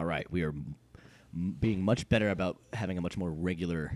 All 0.00 0.06
right, 0.06 0.26
we 0.32 0.42
are 0.44 0.48
m- 0.48 1.56
being 1.60 1.82
much 1.82 2.08
better 2.08 2.30
about 2.30 2.56
having 2.72 2.96
a 2.96 3.02
much 3.02 3.18
more 3.18 3.30
regular, 3.30 3.92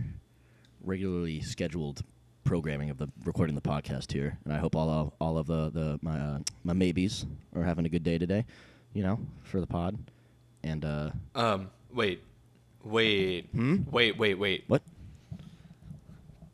regularly 0.82 1.40
scheduled 1.40 2.02
programming 2.44 2.90
of 2.90 2.98
the 2.98 3.08
recording 3.24 3.54
the 3.54 3.62
podcast 3.62 4.12
here, 4.12 4.36
and 4.44 4.52
I 4.52 4.58
hope 4.58 4.76
all 4.76 4.90
of, 4.90 5.12
all 5.18 5.38
of 5.38 5.46
the 5.46 5.70
the 5.70 5.98
my 6.02 6.20
uh, 6.20 6.38
my 6.62 6.74
maybes 6.74 7.24
are 7.56 7.62
having 7.64 7.86
a 7.86 7.88
good 7.88 8.02
day 8.02 8.18
today, 8.18 8.44
you 8.92 9.02
know, 9.02 9.18
for 9.44 9.62
the 9.62 9.66
pod, 9.66 9.96
and 10.62 10.84
uh, 10.84 11.10
Um, 11.34 11.70
wait, 11.90 12.22
wait, 12.82 13.48
Hmm? 13.52 13.76
wait, 13.90 14.18
wait, 14.18 14.34
wait. 14.34 14.64
what 14.68 14.82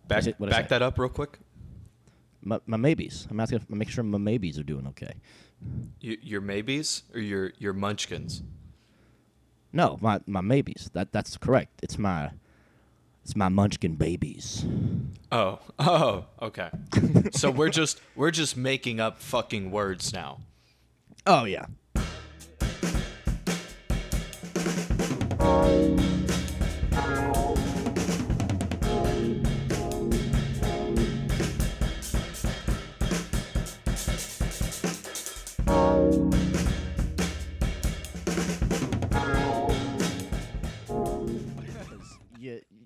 Back, 0.06 0.28
it- 0.28 0.36
what 0.38 0.48
back 0.50 0.68
that? 0.68 0.78
that 0.78 0.82
up 0.82 0.96
real 0.96 1.08
quick. 1.08 1.40
my 2.40 2.60
my 2.66 2.76
maybes. 2.76 3.26
I'm 3.28 3.40
asking, 3.40 3.62
I'm 3.68 3.78
making 3.78 3.94
sure 3.94 4.04
my 4.04 4.16
maybes 4.18 4.60
are 4.60 4.62
doing 4.62 4.86
okay. 4.90 5.14
You, 6.00 6.18
your 6.22 6.40
maybes 6.40 7.02
or 7.12 7.18
your 7.18 7.52
your 7.58 7.72
munchkins? 7.72 8.44
No, 9.72 9.98
my 10.00 10.20
my 10.26 10.40
maybes. 10.40 10.90
That 10.92 11.12
that's 11.12 11.36
correct. 11.36 11.80
It's 11.82 11.98
my 11.98 12.30
it's 13.22 13.36
my 13.36 13.48
munchkin 13.48 13.96
babies. 13.96 14.64
Oh, 15.30 15.60
oh, 15.78 16.26
okay. 16.42 16.70
so 17.32 17.50
we're 17.50 17.70
just 17.70 18.00
we're 18.16 18.30
just 18.30 18.56
making 18.56 19.00
up 19.00 19.20
fucking 19.20 19.70
words 19.70 20.12
now. 20.12 20.40
Oh 21.26 21.44
yeah. 21.44 21.66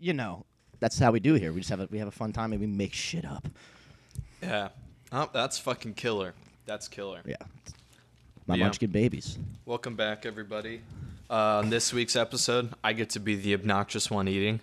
You, 0.04 0.08
you 0.08 0.12
know, 0.12 0.44
that's 0.80 0.98
how 0.98 1.10
we 1.10 1.20
do 1.20 1.34
here. 1.34 1.52
We 1.52 1.60
just 1.60 1.70
have 1.70 1.80
a, 1.80 1.88
we 1.90 1.98
have 1.98 2.08
a 2.08 2.12
fun 2.12 2.32
time 2.32 2.52
and 2.52 2.60
we 2.60 2.66
make 2.66 2.92
shit 2.92 3.24
up. 3.24 3.48
Yeah. 4.42 4.68
Oh, 5.12 5.28
that's 5.32 5.58
fucking 5.58 5.94
killer. 5.94 6.34
That's 6.66 6.88
killer. 6.88 7.20
Yeah. 7.24 7.36
My 8.46 8.56
Yeah. 8.56 8.64
munchkin 8.64 8.90
babies. 8.90 9.38
Welcome 9.64 9.96
back, 9.96 10.26
everybody. 10.26 10.80
Uh, 11.30 11.58
on 11.58 11.70
this 11.70 11.92
week's 11.92 12.16
episode, 12.16 12.74
I 12.84 12.92
get 12.92 13.10
to 13.10 13.20
be 13.20 13.34
the 13.34 13.54
obnoxious 13.54 14.10
one 14.10 14.28
eating. 14.28 14.60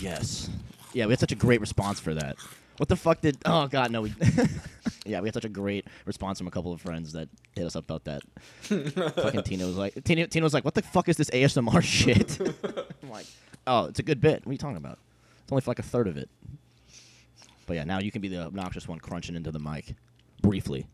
Yes. 0.00 0.48
Yeah, 0.92 1.06
we 1.06 1.12
had 1.12 1.20
such 1.20 1.32
a 1.32 1.36
great 1.36 1.60
response 1.60 1.98
for 1.98 2.14
that. 2.14 2.36
What 2.76 2.88
the 2.88 2.96
fuck 2.96 3.20
did? 3.22 3.38
Oh 3.44 3.66
god, 3.66 3.90
no. 3.90 4.02
We. 4.02 4.14
yeah, 5.06 5.20
we 5.20 5.28
had 5.28 5.34
such 5.34 5.46
a 5.46 5.48
great 5.48 5.86
response 6.04 6.38
from 6.38 6.46
a 6.46 6.50
couple 6.50 6.72
of 6.72 6.80
friends 6.80 7.12
that 7.14 7.28
hit 7.54 7.64
us 7.64 7.74
up 7.74 7.84
about 7.84 8.04
that. 8.04 8.22
Fucking 9.14 9.42
Tina 9.44 9.66
was 9.66 9.76
like, 9.76 10.04
Tina, 10.04 10.26
Tina 10.26 10.44
was 10.44 10.52
like, 10.52 10.64
"What 10.64 10.74
the 10.74 10.82
fuck 10.82 11.08
is 11.08 11.16
this 11.16 11.30
ASMR 11.30 11.82
shit?" 11.82 12.38
I'm 13.02 13.10
like, 13.10 13.26
"Oh, 13.66 13.86
it's 13.86 13.98
a 13.98 14.02
good 14.02 14.20
bit. 14.20 14.44
What 14.44 14.50
are 14.50 14.52
you 14.52 14.58
talking 14.58 14.76
about? 14.76 14.98
It's 15.42 15.52
only 15.52 15.60
for 15.60 15.70
like 15.70 15.78
a 15.78 15.82
third 15.82 16.08
of 16.08 16.16
it." 16.16 16.28
But 17.66 17.74
yeah, 17.74 17.84
now 17.84 17.98
you 17.98 18.10
can 18.10 18.22
be 18.22 18.28
the 18.28 18.44
obnoxious 18.44 18.86
one 18.88 18.98
crunching 18.98 19.34
into 19.34 19.50
the 19.50 19.58
mic, 19.58 19.94
briefly. 20.40 20.86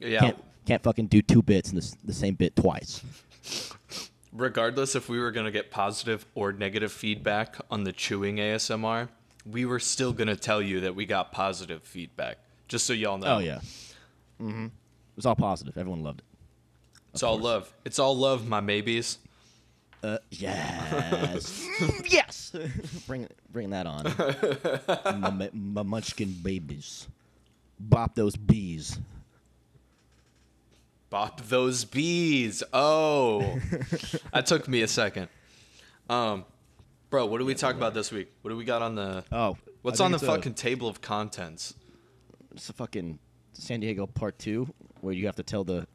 Yeah. 0.00 0.20
Can't 0.20 0.44
can't 0.66 0.82
fucking 0.82 1.06
do 1.06 1.22
two 1.22 1.42
bits 1.42 1.70
in 1.70 1.76
the, 1.76 1.96
the 2.04 2.12
same 2.12 2.34
bit 2.34 2.54
twice. 2.54 3.02
Regardless 4.32 4.94
if 4.94 5.08
we 5.08 5.18
were 5.18 5.30
gonna 5.30 5.50
get 5.50 5.70
positive 5.70 6.26
or 6.34 6.52
negative 6.52 6.92
feedback 6.92 7.56
on 7.70 7.84
the 7.84 7.92
chewing 7.92 8.36
ASMR, 8.36 9.08
we 9.50 9.64
were 9.64 9.80
still 9.80 10.12
gonna 10.12 10.36
tell 10.36 10.60
you 10.60 10.80
that 10.80 10.94
we 10.94 11.06
got 11.06 11.32
positive 11.32 11.82
feedback. 11.82 12.38
Just 12.68 12.86
so 12.86 12.92
y'all 12.92 13.16
know. 13.16 13.36
Oh 13.36 13.38
yeah. 13.38 13.60
Mm-hmm. 14.40 14.66
It 14.66 15.16
was 15.16 15.26
all 15.26 15.34
positive. 15.34 15.76
Everyone 15.76 16.02
loved 16.02 16.20
it. 16.20 16.24
It's 17.14 17.22
all 17.22 17.38
love. 17.38 17.72
It's 17.84 17.98
all 17.98 18.16
love, 18.16 18.46
my 18.46 18.60
maybes. 18.60 19.18
Uh, 20.02 20.18
yes, 20.30 21.66
yes. 22.08 22.52
bring 23.06 23.26
bring 23.50 23.70
that 23.70 23.86
on. 23.86 24.04
my, 25.20 25.50
my 25.52 25.82
munchkin 25.82 26.32
babies, 26.42 27.08
bop 27.80 28.14
those 28.14 28.36
bees. 28.36 28.98
Bop 31.10 31.40
those 31.48 31.84
bees. 31.84 32.62
Oh, 32.72 33.58
that 34.32 34.46
took 34.46 34.68
me 34.68 34.82
a 34.82 34.88
second. 34.88 35.28
Um, 36.08 36.44
bro, 37.10 37.26
what 37.26 37.38
do 37.38 37.44
we 37.44 37.54
talk 37.54 37.74
about 37.74 37.94
this 37.94 38.12
week? 38.12 38.30
What 38.42 38.50
do 38.50 38.56
we 38.56 38.64
got 38.64 38.82
on 38.82 38.94
the? 38.94 39.24
Oh, 39.32 39.56
What's 39.82 40.00
on 40.00 40.12
the 40.12 40.16
it's 40.16 40.24
a- 40.24 40.26
fucking 40.26 40.54
table 40.54 40.86
of 40.88 41.00
contents? 41.00 41.74
It's 42.52 42.68
a 42.68 42.72
fucking 42.72 43.18
San 43.52 43.80
Diego 43.80 44.06
part 44.06 44.38
two, 44.38 44.72
where 45.00 45.14
you 45.14 45.26
have 45.26 45.36
to 45.36 45.42
tell 45.42 45.64
the 45.64 45.86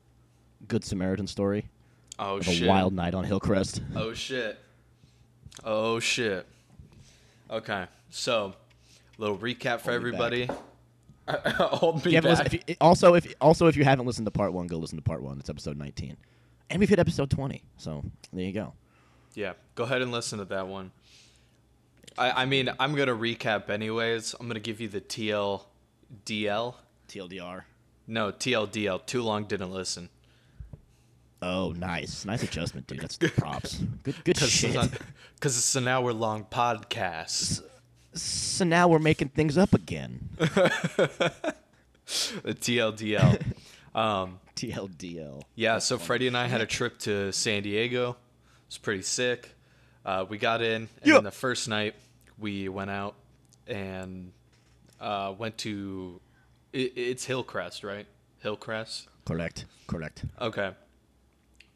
Good 0.67 0.83
Samaritan 0.83 1.27
story 1.27 1.65
Oh 2.19 2.37
of 2.37 2.45
shit. 2.45 2.63
a 2.63 2.67
wild 2.67 2.93
night 2.93 3.13
on 3.15 3.23
Hillcrest. 3.23 3.81
Oh 3.95 4.13
shit. 4.13 4.59
Oh 5.63 5.99
shit. 5.99 6.45
Okay, 7.49 7.85
so 8.09 8.53
little 9.17 9.37
recap 9.37 9.79
for 9.81 9.91
Hold 9.91 9.95
everybody. 9.95 10.49
Hold 11.27 12.03
me 12.05 12.15
If 12.15 12.23
back. 12.23 12.29
listened- 12.29 12.53
if 12.53 12.69
you- 12.69 12.75
also, 12.81 13.13
if 13.15 13.33
also 13.39 13.67
if 13.67 13.75
you 13.77 13.83
haven't 13.83 14.05
listened 14.05 14.25
to 14.25 14.31
part 14.31 14.53
one, 14.53 14.67
go 14.67 14.77
listen 14.77 14.97
to 14.97 15.01
part 15.03 15.21
one. 15.21 15.39
It's 15.39 15.49
episode 15.49 15.77
nineteen, 15.77 16.17
and 16.69 16.79
we've 16.79 16.89
hit 16.89 16.99
episode 16.99 17.29
twenty. 17.29 17.63
So 17.77 18.03
there 18.31 18.43
you 18.45 18.51
go. 18.51 18.73
Yeah, 19.35 19.53
go 19.75 19.83
ahead 19.83 20.01
and 20.01 20.11
listen 20.11 20.39
to 20.39 20.45
that 20.45 20.67
one. 20.67 20.91
I, 22.17 22.43
I 22.43 22.45
mean, 22.45 22.69
I'm 22.79 22.93
gonna 22.95 23.15
recap 23.15 23.69
anyways. 23.69 24.35
I'm 24.39 24.47
gonna 24.47 24.59
give 24.59 24.79
you 24.81 24.87
the 24.87 25.01
TLDL. 25.01 25.63
TLDR. 27.07 27.63
No, 28.07 28.31
TLDL. 28.31 29.05
Too 29.05 29.21
long, 29.21 29.45
didn't 29.45 29.71
listen. 29.71 30.09
Oh, 31.45 31.73
nice, 31.77 32.23
nice 32.23 32.41
adjustment, 32.41 32.87
dude. 32.87 33.01
That's 33.01 33.17
props. 33.37 33.83
Good, 34.03 34.15
good 34.23 34.37
shit. 34.37 34.73
Because 35.35 35.57
it's 35.57 35.75
an 35.75 35.89
hour 35.89 36.13
long 36.13 36.45
podcast. 36.45 37.61
So 38.13 38.63
now 38.63 38.87
we're 38.87 38.99
making 38.99 39.29
things 39.29 39.57
up 39.57 39.73
again. 39.73 40.29
The 42.43 42.53
TLDL. 42.53 43.41
um, 43.95 44.39
TLDL. 44.57 45.41
yeah, 45.55 45.79
so 45.79 45.97
Freddie 45.97 46.27
and 46.27 46.37
I 46.37 46.47
had 46.47 46.59
a 46.61 46.65
trip 46.65 46.99
to 46.99 47.31
San 47.31 47.63
Diego. 47.63 48.09
It 48.11 48.15
was 48.67 48.77
pretty 48.77 49.03
sick. 49.03 49.55
Uh, 50.05 50.25
we 50.27 50.37
got 50.37 50.61
in, 50.61 50.73
and 50.83 50.89
Yeah. 51.05 51.13
then 51.15 51.23
the 51.23 51.31
first 51.31 51.69
night 51.69 51.95
we 52.37 52.67
went 52.67 52.89
out 52.91 53.15
and 53.67 54.33
uh, 54.99 55.33
went 55.37 55.57
to. 55.59 56.19
It, 56.73 56.91
it's 56.97 57.23
Hillcrest, 57.25 57.83
right? 57.85 58.05
Hillcrest. 58.39 59.07
Correct. 59.25 59.65
Correct. 59.87 60.25
Okay. 60.41 60.71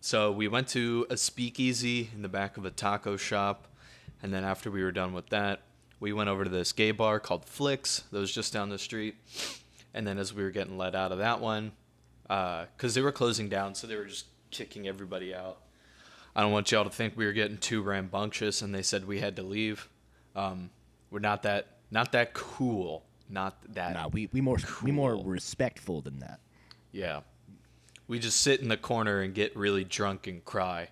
So 0.07 0.31
we 0.31 0.47
went 0.47 0.69
to 0.69 1.05
a 1.09 1.17
speakeasy 1.17 2.09
in 2.15 2.21
the 2.21 2.29
back 2.29 2.55
of 2.55 2.63
a 2.63 2.69
taco 2.69 3.17
shop, 3.17 3.67
and 4.23 4.33
then 4.33 4.45
after 4.45 4.71
we 4.71 4.81
were 4.81 4.93
done 4.93 5.11
with 5.11 5.27
that, 5.31 5.63
we 5.99 6.13
went 6.13 6.29
over 6.29 6.45
to 6.45 6.49
this 6.49 6.71
gay 6.71 6.91
bar 6.91 7.19
called 7.19 7.43
Flicks 7.43 8.03
that 8.13 8.17
was 8.17 8.31
just 8.31 8.53
down 8.53 8.69
the 8.69 8.77
street. 8.79 9.15
And 9.93 10.07
then 10.07 10.17
as 10.17 10.33
we 10.33 10.43
were 10.43 10.49
getting 10.49 10.77
let 10.77 10.95
out 10.95 11.11
of 11.11 11.17
that 11.17 11.41
one, 11.41 11.73
because 12.23 12.93
they 12.93 13.01
were 13.01 13.11
closing 13.11 13.49
down, 13.49 13.75
so 13.75 13.85
they 13.85 13.97
were 13.97 14.05
just 14.05 14.27
kicking 14.49 14.87
everybody 14.87 15.35
out. 15.35 15.57
I 16.33 16.41
don't 16.41 16.53
want 16.53 16.71
y'all 16.71 16.85
to 16.85 16.89
think 16.89 17.17
we 17.17 17.25
were 17.25 17.33
getting 17.33 17.57
too 17.57 17.81
rambunctious, 17.81 18.61
and 18.61 18.73
they 18.73 18.83
said 18.83 19.05
we 19.05 19.19
had 19.19 19.35
to 19.35 19.43
leave. 19.43 19.89
Um, 20.37 20.69
we're 21.11 21.19
not 21.19 21.43
that 21.43 21.79
not 21.91 22.13
that 22.13 22.33
cool. 22.33 23.03
Not 23.29 23.57
that. 23.73 23.95
Nah, 23.95 24.07
we 24.07 24.29
we 24.31 24.39
more 24.39 24.59
we 24.81 24.91
more 24.91 25.17
respectful 25.21 25.99
than 25.99 26.19
that. 26.19 26.39
Yeah. 26.93 27.23
We 28.07 28.19
just 28.19 28.39
sit 28.41 28.61
in 28.61 28.69
the 28.69 28.77
corner 28.77 29.21
and 29.21 29.33
get 29.33 29.55
really 29.55 29.83
drunk 29.83 30.27
and 30.27 30.43
cry. 30.43 30.89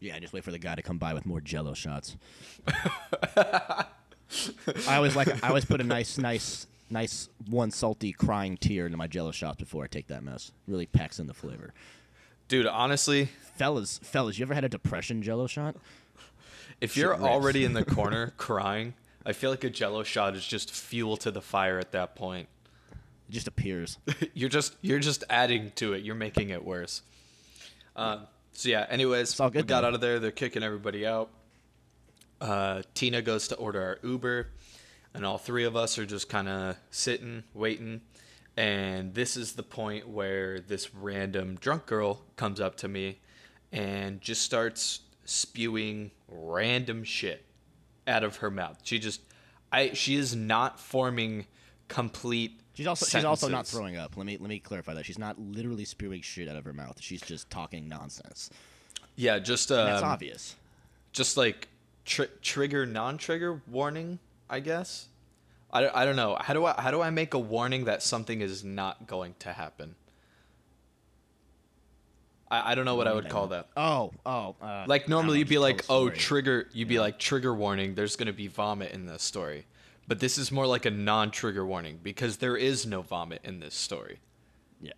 Yeah, 0.00 0.16
I 0.16 0.20
just 0.20 0.32
wait 0.32 0.44
for 0.44 0.50
the 0.50 0.58
guy 0.58 0.74
to 0.74 0.82
come 0.82 0.98
by 0.98 1.14
with 1.14 1.26
more 1.26 1.40
Jello 1.40 1.74
shots. 1.74 2.16
I 3.36 3.86
always 4.88 5.16
like 5.16 5.42
I 5.42 5.48
always 5.48 5.64
put 5.64 5.80
a 5.80 5.84
nice 5.84 6.18
nice 6.18 6.66
nice 6.90 7.28
one 7.48 7.70
salty 7.70 8.12
crying 8.12 8.56
tear 8.56 8.86
into 8.86 8.98
my 8.98 9.06
Jello 9.06 9.32
shots 9.32 9.58
before 9.58 9.84
I 9.84 9.86
take 9.86 10.08
that 10.08 10.22
mess. 10.22 10.52
Really 10.68 10.86
packs 10.86 11.18
in 11.18 11.26
the 11.26 11.34
flavor. 11.34 11.72
Dude, 12.46 12.66
honestly, 12.66 13.30
Fellas, 13.56 13.98
fellas, 14.02 14.38
you 14.38 14.44
ever 14.44 14.54
had 14.54 14.64
a 14.64 14.68
depression 14.68 15.22
Jello 15.22 15.46
shot? 15.46 15.76
if 16.80 16.96
you're 16.96 17.16
already 17.16 17.64
in 17.64 17.72
the 17.72 17.84
corner 17.96 18.32
crying, 18.36 18.94
I 19.24 19.32
feel 19.32 19.50
like 19.50 19.64
a 19.64 19.70
jello 19.70 20.02
shot 20.02 20.36
is 20.36 20.46
just 20.46 20.70
fuel 20.70 21.16
to 21.18 21.30
the 21.30 21.40
fire 21.40 21.78
at 21.78 21.92
that 21.92 22.14
point. 22.14 22.48
Just 23.34 23.48
appears. 23.48 23.98
you're 24.34 24.48
just 24.48 24.76
you're 24.80 25.00
just 25.00 25.24
adding 25.28 25.72
to 25.76 25.92
it. 25.92 26.04
You're 26.04 26.14
making 26.14 26.50
it 26.50 26.64
worse. 26.64 27.02
Um, 27.96 28.28
so 28.52 28.68
yeah, 28.68 28.86
anyways, 28.88 29.38
we 29.38 29.50
got 29.50 29.66
though. 29.66 29.74
out 29.88 29.94
of 29.94 30.00
there. 30.00 30.20
They're 30.20 30.30
kicking 30.30 30.62
everybody 30.62 31.04
out. 31.04 31.30
Uh, 32.40 32.82
Tina 32.94 33.22
goes 33.22 33.48
to 33.48 33.56
order 33.56 33.82
our 33.82 33.98
Uber, 34.08 34.48
and 35.14 35.26
all 35.26 35.38
three 35.38 35.64
of 35.64 35.74
us 35.74 35.98
are 35.98 36.06
just 36.06 36.28
kind 36.28 36.48
of 36.48 36.76
sitting, 36.90 37.42
waiting. 37.54 38.02
And 38.56 39.14
this 39.14 39.36
is 39.36 39.54
the 39.54 39.64
point 39.64 40.08
where 40.08 40.60
this 40.60 40.94
random 40.94 41.56
drunk 41.56 41.86
girl 41.86 42.22
comes 42.36 42.60
up 42.60 42.76
to 42.76 42.88
me 42.88 43.18
and 43.72 44.20
just 44.20 44.42
starts 44.42 45.00
spewing 45.24 46.12
random 46.28 47.02
shit 47.02 47.44
out 48.06 48.22
of 48.22 48.36
her 48.36 48.50
mouth. 48.50 48.78
She 48.84 49.00
just 49.00 49.20
I 49.72 49.92
she 49.92 50.14
is 50.14 50.36
not 50.36 50.78
forming 50.78 51.46
complete. 51.88 52.60
She's 52.74 52.86
also 52.86 53.06
she's 53.06 53.24
also 53.24 53.48
not 53.48 53.66
throwing 53.66 53.96
up. 53.96 54.16
Let 54.16 54.26
me 54.26 54.36
let 54.36 54.48
me 54.48 54.58
clarify 54.58 54.94
that 54.94 55.06
she's 55.06 55.18
not 55.18 55.38
literally 55.38 55.84
spewing 55.84 56.20
shit 56.22 56.48
out 56.48 56.56
of 56.56 56.64
her 56.64 56.72
mouth. 56.72 57.00
She's 57.00 57.20
just 57.22 57.48
talking 57.50 57.88
nonsense. 57.88 58.50
Yeah, 59.16 59.38
just 59.38 59.70
And 59.70 59.88
that's 59.88 60.02
um, 60.02 60.08
obvious. 60.10 60.56
just 61.12 61.36
like 61.36 61.68
tr- 62.04 62.24
trigger 62.42 62.84
non-trigger 62.84 63.62
warning 63.68 64.18
i 64.50 64.58
guess 64.60 65.06
I, 65.72 65.80
don't- 65.82 65.94
I 65.96 66.04
don't 66.04 66.16
know 66.16 66.36
how 66.40 66.52
do 66.52 66.64
i 66.66 66.74
how 66.78 66.90
do 66.90 67.00
i 67.00 67.08
make 67.10 67.32
a 67.34 67.38
warning 67.38 67.84
that 67.86 68.02
something 68.02 68.40
is 68.40 68.62
not 68.64 69.06
going 69.06 69.34
to 69.38 69.52
happen 69.52 69.94
i, 72.50 72.72
I 72.72 72.74
don't 72.74 72.84
know 72.84 72.94
what 72.96 73.08
i 73.08 73.14
would 73.14 73.28
call 73.28 73.46
that 73.48 73.68
Oh 73.76 74.12
oh. 74.26 74.56
Uh, 74.60 74.84
like 74.86 75.08
normally 75.08 75.38
you'd 75.38 75.48
be 75.48 75.58
like 75.58 75.84
oh 75.88 76.10
trigger 76.10 76.68
you'd 76.72 76.88
be 76.88 76.98
like 77.00 77.18
trigger 77.18 77.54
warning 77.54 77.94
there's 77.94 78.16
going 78.16 78.26
to 78.26 78.32
be 78.32 78.48
vomit 78.48 78.92
in 78.92 79.06
this 79.06 79.22
story 79.22 79.64
but 80.06 80.20
this 80.20 80.38
is 80.38 80.50
more 80.52 80.66
like 80.66 80.84
a 80.86 80.90
non-trigger 80.90 81.64
warning 81.64 81.98
because 82.02 82.38
there 82.38 82.56
is 82.56 82.86
no 82.86 83.02
vomit 83.02 83.40
in 83.44 83.60
this 83.60 83.74
story 83.74 84.18
Yeah. 84.80 84.92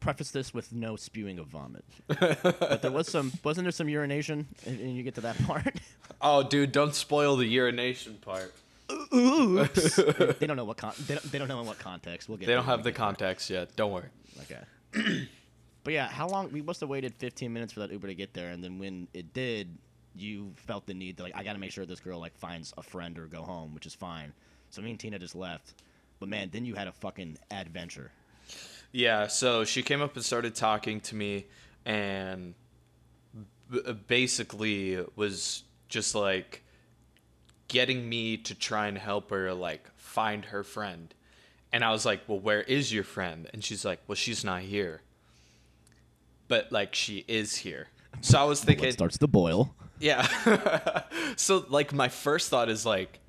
Preface 0.00 0.30
this 0.30 0.52
with 0.52 0.72
no 0.72 0.96
spewing 0.96 1.38
of 1.38 1.46
vomit. 1.46 1.84
but 2.08 2.82
there 2.82 2.90
was 2.90 3.08
some. 3.08 3.32
Wasn't 3.42 3.64
there 3.64 3.72
some 3.72 3.88
urination? 3.88 4.46
And, 4.66 4.78
and 4.80 4.94
you 4.96 5.02
get 5.02 5.14
to 5.14 5.22
that 5.22 5.42
part. 5.44 5.74
oh 6.20 6.42
dude 6.42 6.72
don't 6.72 6.94
spoil 6.94 7.36
the 7.36 7.46
urination 7.46 8.14
part 8.20 8.54
Oops. 9.14 9.96
they 10.38 10.46
don't 10.46 10.56
know 10.56 10.64
what 10.64 10.76
con- 10.76 10.92
they, 11.06 11.14
don't, 11.14 11.32
they 11.32 11.38
don't 11.38 11.48
know 11.48 11.60
in 11.60 11.66
what 11.66 11.78
context. 11.78 12.28
We'll 12.28 12.36
get. 12.38 12.46
they 12.46 12.54
don't 12.54 12.64
have 12.66 12.82
the 12.84 12.90
get 12.90 12.98
there. 12.98 13.06
context 13.06 13.50
yet 13.50 13.74
don't 13.76 13.92
worry 13.92 14.08
Okay. 14.42 14.60
but 15.84 15.92
yeah, 15.94 16.06
how 16.08 16.28
long? 16.28 16.50
We 16.52 16.60
must 16.62 16.80
have 16.80 16.88
waited 16.88 17.14
15 17.14 17.52
minutes 17.52 17.72
for 17.72 17.80
that 17.80 17.90
Uber 17.90 18.08
to 18.08 18.14
get 18.14 18.34
there, 18.34 18.50
and 18.50 18.62
then 18.62 18.78
when 18.78 19.08
it 19.14 19.32
did, 19.32 19.76
you 20.16 20.52
felt 20.56 20.86
the 20.86 20.94
need 20.94 21.16
to 21.18 21.22
like, 21.24 21.36
I 21.36 21.42
got 21.42 21.54
to 21.54 21.58
make 21.58 21.72
sure 21.72 21.84
this 21.86 22.00
girl 22.00 22.20
like 22.20 22.36
finds 22.36 22.72
a 22.76 22.82
friend 22.82 23.18
or 23.18 23.26
go 23.26 23.42
home, 23.42 23.74
which 23.74 23.86
is 23.86 23.94
fine. 23.94 24.32
So 24.70 24.82
me 24.82 24.90
and 24.90 24.98
Tina 24.98 25.18
just 25.18 25.34
left. 25.34 25.74
But 26.20 26.28
man, 26.28 26.50
then 26.52 26.64
you 26.64 26.74
had 26.74 26.88
a 26.88 26.92
fucking 26.92 27.38
adventure. 27.50 28.10
Yeah, 28.92 29.26
so 29.26 29.64
she 29.64 29.82
came 29.82 30.00
up 30.00 30.14
and 30.14 30.24
started 30.24 30.54
talking 30.54 31.00
to 31.00 31.16
me 31.16 31.46
and 31.84 32.54
b- 33.70 33.80
uh, 33.86 33.92
basically 33.92 35.04
was 35.16 35.64
just 35.88 36.14
like 36.14 36.62
getting 37.68 38.08
me 38.08 38.36
to 38.36 38.54
try 38.54 38.86
and 38.86 38.96
help 38.96 39.30
her 39.30 39.52
like 39.52 39.90
find 39.96 40.44
her 40.46 40.62
friend. 40.62 41.12
And 41.72 41.84
I 41.84 41.90
was 41.90 42.06
like, 42.06 42.22
"Well, 42.28 42.38
where 42.38 42.62
is 42.62 42.92
your 42.92 43.02
friend?" 43.02 43.50
And 43.52 43.64
she's 43.64 43.84
like, 43.84 44.00
"Well, 44.06 44.14
she's 44.14 44.44
not 44.44 44.62
here." 44.62 45.02
But 46.46 46.70
like 46.70 46.94
she 46.94 47.24
is 47.26 47.56
here. 47.56 47.88
So 48.20 48.38
I 48.38 48.44
was 48.44 48.62
thinking 48.62 48.92
starts 48.92 49.18
to 49.18 49.26
boil. 49.26 49.74
Yeah. 49.98 51.02
so 51.36 51.64
like 51.68 51.92
my 51.92 52.08
first 52.08 52.50
thought 52.50 52.68
is 52.68 52.84
like 52.84 53.20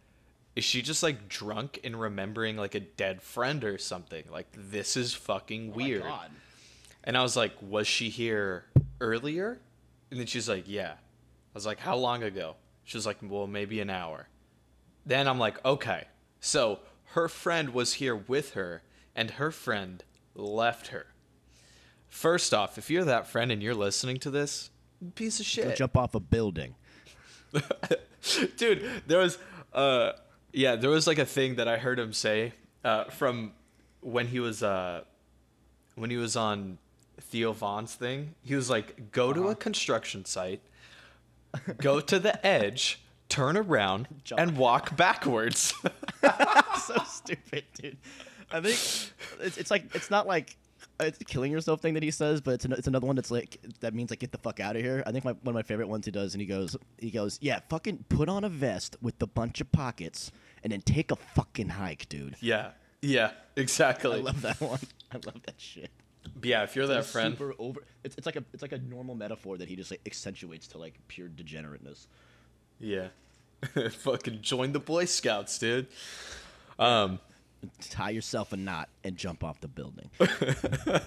is 0.55 0.63
she 0.63 0.81
just 0.81 1.03
like 1.03 1.27
drunk 1.27 1.79
and 1.83 1.99
remembering 1.99 2.55
like 2.55 2.75
a 2.75 2.79
dead 2.79 3.21
friend 3.21 3.63
or 3.63 3.77
something? 3.77 4.23
Like 4.31 4.47
this 4.53 4.95
is 4.95 5.13
fucking 5.13 5.71
oh 5.73 5.75
weird. 5.75 6.03
And 7.03 7.17
I 7.17 7.21
was 7.21 7.35
like, 7.35 7.53
was 7.61 7.87
she 7.87 8.09
here 8.09 8.65
earlier? 9.01 9.59
And 10.09 10.19
then 10.19 10.27
she's 10.27 10.47
like, 10.47 10.63
yeah. 10.67 10.93
I 10.93 11.53
was 11.53 11.65
like, 11.65 11.79
how 11.79 11.97
long 11.97 12.23
ago? 12.23 12.55
She 12.85 12.97
was 12.97 13.05
like, 13.05 13.17
well, 13.21 13.47
maybe 13.47 13.79
an 13.79 13.89
hour. 13.89 14.29
Then 15.05 15.27
I'm 15.27 15.39
like, 15.39 15.63
okay. 15.65 16.05
So 16.39 16.79
her 17.11 17.27
friend 17.27 17.73
was 17.73 17.93
here 17.93 18.15
with 18.15 18.53
her, 18.53 18.83
and 19.15 19.31
her 19.31 19.51
friend 19.51 20.03
left 20.35 20.87
her. 20.87 21.07
First 22.07 22.53
off, 22.53 22.77
if 22.77 22.89
you're 22.89 23.05
that 23.05 23.27
friend 23.27 23.51
and 23.51 23.61
you're 23.61 23.75
listening 23.75 24.17
to 24.19 24.31
this, 24.31 24.69
piece 25.11 25.39
of 25.39 25.45
Go 25.45 25.69
shit. 25.69 25.75
jump 25.77 25.97
off 25.97 26.15
a 26.15 26.19
building. 26.19 26.75
Dude, 28.57 28.89
there 29.07 29.19
was 29.19 29.37
uh 29.73 30.13
yeah, 30.51 30.75
there 30.75 30.89
was 30.89 31.07
like 31.07 31.19
a 31.19 31.25
thing 31.25 31.55
that 31.55 31.67
I 31.67 31.77
heard 31.77 31.99
him 31.99 32.13
say 32.13 32.53
uh 32.83 33.05
from 33.05 33.53
when 34.01 34.27
he 34.27 34.39
was 34.39 34.63
uh 34.63 35.01
when 35.95 36.09
he 36.09 36.17
was 36.17 36.35
on 36.35 36.77
Theo 37.21 37.53
Von's 37.53 37.93
thing. 37.95 38.35
He 38.43 38.55
was 38.55 38.69
like, 38.69 39.11
go 39.11 39.31
to 39.31 39.47
a 39.47 39.55
construction 39.55 40.25
site, 40.25 40.61
go 41.77 41.99
to 42.01 42.19
the 42.19 42.45
edge, 42.45 43.01
turn 43.29 43.55
around, 43.57 44.07
Jump. 44.23 44.41
and 44.41 44.57
walk 44.57 44.95
backwards. 44.97 45.73
so 46.83 46.95
stupid, 47.07 47.63
dude. 47.75 47.97
I 48.51 48.61
think 48.61 48.75
it's, 49.41 49.57
it's 49.57 49.71
like 49.71 49.95
it's 49.95 50.11
not 50.11 50.27
like 50.27 50.55
it's 50.99 51.19
a 51.19 51.25
killing 51.25 51.51
yourself 51.51 51.81
thing 51.81 51.93
that 51.95 52.03
he 52.03 52.11
says, 52.11 52.41
but 52.41 52.55
it's, 52.55 52.65
an, 52.65 52.71
it's 52.73 52.87
another 52.87 53.05
one 53.07 53.15
that's 53.15 53.31
like 53.31 53.59
that 53.81 53.93
means 53.93 54.09
like 54.09 54.19
get 54.19 54.31
the 54.31 54.37
fuck 54.37 54.59
out 54.59 54.75
of 54.75 54.81
here. 54.81 55.03
I 55.05 55.11
think 55.11 55.25
my, 55.25 55.31
one 55.31 55.49
of 55.49 55.55
my 55.55 55.63
favorite 55.63 55.87
ones 55.87 56.05
he 56.05 56.11
does, 56.11 56.33
and 56.33 56.41
he 56.41 56.47
goes 56.47 56.75
he 56.97 57.11
goes 57.11 57.37
yeah, 57.41 57.59
fucking 57.69 58.05
put 58.09 58.29
on 58.29 58.43
a 58.43 58.49
vest 58.49 58.95
with 59.01 59.21
a 59.21 59.27
bunch 59.27 59.59
of 59.61 59.71
pockets, 59.71 60.31
and 60.63 60.71
then 60.71 60.81
take 60.81 61.11
a 61.11 61.15
fucking 61.15 61.69
hike, 61.69 62.07
dude. 62.09 62.35
yeah. 62.39 62.71
Yeah, 63.01 63.31
exactly. 63.55 64.13
I 64.13 64.21
love 64.21 64.41
that 64.41 64.59
one. 64.61 64.79
I 65.11 65.17
love 65.25 65.39
that 65.45 65.55
shit. 65.57 65.91
yeah, 66.41 66.63
if 66.63 66.75
you're 66.75 66.87
that 66.87 66.99
It's 66.99 67.11
friend, 67.11 67.33
super 67.37 67.53
over. 67.59 67.81
It's, 68.03 68.15
it's 68.15 68.25
like 68.25 68.35
a 68.35 68.43
it's 68.51 68.63
like 68.63 68.71
a 68.71 68.79
normal 68.79 69.13
metaphor 69.13 69.57
that 69.57 69.67
he 69.67 69.75
just 69.75 69.91
like 69.91 70.01
accentuates 70.07 70.65
to 70.69 70.79
like 70.79 70.95
pure 71.07 71.27
degenerateness. 71.27 72.07
yeah. 72.79 73.09
Fucking 73.91 74.39
join 74.41 74.71
the 74.71 74.79
Boy 74.79 75.05
Scouts, 75.05 75.57
dude. 75.59 75.87
Um 76.79 77.19
Tie 77.89 78.09
yourself 78.11 78.53
a 78.53 78.57
knot 78.57 78.89
and 79.03 79.15
jump 79.17 79.43
off 79.43 79.59
the 79.61 79.67
building. 79.67 80.09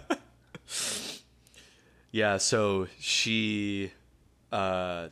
Yeah, 2.10 2.38
so 2.38 2.88
she 2.98 3.92
uh 4.50 5.08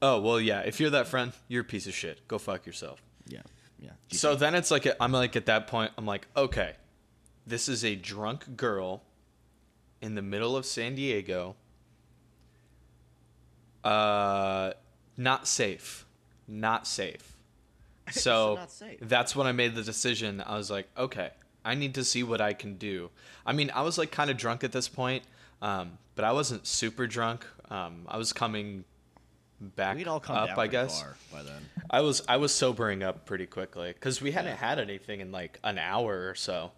Oh, 0.00 0.20
well 0.20 0.40
yeah, 0.40 0.60
if 0.60 0.78
you're 0.78 0.90
that 0.90 1.08
friend, 1.08 1.32
you're 1.48 1.62
a 1.62 1.64
piece 1.64 1.86
of 1.88 1.94
shit. 1.94 2.26
Go 2.28 2.38
fuck 2.38 2.64
yourself. 2.66 3.02
yeah, 3.26 3.42
yeah. 3.80 3.90
So 4.12 4.36
then 4.36 4.54
it's 4.54 4.70
like 4.70 4.86
I'm 5.00 5.12
like 5.12 5.34
at 5.36 5.46
that 5.46 5.66
point 5.66 5.92
I'm 5.98 6.06
like, 6.06 6.28
okay. 6.36 6.76
This 7.46 7.68
is 7.68 7.84
a 7.84 7.96
drunk 7.96 8.56
girl 8.56 9.02
in 10.00 10.14
the 10.14 10.22
middle 10.22 10.56
of 10.56 10.64
San 10.64 10.94
Diego. 10.94 11.56
Uh 13.82 14.72
not 15.16 15.48
safe. 15.48 16.06
Not 16.46 16.86
safe. 16.86 17.36
So 18.12 18.58
that's 19.00 19.36
when 19.36 19.46
I 19.46 19.52
made 19.52 19.74
the 19.74 19.82
decision. 19.82 20.42
I 20.44 20.56
was 20.56 20.70
like, 20.70 20.88
okay, 20.96 21.30
I 21.64 21.74
need 21.74 21.94
to 21.94 22.04
see 22.04 22.22
what 22.22 22.40
I 22.40 22.52
can 22.52 22.76
do. 22.76 23.10
I 23.44 23.52
mean, 23.52 23.70
I 23.74 23.82
was 23.82 23.98
like 23.98 24.10
kind 24.10 24.30
of 24.30 24.36
drunk 24.36 24.64
at 24.64 24.72
this 24.72 24.88
point, 24.88 25.24
um, 25.62 25.98
but 26.14 26.24
I 26.24 26.32
wasn't 26.32 26.66
super 26.66 27.06
drunk. 27.06 27.46
Um, 27.70 28.06
I 28.08 28.16
was 28.16 28.32
coming 28.32 28.84
back 29.60 29.96
We'd 29.96 30.08
all 30.08 30.20
come 30.20 30.36
up, 30.36 30.56
I 30.56 30.66
guess. 30.66 31.04
by 31.32 31.42
then. 31.42 31.62
I 31.90 32.00
was 32.00 32.22
I 32.28 32.36
was 32.36 32.54
sobering 32.54 33.02
up 33.02 33.26
pretty 33.26 33.46
quickly 33.46 33.92
because 33.92 34.20
we 34.20 34.32
hadn't 34.32 34.56
had 34.56 34.78
anything 34.78 35.20
in 35.20 35.32
like 35.32 35.58
an 35.64 35.78
hour 35.78 36.28
or 36.28 36.34
so. 36.34 36.72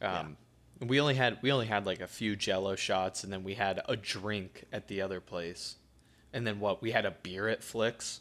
Um, 0.00 0.36
we 0.80 1.00
only 1.00 1.14
had 1.14 1.38
we 1.42 1.52
only 1.52 1.66
had 1.66 1.86
like 1.86 2.00
a 2.00 2.06
few 2.06 2.34
Jello 2.34 2.74
shots, 2.76 3.24
and 3.24 3.32
then 3.32 3.44
we 3.44 3.54
had 3.54 3.80
a 3.88 3.96
drink 3.96 4.64
at 4.72 4.88
the 4.88 5.00
other 5.02 5.20
place, 5.20 5.76
and 6.32 6.46
then 6.46 6.60
what? 6.60 6.82
We 6.82 6.90
had 6.90 7.06
a 7.06 7.12
beer 7.12 7.48
at 7.48 7.62
Flicks. 7.62 8.20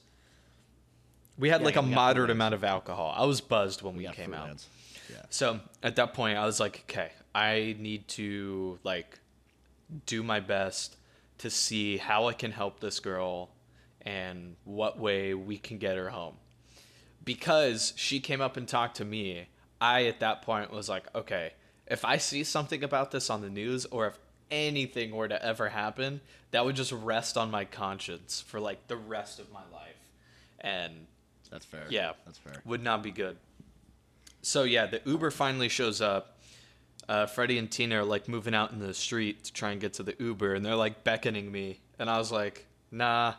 We 1.42 1.50
had 1.50 1.62
Yeah, 1.62 1.66
like 1.66 1.76
a 1.76 1.82
moderate 1.82 2.30
amount 2.30 2.54
of 2.54 2.64
alcohol. 2.64 3.14
I 3.18 3.26
was 3.26 3.42
buzzed 3.42 3.82
when 3.82 3.96
we, 3.96 4.08
We 4.08 4.14
came 4.14 4.34
out. 4.36 4.64
Yeah. 5.10 5.24
So 5.32 5.60
at 5.82 5.96
that 5.96 6.14
point, 6.14 6.38
I 6.38 6.46
was 6.46 6.60
like, 6.60 6.86
okay, 6.88 7.10
I 7.34 7.76
need 7.80 8.08
to 8.10 8.78
like 8.84 9.20
do 10.06 10.22
my 10.22 10.40
best 10.40 10.98
to 11.40 11.50
see 11.50 11.98
how 11.98 12.28
I 12.28 12.34
can 12.34 12.52
help 12.52 12.80
this 12.80 13.00
girl 13.00 13.50
and 14.02 14.56
what 14.66 15.00
way 15.00 15.34
we 15.34 15.58
can 15.58 15.80
get 15.80 15.98
her 15.98 16.10
home. 16.10 16.36
Because 17.26 17.94
she 17.96 18.20
came 18.20 18.40
up 18.40 18.56
and 18.56 18.68
talked 18.68 18.98
to 18.98 19.06
me, 19.06 19.48
I 19.82 20.06
at 20.06 20.20
that 20.20 20.44
point 20.44 20.72
was 20.72 20.90
like, 20.90 21.06
okay, 21.16 21.54
if 21.88 22.06
I 22.06 22.18
see 22.18 22.44
something 22.44 22.84
about 22.84 23.10
this 23.10 23.32
on 23.32 23.42
the 23.42 23.50
news 23.50 23.86
or 23.86 24.06
if 24.06 24.20
anything 24.52 25.10
were 25.10 25.28
to 25.28 25.44
ever 25.44 25.70
happen, 25.70 26.22
that 26.52 26.66
would 26.66 26.76
just 26.76 26.92
rest 26.92 27.36
on 27.36 27.50
my 27.50 27.66
conscience 27.66 28.42
for 28.42 28.60
like 28.60 28.88
the 28.88 28.96
rest 28.96 29.40
of 29.40 29.52
my 29.52 29.64
life. 29.74 29.96
And 30.60 31.08
That's 31.52 31.66
fair. 31.66 31.86
yeah, 31.90 32.14
That's 32.26 32.38
fair. 32.40 32.62
Would 32.66 32.82
not 32.82 33.04
be 33.04 33.12
good. 33.12 33.38
So 34.42 34.64
yeah, 34.64 34.88
the 34.88 35.02
Uber 35.06 35.30
finally 35.32 35.70
shows 35.70 36.02
up. 36.02 36.40
Uh, 37.08 37.26
Freddie 37.26 37.58
and 37.58 37.70
Tina 37.70 38.00
are 38.02 38.06
like 38.06 38.28
moving 38.28 38.56
out 38.56 38.72
in 38.72 38.80
the 38.80 38.94
street 38.94 39.44
to 39.44 39.54
try 39.54 39.72
and 39.72 39.82
get 39.82 39.94
to 39.94 40.04
the 40.04 40.16
Uber, 40.18 40.56
and 40.56 40.66
they're 40.66 40.76
like 40.76 41.04
beckoning 41.04 41.52
me, 41.52 41.80
and 42.00 42.10
I 42.10 42.18
was 42.18 42.32
like, 42.32 42.66
"Nah, 42.90 43.34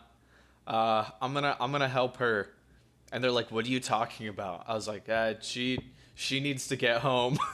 uh, 0.67 1.05
I'm 1.21 1.33
gonna 1.33 1.57
I'm 1.59 1.73
gonna 1.73 1.89
help 1.89 2.19
her." 2.19 2.51
And 3.13 3.25
they're 3.25 3.31
like, 3.31 3.51
"What 3.51 3.65
are 3.65 3.69
you 3.69 3.81
talking 3.81 4.29
about?" 4.29 4.65
I 4.69 4.75
was 4.75 4.87
like, 4.87 5.09
uh, 5.09 5.35
"She 5.41 5.79
she 6.15 6.39
needs 6.41 6.69
to 6.69 6.77
get 6.77 7.01
home." 7.01 7.39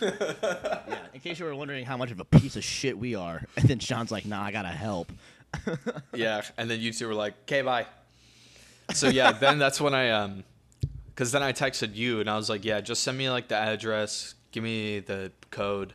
Yeah. 0.00 0.98
In 1.12 1.18
case 1.18 1.40
you 1.40 1.46
were 1.46 1.54
wondering 1.54 1.84
how 1.84 1.96
much 1.96 2.12
of 2.12 2.20
a 2.20 2.24
piece 2.24 2.54
of 2.54 2.62
shit 2.62 2.96
we 2.96 3.16
are, 3.16 3.42
and 3.56 3.68
then 3.68 3.80
Sean's 3.80 4.12
like, 4.12 4.24
"Nah, 4.24 4.40
I 4.40 4.52
gotta 4.52 4.68
help." 4.68 5.10
yeah, 6.14 6.42
and 6.56 6.70
then 6.70 6.78
you 6.80 6.92
two 6.92 7.08
were 7.08 7.14
like, 7.14 7.34
"Okay, 7.42 7.62
bye." 7.62 7.86
So 8.92 9.08
yeah, 9.08 9.32
then 9.32 9.58
that's 9.58 9.80
when 9.80 9.94
I 9.94 10.10
um, 10.10 10.44
because 11.06 11.32
then 11.32 11.42
I 11.42 11.52
texted 11.52 11.94
you 11.94 12.20
and 12.20 12.30
I 12.30 12.36
was 12.36 12.48
like, 12.48 12.64
"Yeah, 12.64 12.80
just 12.80 13.02
send 13.02 13.18
me 13.18 13.28
like 13.30 13.48
the 13.48 13.56
address, 13.56 14.34
give 14.52 14.62
me 14.62 15.00
the 15.00 15.32
code." 15.50 15.94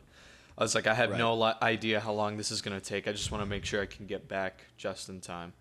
I 0.56 0.62
was 0.62 0.74
like, 0.74 0.86
"I 0.86 0.94
have 0.94 1.16
no 1.16 1.34
li- 1.34 1.54
idea 1.60 1.98
how 1.98 2.12
long 2.12 2.36
this 2.36 2.50
is 2.50 2.62
gonna 2.62 2.80
take. 2.80 3.08
I 3.08 3.12
just 3.12 3.32
want 3.32 3.42
to 3.42 3.48
make 3.50 3.64
sure 3.64 3.82
I 3.82 3.86
can 3.86 4.06
get 4.06 4.28
back 4.28 4.66
just 4.76 5.08
in 5.08 5.20
time." 5.20 5.52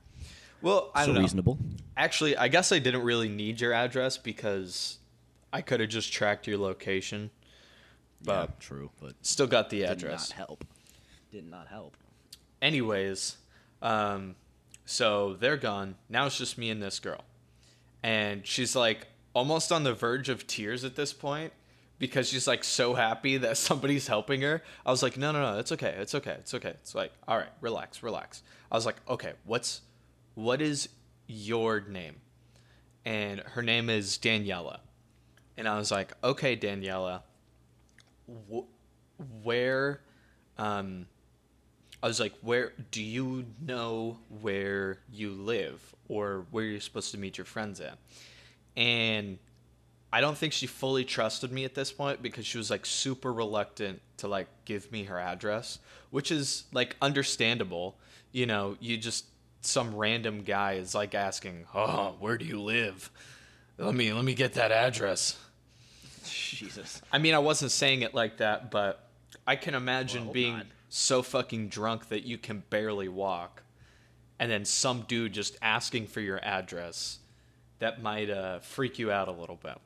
Well, 0.62 0.92
I 0.94 1.02
so 1.02 1.08
don't 1.08 1.16
know. 1.16 1.22
reasonable. 1.22 1.58
Actually, 1.98 2.38
I 2.38 2.48
guess 2.48 2.72
I 2.72 2.80
didn't 2.80 3.04
really 3.04 3.28
need 3.30 3.60
your 3.60 3.74
address 3.74 4.18
because 4.18 5.00
I 5.52 5.62
could 5.62 5.80
have 5.82 5.90
just 5.90 6.13
tracked 6.13 6.48
your 6.48 6.58
location, 6.58 7.32
but 8.24 8.50
yeah, 8.50 8.56
true, 8.60 8.90
but 9.02 9.13
still 9.22 9.48
got 9.48 9.70
the 9.70 9.80
did 9.80 9.90
address. 9.90 10.30
not 10.30 10.38
help. 10.38 10.66
Did 11.32 11.50
not 11.50 11.68
help. 11.68 11.98
Anyways, 12.62 13.38
um, 13.82 14.36
so 14.86 15.36
they're 15.40 15.58
gone. 15.58 15.96
Now 16.10 16.25
it's 16.25 16.38
just 16.38 16.58
me 16.58 16.70
and 16.70 16.82
this 16.82 17.00
girl. 17.00 17.24
And 18.02 18.46
she's 18.46 18.75
like 18.75 19.08
almost 19.34 19.72
on 19.72 19.84
the 19.84 19.94
verge 19.94 20.30
of 20.30 20.46
tears 20.46 20.84
at 20.84 20.96
this 20.96 21.13
point 21.13 21.54
because 22.00 22.30
she's 22.30 22.48
like 22.48 22.63
so 22.63 22.94
happy 22.94 23.38
that 23.38 23.58
somebody's 23.58 24.08
helping 24.08 24.42
her. 24.42 24.62
I 24.86 24.92
was 24.92 25.02
like, 25.02 25.18
no, 25.18 25.32
no, 25.32 25.54
no, 25.54 25.60
it's 25.60 25.72
okay. 25.72 25.96
It's 25.98 26.16
okay. 26.16 26.36
It's 26.40 26.54
okay. 26.54 26.70
It's 26.70 26.96
like, 26.96 27.12
all 27.28 27.38
right, 27.38 27.52
relax, 27.62 28.04
relax. 28.04 28.44
I 28.72 28.75
was 28.75 28.86
like, 28.86 28.98
okay, 29.08 29.34
what's, 29.46 29.82
what 30.36 30.62
is 30.62 30.90
your 31.28 31.82
name? 31.82 32.16
And 33.06 33.42
her 33.42 33.62
name 33.62 33.90
is 33.90 34.18
Daniela. 34.18 34.80
And 35.58 35.68
I 35.68 35.78
was 35.78 35.92
like, 35.92 36.13
okay, 36.24 36.58
Daniela, 36.58 37.22
wh- 38.52 38.66
where, 39.44 40.02
um, 40.58 41.06
I 42.03 42.07
was 42.07 42.19
like, 42.19 42.33
where 42.41 42.74
do 42.91 43.01
you 43.01 43.45
know 43.65 44.17
where 44.41 44.98
you 45.10 45.31
live 45.31 45.95
or 46.10 46.45
where 46.51 46.65
you're 46.65 46.81
supposed 46.81 47.12
to 47.12 47.17
meet 47.17 47.38
your 47.38 47.45
friends 47.45 47.79
at? 47.79 47.98
And 48.75 49.38
I 50.12 50.19
don't 50.19 50.38
think 50.38 50.51
she 50.51 50.67
fully 50.67 51.05
trusted 51.05 51.53
me 51.53 51.63
at 51.63 51.75
this 51.75 51.93
point 51.93 52.22
because 52.22 52.45
she 52.45 52.57
was 52.57 52.69
like 52.69 52.86
super 52.86 53.31
reluctant 53.31 54.01
to 54.17 54.27
like 54.27 54.48
give 54.65 54.91
me 54.91 55.05
her 55.05 55.17
address, 55.17 55.79
which 56.12 56.29
is 56.29 56.65
like 56.74 56.98
understandable. 57.01 57.95
You 58.33 58.48
know, 58.48 58.75
you 58.81 58.98
just 58.98 59.25
some 59.62 59.95
random 59.95 60.43
guy 60.43 60.74
is 60.74 60.93
like 60.93 61.15
asking, 61.15 61.67
"Oh, 61.74 62.15
where 62.19 62.38
do 62.38 62.43
you 62.43 62.62
live? 62.62 63.10
Let 63.77 63.95
me 63.95 64.12
let 64.12 64.25
me 64.25 64.33
get 64.33 64.55
that 64.55 64.74
address." 64.74 65.39
Jesus. 66.25 67.01
I 67.13 67.17
mean, 67.17 67.33
I 67.33 67.39
wasn't 67.39 67.72
saying 67.72 68.01
it 68.01 68.13
like 68.13 68.38
that, 68.38 68.72
but 68.72 69.07
I 69.48 69.55
can 69.55 69.74
imagine 69.74 70.25
Well, 70.25 70.33
being 70.33 70.57
not. 70.57 70.65
So 70.96 71.24
fucking 71.24 71.70
drunk 71.70 72.10
that 72.10 72.22
you 72.22 72.38
can 72.38 72.62
barely 72.70 73.08
walk, 73.08 73.64
and 74.38 74.52
then 74.52 74.64
some 74.64 75.02
dude 75.08 75.34
just 75.34 75.58
asking 75.60 76.06
for 76.06 76.22
your 76.22 76.40
address. 76.46 77.18
That 77.80 78.04
might 78.04 78.30
uh, 78.30 78.60
freak 78.60 79.00
you 79.00 79.12
out 79.12 79.28
a 79.28 79.32
little 79.32 79.56
bit. 79.56 79.80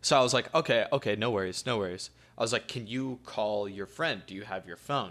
So 0.00 0.16
I 0.16 0.22
was 0.22 0.32
like, 0.32 0.54
okay, 0.54 0.86
okay, 0.92 1.16
no 1.16 1.32
worries, 1.32 1.66
no 1.66 1.78
worries. 1.78 2.10
I 2.38 2.42
was 2.42 2.52
like, 2.52 2.68
can 2.68 2.86
you 2.86 3.18
call 3.24 3.68
your 3.68 3.86
friend? 3.86 4.22
Do 4.28 4.34
you 4.36 4.42
have 4.42 4.64
your 4.64 4.76
phone? 4.76 5.10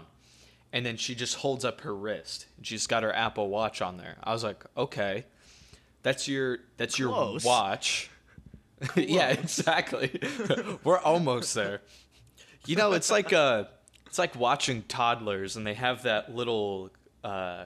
And 0.72 0.84
then 0.84 0.96
she 0.96 1.14
just 1.14 1.36
holds 1.36 1.62
up 1.62 1.82
her 1.82 1.94
wrist. 1.94 2.46
She's 2.62 2.86
got 2.86 3.02
her 3.02 3.14
Apple 3.14 3.50
Watch 3.50 3.82
on 3.82 3.98
there. 3.98 4.16
I 4.24 4.32
was 4.32 4.42
like, 4.42 4.64
okay, 4.78 5.26
that's 6.02 6.26
your 6.26 6.60
that's 6.78 6.98
your 6.98 7.38
watch. 7.44 8.08
yeah, 8.96 9.28
exactly. 9.28 10.18
We're 10.84 10.98
almost 10.98 11.54
there. 11.54 11.82
You 12.64 12.76
know, 12.76 12.92
it's 12.92 13.10
like 13.10 13.34
uh 13.34 13.64
it's 14.14 14.18
like 14.20 14.36
watching 14.36 14.82
toddlers 14.82 15.56
and 15.56 15.66
they 15.66 15.74
have 15.74 16.04
that 16.04 16.32
little 16.32 16.88
uh, 17.24 17.64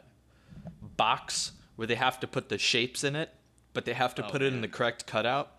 box 0.96 1.52
where 1.76 1.86
they 1.86 1.94
have 1.94 2.18
to 2.20 2.26
put 2.26 2.48
the 2.48 2.56
shapes 2.56 3.04
in 3.04 3.14
it, 3.14 3.28
but 3.74 3.84
they 3.84 3.92
have 3.92 4.14
to 4.14 4.24
Oh, 4.24 4.30
put 4.30 4.40
it 4.40 4.54
in 4.54 4.62
the 4.62 4.68
correct 4.68 5.06
cutout. 5.06 5.52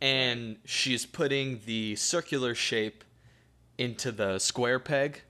And 0.00 0.56
she's 0.64 1.04
putting 1.04 1.60
the 1.66 1.94
circular 1.96 2.54
shape 2.54 3.04
into 3.76 4.10
the 4.10 4.38
square 4.38 4.78
peg. 4.78 5.20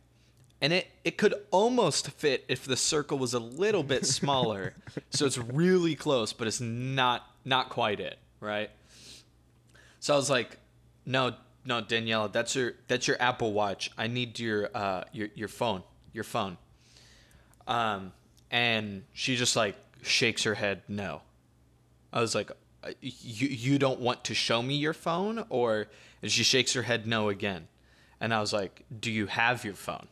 And 0.61 0.73
it, 0.73 0.87
it 1.03 1.19
could 1.19 1.35
almost 1.51 2.13
fit 2.13 2.45
if 2.47 2.65
the 2.65 2.77
circle 2.77 3.19
was 3.19 3.35
a 3.35 3.41
little 3.41 3.83
bit 3.83 4.07
smaller. 4.21 4.75
so 5.11 5.27
it's 5.27 5.39
really 5.39 5.97
close, 5.97 6.33
but 6.33 6.47
it's 6.47 6.61
not 6.61 7.29
not 7.45 7.69
quite 7.69 7.99
it, 7.99 8.17
right? 8.39 8.71
So 9.99 10.15
I 10.15 10.17
was 10.17 10.31
like, 10.31 10.57
"No, 11.05 11.35
no, 11.65 11.83
Daniela, 11.83 12.33
that's 12.33 12.55
your 12.55 12.75
that's 12.89 13.09
your 13.09 13.21
Apple 13.21 13.53
Watch. 13.53 13.91
I 13.97 14.07
need 14.07 14.39
your 14.39 14.71
uh 14.75 15.05
your 15.13 15.29
your 15.35 15.49
phone, 15.49 15.83
your 16.13 16.25
phone." 16.25 16.59
Um, 17.67 18.13
and 18.51 19.05
she 19.13 19.37
just 19.37 19.57
like 19.57 19.77
shakes 20.03 20.45
her 20.45 20.55
head 20.55 20.83
no. 20.89 21.23
I 22.13 22.21
was 22.21 22.35
like, 22.35 22.51
"Uh, 22.83 22.91
"You 23.01 23.49
you 23.49 23.79
don't 23.79 24.01
want 24.01 24.25
to 24.25 24.35
show 24.35 24.63
me 24.63 24.75
your 24.77 24.93
phone?" 24.93 25.45
Or 25.49 25.87
and 26.23 26.31
she 26.31 26.43
shakes 26.43 26.73
her 26.75 26.83
head 26.83 27.07
no 27.07 27.29
again, 27.29 27.69
and 28.21 28.35
I 28.35 28.41
was 28.41 28.53
like, 28.53 28.85
"Do 29.01 29.11
you 29.11 29.27
have 29.27 29.65
your 29.65 29.75
phone?" 29.75 30.09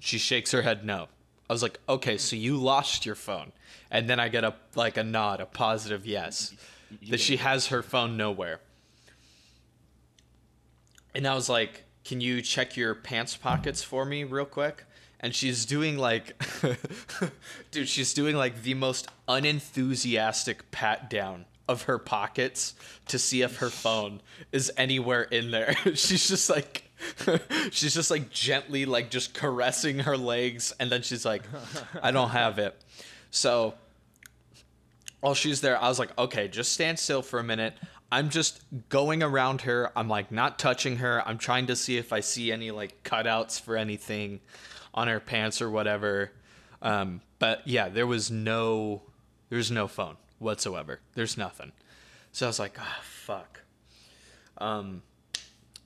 She 0.00 0.18
shakes 0.18 0.50
her 0.52 0.62
head 0.62 0.84
no. 0.84 1.08
I 1.48 1.52
was 1.52 1.62
like, 1.62 1.78
"Okay, 1.88 2.18
so 2.18 2.34
you 2.36 2.56
lost 2.56 3.06
your 3.06 3.14
phone," 3.14 3.52
and 3.90 4.10
then 4.10 4.18
I 4.18 4.28
get 4.28 4.44
a 4.44 4.54
like 4.74 4.96
a 4.96 5.04
nod, 5.04 5.40
a 5.40 5.46
positive 5.46 6.04
yes, 6.04 6.54
you 7.00 7.12
that 7.12 7.20
she 7.20 7.36
has 7.36 7.68
her 7.68 7.82
phone 7.82 8.16
nowhere. 8.16 8.60
And 11.16 11.26
I 11.26 11.34
was 11.34 11.48
like, 11.48 11.84
"Can 12.04 12.20
you 12.20 12.42
check 12.42 12.76
your 12.76 12.94
pants 12.94 13.36
pockets 13.36 13.82
for 13.82 14.04
me 14.04 14.22
real 14.22 14.44
quick?" 14.44 14.84
And 15.18 15.34
she's 15.34 15.64
doing 15.64 15.96
like 15.96 16.40
dude, 17.70 17.88
she's 17.88 18.12
doing 18.12 18.36
like 18.36 18.62
the 18.62 18.74
most 18.74 19.08
unenthusiastic 19.26 20.70
pat 20.70 21.08
down 21.08 21.46
of 21.66 21.84
her 21.84 21.98
pockets 21.98 22.74
to 23.08 23.18
see 23.18 23.40
if 23.40 23.56
her 23.56 23.70
phone 23.70 24.20
is 24.52 24.70
anywhere 24.76 25.22
in 25.22 25.50
there. 25.50 25.74
she's 25.94 26.28
just 26.28 26.50
like 26.50 26.84
she's 27.70 27.94
just 27.94 28.10
like 28.10 28.30
gently 28.30 28.84
like 28.84 29.10
just 29.10 29.32
caressing 29.32 30.00
her 30.00 30.18
legs 30.18 30.74
and 30.78 30.92
then 30.92 31.00
she's 31.00 31.24
like, 31.24 31.44
"I 32.02 32.10
don't 32.10 32.30
have 32.30 32.58
it." 32.58 32.76
So 33.30 33.74
while 35.20 35.34
she's 35.34 35.60
there, 35.60 35.80
I 35.82 35.88
was 35.88 35.98
like, 35.98 36.16
okay, 36.16 36.46
just 36.46 36.72
stand 36.72 36.98
still 36.98 37.22
for 37.22 37.40
a 37.40 37.42
minute. 37.42 37.74
I'm 38.10 38.30
just 38.30 38.62
going 38.88 39.22
around 39.22 39.62
her. 39.62 39.90
I'm 39.96 40.08
like 40.08 40.30
not 40.30 40.58
touching 40.58 40.98
her. 40.98 41.26
I'm 41.26 41.38
trying 41.38 41.66
to 41.66 41.76
see 41.76 41.96
if 41.96 42.12
I 42.12 42.20
see 42.20 42.52
any 42.52 42.70
like 42.70 43.02
cutouts 43.02 43.60
for 43.60 43.76
anything 43.76 44.40
on 44.94 45.08
her 45.08 45.20
pants 45.20 45.60
or 45.60 45.70
whatever. 45.70 46.32
Um, 46.82 47.20
but 47.38 47.66
yeah, 47.66 47.88
there 47.88 48.06
was 48.06 48.30
no, 48.30 49.02
there's 49.48 49.70
no 49.70 49.88
phone 49.88 50.16
whatsoever. 50.38 51.00
There's 51.14 51.36
nothing. 51.36 51.72
So 52.32 52.46
I 52.46 52.48
was 52.48 52.58
like, 52.58 52.76
ah, 52.78 53.00
fuck. 53.02 53.62
Um, 54.58 55.02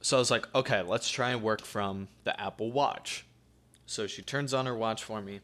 so 0.00 0.16
I 0.16 0.20
was 0.20 0.30
like, 0.30 0.52
okay, 0.54 0.82
let's 0.82 1.08
try 1.08 1.30
and 1.30 1.42
work 1.42 1.62
from 1.62 2.08
the 2.24 2.38
Apple 2.40 2.70
Watch. 2.70 3.24
So 3.86 4.06
she 4.06 4.22
turns 4.22 4.54
on 4.54 4.66
her 4.66 4.74
watch 4.74 5.02
for 5.02 5.20
me. 5.20 5.40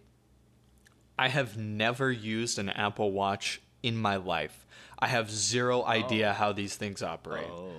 I 1.19 1.29
have 1.29 1.57
never 1.57 2.13
used 2.13 2.59
an 2.59 2.69
Apple 2.69 3.13
Watch 3.13 3.61
in 3.83 3.97
my 3.97 4.17
life. 4.17 4.66
I 4.99 5.09
have 5.09 5.31
zero 5.31 5.83
oh. 5.83 5.87
idea 5.87 6.33
how 6.33 6.53
these 6.53 6.77
things 6.77 7.03
operate. 7.03 7.49
Oh. 7.51 7.71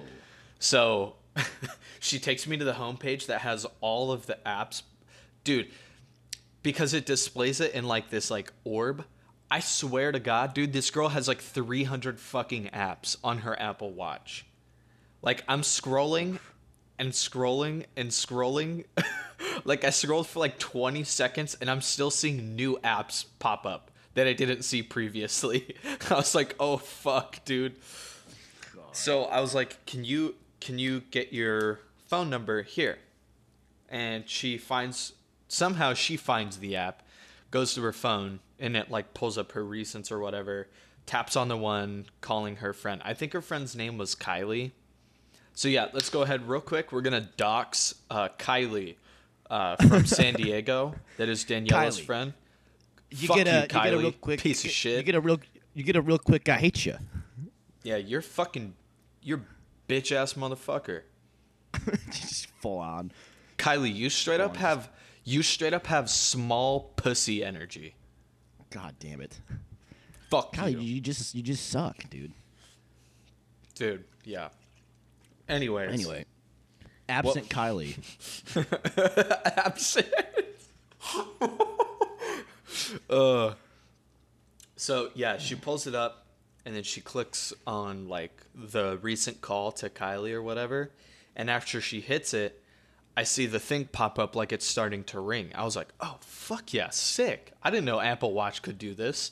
So 0.60 1.16
she 2.00 2.20
takes 2.20 2.48
me 2.48 2.58
to 2.58 2.66
the 2.66 2.74
homepage 2.74 3.28
that 3.28 3.42
has 3.42 3.66
all 3.82 4.12
of 4.12 4.26
the 4.26 4.38
apps. 4.46 4.84
Dude, 5.44 5.70
because 6.64 6.94
it 6.94 7.06
displays 7.06 7.60
it 7.60 7.74
in 7.74 7.88
like 7.88 8.10
this 8.10 8.30
like 8.30 8.52
orb. 8.64 9.06
I 9.50 9.62
swear 9.62 10.12
to 10.12 10.20
God, 10.20 10.54
dude, 10.54 10.74
this 10.74 10.92
girl 10.92 11.08
has 11.10 11.28
like 11.28 11.40
300 11.40 12.20
fucking 12.20 12.70
apps 12.74 13.16
on 13.24 13.40
her 13.40 13.60
Apple 13.60 13.92
Watch. 13.92 14.46
Like 15.22 15.44
I'm 15.48 15.62
scrolling 15.62 16.40
and 17.00 17.12
scrolling 17.12 17.86
and 17.96 18.10
scrolling. 18.10 18.86
like 19.64 19.86
I 19.86 19.90
scrolled 19.90 20.28
for 20.28 20.40
like 20.40 20.60
20 20.60 21.04
seconds 21.04 21.56
and 21.62 21.70
I'm 21.70 21.82
still 21.82 22.12
seeing 22.12 22.56
new 22.56 22.78
apps 22.84 23.26
pop 23.40 23.66
up 23.66 23.92
that 24.18 24.26
I 24.26 24.34
didn't 24.34 24.64
see 24.64 24.82
previously. 24.82 25.76
I 26.10 26.16
was 26.16 26.34
like, 26.34 26.56
"Oh 26.60 26.78
fuck, 26.78 27.46
dude." 27.46 27.76
So 28.92 29.26
I 29.26 29.42
was 29.42 29.54
like, 29.54 29.86
"Can 29.86 30.04
you 30.04 30.34
can 30.60 30.80
you 30.80 31.02
get 31.12 31.32
your 31.32 31.82
phone 32.08 32.28
number 32.28 32.64
here?" 32.64 32.98
And 33.90 34.28
she 34.28 34.58
finds 34.58 35.14
somehow 35.48 35.94
she 35.94 36.18
finds 36.18 36.58
the 36.58 36.76
app, 36.76 37.04
goes 37.52 37.76
to 37.76 37.84
her 37.84 37.94
phone, 37.94 38.40
and 38.60 38.76
it 38.76 38.90
like 38.90 39.14
pulls 39.14 39.38
up 39.38 39.52
her 39.52 39.64
recents 39.64 40.12
or 40.12 40.18
whatever. 40.20 40.68
Taps 41.06 41.36
on 41.36 41.48
the 41.48 41.56
one 41.56 42.08
calling 42.20 42.56
her 42.58 42.74
friend. 42.74 43.02
I 43.06 43.14
think 43.14 43.34
her 43.34 43.42
friend's 43.42 43.76
name 43.76 44.00
was 44.00 44.16
Kylie. 44.16 44.72
So 45.54 45.68
yeah, 45.68 45.90
let's 45.94 46.10
go 46.10 46.24
ahead 46.24 46.50
real 46.50 46.60
quick. 46.60 46.92
We're 46.92 47.02
gonna 47.02 47.30
dox 47.38 47.94
uh, 48.10 48.30
Kylie 48.40 48.96
uh, 49.52 49.76
from 49.76 50.06
San 50.08 50.34
Diego. 50.34 50.96
That 51.18 51.30
is 51.30 51.46
Daniela's 51.46 52.00
Kylie. 52.00 52.06
friend. 52.06 52.34
You 53.10 53.28
Fuck 53.28 53.38
get 53.38 53.48
a 53.48 53.52
you, 53.52 53.62
you, 53.62 53.68
get 53.68 53.94
a 53.94 53.98
real 53.98 54.12
quick 54.12 54.42
piece 54.42 54.66
of 54.66 54.72
shit. 54.72 54.98
you 54.98 55.04
get 55.04 55.16
a 55.16 55.22
real 55.22 55.40
you 55.74 55.84
get 55.84 55.96
a 55.96 56.02
real 56.02 56.18
quick. 56.18 56.50
I 56.50 56.58
hate 56.58 56.86
you. 56.86 56.96
Yeah, 57.84 57.98
you're 57.98 58.22
fucking, 58.22 58.74
you're 59.22 59.42
bitch 59.88 60.12
ass 60.12 60.34
motherfucker. 60.34 61.04
Just 62.12 62.48
full 62.60 62.80
on. 62.80 63.12
Kylie, 63.58 63.94
you 63.94 64.10
straight 64.10 64.42
up 64.42 64.58
have 64.58 64.90
you 65.24 65.42
straight 65.44 65.74
up 65.74 65.88
have 65.88 66.10
small 66.10 66.92
pussy 66.96 67.44
energy. 67.44 67.96
God 68.70 68.96
damn 69.00 69.22
it. 69.22 69.40
Fuck 70.30 70.54
Kyle, 70.54 70.70
you. 70.70 70.80
you 70.80 71.02
just 71.02 71.34
you 71.36 71.42
just 71.42 71.70
suck, 71.70 72.10
dude. 72.10 72.34
dude. 73.76 74.04
Yeah. 74.24 74.50
Anyways. 75.48 75.94
Anyway, 75.94 76.26
absent 77.08 77.50
Kylie. 77.50 77.98
absent. 79.58 80.08
uh, 83.10 83.54
so 84.76 85.10
yeah, 85.16 85.38
she 85.38 85.56
pulls 85.56 85.88
it 85.88 85.96
up, 85.96 86.26
and 86.66 86.76
then 86.76 86.84
she 86.84 87.02
clicks 87.02 87.54
on 87.66 88.08
like 88.08 88.42
the 88.54 88.98
recent 89.02 89.42
call 89.42 89.72
to 89.74 89.90
Kylie 89.90 90.34
or 90.34 90.42
whatever. 90.42 90.92
And 91.36 91.50
after 91.50 91.82
she 91.82 92.02
hits 92.02 92.34
it, 92.34 92.62
I 93.16 93.24
see 93.24 93.46
the 93.46 93.60
thing 93.60 93.86
pop 93.86 94.20
up 94.20 94.36
like 94.36 94.52
it's 94.52 94.66
starting 94.66 95.04
to 95.06 95.20
ring. 95.20 95.52
I 95.56 95.64
was 95.64 95.76
like, 95.76 95.90
"Oh 96.00 96.18
fuck 96.22 96.74
yeah, 96.74 96.90
sick!" 96.90 97.54
I 97.64 97.70
didn't 97.70 97.86
know 97.86 98.00
Apple 98.00 98.34
Watch 98.34 98.62
could 98.62 98.78
do 98.78 98.94
this. 98.94 99.32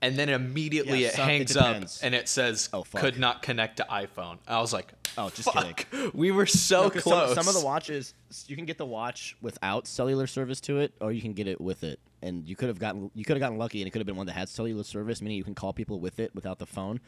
And 0.00 0.16
then 0.16 0.28
immediately 0.28 1.02
Yeah, 1.02 1.08
it 1.08 1.14
some- 1.14 1.28
it 1.28 1.32
hangs 1.32 1.56
up 1.56 1.82
and 2.02 2.12
it 2.12 2.28
says 2.28 2.68
Oh, 2.72 2.82
fuck. 2.82 3.00
could 3.00 3.20
not 3.20 3.40
connect 3.40 3.76
to 3.76 3.84
iPhone. 3.88 4.38
I 4.48 4.60
was 4.60 4.72
like, 4.72 4.92
Oh, 5.16 5.30
just 5.30 5.52
fuck. 5.52 5.86
We 6.12 6.32
were 6.32 6.44
so 6.46 6.82
No, 6.84 6.90
'cause 6.90 7.02
close. 7.04 7.34
Some, 7.36 7.44
some 7.44 7.54
of 7.54 7.60
the 7.60 7.64
watches, 7.64 8.12
you 8.48 8.56
can 8.56 8.64
get 8.64 8.78
the 8.78 8.84
watch 8.84 9.36
without 9.40 9.86
cellular 9.86 10.26
service 10.26 10.60
to 10.62 10.78
it, 10.80 10.92
or 11.00 11.12
you 11.12 11.22
can 11.22 11.34
get 11.34 11.46
it 11.46 11.60
with 11.60 11.84
it. 11.84 12.00
And 12.22 12.46
you 12.46 12.54
could 12.54 12.68
have 12.68 12.78
gotten 12.78 13.10
you 13.14 13.24
could 13.24 13.36
have 13.36 13.40
gotten 13.40 13.58
lucky, 13.58 13.80
and 13.80 13.88
it 13.88 13.90
could 13.90 14.00
have 14.00 14.06
been 14.06 14.16
one 14.16 14.26
that 14.26 14.34
had 14.34 14.48
cellular 14.48 14.84
service, 14.84 15.20
meaning 15.20 15.36
you 15.36 15.44
can 15.44 15.54
call 15.54 15.72
people 15.72 16.00
with 16.00 16.20
it 16.20 16.34
without 16.34 16.58
the 16.58 16.66
phone. 16.66 17.00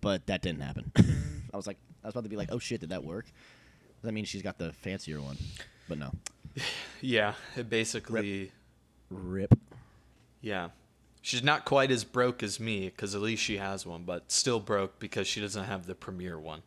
But 0.00 0.26
that 0.26 0.42
didn't 0.42 0.60
happen. 0.60 0.92
I 1.54 1.56
was 1.56 1.66
like, 1.66 1.78
I 2.02 2.08
was 2.08 2.14
about 2.14 2.24
to 2.24 2.30
be 2.30 2.36
like, 2.36 2.48
oh 2.52 2.58
shit, 2.58 2.80
did 2.80 2.90
that 2.90 3.04
work? 3.04 3.26
That 4.02 4.12
means 4.12 4.28
she's 4.28 4.42
got 4.42 4.58
the 4.58 4.72
fancier 4.72 5.20
one, 5.20 5.38
but 5.88 5.98
no. 5.98 6.12
yeah, 7.00 7.34
it 7.56 7.70
basically 7.70 8.52
Rip. 9.10 9.58
Yeah. 10.40 10.68
She's 11.22 11.42
not 11.42 11.64
quite 11.64 11.90
as 11.90 12.04
broke 12.04 12.42
as 12.42 12.60
me 12.60 12.86
because 12.86 13.14
at 13.14 13.20
least 13.20 13.42
she 13.42 13.56
has 13.56 13.84
one, 13.84 14.04
but 14.04 14.30
still 14.30 14.60
broke 14.60 14.98
because 14.98 15.26
she 15.26 15.40
doesn't 15.40 15.64
have 15.64 15.86
the 15.86 15.94
premier 15.94 16.38
one. 16.38 16.62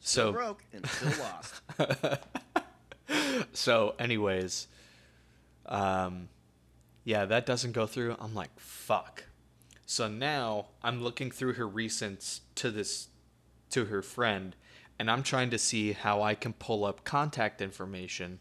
So 0.00 0.32
broke 0.32 0.62
and 0.74 0.86
still 0.86 1.12
lost. 1.24 2.20
so 3.54 3.94
anyways, 3.98 4.68
um, 5.64 6.28
yeah, 7.04 7.26
that 7.26 7.46
doesn't 7.46 7.72
go 7.72 7.86
through. 7.86 8.16
I'm 8.18 8.34
like, 8.34 8.58
fuck. 8.58 9.24
So 9.86 10.08
now 10.08 10.66
I'm 10.82 11.02
looking 11.02 11.30
through 11.30 11.54
her 11.54 11.68
recents 11.68 12.40
to 12.56 12.70
this 12.70 13.08
to 13.70 13.86
her 13.86 14.02
friend, 14.02 14.56
and 14.98 15.10
I'm 15.10 15.22
trying 15.22 15.50
to 15.50 15.58
see 15.58 15.92
how 15.92 16.22
I 16.22 16.34
can 16.34 16.52
pull 16.54 16.84
up 16.84 17.04
contact 17.04 17.60
information 17.60 18.38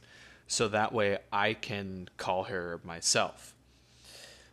so 0.48 0.68
that 0.68 0.94
way 0.94 1.18
I 1.32 1.54
can 1.54 2.10
call 2.18 2.46
her 2.46 2.80
myself. 2.84 3.54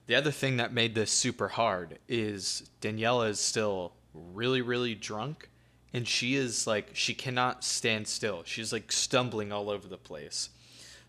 The 0.07 0.15
other 0.15 0.31
thing 0.31 0.57
that 0.57 0.73
made 0.73 0.95
this 0.95 1.11
super 1.11 1.49
hard 1.49 1.99
is 2.09 2.69
Daniela 2.81 3.29
is 3.29 3.39
still 3.39 3.93
really, 4.15 4.63
really 4.63 4.95
drunk, 4.95 5.49
and 5.93 6.09
she 6.09 6.35
is 6.35 6.67
like, 6.67 6.91
she 6.95 7.15
cannot 7.15 7.63
stand 7.63 8.09
still. 8.09 8.43
She's 8.45 8.73
like 8.73 8.91
stumbling 8.91 9.53
all 9.53 9.71
over 9.71 9.87
the 9.87 9.99
place. 9.99 10.49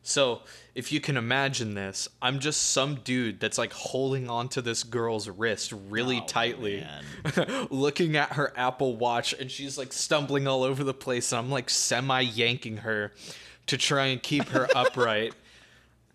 So, 0.04 0.42
if 0.74 0.92
you 0.92 1.00
can 1.00 1.16
imagine 1.16 1.76
this, 1.76 2.08
I'm 2.22 2.40
just 2.40 2.72
some 2.72 2.96
dude 3.04 3.40
that's 3.40 3.58
like 3.58 3.72
holding 3.72 4.30
onto 4.30 4.62
this 4.62 4.84
girl's 4.84 5.30
wrist 5.30 5.74
really 5.90 6.20
Oh, 6.24 6.26
tightly, 6.26 6.86
looking 7.70 8.16
at 8.16 8.34
her 8.34 8.52
Apple 8.56 8.96
Watch, 8.96 9.34
and 9.34 9.52
she's 9.52 9.78
like 9.78 9.94
stumbling 9.94 10.48
all 10.48 10.64
over 10.64 10.84
the 10.84 10.94
place, 10.94 11.32
and 11.32 11.40
I'm 11.40 11.52
like 11.52 11.70
semi 11.70 12.22
yanking 12.22 12.78
her 12.78 13.12
to 13.68 13.78
try 13.78 14.08
and 14.08 14.22
keep 14.22 14.50
her 14.50 14.68
upright. 14.76 15.34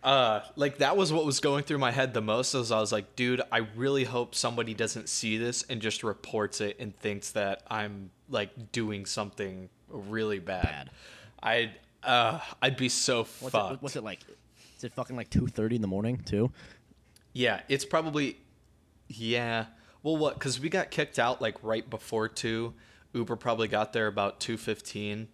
Uh, 0.02 0.40
like 0.54 0.78
that 0.78 0.96
was 0.96 1.12
what 1.12 1.24
was 1.24 1.40
going 1.40 1.64
through 1.64 1.78
my 1.78 1.90
head 1.90 2.14
the 2.14 2.20
most. 2.20 2.54
As 2.54 2.70
I 2.72 2.80
was 2.80 2.92
like, 2.92 3.16
dude, 3.16 3.42
I 3.52 3.66
really 3.76 4.04
hope 4.04 4.34
somebody 4.34 4.74
doesn't 4.74 5.08
see 5.08 5.36
this 5.36 5.64
and 5.68 5.80
just 5.80 6.02
reports 6.04 6.60
it 6.60 6.76
and 6.78 6.96
thinks 6.98 7.30
that 7.32 7.62
I'm 7.68 8.10
like 8.28 8.72
doing 8.72 9.06
something 9.06 9.68
really 9.88 10.38
bad. 10.38 10.62
Bad. 10.62 10.90
I'd 11.42 11.70
uh, 12.06 12.40
I'd 12.62 12.76
be 12.76 12.88
so 12.88 13.18
What's 13.40 13.52
fucked. 13.52 13.74
it, 13.74 13.82
what's 13.82 13.96
it 13.96 14.04
like? 14.04 14.20
Is 14.76 14.84
it 14.84 14.92
fucking 14.94 15.16
like 15.16 15.30
two 15.30 15.46
thirty 15.46 15.76
in 15.76 15.82
the 15.82 15.88
morning 15.88 16.18
too? 16.24 16.50
Yeah, 17.32 17.60
it's 17.68 17.84
probably 17.84 18.38
yeah. 19.08 19.66
Well, 20.02 20.16
what? 20.16 20.34
Because 20.34 20.60
we 20.60 20.68
got 20.68 20.90
kicked 20.90 21.18
out 21.18 21.40
like 21.42 21.56
right 21.62 21.88
before 21.88 22.28
two. 22.28 22.74
Uber 23.12 23.36
probably 23.36 23.68
got 23.68 23.92
there 23.92 24.06
about 24.06 24.40
two 24.40 24.56
fifteen. 24.56 25.28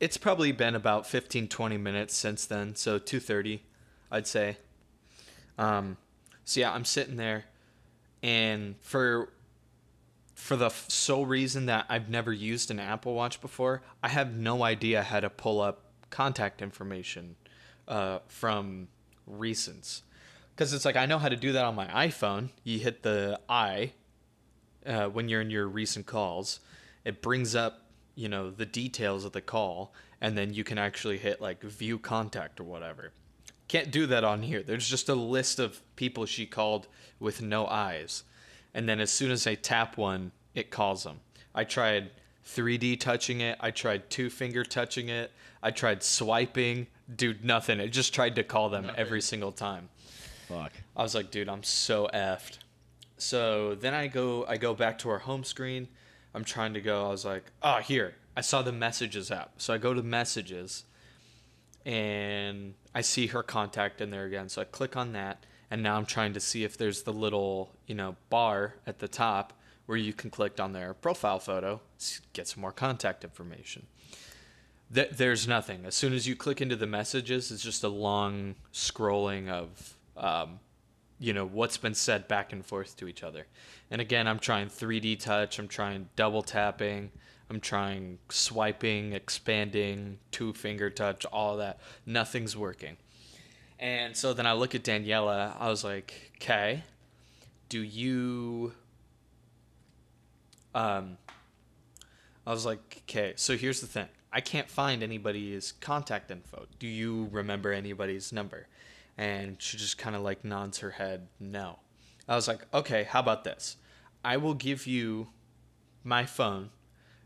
It's 0.00 0.16
probably 0.16 0.52
been 0.52 0.76
about 0.76 1.08
15, 1.08 1.48
20 1.48 1.76
minutes 1.76 2.16
since 2.16 2.46
then. 2.46 2.76
So 2.76 2.98
two 3.00 3.18
thirty, 3.18 3.62
I'd 4.12 4.28
say. 4.28 4.58
Um, 5.58 5.96
so 6.44 6.60
yeah, 6.60 6.72
I'm 6.72 6.84
sitting 6.84 7.16
there, 7.16 7.46
and 8.22 8.76
for 8.80 9.30
for 10.36 10.54
the 10.54 10.66
f- 10.66 10.88
sole 10.88 11.26
reason 11.26 11.66
that 11.66 11.84
I've 11.88 12.08
never 12.08 12.32
used 12.32 12.70
an 12.70 12.78
Apple 12.78 13.14
Watch 13.14 13.40
before, 13.40 13.82
I 14.04 14.08
have 14.08 14.32
no 14.32 14.62
idea 14.62 15.02
how 15.02 15.18
to 15.18 15.28
pull 15.28 15.60
up 15.60 15.82
contact 16.10 16.62
information 16.62 17.36
uh, 17.86 18.18
from 18.26 18.88
recents. 19.30 20.02
Because 20.54 20.72
it's 20.72 20.84
like 20.84 20.96
I 20.96 21.06
know 21.06 21.18
how 21.18 21.28
to 21.28 21.36
do 21.36 21.52
that 21.52 21.64
on 21.64 21.74
my 21.74 21.86
iPhone. 21.86 22.50
You 22.64 22.78
hit 22.78 23.02
the 23.02 23.40
I 23.48 23.92
uh, 24.86 25.06
when 25.06 25.28
you're 25.28 25.40
in 25.40 25.50
your 25.50 25.68
recent 25.68 26.06
calls. 26.06 26.60
It 27.04 27.22
brings 27.22 27.54
up, 27.54 27.84
you 28.14 28.28
know, 28.28 28.50
the 28.50 28.66
details 28.66 29.24
of 29.24 29.32
the 29.32 29.40
call, 29.40 29.94
and 30.20 30.36
then 30.36 30.52
you 30.52 30.64
can 30.64 30.78
actually 30.78 31.18
hit 31.18 31.40
like 31.40 31.62
view 31.62 31.98
contact 31.98 32.60
or 32.60 32.64
whatever. 32.64 33.12
Can't 33.68 33.90
do 33.90 34.06
that 34.06 34.24
on 34.24 34.42
here. 34.42 34.62
There's 34.62 34.88
just 34.88 35.08
a 35.08 35.14
list 35.14 35.58
of 35.58 35.80
people 35.94 36.26
she 36.26 36.46
called 36.46 36.88
with 37.20 37.42
no 37.42 37.66
eyes. 37.66 38.24
And 38.74 38.88
then 38.88 38.98
as 38.98 39.10
soon 39.10 39.30
as 39.30 39.46
I 39.46 39.54
tap 39.54 39.96
one, 39.96 40.32
it 40.54 40.70
calls 40.70 41.04
them. 41.04 41.20
I 41.54 41.64
tried 41.64 42.10
3D 42.46 42.98
touching 42.98 43.40
it. 43.40 43.58
I 43.60 43.70
tried 43.70 44.08
two 44.10 44.30
finger 44.30 44.64
touching 44.64 45.08
it. 45.08 45.32
I 45.62 45.70
tried 45.70 46.02
swiping. 46.02 46.86
Dude, 47.14 47.44
nothing. 47.44 47.80
It 47.80 47.88
just 47.88 48.14
tried 48.14 48.36
to 48.36 48.44
call 48.44 48.68
them 48.68 48.90
every 48.96 49.20
single 49.20 49.52
time. 49.52 49.88
Fuck. 50.48 50.72
I 50.96 51.02
was 51.02 51.14
like, 51.14 51.30
dude, 51.30 51.48
I'm 51.48 51.62
so 51.62 52.08
effed. 52.12 52.58
So 53.16 53.74
then 53.74 53.94
I 53.94 54.06
go 54.06 54.46
I 54.46 54.56
go 54.56 54.74
back 54.74 54.98
to 55.00 55.10
our 55.10 55.18
home 55.18 55.44
screen. 55.44 55.88
I'm 56.34 56.44
trying 56.44 56.74
to 56.74 56.80
go. 56.80 57.06
I 57.06 57.10
was 57.10 57.24
like, 57.24 57.44
oh, 57.62 57.78
here. 57.78 58.14
I 58.36 58.40
saw 58.40 58.62
the 58.62 58.72
messages 58.72 59.30
app. 59.30 59.54
So 59.58 59.74
I 59.74 59.78
go 59.78 59.92
to 59.94 60.02
messages 60.02 60.84
and 61.84 62.74
I 62.94 63.00
see 63.00 63.28
her 63.28 63.42
contact 63.42 64.00
in 64.00 64.10
there 64.10 64.26
again. 64.26 64.48
So 64.48 64.62
I 64.62 64.64
click 64.64 64.96
on 64.96 65.12
that 65.14 65.44
and 65.70 65.82
now 65.82 65.96
I'm 65.96 66.06
trying 66.06 66.34
to 66.34 66.40
see 66.40 66.64
if 66.64 66.76
there's 66.76 67.02
the 67.02 67.12
little, 67.12 67.72
you 67.86 67.94
know, 67.94 68.16
bar 68.30 68.74
at 68.86 69.00
the 69.00 69.08
top 69.08 69.52
where 69.86 69.98
you 69.98 70.12
can 70.12 70.30
click 70.30 70.60
on 70.60 70.72
their 70.72 70.94
profile 70.94 71.38
photo, 71.38 71.80
get 72.32 72.46
some 72.46 72.60
more 72.60 72.72
contact 72.72 73.24
information. 73.24 73.86
Th- 74.92 75.10
there's 75.10 75.46
nothing. 75.46 75.84
As 75.84 75.94
soon 75.94 76.12
as 76.12 76.26
you 76.26 76.34
click 76.34 76.60
into 76.60 76.76
the 76.76 76.86
messages, 76.86 77.50
it's 77.50 77.62
just 77.62 77.84
a 77.84 77.88
long 77.88 78.54
scrolling 78.72 79.48
of, 79.48 79.96
um, 80.16 80.60
you 81.18 81.32
know, 81.32 81.46
what's 81.46 81.76
been 81.76 81.94
said 81.94 82.28
back 82.28 82.52
and 82.52 82.64
forth 82.64 82.96
to 82.96 83.08
each 83.08 83.22
other. 83.22 83.46
And 83.90 84.00
again, 84.00 84.26
I'm 84.26 84.38
trying 84.38 84.68
3D 84.68 85.20
touch, 85.20 85.58
I'm 85.58 85.68
trying 85.68 86.08
double 86.16 86.42
tapping, 86.42 87.10
I'm 87.50 87.60
trying 87.60 88.18
swiping, 88.28 89.12
expanding, 89.12 90.18
two 90.30 90.52
finger 90.52 90.90
touch, 90.90 91.24
all 91.26 91.56
that. 91.58 91.80
Nothing's 92.04 92.56
working. 92.56 92.96
And 93.78 94.16
so 94.16 94.34
then 94.34 94.46
I 94.46 94.52
look 94.52 94.74
at 94.74 94.82
Daniela. 94.82 95.54
I 95.58 95.68
was 95.68 95.84
like, 95.84 96.32
okay, 96.36 96.82
do 97.68 97.80
you. 97.80 98.72
Um, 100.74 101.16
I 102.46 102.50
was 102.50 102.66
like, 102.66 103.02
okay, 103.04 103.34
so 103.36 103.56
here's 103.56 103.80
the 103.80 103.86
thing. 103.86 104.08
I 104.32 104.40
can't 104.40 104.68
find 104.68 105.02
anybody's 105.02 105.72
contact 105.72 106.30
info. 106.30 106.66
Do 106.78 106.86
you 106.86 107.28
remember 107.32 107.72
anybody's 107.72 108.32
number? 108.32 108.66
And 109.16 109.60
she 109.60 109.76
just 109.76 109.98
kind 109.98 110.14
of 110.14 110.22
like 110.22 110.44
nods 110.44 110.78
her 110.78 110.90
head, 110.90 111.28
no. 111.40 111.78
I 112.28 112.36
was 112.36 112.46
like, 112.46 112.66
okay, 112.74 113.04
how 113.04 113.20
about 113.20 113.44
this? 113.44 113.76
I 114.24 114.36
will 114.36 114.54
give 114.54 114.86
you 114.86 115.28
my 116.04 116.24
phone. 116.26 116.70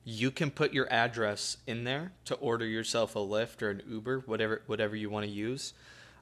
You 0.05 0.31
can 0.31 0.51
put 0.51 0.73
your 0.73 0.91
address 0.93 1.59
in 1.67 1.85
there 1.85 2.13
to 2.25 2.35
order 2.37 2.67
yourself 2.67 3.17
a 3.17 3.21
Lyft 3.21 3.63
or 3.63 3.71
an 3.71 3.83
Uber, 3.89 4.23
whatever 4.27 4.63
whatever 4.67 4.97
you 4.97 5.11
want 5.11 5.27
to 5.27 5.31
use. 5.31 5.75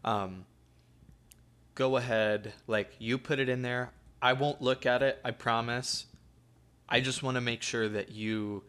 Um, 0.04 0.44
go 1.74 1.96
ahead, 1.96 2.52
like 2.66 2.94
you 2.98 3.16
put 3.18 3.38
it 3.38 3.48
in 3.48 3.62
there. 3.62 3.92
I 4.20 4.34
won't 4.34 4.60
look 4.60 4.84
at 4.84 5.02
it, 5.02 5.18
I 5.24 5.30
promise. 5.30 6.06
I 6.88 7.00
just 7.00 7.22
want 7.22 7.36
to 7.36 7.40
make 7.40 7.62
sure 7.62 7.88
that 7.88 8.10
you 8.10 8.64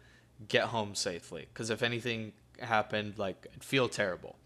get 0.48 0.66
home 0.66 0.96
safely 0.96 1.48
because 1.54 1.70
if 1.70 1.84
anything 1.84 2.34
happened, 2.60 3.18
like 3.18 3.48
I'd 3.54 3.64
feel 3.64 3.90
terrible. 3.90 4.38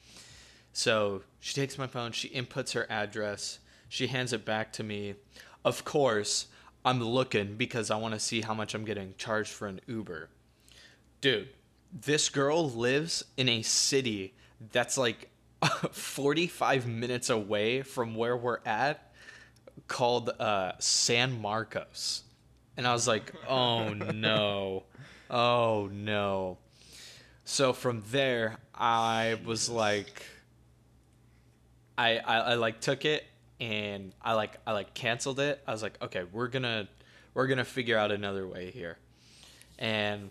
So 0.74 1.22
she 1.40 1.54
takes 1.54 1.78
my 1.78 1.88
phone, 1.88 2.12
she 2.12 2.30
inputs 2.30 2.74
her 2.74 2.86
address, 2.90 3.60
she 3.88 4.08
hands 4.08 4.34
it 4.34 4.44
back 4.46 4.74
to 4.74 4.84
me. 4.84 5.16
Of 5.64 5.86
course, 5.86 6.48
I'm 6.84 7.02
looking 7.02 7.56
because 7.56 7.90
I 7.90 7.96
want 7.96 8.14
to 8.14 8.20
see 8.20 8.42
how 8.42 8.54
much 8.54 8.76
I'm 8.76 8.86
getting 8.86 9.14
charged 9.18 9.52
for 9.52 9.68
an 9.68 9.82
Uber. 9.88 10.30
Dude, 11.22 11.50
this 11.92 12.30
girl 12.30 12.70
lives 12.70 13.24
in 13.38 13.48
a 13.50 13.62
city 13.62 14.34
that's 14.72 14.98
like 14.98 15.30
45 15.92 16.88
minutes 16.88 17.30
away 17.30 17.82
from 17.82 18.16
where 18.16 18.36
we're 18.36 18.60
at 18.66 19.14
called 19.88 20.30
uh, 20.40 20.74
San 20.80 21.42
Marcos. 21.42 22.24
And 22.78 22.86
I 22.86 22.94
was 22.94 23.08
like, 23.08 23.32
oh 23.48 23.94
no. 23.94 24.84
Oh 25.30 25.90
no. 25.92 26.58
So 27.44 27.74
from 27.74 28.04
there, 28.12 28.58
I 28.74 29.40
was 29.46 29.70
like, 29.70 30.24
I, 31.98 32.18
I, 32.18 32.38
I 32.38 32.54
like 32.56 32.82
took 32.82 33.06
it 33.06 33.24
and 33.60 34.14
I 34.22 34.34
like 34.34 34.58
I 34.66 34.74
like 34.74 34.94
canceled 34.94 35.40
it. 35.40 35.62
I 35.68 35.72
was 35.72 35.82
like, 35.82 36.02
okay, 36.02 36.24
we're 36.32 36.48
gonna 36.48 36.88
we're 37.34 37.48
gonna 37.48 37.64
figure 37.66 37.98
out 37.98 38.12
another 38.12 38.48
way 38.48 38.72
here. 38.72 38.98
And 39.80 40.30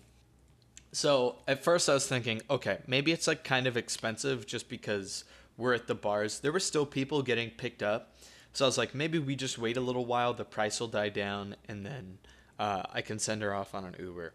so 0.93 1.37
at 1.49 1.65
first 1.65 1.89
I 1.89 1.95
was 1.95 2.07
thinking, 2.07 2.43
okay, 2.49 2.79
maybe 2.87 3.13
it's 3.13 3.27
like 3.27 3.45
kind 3.45 3.67
of 3.67 3.77
expensive 3.77 4.47
just 4.47 4.69
because 4.69 5.25
we're 5.57 5.75
at 5.75 5.87
the 5.87 5.95
bars. 5.95 6.41
There 6.41 6.53
were 6.53 6.61
still 6.61 6.87
people 6.87 7.23
getting 7.23 7.51
picked 7.51 7.83
up. 7.83 8.17
So 8.53 8.65
I 8.65 8.69
was 8.69 8.79
like, 8.79 8.95
maybe 8.95 9.19
we 9.19 9.35
just 9.35 9.59
wait 9.59 9.77
a 9.77 9.81
little 9.81 10.07
while, 10.07 10.33
the 10.33 10.45
price 10.45 10.79
will 10.79 10.89
die 10.89 11.09
down, 11.09 11.57
and 11.69 11.85
then 11.85 12.19
uh, 12.57 12.85
I 12.93 13.01
can 13.01 13.19
send 13.19 13.43
her 13.43 13.53
off 13.53 13.75
on 13.75 13.85
an 13.85 13.97
Uber. 13.99 14.33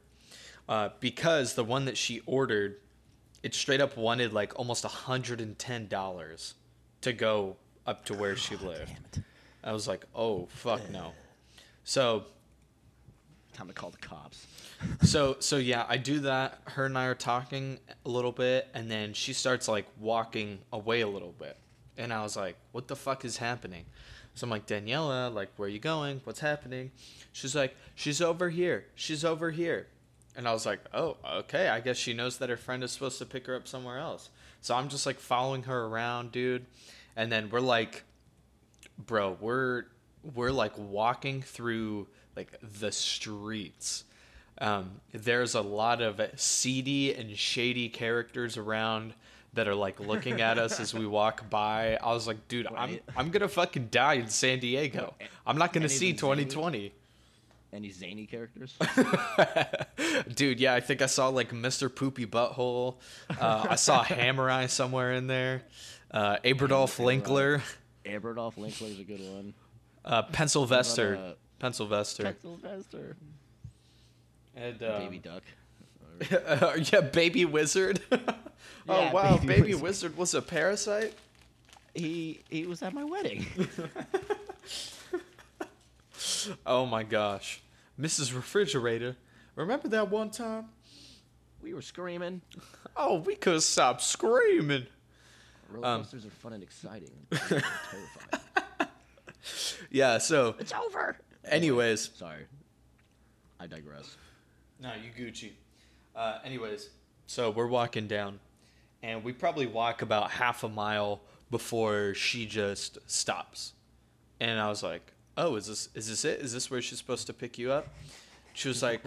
Uh, 0.70 0.90
because 1.00 1.56
the 1.56 1.64
one 1.64 1.86
that 1.86 1.98
she 1.98 2.22
ordered, 2.28 2.78
it 3.44 3.56
straight 3.56 3.82
up 3.82 3.98
wanted 3.98 4.32
like 4.32 4.58
almost 4.58 4.86
$110 4.86 6.54
to 7.02 7.14
go 7.14 7.58
up 7.88 8.06
to 8.06 8.14
where 8.14 8.36
she 8.36 8.56
lived. 8.56 9.24
I 9.64 9.74
was 9.74 9.88
like, 9.88 10.06
oh, 10.16 10.48
fuck 10.52 10.90
no. 10.92 11.12
So 11.84 12.26
Time 13.60 13.68
to 13.68 13.74
call 13.74 13.90
the 13.90 13.98
cops. 13.98 14.48
so 15.02 15.36
so 15.40 15.58
yeah, 15.58 15.86
I 15.90 15.98
do 15.98 16.20
that. 16.20 16.62
Her 16.66 16.86
and 16.86 16.98
I 16.98 17.08
are 17.08 17.16
talking 17.16 17.78
a 18.06 18.10
little 18.10 18.32
bit, 18.32 18.70
and 18.74 18.90
then 18.90 19.12
she 19.12 19.34
starts 19.34 19.68
like 19.68 19.86
walking 20.00 20.60
away 20.72 21.02
a 21.02 21.08
little 21.08 21.34
bit, 21.38 21.58
and 21.98 22.14
I 22.14 22.24
was 22.24 22.38
like, 22.38 22.56
"What 22.72 22.88
the 22.88 22.96
fuck 22.96 23.26
is 23.26 23.36
happening?" 23.36 23.84
So 24.36 24.46
I'm 24.46 24.52
like, 24.52 24.66
Daniela, 24.66 25.34
like, 25.34 25.50
where 25.58 25.68
are 25.68 25.70
you 25.70 25.80
going? 25.80 26.22
What's 26.24 26.40
happening? 26.40 26.92
She's 27.34 27.54
like, 27.54 27.76
she's 27.96 28.22
over 28.22 28.50
here. 28.50 28.86
She's 28.96 29.26
over 29.26 29.52
here. 29.52 29.88
And 30.36 30.48
I 30.48 30.54
was 30.54 30.66
like, 30.66 30.80
oh, 30.94 31.18
okay. 31.28 31.68
I 31.68 31.80
guess 31.80 31.98
she 31.98 32.14
knows 32.14 32.38
that 32.38 32.50
her 32.50 32.58
friend 32.58 32.84
is 32.84 32.92
supposed 32.92 33.18
to 33.20 33.26
pick 33.26 33.48
her 33.48 33.56
up 33.56 33.68
somewhere 33.68 33.98
else. 33.98 34.30
So 34.62 34.76
I'm 34.76 34.90
just 34.90 35.06
like 35.06 35.20
following 35.20 35.64
her 35.64 35.86
around, 35.86 36.32
dude. 36.32 36.66
And 37.16 37.32
then 37.32 37.50
we're 37.50 37.60
like, 37.60 38.04
bro, 38.98 39.38
we're 39.40 39.86
we're 40.36 40.52
like 40.52 40.78
walking 40.78 41.42
through 41.42 42.08
like 42.36 42.54
the 42.80 42.92
streets. 42.92 44.04
Um, 44.60 45.00
there's 45.14 45.56
a 45.56 45.62
lot 45.62 46.02
of 46.02 46.22
seedy 46.36 47.14
and 47.14 47.36
shady 47.38 47.88
characters 47.90 48.58
around 48.58 49.14
that 49.54 49.68
are 49.68 49.76
like 49.76 50.00
looking 50.00 50.42
at 50.42 50.58
us 50.58 50.80
as 50.80 50.94
we 50.94 51.08
walk 51.08 51.50
by. 51.50 51.98
I 52.02 52.14
was 52.14 52.28
like, 52.28 52.48
dude, 52.48 52.68
I'm 52.68 53.00
I'm 53.16 53.30
gonna 53.32 53.48
fucking 53.48 53.88
die 53.92 54.16
in 54.16 54.28
San 54.28 54.60
Diego. 54.60 55.16
I'm 55.46 55.58
not 55.58 55.74
gonna 55.74 55.90
see 55.90 56.12
of 56.12 56.18
them 56.18 56.38
2020. 56.38 56.94
Any 57.72 57.92
zany 57.92 58.26
characters? 58.26 58.76
Dude, 60.36 60.60
yeah, 60.60 60.74
I 60.74 60.80
think 60.80 61.02
I 61.04 61.06
saw 61.06 61.28
like 61.28 61.52
Mr. 61.52 61.94
Poopy 61.94 62.26
Butthole. 62.26 62.96
Uh, 63.40 63.68
I 63.70 63.76
saw 63.76 64.04
Hamurai 64.06 64.68
somewhere 64.70 65.14
in 65.14 65.28
there. 65.28 65.62
Uh, 66.10 66.38
Abradolf 66.44 66.98
Lincler. 66.98 67.62
Abradolf 68.06 68.56
Lincler's 68.56 69.00
a 69.00 69.04
good 69.04 69.20
one. 69.22 69.54
Uh, 70.04 70.24
Pencilvester. 70.24 71.16
uh, 71.18 71.34
Pencilvester. 71.64 72.24
Pencil 72.24 72.58
Vester. 72.64 73.14
And, 74.56 74.82
uh, 74.82 74.98
Baby 75.00 75.20
Duck. 75.20 75.44
yeah, 76.92 77.02
Baby 77.02 77.46
Wizard. 77.46 78.02
oh, 78.12 78.18
Yeah, 78.88 79.12
wow. 79.14 79.38
Baby 79.38 79.48
Baby, 79.48 79.62
Wizard. 79.76 79.82
Wizard. 79.84 80.18
was 80.18 80.34
a 80.34 80.42
parasite? 80.42 81.14
He 81.94 82.42
he 82.50 82.66
was 82.66 82.82
at 82.82 82.94
my 82.94 83.04
wedding. 83.04 83.46
Oh, 86.66 86.86
my 86.86 87.04
gosh. 87.04 87.62
Mrs. 88.00 88.34
Refrigerator. 88.36 89.16
Remember 89.56 89.88
that 89.90 90.10
one 90.10 90.30
time? 90.32 90.66
we 91.62 91.74
were 91.74 91.82
screaming. 91.82 92.42
Oh, 92.96 93.20
we 93.20 93.36
could 93.36 93.62
stop 93.62 94.00
screaming. 94.00 94.86
Roller 95.70 95.86
Um, 95.88 96.02
coasters 96.04 96.26
are 96.26 96.30
fun 96.30 96.54
and 96.54 96.64
exciting. 96.64 97.12
I'm 97.32 97.38
terrified. 97.38 98.88
Yeah, 99.90 100.18
so, 100.20 100.56
It's 100.60 100.72
over. 100.74 101.18
anyways. 101.44 102.12
Sorry. 102.16 102.46
I 103.60 103.68
digress. 103.68 104.16
No, 104.80 104.92
you 104.94 105.12
Gucci. 105.12 105.52
Uh, 106.16 106.40
anyways, 106.46 106.90
so 107.28 107.50
we're 107.52 107.68
walking 107.68 108.08
down, 108.08 108.40
and 109.04 109.24
we 109.24 109.34
probably 109.34 109.66
walk 109.68 110.02
about 110.02 110.32
half 110.32 110.64
a 110.64 110.70
mile 110.70 111.22
before 111.52 112.14
she 112.14 112.46
just 112.46 112.98
stops, 113.06 113.74
and 114.40 114.60
I 114.60 114.70
was 114.70 114.82
like, 114.84 115.12
"Oh, 115.40 115.56
is 115.56 115.68
this 115.68 115.90
is 115.96 116.10
this 116.10 116.26
it? 116.26 116.40
Is 116.42 116.54
this 116.54 116.70
where 116.70 116.82
she's 116.82 116.98
supposed 116.98 117.28
to 117.28 117.34
pick 117.34 117.58
you 117.58 117.72
up?" 117.72 117.88
She 118.54 118.68
was 118.68 118.84
like, 118.84 119.02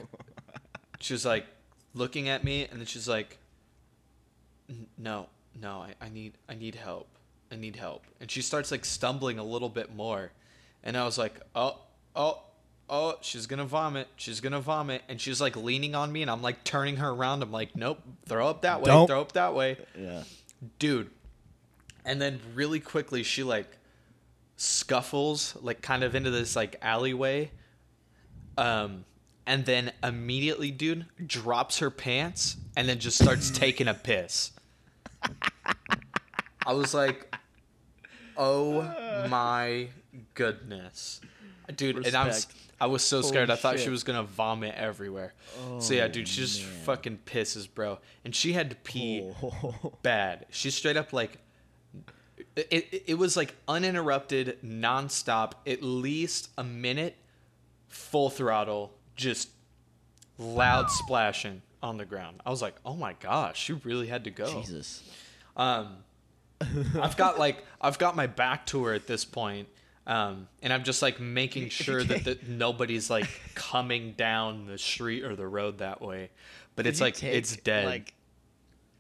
she 1.01 1.13
was 1.15 1.25
like 1.25 1.47
looking 1.95 2.29
at 2.29 2.43
me, 2.43 2.67
and 2.67 2.81
then 2.81 2.87
she's 2.87 3.09
like, 3.09 3.39
"No, 4.97 5.29
no, 5.61 5.83
I, 5.83 5.95
I 6.01 6.09
need 6.09 6.33
I 6.49 6.55
need 6.55 6.75
help. 6.75 7.09
I 7.51 7.57
need 7.57 7.77
help." 7.77 8.05
And 8.21 8.31
she 8.31 8.43
starts 8.43 8.71
like 8.71 8.85
stumbling 8.85 9.39
a 9.39 9.45
little 9.45 9.69
bit 9.69 9.95
more, 9.95 10.33
and 10.83 10.97
I 10.97 11.05
was 11.05 11.19
like, 11.19 11.41
"Oh, 11.55 11.79
oh." 12.17 12.43
oh, 12.89 13.15
she's 13.23 13.47
gonna 13.47 13.65
vomit. 13.65 14.07
She's 14.17 14.41
gonna 14.41 14.61
vomit. 14.61 15.03
And 15.09 15.19
she's 15.21 15.41
like 15.41 15.57
leaning 15.57 15.95
on 15.95 16.13
me, 16.13 16.21
and 16.23 16.31
I'm 16.31 16.43
like 16.43 16.63
turning 16.63 16.97
her 16.97 17.09
around. 17.09 17.43
I'm 17.43 17.51
like, 17.51 17.75
nope, 17.75 18.01
throw 18.27 18.49
up 18.49 18.63
that 18.63 18.81
way, 18.81 18.87
Don't. 18.87 19.07
throw 19.07 19.21
up 19.21 19.33
that 19.33 19.55
way. 19.55 19.79
Yeah. 19.99 20.25
Dude. 20.79 21.11
And 22.05 22.21
then 22.21 22.41
really 22.55 22.81
quickly, 22.81 23.23
she 23.23 23.43
like 23.43 23.67
scuffles, 24.63 25.57
like 25.61 25.83
kind 25.83 26.05
of 26.05 26.15
into 26.15 26.31
this 26.31 26.55
like 26.55 26.77
alleyway. 26.83 27.51
Um, 28.57 29.05
and 29.47 29.65
then 29.65 29.93
immediately, 30.05 30.71
dude, 30.71 31.07
drops 31.27 31.79
her 31.79 31.91
pants 31.91 32.57
and 32.77 32.89
then 32.89 32.99
just 33.01 33.21
starts 33.21 33.51
taking 33.59 33.89
a 33.89 33.95
piss. 33.95 34.53
I 36.67 36.73
was 36.75 36.95
like, 36.95 37.35
oh 38.37 38.83
my 39.29 39.89
goodness. 40.35 41.21
Dude, 41.75 42.07
and 42.07 42.15
I 42.15 42.27
was 42.27 42.47
I 42.81 42.87
was 42.87 43.03
so 43.03 43.23
scared. 43.23 43.49
Holy 43.49 43.59
I 43.59 43.61
thought 43.61 43.79
she 43.81 43.91
was 43.91 44.05
gonna 44.05 44.23
vomit 44.23 44.75
everywhere. 44.77 45.33
so 45.81 45.95
yeah, 45.95 46.07
dude, 46.09 46.29
she 46.29 46.41
just 46.43 46.63
Oh, 46.63 46.67
man. 46.67 46.85
fucking 46.85 47.19
pisses, 47.27 47.69
bro. 47.73 47.99
And 48.25 48.35
she 48.35 48.53
had 48.53 48.71
to 48.71 48.77
pee 48.77 49.29
Oh. 49.43 49.93
bad. 50.03 50.47
She 50.51 50.71
straight 50.71 50.97
up 50.97 51.13
like 51.13 51.39
it, 52.57 53.05
it, 53.07 53.15
was 53.19 53.37
like 53.37 53.55
uninterrupted, 53.67 54.59
nonstop, 54.65 55.53
at 55.67 55.83
least 55.83 56.51
a 56.59 56.65
minute, 56.65 57.17
full 57.89 58.31
throttle, 58.31 58.93
just 59.17 59.49
loud 60.39 60.91
splashing 60.91 61.63
on 61.83 61.97
the 61.97 62.05
ground. 62.05 62.41
I 62.45 62.51
was 62.51 62.63
like, 62.63 62.75
oh 62.85 62.95
my 62.95 63.15
gosh, 63.15 63.69
you 63.69 63.81
really 63.85 64.07
had 64.07 64.25
to 64.25 64.31
go. 64.31 64.61
Jesus. 64.61 65.03
Um, 65.57 65.97
I've 67.01 67.17
got 67.17 67.39
like 67.39 67.65
I've 67.81 67.99
got 67.99 68.17
my 68.17 68.27
back 68.27 68.67
to 68.67 68.85
her 68.85 68.95
at 68.95 69.07
this 69.07 69.25
point, 69.25 69.69
um, 70.07 70.49
and 70.63 70.73
I'm 70.73 70.85
just 70.85 71.03
like 71.03 71.21
making 71.21 71.69
sure 71.71 72.03
that, 72.05 72.25
that 72.25 72.49
nobody's 72.49 73.11
like 73.11 73.29
coming 73.55 74.13
down 74.13 74.67
the 74.67 74.79
street 74.79 75.25
or 75.25 75.37
the 75.37 75.47
road 75.47 75.79
that 75.79 76.01
way. 76.01 76.31
But 76.77 76.87
it's 76.87 77.01
like 77.01 77.17
take, 77.17 77.35
it's 77.35 77.57
dead. 77.57 77.87
Like, 77.87 78.15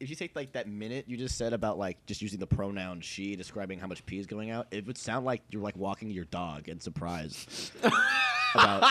if 0.03 0.11
you 0.11 0.17
take 0.17 0.35
like 0.35 0.53
that 0.53 0.69
minute 0.69 1.05
you 1.07 1.17
just 1.17 1.38
said 1.38 1.53
about 1.53 1.79
like 1.79 2.05
just 2.07 2.21
using 2.21 2.41
the 2.41 2.47
pronoun 2.47 3.01
she 3.01 3.37
describing 3.37 3.79
how 3.79 3.87
much 3.87 4.05
pee 4.05 4.19
is 4.19 4.27
going 4.27 4.51
out, 4.51 4.67
it 4.71 4.87
would 4.87 4.99
sound 4.99 5.25
like 5.25 5.43
you're 5.51 5.62
like 5.62 5.77
walking 5.77 6.11
your 6.11 6.25
dog 6.25 6.69
in 6.69 6.81
surprise. 6.81 7.71
about. 8.55 8.83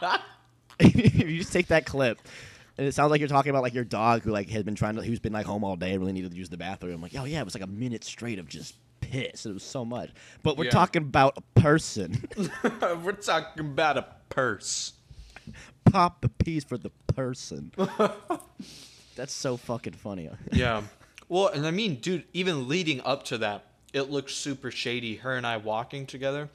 if 0.80 1.18
you 1.28 1.38
just 1.38 1.52
take 1.52 1.68
that 1.68 1.86
clip. 1.86 2.20
And 2.78 2.86
it 2.86 2.92
sounds 2.94 3.10
like 3.10 3.20
you're 3.20 3.28
talking 3.28 3.50
about 3.50 3.62
like 3.62 3.74
your 3.74 3.84
dog 3.84 4.22
who 4.22 4.30
like 4.30 4.48
had 4.48 4.64
been 4.64 4.74
trying 4.74 4.96
to 4.96 5.02
who's 5.02 5.18
been 5.18 5.32
like 5.32 5.46
home 5.46 5.64
all 5.64 5.76
day 5.76 5.90
and 5.92 6.00
really 6.00 6.12
needed 6.12 6.30
to 6.30 6.36
use 6.36 6.48
the 6.48 6.56
bathroom. 6.56 6.94
I'm 6.94 7.02
like, 7.02 7.16
oh 7.16 7.24
yeah, 7.24 7.40
it 7.40 7.44
was 7.44 7.54
like 7.54 7.64
a 7.64 7.66
minute 7.66 8.04
straight 8.04 8.38
of 8.38 8.46
just 8.48 8.74
piss. 9.00 9.46
It 9.46 9.52
was 9.52 9.62
so 9.62 9.84
much. 9.84 10.10
But 10.42 10.56
we're 10.56 10.64
Yeah. 10.66 10.70
talking 10.70 11.02
about 11.02 11.36
a 11.38 11.60
person. 11.60 12.22
We're 13.02 13.12
talking 13.12 13.66
about 13.66 13.96
a 13.98 14.06
purse. 14.28 14.92
Pop 15.90 16.20
the 16.20 16.28
peas 16.28 16.64
for 16.64 16.78
the 16.78 16.90
person. 17.08 17.72
That's 19.20 19.34
so 19.34 19.58
fucking 19.58 19.92
funny. 19.92 20.30
Yeah. 20.50 20.80
Well, 21.28 21.48
and 21.48 21.66
I 21.66 21.70
mean, 21.72 21.96
dude, 21.96 22.24
even 22.32 22.68
leading 22.68 23.02
up 23.02 23.22
to 23.24 23.36
that, 23.38 23.66
it 23.92 24.10
looked 24.10 24.30
super 24.30 24.70
shady. 24.70 25.16
Her 25.16 25.36
and 25.36 25.46
I 25.46 25.58
walking 25.58 26.06
together, 26.06 26.48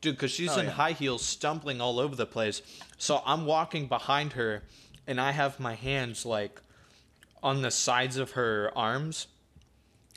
dude, 0.00 0.16
because 0.16 0.32
she's 0.32 0.50
Oh, 0.50 0.58
in 0.58 0.64
yeah. 0.66 0.72
high 0.72 0.92
heels, 0.92 1.24
stumbling 1.24 1.80
all 1.80 2.00
over 2.00 2.16
the 2.16 2.26
place. 2.26 2.60
So 2.98 3.22
I'm 3.24 3.46
walking 3.46 3.86
behind 3.86 4.32
her, 4.32 4.64
and 5.06 5.20
I 5.20 5.30
have 5.30 5.60
my 5.60 5.74
hands 5.76 6.26
like 6.26 6.60
on 7.40 7.62
the 7.62 7.70
sides 7.70 8.16
of 8.16 8.32
her 8.32 8.72
arms, 8.76 9.28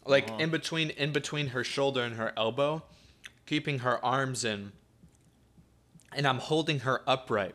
like 0.07 0.27
Uh-huh. 0.29 0.37
in 0.39 0.49
between, 0.49 0.89
in 0.89 1.11
between 1.11 1.47
her 1.49 1.63
shoulder 1.63 2.01
and 2.01 2.15
her 2.15 2.33
elbow, 2.35 2.81
keeping 3.45 3.79
her 3.79 4.03
arms 4.03 4.43
in, 4.43 4.71
and 6.11 6.25
I'm 6.27 6.39
holding 6.39 6.79
her 6.79 7.03
upright. 7.07 7.53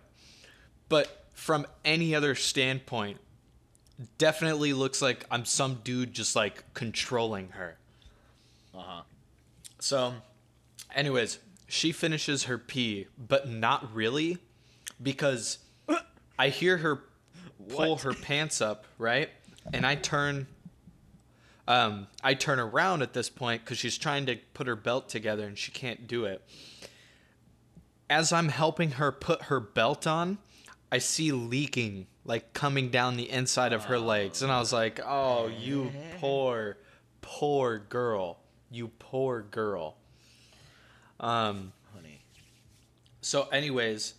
But 0.88 1.26
from 1.35 1.66
any 1.85 2.14
other 2.14 2.37
standpoint, 2.37 3.18
definitely 4.18 4.72
looks 4.72 5.00
like 5.00 5.24
I'm 5.30 5.44
some 5.44 5.80
dude 5.85 6.12
just 6.12 6.37
like 6.37 6.64
controlling 6.74 7.50
her. 7.50 7.76
Uh 8.74 8.82
huh. 8.82 9.02
So, 9.78 10.14
anyways, 10.94 11.38
she 11.68 11.92
finishes 11.92 12.44
her 12.44 12.59
pee, 12.59 13.06
but 13.18 13.48
not 13.48 13.92
really, 13.94 14.38
because 15.02 15.59
I 16.38 16.48
hear 16.48 16.78
her 16.78 17.02
pull 17.68 17.90
What? 17.92 18.02
her 18.02 18.12
pants 18.14 18.61
up, 18.61 18.87
right? 18.98 19.30
And 19.72 19.85
I 19.87 19.94
turn, 19.96 20.46
um, 21.66 22.06
I 22.22 22.35
turn 22.35 22.61
around 22.61 23.02
at 23.02 23.12
this 23.12 23.28
point 23.28 23.64
because 23.64 23.78
she's 23.78 23.98
trying 23.98 24.26
to 24.26 24.37
put 24.54 24.66
her 24.66 24.76
belt 24.76 25.09
together 25.09 25.44
and 25.46 25.59
she 25.59 25.72
can't 25.72 26.06
do 26.06 26.24
it. 26.24 26.42
as 28.09 28.32
I'm 28.32 28.48
helping 28.50 28.92
her 28.92 29.11
put 29.11 29.42
her 29.44 29.59
belt 29.59 30.06
on, 30.06 30.38
I 30.92 30.98
see 30.98 31.32
leaking 31.32 32.06
like 32.26 32.52
coming 32.52 32.90
down 32.90 33.16
the 33.16 33.30
inside 33.30 33.72
of 33.72 33.84
her 33.84 33.98
legs, 33.98 34.42
and 34.42 34.52
I 34.52 34.58
was 34.58 34.72
like, 34.72 35.00
"Oh, 35.04 35.48
you 35.48 35.92
poor, 36.20 36.76
poor 37.22 37.78
girl, 37.78 38.38
you 38.70 38.88
poor 38.98 39.42
girl." 39.42 39.96
Um. 41.18 41.72
Honey. 41.94 42.20
So, 43.22 43.44
anyways, 43.48 44.14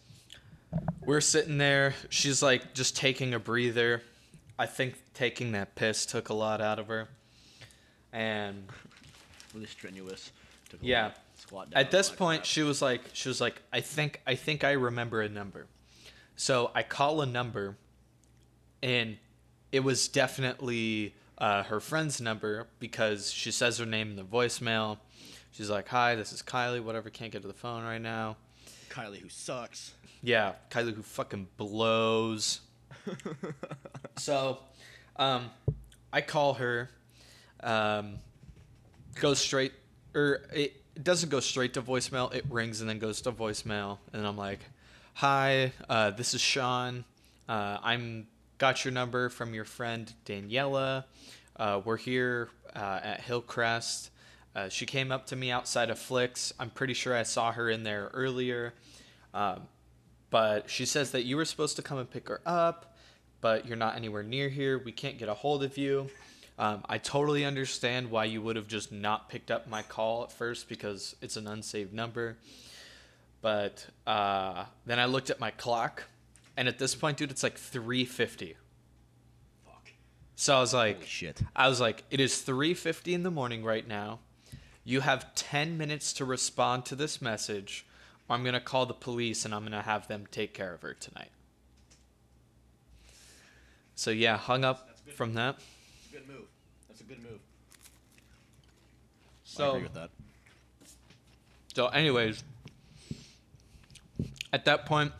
we're 1.05 1.21
sitting 1.21 1.57
there. 1.57 1.93
She's 2.09 2.41
like 2.41 2.73
just 2.73 2.95
taking 2.95 3.33
a 3.33 3.39
breather. 3.39 4.01
I 4.59 4.65
think 4.65 4.95
taking 5.13 5.51
that 5.51 5.75
piss 5.75 6.05
took 6.05 6.29
a 6.29 6.33
lot 6.33 6.61
out 6.61 6.79
of 6.79 6.87
her. 6.87 7.07
And 8.11 8.67
Really 9.53 9.67
strenuous. 9.67 10.31
Took 10.69 10.81
a 10.81 10.85
yeah, 10.85 11.11
at 11.73 11.91
this 11.91 12.09
point, 12.09 12.45
she 12.45 12.63
was 12.63 12.81
like, 12.81 13.01
she 13.13 13.29
was 13.29 13.39
like, 13.39 13.61
I 13.71 13.81
think, 13.81 14.21
I 14.27 14.35
think 14.35 14.63
I 14.63 14.71
remember 14.71 15.21
a 15.21 15.29
number. 15.29 15.67
So 16.35 16.71
I 16.75 16.83
call 16.83 17.21
a 17.21 17.25
number, 17.25 17.77
and 18.81 19.17
it 19.71 19.81
was 19.81 20.07
definitely 20.07 21.15
uh, 21.37 21.63
her 21.63 21.79
friend's 21.79 22.19
number 22.19 22.67
because 22.79 23.31
she 23.31 23.51
says 23.51 23.77
her 23.77 23.85
name 23.85 24.11
in 24.11 24.15
the 24.15 24.23
voicemail. 24.23 24.97
She's 25.51 25.69
like, 25.69 25.87
"Hi, 25.89 26.15
this 26.15 26.31
is 26.31 26.41
Kylie. 26.41 26.83
Whatever, 26.83 27.09
can't 27.09 27.31
get 27.31 27.41
to 27.41 27.47
the 27.47 27.53
phone 27.53 27.83
right 27.83 28.01
now." 28.01 28.37
Kylie, 28.89 29.19
who 29.19 29.29
sucks. 29.29 29.93
Yeah, 30.21 30.53
Kylie 30.69 30.93
who 30.93 31.03
fucking 31.03 31.47
blows. 31.57 32.61
so, 34.17 34.59
um, 35.15 35.49
I 36.11 36.21
call 36.21 36.55
her. 36.55 36.89
Um, 37.61 38.19
goes 39.19 39.39
straight, 39.39 39.73
or 40.13 40.41
it, 40.53 40.73
it 40.95 41.03
doesn't 41.03 41.29
go 41.29 41.39
straight 41.39 41.73
to 41.73 41.81
voicemail. 41.81 42.33
It 42.33 42.45
rings 42.49 42.81
and 42.81 42.89
then 42.89 42.99
goes 42.99 43.21
to 43.21 43.31
voicemail, 43.31 43.97
and 44.13 44.25
I'm 44.25 44.37
like, 44.37 44.59
"Hi, 45.15 45.71
uh, 45.89 46.11
this 46.11 46.33
is 46.33 46.41
Sean. 46.41 47.03
Uh, 47.49 47.77
I'm 47.81 48.27
got 48.57 48.83
your 48.83 48.91
number 48.93 49.29
from 49.29 49.53
your 49.53 49.65
friend 49.65 50.11
Daniela. 50.25 51.05
Uh, 51.55 51.81
we're 51.83 51.97
here 51.97 52.49
uh, 52.75 52.99
at 53.03 53.21
Hillcrest." 53.21 54.11
Uh, 54.55 54.69
she 54.69 54.87
came 54.87 55.11
up 55.11 55.27
to 55.27 55.35
me 55.35 55.51
outside 55.51 55.91
of 55.91 55.99
Flicks. 55.99 56.51
I'm 56.59 56.71
pretty 56.71 56.95
sure 56.95 57.15
I 57.15 57.23
saw 57.23 57.51
her 57.51 57.69
in 57.69 57.83
there 57.83 58.09
earlier. 58.13 58.73
Um, 59.33 59.67
but 60.31 60.69
she 60.69 60.85
says 60.85 61.11
that 61.11 61.23
you 61.23 61.37
were 61.37 61.45
supposed 61.45 61.75
to 61.75 61.83
come 61.83 61.99
and 61.99 62.09
pick 62.09 62.27
her 62.27 62.41
up, 62.45 62.97
but 63.39 63.67
you're 63.67 63.77
not 63.77 63.95
anywhere 63.95 64.23
near 64.23 64.49
here. 64.49 64.79
We 64.79 64.91
can't 64.91 65.19
get 65.19 65.29
a 65.29 65.33
hold 65.35 65.63
of 65.63 65.77
you. 65.77 66.09
Um, 66.59 66.83
I 66.89 66.97
totally 66.97 67.45
understand 67.45 68.09
why 68.09 68.25
you 68.25 68.41
would 68.41 68.55
have 68.55 68.67
just 68.67 68.91
not 68.91 69.29
picked 69.29 69.51
up 69.51 69.69
my 69.69 69.83
call 69.83 70.23
at 70.23 70.31
first 70.31 70.67
because 70.67 71.15
it's 71.21 71.37
an 71.37 71.47
unsaved 71.47 71.93
number. 71.93 72.37
But 73.41 73.85
uh, 74.07 74.65
then 74.87 74.99
I 74.99 75.05
looked 75.05 75.29
at 75.29 75.39
my 75.39 75.51
clock, 75.51 76.03
and 76.57 76.67
at 76.67 76.79
this 76.79 76.95
point, 76.95 77.17
dude, 77.17 77.31
it's 77.31 77.43
like 77.43 77.57
3:50. 77.57 78.55
Fuck. 79.65 79.91
So 80.35 80.57
I 80.57 80.59
was 80.59 80.73
like, 80.73 80.95
Holy 80.95 81.07
shit. 81.07 81.41
I 81.55 81.69
was 81.69 81.79
like, 81.79 82.03
it 82.09 82.19
is 82.19 82.41
3:50 82.41 83.13
in 83.13 83.23
the 83.23 83.31
morning 83.31 83.63
right 83.63 83.87
now. 83.87 84.19
You 84.83 85.01
have 85.01 85.33
10 85.35 85.77
minutes 85.77 86.13
to 86.13 86.25
respond 86.25 86.85
to 86.85 86.95
this 86.95 87.21
message, 87.21 87.85
or 88.27 88.35
I'm 88.35 88.43
gonna 88.43 88.59
call 88.59 88.85
the 88.85 88.93
police 88.93 89.45
and 89.45 89.53
I'm 89.53 89.63
gonna 89.63 89.83
have 89.83 90.07
them 90.07 90.25
take 90.31 90.53
care 90.53 90.73
of 90.73 90.81
her 90.81 90.93
tonight. 90.93 91.31
So 93.95 94.11
yeah, 94.11 94.37
hung 94.37 94.65
up 94.65 94.97
from 95.13 95.33
that. 95.35 95.59
Good 96.11 96.27
move. 96.27 96.47
That's 96.87 97.01
a 97.01 97.03
good 97.03 97.21
move. 97.21 97.39
I 99.59 99.69
agree 99.69 99.83
with 99.83 99.93
that. 99.93 100.09
So, 101.73 101.87
anyways, 101.87 102.43
at 104.51 104.65
that 104.65 104.85
point, 104.85 105.13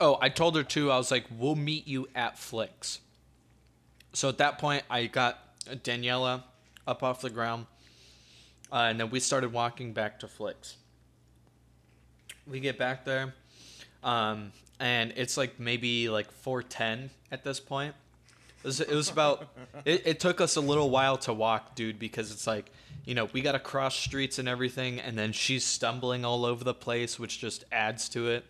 oh, 0.00 0.18
I 0.20 0.28
told 0.28 0.56
her 0.56 0.62
too. 0.62 0.90
I 0.90 0.96
was 0.96 1.10
like, 1.10 1.24
"We'll 1.30 1.56
meet 1.56 1.86
you 1.86 2.08
at 2.14 2.38
Flicks." 2.38 3.00
So 4.12 4.28
at 4.28 4.38
that 4.38 4.58
point, 4.58 4.84
I 4.90 5.06
got 5.06 5.38
Daniela 5.66 6.42
up 6.86 7.02
off 7.02 7.20
the 7.20 7.30
ground, 7.30 7.66
uh, 8.72 8.86
and 8.88 9.00
then 9.00 9.10
we 9.10 9.20
started 9.20 9.52
walking 9.52 9.92
back 9.92 10.20
to 10.20 10.28
Flicks. 10.28 10.76
We 12.46 12.60
get 12.60 12.78
back 12.78 13.04
there, 13.04 13.34
um, 14.02 14.52
and 14.80 15.12
it's 15.16 15.36
like 15.36 15.60
maybe 15.60 16.08
like 16.08 16.30
four 16.30 16.62
ten 16.62 17.10
at 17.30 17.44
this 17.44 17.60
point. 17.60 17.94
It 18.62 18.66
was, 18.66 18.80
it 18.80 18.94
was 18.94 19.10
about. 19.10 19.48
It, 19.84 20.02
it 20.06 20.20
took 20.20 20.40
us 20.40 20.56
a 20.56 20.60
little 20.60 20.90
while 20.90 21.16
to 21.18 21.32
walk, 21.32 21.76
dude, 21.76 22.00
because 22.00 22.32
it's 22.32 22.46
like, 22.48 22.70
you 23.04 23.14
know, 23.14 23.28
we 23.32 23.42
got 23.42 23.52
to 23.52 23.60
cross 23.60 23.94
streets 23.94 24.38
and 24.38 24.48
everything, 24.48 24.98
and 24.98 25.16
then 25.16 25.32
she's 25.32 25.64
stumbling 25.64 26.24
all 26.24 26.44
over 26.44 26.64
the 26.64 26.74
place, 26.74 27.18
which 27.18 27.38
just 27.38 27.64
adds 27.70 28.08
to 28.10 28.28
it. 28.28 28.44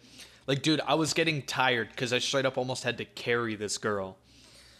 Like, 0.48 0.62
dude, 0.62 0.80
I 0.86 0.94
was 0.94 1.12
getting 1.12 1.42
tired 1.42 1.90
because 1.90 2.14
I 2.14 2.18
straight 2.20 2.46
up 2.46 2.56
almost 2.56 2.82
had 2.82 2.96
to 2.98 3.04
carry 3.04 3.54
this 3.54 3.76
girl. 3.76 4.16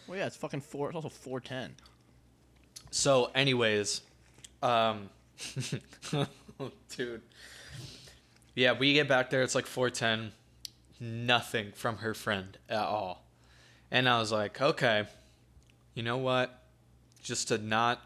Well, 0.07 0.19
yeah, 0.19 0.27
it's 0.27 0.37
fucking 0.37 0.63
four. 0.63 0.89
It's 0.89 0.97
also 0.97 1.11
four 1.11 1.41
ten. 1.41 1.75
So, 2.91 3.31
anyways, 3.35 4.01
um, 4.63 5.11
dude, 6.97 7.21
yeah, 8.55 8.73
we 8.73 8.95
get 8.95 9.09
back 9.09 9.29
there. 9.29 9.43
It's 9.43 9.55
like 9.55 9.67
four 9.67 9.91
ten. 9.91 10.33
Nothing 11.01 11.73
from 11.73 11.99
her 11.99 12.15
friend 12.15 12.57
at 12.71 12.85
all, 12.85 13.27
and 13.91 14.09
I 14.09 14.19
was 14.19 14.33
like, 14.33 14.63
okay, 14.63 15.07
you 15.93 16.03
know 16.03 16.17
what? 16.17 16.63
Just 17.23 17.49
to 17.49 17.59
not 17.59 18.01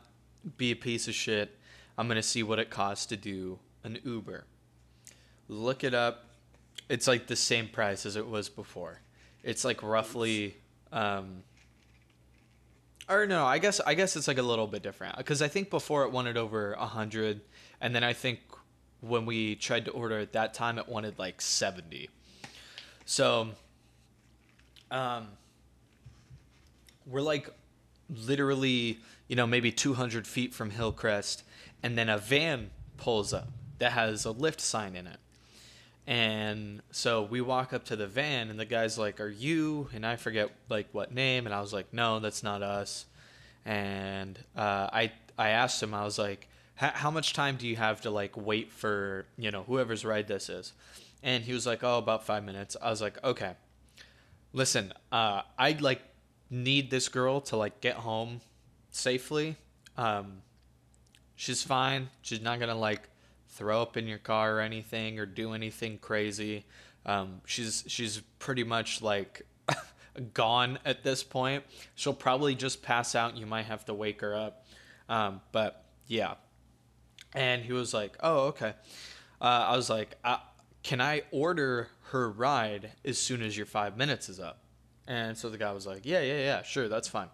be 0.56 0.72
a 0.72 0.76
piece 0.76 1.06
of 1.06 1.14
shit, 1.14 1.56
I'm 1.96 2.08
gonna 2.08 2.24
see 2.24 2.42
what 2.42 2.58
it 2.58 2.70
costs 2.70 3.06
to 3.06 3.16
do 3.16 3.60
an 3.84 4.00
Uber. 4.04 4.46
Look 5.48 5.84
it 5.84 5.94
up. 5.94 6.31
It's 6.92 7.08
like 7.08 7.26
the 7.26 7.36
same 7.36 7.68
price 7.68 8.04
as 8.04 8.16
it 8.16 8.28
was 8.28 8.50
before. 8.50 9.00
It's 9.42 9.64
like 9.64 9.82
roughly. 9.82 10.58
Um, 10.92 11.42
or 13.08 13.24
no, 13.24 13.46
I 13.46 13.56
guess 13.56 13.80
I 13.80 13.94
guess 13.94 14.14
it's 14.14 14.28
like 14.28 14.36
a 14.36 14.42
little 14.42 14.66
bit 14.66 14.82
different 14.82 15.16
because 15.16 15.40
I 15.40 15.48
think 15.48 15.70
before 15.70 16.04
it 16.04 16.12
wanted 16.12 16.36
over 16.36 16.74
a 16.74 16.84
hundred, 16.84 17.40
and 17.80 17.94
then 17.94 18.04
I 18.04 18.12
think 18.12 18.40
when 19.00 19.24
we 19.24 19.54
tried 19.54 19.86
to 19.86 19.90
order 19.92 20.18
at 20.18 20.34
that 20.34 20.52
time 20.52 20.78
it 20.78 20.86
wanted 20.86 21.18
like 21.18 21.40
seventy. 21.40 22.10
So, 23.06 23.48
um, 24.90 25.28
we're 27.06 27.22
like 27.22 27.48
literally, 28.10 28.98
you 29.28 29.36
know, 29.36 29.46
maybe 29.46 29.72
two 29.72 29.94
hundred 29.94 30.26
feet 30.26 30.52
from 30.52 30.68
Hillcrest, 30.68 31.42
and 31.82 31.96
then 31.96 32.10
a 32.10 32.18
van 32.18 32.68
pulls 32.98 33.32
up 33.32 33.48
that 33.78 33.92
has 33.92 34.26
a 34.26 34.34
Lyft 34.34 34.60
sign 34.60 34.94
in 34.94 35.06
it. 35.06 35.16
And 36.06 36.82
so 36.90 37.22
we 37.22 37.40
walk 37.40 37.72
up 37.72 37.84
to 37.84 37.96
the 37.96 38.06
van, 38.06 38.50
and 38.50 38.58
the 38.58 38.64
guy's 38.64 38.98
like, 38.98 39.20
"Are 39.20 39.28
you?" 39.28 39.88
And 39.94 40.04
I 40.04 40.16
forget 40.16 40.50
like 40.68 40.88
what 40.92 41.14
name, 41.14 41.46
and 41.46 41.54
I 41.54 41.60
was 41.60 41.72
like, 41.72 41.92
"No, 41.92 42.18
that's 42.18 42.42
not 42.42 42.62
us." 42.62 43.06
And 43.64 44.38
uh, 44.56 44.88
I 44.92 45.12
I 45.38 45.50
asked 45.50 45.82
him, 45.82 45.94
I 45.94 46.04
was 46.04 46.18
like, 46.18 46.48
"How 46.74 47.10
much 47.10 47.34
time 47.34 47.56
do 47.56 47.68
you 47.68 47.76
have 47.76 48.00
to 48.02 48.10
like 48.10 48.36
wait 48.36 48.72
for 48.72 49.26
you 49.38 49.50
know 49.52 49.62
whoever's 49.62 50.04
ride 50.04 50.26
this 50.26 50.48
is?" 50.48 50.72
And 51.22 51.44
he 51.44 51.52
was 51.52 51.66
like, 51.66 51.84
"Oh, 51.84 51.98
about 51.98 52.26
five 52.26 52.42
minutes." 52.44 52.76
I 52.82 52.90
was 52.90 53.00
like, 53.00 53.22
"Okay, 53.22 53.52
listen, 54.52 54.92
uh, 55.12 55.42
I 55.58 55.72
like 55.80 56.02
need 56.50 56.90
this 56.90 57.08
girl 57.08 57.40
to 57.42 57.56
like 57.56 57.80
get 57.80 57.96
home 57.96 58.40
safely. 58.90 59.56
Um, 59.96 60.42
she's 61.36 61.62
fine. 61.62 62.10
She's 62.22 62.40
not 62.42 62.60
gonna 62.60 62.74
like 62.74 63.08
throw 63.52 63.82
up 63.82 63.96
in 63.96 64.06
your 64.06 64.18
car 64.18 64.56
or 64.56 64.60
anything 64.60 65.18
or 65.18 65.26
do 65.26 65.52
anything 65.52 65.98
crazy. 65.98 66.64
Um, 67.04 67.42
she's 67.44 67.84
she's 67.86 68.20
pretty 68.38 68.64
much 68.64 69.02
like 69.02 69.42
gone 70.34 70.78
at 70.84 71.04
this 71.04 71.22
point. 71.22 71.64
She'll 71.94 72.14
probably 72.14 72.54
just 72.54 72.82
pass 72.82 73.14
out. 73.14 73.36
You 73.36 73.46
might 73.46 73.66
have 73.66 73.84
to 73.86 73.94
wake 73.94 74.20
her 74.22 74.34
up. 74.34 74.66
Um, 75.08 75.40
but 75.52 75.84
yeah. 76.06 76.34
And 77.34 77.62
he 77.62 77.72
was 77.72 77.94
like, 77.94 78.16
"Oh, 78.20 78.48
okay." 78.48 78.74
Uh, 79.40 79.44
I 79.44 79.76
was 79.76 79.88
like, 79.90 80.16
uh, 80.24 80.38
"Can 80.82 81.00
I 81.00 81.22
order 81.30 81.88
her 82.10 82.30
ride 82.30 82.92
as 83.04 83.18
soon 83.18 83.42
as 83.42 83.56
your 83.56 83.66
five 83.66 83.96
minutes 83.96 84.28
is 84.28 84.38
up?" 84.38 84.64
And 85.06 85.36
so 85.36 85.48
the 85.48 85.58
guy 85.58 85.72
was 85.72 85.86
like, 85.86 86.04
"Yeah, 86.04 86.20
yeah, 86.20 86.38
yeah, 86.38 86.62
sure, 86.62 86.88
that's 86.88 87.08
fine." 87.08 87.28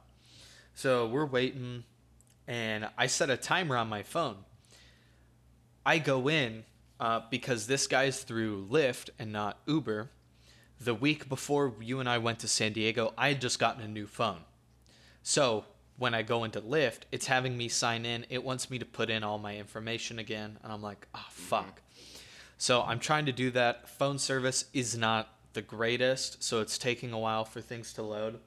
So 0.75 1.09
we're 1.09 1.27
waiting, 1.27 1.85
and 2.47 2.89
I 2.97 3.09
set 3.09 3.31
a 3.31 3.37
timer 3.37 3.77
on 3.77 3.89
my 3.89 4.05
phone. 4.05 4.37
I 5.89 5.97
go 5.97 6.29
in 6.29 6.65
uh, 7.01 7.23
because 7.31 7.67
this 7.67 7.87
guy's 7.87 8.23
through 8.23 8.67
Lyft 8.71 9.09
and 9.19 9.33
not 9.33 9.59
Uber. 9.65 10.11
The 10.79 10.93
week 10.93 11.31
before 11.31 11.77
you 11.81 11.99
and 11.99 12.07
I 12.07 12.19
went 12.19 12.41
to 12.41 12.47
San 12.47 12.75
Diego, 12.75 13.15
I 13.17 13.29
had 13.29 13.41
just 13.41 13.59
gotten 13.59 13.83
a 13.83 13.89
new 13.89 14.07
phone. 14.07 14.41
So 15.23 15.65
when 15.97 16.13
I 16.13 16.21
go 16.21 16.45
into 16.45 16.61
Lyft, 16.61 17.05
it's 17.11 17.25
having 17.25 17.57
me 17.57 17.69
sign 17.69 18.05
in. 18.05 18.27
It 18.29 18.45
wants 18.45 18.69
me 18.69 18.79
to 18.81 18.85
put 18.85 19.09
in 19.09 19.25
all 19.25 19.39
my 19.39 19.57
information 19.57 20.19
again. 20.19 20.59
And 20.63 20.71
I'm 20.71 20.83
like, 20.83 21.09
oh, 21.15 21.25
fuck. 21.31 21.81
So 22.59 22.83
I'm 22.83 22.99
trying 22.99 23.25
to 23.25 23.33
do 23.33 23.51
that. 23.53 23.89
Phone 23.89 24.19
service 24.19 24.67
is 24.75 24.95
not 24.95 25.33
the 25.55 25.63
greatest, 25.63 26.43
so 26.45 26.61
it's 26.61 26.77
taking 26.77 27.15
a 27.15 27.19
while 27.19 27.47
for 27.47 27.63
things 27.63 27.95
to 27.95 28.03
load. 28.03 28.41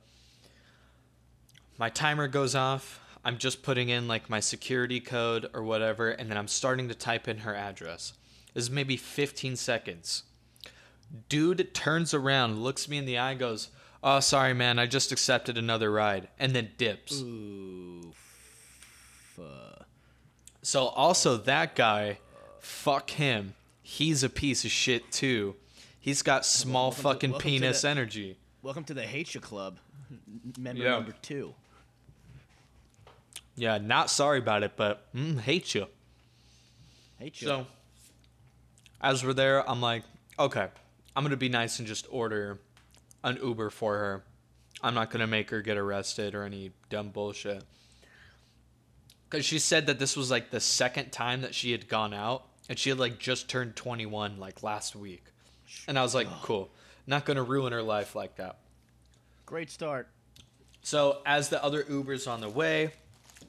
My 1.79 1.89
timer 1.89 2.27
goes 2.27 2.53
off. 2.53 2.99
I'm 3.23 3.37
just 3.37 3.61
putting 3.63 3.89
in 3.89 4.07
like 4.07 4.29
my 4.29 4.39
security 4.39 4.99
code 4.99 5.47
or 5.53 5.61
whatever, 5.63 6.09
and 6.09 6.29
then 6.29 6.37
I'm 6.37 6.47
starting 6.47 6.87
to 6.89 6.95
type 6.95 7.27
in 7.27 7.39
her 7.39 7.55
address. 7.55 8.13
This 8.53 8.65
is 8.65 8.71
maybe 8.71 8.97
15 8.97 9.55
seconds. 9.55 10.23
Dude 11.29 11.73
turns 11.73 12.13
around, 12.13 12.63
looks 12.63 12.87
me 12.89 12.97
in 12.97 13.05
the 13.05 13.17
eye, 13.17 13.33
goes, 13.35 13.69
"Oh, 14.03 14.19
sorry, 14.21 14.53
man. 14.53 14.79
I 14.79 14.87
just 14.87 15.11
accepted 15.11 15.57
another 15.57 15.91
ride," 15.91 16.29
and 16.39 16.55
then 16.55 16.71
dips. 16.77 17.21
Ooh. 17.21 18.13
Fuck. 19.35 19.87
So 20.63 20.87
also 20.87 21.37
that 21.37 21.75
guy, 21.75 22.19
fuck 22.59 23.11
him. 23.11 23.55
He's 23.81 24.23
a 24.23 24.29
piece 24.29 24.63
of 24.65 24.71
shit 24.71 25.11
too. 25.11 25.55
He's 25.99 26.21
got 26.21 26.45
small 26.45 26.89
Welcome 26.89 27.03
fucking 27.03 27.33
to 27.33 27.39
penis 27.39 27.81
the- 27.81 27.89
energy. 27.89 28.37
Welcome 28.61 28.83
to 28.85 28.93
the 28.93 29.03
Hate 29.05 29.33
You 29.35 29.41
Club. 29.41 29.79
Member 30.57 30.83
Yeah. 30.83 30.91
number 30.91 31.13
two. 31.21 31.53
Yeah, 33.61 33.77
not 33.77 34.09
sorry 34.09 34.39
about 34.39 34.63
it, 34.63 34.71
but 34.75 35.13
mm, 35.13 35.39
hate 35.39 35.75
you. 35.75 35.85
Hate 37.19 37.39
you. 37.39 37.47
So, 37.47 37.67
as 38.99 39.23
we're 39.23 39.33
there, 39.33 39.69
I'm 39.69 39.79
like, 39.79 40.01
okay, 40.39 40.69
I'm 41.15 41.23
gonna 41.23 41.37
be 41.37 41.47
nice 41.47 41.77
and 41.77 41.87
just 41.87 42.07
order 42.09 42.59
an 43.23 43.37
Uber 43.39 43.69
for 43.69 43.99
her. 43.99 44.23
I'm 44.81 44.95
not 44.95 45.11
gonna 45.11 45.27
make 45.27 45.51
her 45.51 45.61
get 45.61 45.77
arrested 45.77 46.33
or 46.33 46.43
any 46.43 46.71
dumb 46.89 47.09
bullshit. 47.09 47.63
Cause 49.29 49.45
she 49.45 49.59
said 49.59 49.85
that 49.85 49.99
this 49.99 50.17
was 50.17 50.31
like 50.31 50.49
the 50.49 50.59
second 50.59 51.11
time 51.11 51.41
that 51.41 51.53
she 51.53 51.71
had 51.71 51.87
gone 51.87 52.15
out, 52.15 52.47
and 52.67 52.79
she 52.79 52.89
had 52.89 52.97
like 52.97 53.19
just 53.19 53.47
turned 53.47 53.75
21 53.75 54.39
like 54.39 54.63
last 54.63 54.95
week, 54.95 55.25
and 55.87 55.99
I 55.99 56.01
was 56.01 56.15
like, 56.15 56.27
cool, 56.41 56.71
not 57.05 57.25
gonna 57.25 57.43
ruin 57.43 57.73
her 57.73 57.83
life 57.83 58.15
like 58.15 58.37
that. 58.37 58.57
Great 59.45 59.69
start. 59.69 60.07
So 60.81 61.21
as 61.27 61.49
the 61.49 61.63
other 61.63 61.83
Ubers 61.83 62.27
on 62.27 62.41
the 62.41 62.49
way, 62.49 62.93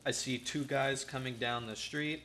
I 0.05 0.11
see 0.11 0.39
two 0.39 0.65
guys 0.65 1.05
coming 1.05 1.37
down 1.37 1.67
the 1.67 1.77
street, 1.77 2.25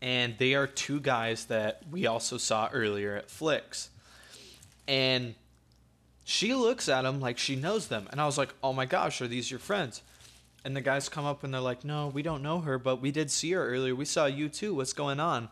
and 0.00 0.36
they 0.38 0.54
are 0.54 0.66
two 0.66 1.00
guys 1.00 1.46
that 1.46 1.82
we 1.90 2.06
also 2.06 2.38
saw 2.38 2.68
earlier 2.72 3.16
at 3.16 3.30
Flicks. 3.30 3.90
And 4.86 5.34
she 6.24 6.54
looks 6.54 6.88
at 6.88 7.02
them 7.02 7.20
like 7.20 7.38
she 7.38 7.56
knows 7.56 7.88
them, 7.88 8.06
and 8.10 8.20
I 8.20 8.26
was 8.26 8.38
like, 8.38 8.54
"Oh 8.62 8.72
my 8.72 8.86
gosh, 8.86 9.20
are 9.20 9.28
these 9.28 9.50
your 9.50 9.58
friends?" 9.58 10.02
And 10.64 10.76
the 10.76 10.80
guys 10.80 11.08
come 11.08 11.24
up 11.24 11.42
and 11.42 11.52
they're 11.52 11.60
like, 11.60 11.84
"No, 11.84 12.08
we 12.08 12.22
don't 12.22 12.42
know 12.42 12.60
her, 12.60 12.78
but 12.78 13.00
we 13.00 13.10
did 13.10 13.30
see 13.30 13.52
her 13.52 13.68
earlier. 13.68 13.94
We 13.94 14.04
saw 14.04 14.26
you 14.26 14.48
too. 14.48 14.74
What's 14.74 14.92
going 14.92 15.18
on?" 15.18 15.48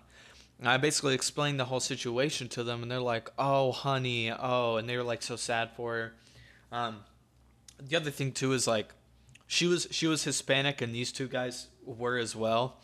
And 0.58 0.68
I 0.68 0.76
basically 0.76 1.14
explained 1.14 1.58
the 1.58 1.64
whole 1.66 1.80
situation 1.80 2.48
to 2.50 2.64
them, 2.64 2.82
and 2.82 2.90
they're 2.90 3.00
like, 3.00 3.30
"Oh, 3.38 3.72
honey, 3.72 4.30
oh," 4.30 4.76
and 4.76 4.88
they 4.88 4.96
were 4.96 5.02
like 5.02 5.22
so 5.22 5.36
sad 5.36 5.72
for 5.76 5.94
her. 5.94 6.14
Um, 6.70 7.04
the 7.80 7.96
other 7.96 8.10
thing 8.10 8.32
too 8.32 8.52
is 8.52 8.66
like 8.66 8.92
she 9.46 9.66
was 9.66 9.86
she 9.90 10.06
was 10.06 10.24
Hispanic 10.24 10.80
and 10.80 10.94
these 10.94 11.12
two 11.12 11.28
guys 11.28 11.68
were 11.84 12.18
as 12.18 12.34
well, 12.34 12.78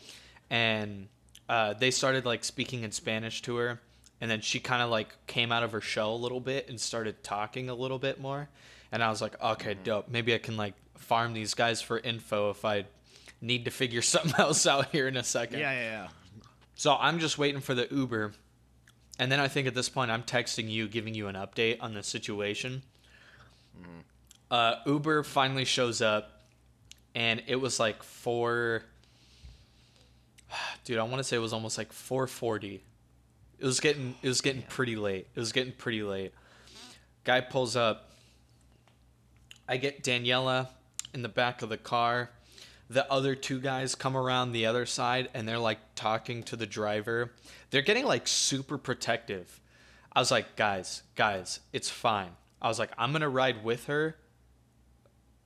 and 0.49 1.07
uh, 1.49 1.73
they 1.73 1.91
started 1.91 2.25
like 2.25 2.43
speaking 2.43 2.83
in 2.83 2.91
Spanish 2.91 3.41
to 3.43 3.55
her, 3.57 3.81
and 4.21 4.31
then 4.31 4.41
she 4.41 4.59
kind 4.59 4.81
of 4.81 4.89
like 4.89 5.25
came 5.27 5.51
out 5.51 5.63
of 5.63 5.71
her 5.71 5.81
shell 5.81 6.13
a 6.13 6.17
little 6.17 6.39
bit 6.39 6.69
and 6.69 6.79
started 6.79 7.23
talking 7.23 7.69
a 7.69 7.75
little 7.75 7.99
bit 7.99 8.19
more, 8.19 8.49
and 8.91 9.03
I 9.03 9.09
was 9.09 9.21
like, 9.21 9.41
okay, 9.41 9.75
dope. 9.83 10.09
Maybe 10.09 10.33
I 10.33 10.37
can 10.37 10.57
like 10.57 10.73
farm 10.97 11.33
these 11.33 11.53
guys 11.53 11.81
for 11.81 11.99
info 11.99 12.49
if 12.49 12.63
I 12.63 12.85
need 13.41 13.65
to 13.65 13.71
figure 13.71 14.01
something 14.03 14.33
else 14.37 14.65
out 14.65 14.91
here 14.91 15.07
in 15.07 15.17
a 15.17 15.23
second. 15.23 15.59
Yeah, 15.59 15.73
yeah, 15.73 15.91
yeah. 15.91 16.07
So 16.75 16.95
I'm 16.99 17.19
just 17.19 17.37
waiting 17.37 17.61
for 17.61 17.73
the 17.73 17.87
Uber. 17.91 18.33
And 19.19 19.31
then 19.31 19.39
I 19.39 19.47
think 19.47 19.67
at 19.67 19.75
this 19.75 19.89
point 19.89 20.09
I'm 20.09 20.23
texting 20.23 20.69
you, 20.69 20.87
giving 20.87 21.13
you 21.13 21.27
an 21.27 21.35
update 21.35 21.77
on 21.81 21.93
the 21.93 22.01
situation. 22.01 22.81
Uh, 24.49 24.75
Uber 24.85 25.23
finally 25.23 25.65
shows 25.65 26.01
up, 26.01 26.32
and 27.15 27.43
it 27.47 27.55
was 27.55 27.79
like 27.79 28.03
four. 28.03 28.83
Dude, 30.85 30.97
I 30.97 31.03
want 31.03 31.17
to 31.17 31.23
say 31.23 31.35
it 31.35 31.39
was 31.39 31.53
almost 31.53 31.77
like 31.77 31.91
4:40. 31.91 32.81
It 33.59 33.65
was 33.65 33.79
getting 33.79 34.15
it 34.21 34.27
was 34.27 34.41
getting 34.41 34.63
pretty 34.63 34.95
late. 34.95 35.27
It 35.33 35.39
was 35.39 35.51
getting 35.51 35.73
pretty 35.73 36.03
late. 36.03 36.33
Guy 37.23 37.41
pulls 37.41 37.75
up. 37.75 38.11
I 39.67 39.77
get 39.77 40.03
Daniela 40.03 40.67
in 41.13 41.21
the 41.21 41.29
back 41.29 41.61
of 41.61 41.69
the 41.69 41.77
car. 41.77 42.31
The 42.89 43.09
other 43.11 43.33
two 43.33 43.59
guys 43.61 43.95
come 43.95 44.17
around 44.17 44.51
the 44.51 44.65
other 44.65 44.85
side 44.85 45.29
and 45.33 45.47
they're 45.47 45.57
like 45.57 45.79
talking 45.95 46.43
to 46.43 46.57
the 46.57 46.65
driver. 46.65 47.31
They're 47.69 47.81
getting 47.81 48.05
like 48.05 48.27
super 48.27 48.77
protective. 48.77 49.61
I 50.11 50.19
was 50.19 50.31
like, 50.31 50.55
guys, 50.55 51.03
guys, 51.15 51.61
it's 51.71 51.89
fine. 51.89 52.31
I 52.61 52.67
was 52.67 52.77
like, 52.77 52.91
I'm 52.97 53.11
gonna 53.13 53.29
ride 53.29 53.63
with 53.63 53.85
her. 53.85 54.17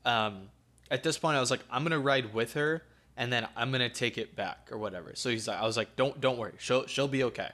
Um, 0.03 0.49
at 0.89 1.03
this 1.03 1.17
point, 1.17 1.37
I 1.37 1.39
was 1.39 1.51
like, 1.51 1.63
I'm 1.69 1.83
gonna 1.83 1.99
ride 1.99 2.33
with 2.33 2.53
her, 2.53 2.83
and 3.15 3.31
then 3.31 3.47
I'm 3.55 3.71
gonna 3.71 3.89
take 3.89 4.17
it 4.17 4.35
back 4.35 4.69
or 4.71 4.77
whatever. 4.77 5.11
So 5.15 5.29
he's 5.29 5.47
like, 5.47 5.59
I 5.59 5.65
was 5.65 5.77
like, 5.77 5.95
don't 5.95 6.19
don't 6.21 6.37
worry, 6.37 6.53
she'll 6.59 6.85
she'll 6.87 7.07
be 7.07 7.23
okay. 7.25 7.49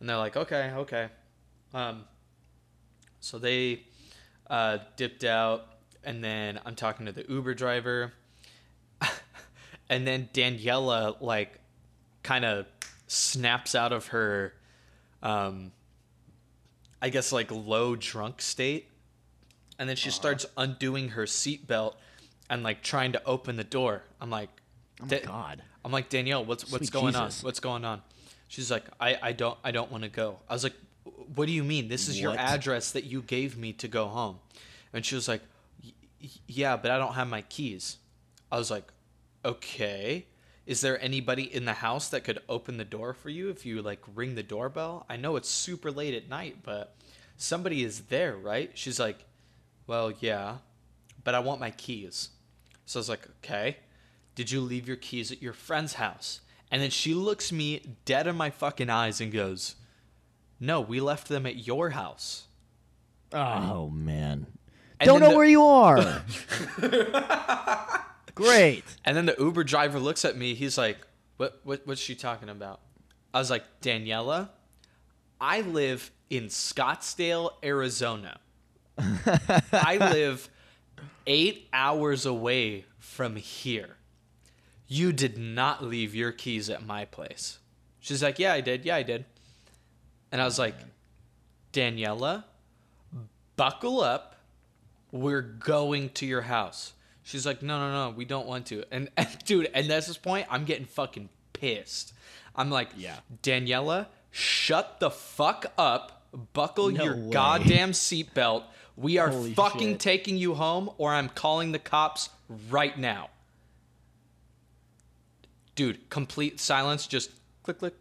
And 0.00 0.08
they're 0.08 0.16
like, 0.16 0.36
okay, 0.36 0.72
okay. 0.76 1.08
Um, 1.74 2.04
so 3.20 3.38
they 3.38 3.84
uh, 4.50 4.78
dipped 4.96 5.24
out, 5.24 5.66
and 6.04 6.22
then 6.22 6.60
I'm 6.66 6.74
talking 6.74 7.06
to 7.06 7.12
the 7.12 7.24
Uber 7.28 7.54
driver, 7.54 8.12
and 9.88 10.06
then 10.06 10.28
Daniela 10.32 11.20
like 11.20 11.60
kind 12.22 12.44
of 12.44 12.66
snaps 13.06 13.74
out 13.74 13.92
of 13.92 14.08
her, 14.08 14.54
um, 15.22 15.72
I 17.00 17.08
guess 17.08 17.32
like 17.32 17.50
low 17.50 17.96
drunk 17.96 18.42
state, 18.42 18.88
and 19.78 19.88
then 19.88 19.96
she 19.96 20.10
starts 20.10 20.46
undoing 20.56 21.10
her 21.10 21.24
seatbelt 21.24 21.94
and 22.50 22.62
like 22.62 22.82
trying 22.82 23.12
to 23.12 23.24
open 23.24 23.56
the 23.56 23.64
door. 23.64 24.02
I'm 24.20 24.30
like, 24.30 24.50
Oh 25.00 25.06
my 25.06 25.18
god. 25.18 25.62
I'm 25.84 25.90
like 25.92 26.08
Danielle, 26.08 26.44
what's 26.44 26.70
what's 26.70 26.90
going 26.90 27.14
Jesus. 27.14 27.40
on? 27.42 27.44
What's 27.46 27.60
going 27.60 27.84
on? 27.84 28.02
She's 28.48 28.70
like, 28.70 28.84
I, 29.00 29.18
I 29.22 29.32
don't 29.32 29.58
I 29.64 29.70
don't 29.70 29.90
want 29.90 30.04
to 30.04 30.10
go. 30.10 30.38
I 30.48 30.52
was 30.52 30.62
like, 30.62 30.74
what 31.34 31.46
do 31.46 31.52
you 31.52 31.64
mean? 31.64 31.88
This 31.88 32.08
is 32.08 32.20
your 32.20 32.36
address 32.36 32.92
that 32.92 33.04
you 33.04 33.22
gave 33.22 33.56
me 33.56 33.72
to 33.74 33.88
go 33.88 34.06
home. 34.08 34.38
And 34.92 35.04
she 35.04 35.14
was 35.14 35.26
like, 35.26 35.40
"Y- 35.82 35.92
y- 36.22 36.28
yeah, 36.46 36.76
but 36.76 36.90
I 36.90 36.98
don't 36.98 37.14
have 37.14 37.26
my 37.28 37.40
keys. 37.42 37.96
I 38.52 38.58
was 38.58 38.70
like, 38.70 38.84
okay. 39.44 40.26
Is 40.66 40.80
there 40.82 41.02
anybody 41.02 41.42
in 41.52 41.64
the 41.64 41.72
house 41.72 42.08
that 42.10 42.22
could 42.22 42.38
open 42.48 42.76
the 42.76 42.84
door 42.84 43.14
for 43.14 43.30
you 43.30 43.48
if 43.48 43.66
you 43.66 43.82
like 43.82 44.00
ring 44.14 44.34
the 44.36 44.42
doorbell? 44.44 45.06
I 45.08 45.16
know 45.16 45.34
it's 45.36 45.48
super 45.48 45.90
late 45.90 46.14
at 46.14 46.28
night, 46.28 46.58
but 46.62 46.94
somebody 47.36 47.82
is 47.82 48.02
there, 48.02 48.36
right? 48.36 48.70
She's 48.74 49.00
like, 49.00 49.24
well, 49.88 50.12
yeah, 50.20 50.58
but 51.24 51.34
I 51.34 51.40
want 51.40 51.60
my 51.60 51.70
keys. 51.70 52.30
So 52.86 52.98
I 52.98 53.00
was 53.00 53.08
like, 53.08 53.26
okay. 53.38 53.78
Did 54.34 54.50
you 54.50 54.60
leave 54.60 54.88
your 54.88 54.96
keys 54.96 55.30
at 55.30 55.42
your 55.42 55.52
friend's 55.52 55.94
house? 55.94 56.40
And 56.70 56.80
then 56.80 56.90
she 56.90 57.14
looks 57.14 57.52
me 57.52 57.96
dead 58.04 58.26
in 58.26 58.34
my 58.36 58.50
fucking 58.50 58.88
eyes 58.88 59.20
and 59.20 59.30
goes, 59.30 59.76
no, 60.58 60.80
we 60.80 61.00
left 61.00 61.28
them 61.28 61.44
at 61.46 61.66
your 61.66 61.90
house. 61.90 62.46
Oh, 63.32 63.38
oh 63.40 63.90
man. 63.90 64.46
And 65.00 65.06
Don't 65.08 65.20
know 65.20 65.30
the- 65.30 65.36
where 65.36 65.46
you 65.46 65.62
are. 65.64 66.22
Great. 68.34 68.84
And 69.04 69.16
then 69.16 69.26
the 69.26 69.34
Uber 69.38 69.64
driver 69.64 69.98
looks 69.98 70.24
at 70.24 70.36
me. 70.36 70.54
He's 70.54 70.78
like, 70.78 70.98
"What? 71.36 71.60
What? 71.64 71.82
What's 71.86 72.00
she 72.00 72.14
talking 72.14 72.48
about?" 72.48 72.80
I 73.34 73.38
was 73.38 73.50
like, 73.50 73.64
"Daniela, 73.82 74.48
I 75.40 75.60
live 75.62 76.10
in 76.30 76.44
Scottsdale, 76.44 77.50
Arizona. 77.62 78.38
I 78.98 79.98
live 80.00 80.48
eight 81.26 81.68
hours 81.72 82.26
away 82.26 82.84
from 82.98 83.36
here. 83.36 83.96
You 84.88 85.12
did 85.12 85.38
not 85.38 85.82
leave 85.84 86.14
your 86.14 86.32
keys 86.32 86.68
at 86.70 86.84
my 86.84 87.04
place." 87.04 87.58
She's 88.00 88.22
like, 88.22 88.38
"Yeah, 88.38 88.52
I 88.52 88.60
did. 88.60 88.84
Yeah, 88.84 88.96
I 88.96 89.02
did." 89.02 89.24
And 90.30 90.40
I 90.40 90.44
was 90.44 90.58
like, 90.58 90.74
"Daniela, 91.72 92.44
buckle 93.56 94.00
up. 94.00 94.36
We're 95.10 95.42
going 95.42 96.10
to 96.10 96.26
your 96.26 96.42
house." 96.42 96.92
She's 97.22 97.46
like, 97.46 97.62
"No, 97.62 97.78
no, 97.78 98.10
no, 98.10 98.16
we 98.16 98.24
don't 98.24 98.46
want 98.46 98.66
to." 98.66 98.84
And, 98.90 99.08
and 99.16 99.28
dude, 99.44 99.66
and 99.74 99.90
at 99.90 100.06
this 100.06 100.16
point, 100.18 100.46
I'm 100.50 100.64
getting 100.64 100.86
fucking 100.86 101.28
pissed. 101.52 102.12
I'm 102.54 102.70
like, 102.70 102.90
Yeah. 102.96 103.16
Daniela, 103.42 104.06
shut 104.30 105.00
the 105.00 105.10
fuck 105.10 105.66
up. 105.78 106.18
Buckle 106.54 106.90
No 106.90 107.04
your 107.04 107.16
way. 107.16 107.30
goddamn 107.30 107.92
seatbelt. 107.92 108.64
We 108.96 109.18
are 109.18 109.28
Holy 109.28 109.54
fucking 109.54 109.92
shit. 109.92 110.00
taking 110.00 110.36
you 110.36 110.54
home, 110.54 110.90
or 110.98 111.12
I'm 111.12 111.28
calling 111.28 111.72
the 111.72 111.78
cops 111.78 112.28
right 112.70 112.96
now. 112.98 113.30
Dude, 115.74 116.08
complete 116.10 116.60
silence. 116.60 117.06
Just 117.06 117.30
click, 117.62 117.78
click. 117.78 117.94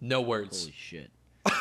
No 0.00 0.20
words. 0.20 0.60
Holy 0.62 0.74
shit. 0.76 1.10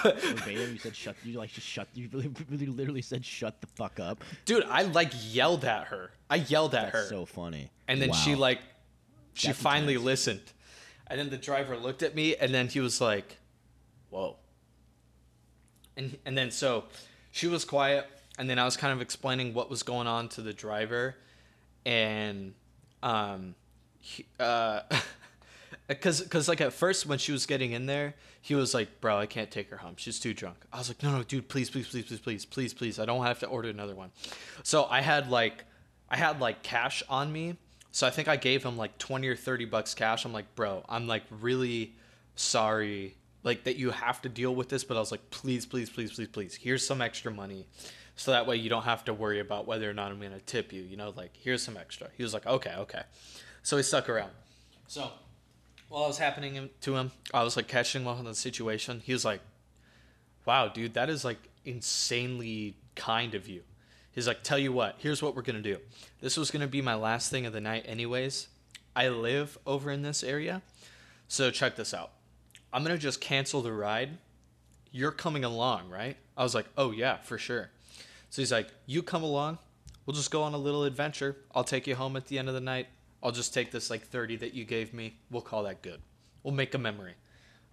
Verbatim, 0.03 0.73
you 0.73 0.79
said 0.79 0.95
shut. 0.95 1.15
You 1.23 1.37
like 1.37 1.51
just 1.51 1.67
shut. 1.67 1.87
You 1.93 2.09
literally 2.11 3.01
said 3.01 3.23
shut 3.25 3.59
the 3.61 3.67
fuck 3.67 3.99
up. 3.99 4.23
Dude, 4.45 4.63
I 4.65 4.83
like 4.83 5.11
yelled 5.31 5.63
at 5.65 5.87
her. 5.87 6.11
I 6.29 6.37
yelled 6.37 6.73
at 6.75 6.91
That's 6.91 7.05
her. 7.05 7.09
so 7.09 7.25
funny. 7.25 7.69
and 7.87 8.01
then 8.01 8.11
she 8.13 8.35
like 8.35 8.59
she 9.33 9.47
That's 9.47 9.59
finally 9.61 9.93
intense. 9.93 10.05
listened. 10.05 10.41
And 11.07 11.19
then 11.19 11.29
the 11.29 11.37
driver 11.37 11.77
looked 11.77 12.01
at 12.03 12.15
me 12.15 12.35
and 12.35 12.53
then 12.53 12.67
he 12.69 12.79
was 12.79 12.99
like, 13.01 13.37
"Whoa." 14.09 14.37
And 15.97 16.17
and 16.25 16.37
then 16.37 16.49
so 16.51 16.85
she 17.33 17.47
was 17.47 17.65
quiet 17.65 18.07
and 18.39 18.49
then 18.49 18.57
I 18.57 18.63
was 18.63 18.77
kind 18.77 18.93
of 18.93 19.01
explaining 19.01 19.53
what 19.53 19.69
was 19.69 19.83
going 19.83 20.07
on 20.07 20.29
to 20.29 20.41
the 20.41 20.53
driver 20.53 21.15
and 21.85 22.53
um 23.01 23.55
he, 23.99 24.25
uh 24.39 24.81
Cause, 26.01 26.21
cause 26.29 26.47
like 26.47 26.61
at 26.61 26.71
first 26.71 27.05
when 27.05 27.17
she 27.17 27.33
was 27.33 27.45
getting 27.45 27.73
in 27.73 27.87
there, 27.87 28.15
he 28.41 28.55
was 28.55 28.73
like, 28.73 29.01
"Bro, 29.01 29.17
I 29.19 29.25
can't 29.25 29.51
take 29.51 29.69
her 29.69 29.77
home. 29.77 29.95
She's 29.97 30.17
too 30.17 30.33
drunk." 30.33 30.55
I 30.71 30.77
was 30.77 30.87
like, 30.87 31.03
"No, 31.03 31.11
no, 31.11 31.23
dude, 31.23 31.49
please, 31.49 31.69
please, 31.69 31.89
please, 31.89 32.05
please, 32.05 32.19
please, 32.19 32.45
please, 32.45 32.73
please. 32.73 32.99
I 32.99 33.05
don't 33.05 33.25
have 33.25 33.39
to 33.39 33.47
order 33.47 33.69
another 33.69 33.93
one." 33.93 34.11
So 34.63 34.85
I 34.85 35.01
had 35.01 35.29
like, 35.29 35.65
I 36.09 36.15
had 36.15 36.39
like 36.39 36.63
cash 36.63 37.03
on 37.09 37.33
me. 37.33 37.57
So 37.91 38.07
I 38.07 38.11
think 38.11 38.29
I 38.29 38.37
gave 38.37 38.63
him 38.63 38.77
like 38.77 38.97
twenty 38.97 39.27
or 39.27 39.35
thirty 39.35 39.65
bucks 39.65 39.93
cash. 39.93 40.23
I'm 40.23 40.31
like, 40.31 40.55
"Bro, 40.55 40.85
I'm 40.87 41.05
like 41.05 41.23
really 41.29 41.93
sorry, 42.35 43.15
like 43.43 43.63
that 43.65 43.75
you 43.77 43.91
have 43.91 44.21
to 44.23 44.29
deal 44.29 44.55
with 44.55 44.69
this." 44.69 44.83
But 44.83 44.97
I 44.97 44.99
was 44.99 45.11
like, 45.11 45.29
"Please, 45.29 45.65
please, 45.65 45.89
please, 45.89 46.13
please, 46.13 46.27
please. 46.27 46.55
Here's 46.55 46.85
some 46.85 47.01
extra 47.01 47.31
money." 47.31 47.67
So 48.15 48.31
that 48.31 48.45
way 48.45 48.57
you 48.57 48.69
don't 48.69 48.83
have 48.83 49.05
to 49.05 49.13
worry 49.13 49.39
about 49.39 49.65
whether 49.65 49.89
or 49.89 49.93
not 49.93 50.11
I'm 50.11 50.21
gonna 50.21 50.39
tip 50.39 50.71
you. 50.71 50.83
You 50.83 50.97
know, 50.97 51.13
like 51.15 51.35
here's 51.35 51.63
some 51.63 51.77
extra. 51.77 52.09
He 52.15 52.23
was 52.23 52.33
like, 52.33 52.45
okay, 52.45 52.75
okay. 52.77 53.03
So 53.63 53.77
he 53.77 53.83
stuck 53.83 54.09
around. 54.09 54.31
So 54.87 55.11
while 55.89 56.05
it 56.05 56.07
was 56.07 56.17
happening 56.17 56.69
to 56.81 56.95
him, 56.95 57.11
I 57.33 57.43
was 57.43 57.55
like 57.55 57.67
catching 57.67 58.03
him 58.03 58.07
on 58.07 58.25
the 58.25 58.35
situation. 58.35 59.01
He 59.03 59.13
was 59.13 59.25
like, 59.25 59.41
"Wow, 60.45 60.67
dude, 60.67 60.93
that 60.93 61.09
is 61.09 61.25
like 61.25 61.49
insanely 61.65 62.77
kind 62.95 63.33
of 63.35 63.47
you." 63.47 63.63
He's 64.11 64.27
like, 64.27 64.43
"Tell 64.43 64.59
you 64.59 64.71
what, 64.71 64.95
here's 64.99 65.21
what 65.21 65.35
we're 65.35 65.41
gonna 65.41 65.61
do. 65.61 65.79
This 66.19 66.37
was 66.37 66.51
gonna 66.51 66.67
be 66.67 66.81
my 66.81 66.95
last 66.95 67.31
thing 67.31 67.45
of 67.45 67.53
the 67.53 67.61
night, 67.61 67.85
anyways. 67.87 68.47
I 68.95 69.09
live 69.09 69.57
over 69.65 69.89
in 69.89 70.03
this 70.03 70.23
area, 70.23 70.61
so 71.27 71.49
check 71.49 71.75
this 71.75 71.93
out. 71.95 72.11
I'm 72.73 72.83
gonna 72.83 72.97
just 72.97 73.21
cancel 73.21 73.61
the 73.61 73.71
ride. 73.71 74.17
You're 74.91 75.11
coming 75.11 75.43
along, 75.43 75.89
right?" 75.89 76.17
I 76.35 76.43
was 76.43 76.55
like, 76.55 76.65
"Oh 76.77 76.91
yeah, 76.91 77.17
for 77.17 77.37
sure." 77.37 77.69
So 78.29 78.41
he's 78.41 78.51
like, 78.51 78.69
"You 78.85 79.03
come 79.03 79.23
along. 79.23 79.59
We'll 80.05 80.15
just 80.15 80.31
go 80.31 80.43
on 80.43 80.53
a 80.53 80.57
little 80.57 80.83
adventure. 80.83 81.37
I'll 81.53 81.63
take 81.63 81.87
you 81.87 81.95
home 81.95 82.17
at 82.17 82.25
the 82.27 82.37
end 82.37 82.49
of 82.49 82.53
the 82.53 82.59
night. 82.61 82.87
I'll 83.21 83.31
just 83.31 83.53
take 83.53 83.71
this 83.71 83.89
like 83.89 84.01
30 84.05 84.35
that 84.37 84.53
you 84.53 84.65
gave 84.65 84.93
me. 84.93 85.15
We'll 85.29 85.41
call 85.41 85.63
that 85.63 85.81
good. 85.81 86.01
We'll 86.43 86.53
make 86.53 86.73
a 86.73 86.77
memory." 86.77 87.13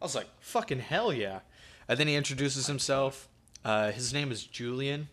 I 0.00 0.04
was 0.04 0.14
like, 0.14 0.28
"Fucking 0.40 0.80
hell 0.80 1.12
yeah!" 1.12 1.40
And 1.88 1.98
then 1.98 2.06
he 2.06 2.14
introduces 2.14 2.66
himself. 2.66 3.28
Uh, 3.64 3.90
his 3.90 4.12
name 4.12 4.30
is 4.30 4.44
Julian. 4.44 5.08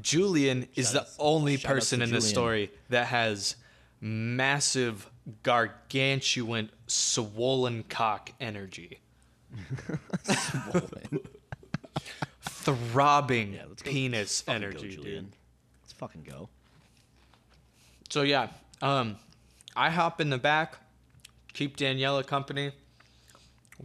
Julian 0.00 0.68
is 0.74 0.92
the 0.92 1.06
only 1.18 1.56
person 1.56 2.02
in 2.02 2.10
this 2.10 2.28
story 2.28 2.70
that 2.90 3.06
has 3.06 3.56
massive, 4.00 5.08
gargantuan, 5.42 6.70
swollen 6.86 7.84
cock 7.88 8.32
energy. 8.40 9.00
Swollen. 10.24 11.20
throbbing 12.42 13.54
Yeah, 13.54 13.62
let's 13.68 13.82
go. 13.82 13.90
penis 13.90 14.42
go, 14.42 14.52
energy, 14.52 14.96
Julian. 14.96 15.24
dude. 15.24 15.32
Let's 15.82 15.92
fucking 15.94 16.22
go. 16.28 16.48
So 18.08 18.22
yeah, 18.22 18.48
um, 18.82 19.16
I 19.74 19.90
hop 19.90 20.20
in 20.20 20.30
the 20.30 20.38
back, 20.38 20.76
keep 21.52 21.76
Daniela 21.76 22.26
company. 22.26 22.72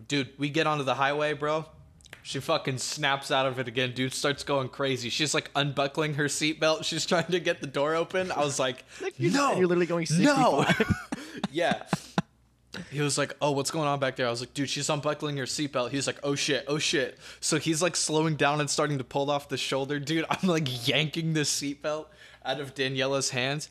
Dude, 0.08 0.30
we 0.38 0.50
get 0.50 0.68
onto 0.68 0.84
the 0.84 0.96
highway, 0.96 1.34
bro. 1.34 1.66
She 2.24 2.40
fucking 2.40 2.78
snaps 2.78 3.32
out 3.32 3.46
of 3.48 3.58
it 3.60 3.68
again. 3.68 3.94
Dude 3.94 4.14
starts 4.14 4.44
going 4.44 4.70
crazy. 4.70 5.10
She's 5.10 5.34
like 5.34 5.50
unbuckling 5.56 6.14
her 6.16 6.26
seatbelt. 6.26 6.84
She's 6.86 7.06
trying 7.06 7.26
to 7.26 7.40
get 7.40 7.62
the 7.62 7.68
door 7.68 7.96
open. 7.96 8.32
I 8.32 8.40
was 8.44 8.60
like, 8.60 8.84
You're- 9.18 9.34
no, 9.36 9.56
you're 9.58 9.66
literally 9.68 9.88
going 9.88 10.06
no. 10.20 10.66
65. 11.34 11.42
yeah. 11.52 11.84
He 12.90 13.02
was 13.02 13.18
like, 13.18 13.36
"Oh, 13.42 13.52
what's 13.52 13.72
going 13.72 13.88
on 13.88 14.00
back 14.00 14.16
there?" 14.16 14.28
I 14.28 14.30
was 14.30 14.40
like, 14.40 14.54
"Dude, 14.54 14.70
she's 14.70 14.90
unbuckling 14.90 15.36
her 15.38 15.44
seatbelt." 15.44 15.92
He's 15.92 16.08
like, 16.08 16.20
"Oh 16.24 16.36
shit, 16.36 16.64
oh 16.68 16.78
shit." 16.78 17.18
So 17.42 17.60
he's 17.60 17.82
like 17.82 17.96
slowing 17.98 18.36
down 18.36 18.62
and 18.62 18.70
starting 18.70 18.98
to 18.98 19.04
pull 19.04 19.30
off 19.30 19.50
the 19.50 19.58
shoulder. 19.58 20.00
Dude, 20.00 20.26
I'm 20.30 20.48
like 20.48 20.88
yanking 20.88 21.34
the 21.34 21.42
seatbelt 21.42 22.06
out 22.46 22.62
of 22.62 22.74
Daniela's 22.74 23.32
hands. 23.32 23.70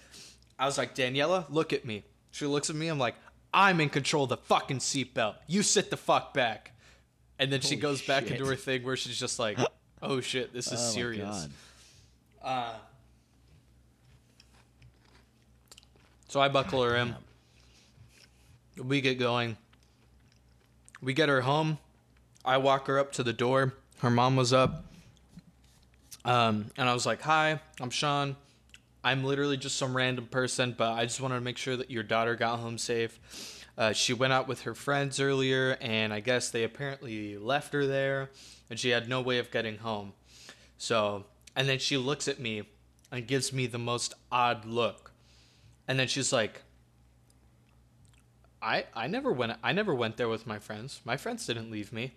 I 0.58 0.66
was 0.66 0.76
like, 0.76 0.94
"Daniela, 0.94 1.46
look 1.48 1.72
at 1.72 1.84
me." 1.86 2.04
She 2.30 2.44
looks 2.44 2.68
at 2.68 2.76
me. 2.76 2.88
I'm 2.88 2.98
like, 2.98 3.14
"I'm 3.54 3.80
in 3.80 3.88
control 3.88 4.24
of 4.24 4.30
the 4.30 4.36
fucking 4.36 4.78
seatbelt. 4.78 5.36
You 5.46 5.62
sit 5.62 5.90
the 5.90 5.96
fuck 5.96 6.34
back." 6.34 6.72
And 7.38 7.50
then 7.50 7.62
she 7.62 7.76
Holy 7.76 7.80
goes 7.80 8.02
back 8.02 8.30
into 8.30 8.44
her 8.44 8.56
thing 8.56 8.82
where 8.82 8.96
she's 8.96 9.18
just 9.18 9.38
like, 9.38 9.58
"Oh 10.02 10.20
shit, 10.20 10.52
this 10.52 10.66
is 10.66 10.78
Oh 10.78 10.92
serious." 10.92 11.48
Uh, 12.42 12.74
so 16.28 16.40
I 16.40 16.48
buckle 16.48 16.82
her 16.82 16.96
in. 16.96 17.14
We 18.76 19.00
get 19.00 19.18
going. 19.18 19.56
We 21.02 21.12
get 21.12 21.28
her 21.28 21.42
home. 21.42 21.78
I 22.44 22.56
walk 22.56 22.86
her 22.86 22.98
up 22.98 23.12
to 23.12 23.22
the 23.22 23.32
door. 23.32 23.74
Her 23.98 24.10
mom 24.10 24.36
was 24.36 24.52
up. 24.52 24.84
Um, 26.24 26.70
and 26.76 26.88
I 26.88 26.94
was 26.94 27.06
like, 27.06 27.22
Hi, 27.22 27.60
I'm 27.80 27.90
Sean. 27.90 28.36
I'm 29.02 29.24
literally 29.24 29.56
just 29.56 29.76
some 29.76 29.96
random 29.96 30.26
person, 30.26 30.74
but 30.76 30.92
I 30.92 31.04
just 31.04 31.20
wanted 31.20 31.36
to 31.36 31.40
make 31.40 31.56
sure 31.56 31.76
that 31.76 31.90
your 31.90 32.02
daughter 32.02 32.36
got 32.36 32.58
home 32.58 32.76
safe. 32.76 33.18
Uh, 33.78 33.92
she 33.92 34.12
went 34.12 34.32
out 34.32 34.46
with 34.46 34.62
her 34.62 34.74
friends 34.74 35.20
earlier, 35.20 35.78
and 35.80 36.12
I 36.12 36.20
guess 36.20 36.50
they 36.50 36.64
apparently 36.64 37.38
left 37.38 37.72
her 37.72 37.86
there, 37.86 38.30
and 38.68 38.78
she 38.78 38.90
had 38.90 39.08
no 39.08 39.22
way 39.22 39.38
of 39.38 39.50
getting 39.50 39.78
home. 39.78 40.12
So, 40.76 41.24
and 41.56 41.66
then 41.66 41.78
she 41.78 41.96
looks 41.96 42.28
at 42.28 42.38
me 42.38 42.64
and 43.10 43.26
gives 43.26 43.54
me 43.54 43.66
the 43.66 43.78
most 43.78 44.12
odd 44.30 44.66
look. 44.66 45.12
And 45.88 45.98
then 45.98 46.08
she's 46.08 46.32
like, 46.32 46.62
I 48.62 48.84
I 48.94 49.06
never 49.06 49.32
went 49.32 49.52
I 49.62 49.72
never 49.72 49.94
went 49.94 50.16
there 50.16 50.28
with 50.28 50.46
my 50.46 50.58
friends. 50.58 51.00
My 51.04 51.16
friends 51.16 51.46
didn't 51.46 51.70
leave 51.70 51.92
me. 51.92 52.12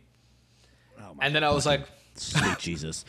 Oh 1.00 1.14
my 1.16 1.26
And 1.26 1.36
then 1.36 1.44
I 1.44 1.50
was 1.52 1.66
like, 1.66 1.82
Sweet 2.16 2.58
Jesus. 2.60 3.06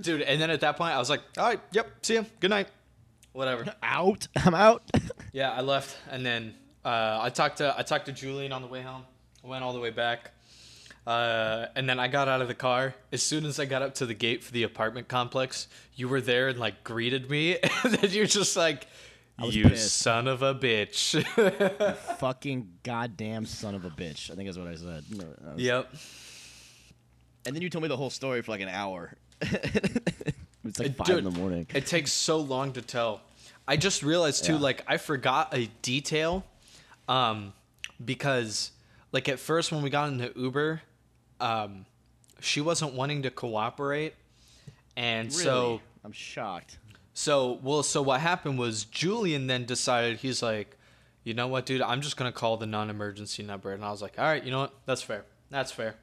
dude, 0.00 0.22
and 0.22 0.40
then 0.40 0.50
at 0.50 0.60
that 0.60 0.76
point 0.76 0.92
I 0.94 0.98
was 0.98 1.08
like, 1.10 1.20
"All 1.38 1.44
right, 1.44 1.60
yep, 1.70 1.86
see 2.02 2.14
you. 2.14 2.26
Good 2.40 2.50
night." 2.50 2.68
Whatever. 3.32 3.72
Out. 3.82 4.26
I'm 4.36 4.54
out. 4.54 4.82
Yeah, 5.34 5.50
I 5.50 5.62
left 5.62 5.96
and 6.10 6.26
then 6.26 6.54
uh, 6.84 7.18
I 7.22 7.30
talked 7.30 7.56
to 7.58 7.74
I 7.76 7.82
talked 7.82 8.04
to 8.06 8.12
Julian 8.12 8.52
on 8.52 8.60
the 8.60 8.68
way 8.68 8.82
home. 8.82 9.04
I 9.42 9.46
went 9.48 9.64
all 9.64 9.72
the 9.72 9.80
way 9.80 9.88
back. 9.90 10.32
Uh, 11.06 11.66
and 11.74 11.88
then 11.88 11.98
I 11.98 12.06
got 12.08 12.28
out 12.28 12.42
of 12.42 12.48
the 12.48 12.54
car. 12.54 12.94
As 13.10 13.22
soon 13.22 13.44
as 13.46 13.58
I 13.58 13.64
got 13.64 13.80
up 13.82 13.94
to 13.96 14.06
the 14.06 14.14
gate 14.14 14.44
for 14.44 14.52
the 14.52 14.62
apartment 14.62 15.08
complex, 15.08 15.66
you 15.96 16.06
were 16.08 16.20
there 16.20 16.48
and 16.48 16.58
like 16.60 16.84
greeted 16.84 17.30
me. 17.30 17.58
and 17.84 17.94
then 17.94 18.10
you're 18.10 18.26
just 18.26 18.56
like, 18.56 18.86
"You 19.50 19.68
pissed. 19.68 19.96
son 19.98 20.28
of 20.28 20.42
a 20.42 20.54
bitch." 20.54 21.22
fucking 22.18 22.68
goddamn 22.82 23.46
son 23.46 23.74
of 23.74 23.84
a 23.84 23.90
bitch. 23.90 24.30
I 24.30 24.34
think 24.34 24.48
that's 24.48 24.58
what 24.58 24.68
I 24.68 24.74
said. 24.76 25.04
No, 25.10 25.24
I 25.48 25.54
was- 25.54 25.62
yep. 25.62 25.92
And 27.46 27.54
then 27.56 27.62
you 27.62 27.70
told 27.70 27.82
me 27.82 27.88
the 27.88 27.96
whole 27.96 28.10
story 28.10 28.40
for 28.42 28.52
like 28.52 28.60
an 28.60 28.68
hour. 28.68 29.16
it's 29.40 30.78
like 30.78 30.94
five 30.96 31.18
in 31.18 31.24
the 31.24 31.30
morning. 31.30 31.66
It 31.74 31.86
takes 31.86 32.12
so 32.12 32.38
long 32.38 32.72
to 32.74 32.82
tell. 32.82 33.20
I 33.66 33.76
just 33.76 34.02
realized 34.02 34.44
too, 34.44 34.54
Yeah. 34.54 34.58
like 34.60 34.84
I 34.86 34.96
forgot 34.96 35.52
a 35.56 35.66
detail, 35.82 36.44
um, 37.08 37.52
because 38.04 38.70
like 39.12 39.28
at 39.28 39.38
first 39.40 39.72
when 39.72 39.82
we 39.82 39.90
got 39.90 40.08
into 40.12 40.32
Uber, 40.36 40.82
um, 41.40 41.86
she 42.40 42.60
wasn't 42.60 42.94
wanting 42.94 43.22
to 43.22 43.30
cooperate, 43.30 44.14
and 44.96 45.32
so 45.32 45.80
I'm 46.04 46.12
shocked. 46.12 46.78
So 47.14 47.58
well, 47.62 47.82
so 47.82 48.02
what 48.02 48.20
happened 48.20 48.58
was 48.58 48.84
Julian 48.84 49.46
then 49.46 49.64
decided 49.64 50.18
he's 50.18 50.42
like, 50.42 50.76
you 51.24 51.34
know 51.34 51.48
what, 51.48 51.66
dude, 51.66 51.82
I'm 51.82 52.00
just 52.00 52.16
gonna 52.16 52.32
call 52.32 52.56
the 52.56 52.66
non-emergency 52.66 53.42
number, 53.42 53.72
and 53.72 53.84
I 53.84 53.90
was 53.90 54.02
like, 54.02 54.18
all 54.18 54.24
right, 54.24 54.42
you 54.42 54.50
know 54.50 54.60
what, 54.60 54.74
that's 54.86 55.02
fair, 55.02 55.24
that's 55.50 55.72
fair. 55.72 55.96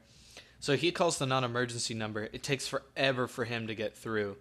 So 0.60 0.76
he 0.76 0.92
calls 0.92 1.18
the 1.18 1.26
non-emergency 1.26 1.94
number. 1.94 2.28
It 2.32 2.42
takes 2.42 2.68
forever 2.68 3.26
for 3.26 3.46
him 3.46 3.66
to 3.66 3.74
get 3.74 3.96
through. 3.96 4.36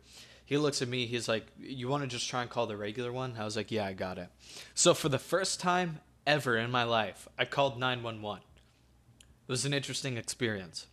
He 0.45 0.57
looks 0.57 0.81
at 0.81 0.87
me. 0.87 1.05
He's 1.05 1.29
like, 1.29 1.47
"You 1.59 1.87
want 1.87 2.03
to 2.03 2.07
just 2.07 2.27
try 2.27 2.41
and 2.41 2.49
call 2.49 2.65
the 2.67 2.75
regular 2.75 3.13
one?" 3.13 3.35
I 3.39 3.45
was 3.45 3.55
like, 3.55 3.71
"Yeah, 3.71 3.85
I 3.85 3.93
got 3.93 4.17
it." 4.17 4.29
So 4.73 4.93
for 4.93 5.07
the 5.07 5.19
first 5.19 5.59
time 5.59 5.99
ever 6.27 6.57
in 6.57 6.71
my 6.71 6.83
life, 6.83 7.27
I 7.37 7.45
called 7.45 7.79
911. 7.79 8.41
It 8.41 9.51
was 9.51 9.63
an 9.63 9.73
interesting 9.73 10.17
experience. 10.17 10.87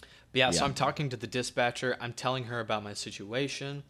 But 0.00 0.38
yeah, 0.38 0.50
so 0.50 0.64
I'm 0.64 0.74
talking 0.74 1.10
to 1.10 1.16
the 1.16 1.26
dispatcher. 1.26 1.96
I'm 2.00 2.12
telling 2.12 2.44
her 2.44 2.60
about 2.60 2.84
my 2.84 2.94
situation, 2.94 3.82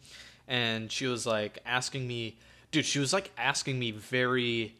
and 0.49 0.91
she 0.91 1.05
was 1.05 1.25
like 1.25 1.59
asking 1.65 2.07
me, 2.07 2.37
dude. 2.71 2.83
She 2.83 2.99
was 2.99 3.13
like 3.13 3.31
asking 3.37 3.79
me 3.79 3.91
very 3.91 4.75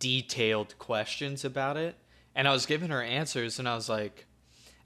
detailed 0.00 0.76
questions 0.78 1.44
about 1.44 1.76
it, 1.76 1.94
and 2.34 2.46
I 2.46 2.52
was 2.52 2.66
giving 2.66 2.90
her 2.90 3.02
answers, 3.02 3.58
and 3.58 3.68
I 3.68 3.76
was 3.76 3.88
like, 3.88 4.26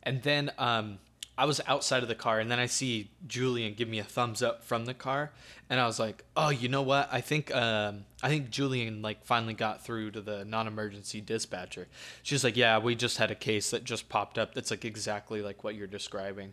and 0.02 0.22
then 0.22 0.52
um, 0.58 0.98
I 1.36 1.46
was 1.46 1.62
outside 1.66 2.02
of 2.02 2.10
the 2.10 2.14
car, 2.14 2.40
and 2.40 2.50
then 2.50 2.58
I 2.58 2.66
see 2.66 3.10
Julian 3.26 3.72
give 3.72 3.88
me 3.88 3.98
a 3.98 4.04
thumbs 4.04 4.42
up 4.42 4.62
from 4.62 4.84
the 4.84 4.92
car, 4.92 5.32
and 5.70 5.80
I 5.80 5.86
was 5.86 5.98
like, 5.98 6.24
"Oh, 6.36 6.50
you 6.50 6.68
know 6.68 6.82
what? 6.82 7.08
I 7.10 7.22
think 7.22 7.54
um, 7.54 8.04
I 8.22 8.28
think 8.28 8.50
Julian 8.50 9.00
like 9.00 9.24
finally 9.24 9.54
got 9.54 9.82
through 9.82 10.10
to 10.10 10.20
the 10.20 10.44
non-emergency 10.44 11.22
dispatcher." 11.22 11.88
She's 12.22 12.44
like, 12.44 12.56
"Yeah, 12.58 12.78
we 12.78 12.94
just 12.94 13.16
had 13.16 13.30
a 13.30 13.34
case 13.34 13.70
that 13.70 13.82
just 13.84 14.10
popped 14.10 14.36
up 14.36 14.54
that's 14.54 14.70
like 14.70 14.84
exactly 14.84 15.40
like 15.40 15.64
what 15.64 15.74
you're 15.74 15.86
describing." 15.86 16.52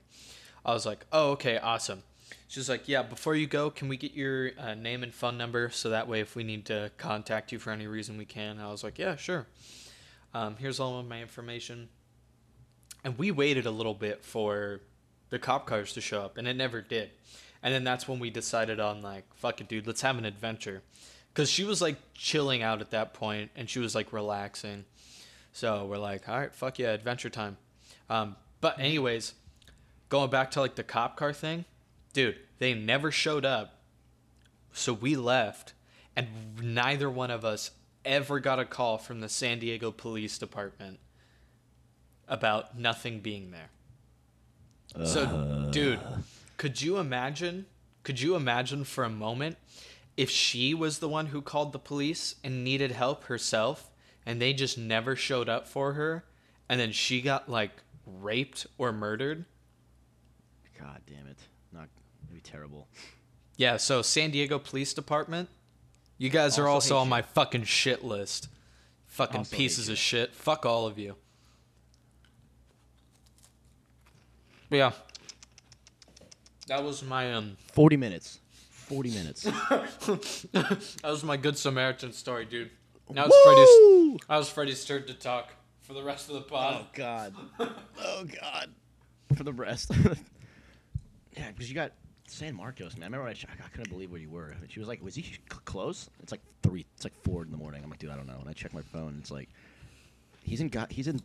I 0.66 0.74
was 0.74 0.86
like, 0.86 1.06
"Oh, 1.12 1.32
okay, 1.32 1.58
awesome." 1.58 2.04
She's 2.48 2.70
like, 2.70 2.88
"Yeah, 2.88 3.04
before 3.04 3.36
you 3.36 3.48
go, 3.48 3.70
can 3.70 3.88
we 3.88 3.98
get 3.98 4.14
your 4.14 4.52
uh, 4.58 4.74
name 4.76 5.04
and 5.04 5.14
phone 5.14 5.38
number 5.38 5.70
so 5.70 5.90
that 5.90 6.08
way 6.08 6.20
if 6.20 6.36
we 6.36 6.44
need 6.44 6.66
to 6.66 6.92
contact 6.98 7.52
you 7.52 7.60
for 7.60 7.72
any 7.72 7.88
reason 7.88 8.18
we 8.18 8.26
can?" 8.26 8.60
I 8.60 8.72
was 8.72 8.84
like, 8.84 8.98
"Yeah, 8.98 9.16
sure." 9.16 9.48
Um, 10.34 10.56
here's 10.58 10.80
all 10.80 11.00
of 11.00 11.08
my 11.08 11.22
information 11.22 11.90
and 13.04 13.18
we 13.18 13.32
waited 13.32 13.66
a 13.66 13.72
little 13.72 13.94
bit 13.94 14.24
for 14.24 14.82
the 15.30 15.40
cop 15.40 15.66
cars 15.66 15.94
to 15.94 16.02
show 16.02 16.22
up 16.22 16.38
and 16.38 16.48
it 16.48 16.56
never 16.56 16.82
did 16.82 17.10
and 17.64 17.74
then 17.74 17.84
that's 17.84 18.08
when 18.08 18.20
we 18.20 18.30
decided 18.30 18.80
on 18.80 19.02
like 19.02 19.24
fuck 19.36 19.60
it 19.60 19.68
dude 19.68 19.88
let's 19.88 20.02
have 20.02 20.18
an 20.18 20.26
adventure 20.26 20.84
because 21.34 21.50
she 21.50 21.64
was 21.64 21.82
like 21.82 21.98
chilling 22.14 22.62
out 22.62 22.82
at 22.82 22.92
that 22.92 23.14
point 23.14 23.50
and 23.56 23.70
she 23.70 23.80
was 23.80 23.96
like 23.96 24.14
relaxing 24.14 24.86
So 25.52 25.86
we're 25.86 25.98
like, 25.98 26.30
all 26.30 26.40
right, 26.40 26.54
fuck 26.54 26.80
yeah, 26.80 26.92
adventure 26.92 27.30
time. 27.30 27.58
Um, 28.10 28.36
but 28.62 28.80
anyways, 28.80 29.34
going 30.10 30.30
back 30.30 30.52
to 30.52 30.62
like 30.62 30.76
the 30.76 30.84
cop 30.84 31.18
car 31.18 31.34
thing, 31.34 31.66
dude, 32.14 32.38
they 32.60 32.74
never 32.74 33.12
showed 33.12 33.46
up. 33.46 33.76
So 34.72 34.94
we 34.94 35.16
left, 35.16 35.74
and 36.16 36.28
neither 36.62 37.10
one 37.10 37.32
of 37.32 37.44
us 37.44 37.72
ever 38.06 38.40
got 38.40 38.60
a 38.60 38.66
call 38.66 38.98
from 38.98 39.20
the 39.20 39.30
San 39.30 39.60
Diego 39.60 39.92
Police 39.92 40.38
Department 40.38 41.00
about 42.28 42.78
nothing 42.78 43.20
being 43.20 43.52
there. 43.52 45.06
So, 45.06 45.24
uh. 45.24 45.72
dude, 45.72 46.00
could 46.58 46.82
you 46.82 46.98
imagine? 46.98 47.66
Could 48.04 48.22
you 48.22 48.36
imagine 48.36 48.84
for 48.84 49.04
a 49.04 49.10
moment 49.10 49.58
if 50.18 50.30
she 50.30 50.74
was 50.74 51.00
the 51.00 51.10
one 51.10 51.28
who 51.28 51.42
called 51.42 51.74
the 51.74 51.80
police 51.80 52.36
and 52.44 52.64
needed 52.64 52.92
help 52.92 53.26
herself 53.26 53.92
and 54.26 54.42
they 54.42 54.54
just 54.54 54.78
never 54.78 55.16
showed 55.16 55.50
up 55.50 55.68
for 55.68 55.94
her 55.94 56.26
and 56.68 56.80
then 56.80 56.92
she 56.92 57.22
got 57.22 57.50
like 57.50 57.72
raped 58.06 58.66
or 58.78 58.92
murdered? 58.92 59.46
God 60.80 61.02
damn 61.08 61.28
it. 61.28 61.38
It'd 62.30 62.44
be 62.44 62.50
terrible. 62.50 62.88
Yeah, 63.58 63.78
so 63.78 64.02
San 64.02 64.32
Diego 64.32 64.60
Police 64.60 64.94
Department, 64.94 65.50
you 66.18 66.30
guys 66.30 66.60
are 66.60 66.68
Also 66.68 66.96
also 66.96 66.98
on 66.98 67.10
my 67.10 67.22
fucking 67.22 67.64
shit 67.64 68.04
list. 68.04 68.50
Fucking 69.08 69.40
Also 69.40 69.56
pieces 69.56 69.90
of 69.90 69.98
shit. 69.98 70.36
Fuck 70.36 70.66
all 70.66 70.86
of 70.86 71.00
you. 71.00 71.16
Yeah. 74.70 74.92
That 76.68 76.84
was 76.84 77.04
my 77.04 77.34
um 77.34 77.58
Forty 77.74 77.98
minutes. 77.98 78.40
Forty 78.70 79.10
minutes. 79.10 79.42
that 80.54 81.00
was 81.04 81.24
my 81.24 81.36
good 81.38 81.58
Samaritan 81.58 82.14
story, 82.14 82.46
dude. 82.46 82.70
Now 83.10 83.26
Woo! 83.26 83.32
it's 83.34 83.44
Freddie's 83.44 84.30
now 84.30 84.40
it's 84.40 84.50
Freddie's 84.50 84.86
turn 84.86 85.08
to 85.08 85.16
talk 85.16 85.50
for 85.82 85.94
the 85.94 86.04
rest 86.04 86.30
of 86.30 86.36
the 86.36 86.42
pod. 86.42 86.82
Oh 86.82 86.88
God. 86.94 87.36
Oh 88.02 88.24
God. 88.24 88.70
For 89.36 89.44
the 89.44 89.54
rest. 89.54 89.92
yeah, 91.38 91.50
because 91.52 91.70
you 91.70 91.76
got 91.76 91.92
San 92.30 92.56
Marcos, 92.56 92.96
man. 92.96 93.14
I 93.14 93.18
remember 93.18 93.28
I, 93.28 93.34
ch- 93.34 93.46
I 93.48 93.68
couldn't 93.70 93.90
believe 93.90 94.12
where 94.12 94.20
you 94.20 94.30
were. 94.30 94.54
She 94.70 94.80
was 94.80 94.88
like, 94.88 95.04
"Was 95.04 95.16
he 95.16 95.24
c- 95.24 95.38
close?" 95.66 96.10
It's 96.22 96.32
like 96.32 96.42
three. 96.64 96.86
It's 96.96 97.04
like 97.04 97.14
four 97.24 97.44
in 97.44 97.52
the 97.52 97.58
morning. 97.58 97.82
I'm 97.84 97.90
like, 97.90 98.00
dude, 98.00 98.10
I 98.12 98.16
don't 98.16 98.28
know. 98.28 98.38
And 98.40 98.50
I 98.50 98.54
check 98.54 98.74
my 98.74 98.82
phone. 98.82 99.10
And 99.10 99.20
it's 99.22 99.32
like, 99.32 99.50
he's 100.44 100.62
in. 100.62 100.70
God, 100.70 100.92
he's 100.92 101.08
in 101.08 101.22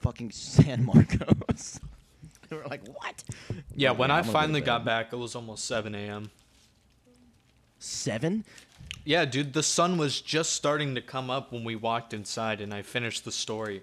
fucking 0.00 0.30
San 0.30 0.84
Marcos. 0.86 1.80
and 2.50 2.60
we're 2.60 2.66
like, 2.66 2.86
what? 2.88 3.22
Yeah, 3.74 3.90
when 3.92 4.10
I 4.10 4.18
I'm 4.18 4.22
gonna 4.22 4.26
go 4.26 4.26
to 4.26 4.32
finally 4.42 4.60
got 4.60 4.84
back, 4.84 5.12
it 5.12 5.16
was 5.16 5.34
almost 5.34 5.64
7 5.66 5.94
a.m. 5.94 6.30
seven. 7.78 8.44
Yeah, 9.04 9.24
dude, 9.24 9.52
the 9.54 9.62
sun 9.62 9.96
was 9.98 10.20
just 10.20 10.52
starting 10.52 10.94
to 10.94 11.00
come 11.00 11.30
up 11.30 11.52
when 11.52 11.64
we 11.64 11.74
walked 11.76 12.12
inside, 12.12 12.60
and 12.60 12.74
I 12.74 12.82
finished 12.82 13.24
the 13.24 13.32
story. 13.32 13.82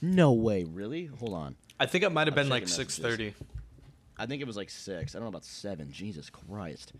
No 0.00 0.32
way, 0.32 0.62
really? 0.64 1.06
Hold 1.06 1.34
on. 1.34 1.56
I 1.80 1.86
think 1.86 2.04
it 2.04 2.10
might 2.10 2.26
have 2.28 2.34
been 2.34 2.48
like 2.48 2.62
checking 2.64 2.74
six 2.74 2.98
messages. 3.00 3.34
thirty. 3.34 3.34
I 4.18 4.26
think 4.26 4.42
it 4.42 4.46
was 4.46 4.56
like 4.56 4.70
six. 4.70 5.14
I 5.14 5.18
don't 5.18 5.26
know 5.26 5.30
about 5.30 5.44
seven. 5.44 5.92
Jesus 5.92 6.28
Christ. 6.30 6.92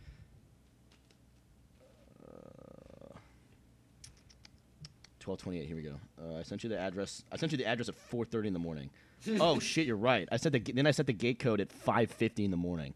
Twelve 5.29 5.41
twenty-eight. 5.41 5.67
Here 5.67 5.77
we 5.77 5.83
go. 5.83 5.95
Uh, 6.19 6.39
I 6.39 6.43
sent 6.43 6.63
you 6.63 6.71
the 6.71 6.79
address. 6.79 7.23
I 7.31 7.37
sent 7.37 7.53
you 7.53 7.59
the 7.59 7.67
address 7.67 7.89
at 7.89 7.97
four 7.97 8.25
thirty 8.25 8.49
in 8.49 8.55
the 8.55 8.59
morning. 8.59 8.89
oh 9.41 9.59
shit, 9.59 9.87
you're 9.87 9.97
right. 9.97 10.27
I 10.33 10.39
said 10.39 10.53
the 10.53 10.61
then 10.61 10.87
I 10.87 10.91
set 10.91 11.07
the 11.07 11.13
gate 11.13 11.39
code 11.39 11.61
at 11.61 11.71
five 11.71 12.11
fifty 12.11 12.45
in 12.47 12.51
the 12.51 12.57
morning. 12.57 12.95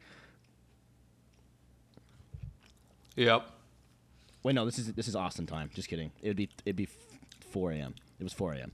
Yep. 3.16 3.46
Wait, 4.44 4.54
no, 4.54 4.64
this 4.64 4.78
is 4.78 4.92
this 4.94 5.08
is 5.08 5.14
Austin 5.14 5.46
time. 5.46 5.70
Just 5.74 5.88
kidding. 5.88 6.10
It 6.22 6.28
would 6.28 6.36
be 6.38 6.48
it'd 6.64 6.76
be 6.76 6.88
four 7.50 7.70
a.m. 7.72 7.94
It 8.18 8.24
was 8.24 8.32
four 8.32 8.54
a.m. 8.54 8.72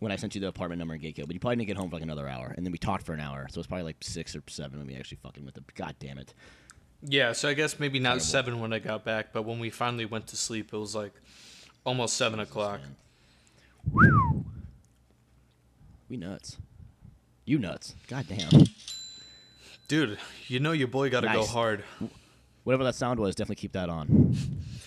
When 0.00 0.10
I 0.10 0.16
sent 0.16 0.34
you 0.34 0.40
the 0.40 0.48
apartment 0.48 0.78
number 0.78 0.94
and 0.94 1.02
gate 1.02 1.16
code, 1.16 1.26
but 1.26 1.34
you 1.34 1.40
probably 1.40 1.56
didn't 1.56 1.68
get 1.68 1.76
home 1.76 1.90
for 1.90 1.96
like 1.96 2.02
another 2.02 2.26
hour, 2.28 2.52
and 2.56 2.64
then 2.66 2.72
we 2.72 2.78
talked 2.78 3.04
for 3.06 3.12
an 3.12 3.20
hour, 3.20 3.46
so 3.50 3.60
it's 3.60 3.66
probably 3.66 3.84
like 3.84 3.96
six 4.00 4.34
or 4.34 4.42
seven 4.48 4.78
when 4.78 4.86
we 4.88 4.94
actually 4.96 5.18
fucking 5.22 5.44
with 5.44 5.54
the. 5.54 5.62
God 5.74 5.94
damn 6.00 6.18
it. 6.18 6.34
Yeah, 7.02 7.32
so 7.32 7.48
I 7.48 7.54
guess 7.54 7.78
maybe 7.78 7.98
not 7.98 8.08
Terrible. 8.08 8.24
seven 8.24 8.60
when 8.60 8.72
I 8.72 8.78
got 8.78 9.04
back, 9.04 9.32
but 9.32 9.42
when 9.44 9.58
we 9.58 9.70
finally 9.70 10.04
went 10.06 10.26
to 10.28 10.36
sleep, 10.36 10.72
it 10.72 10.76
was 10.76 10.94
like 10.94 11.12
almost 11.84 12.16
seven 12.16 12.40
o'clock. 12.40 12.80
man. 13.92 14.44
We 16.08 16.16
nuts. 16.16 16.56
You 17.44 17.58
nuts. 17.58 17.94
God 18.08 18.26
damn. 18.28 18.64
Dude, 19.88 20.18
you 20.48 20.60
know 20.60 20.72
your 20.72 20.88
boy 20.88 21.10
got 21.10 21.20
to 21.20 21.28
go 21.28 21.44
hard. 21.44 21.84
Whatever 22.64 22.84
that 22.84 22.94
sound 22.94 23.18
was, 23.20 23.34
definitely 23.34 23.56
keep 23.60 23.72
that 23.72 23.88
on. 23.88 24.36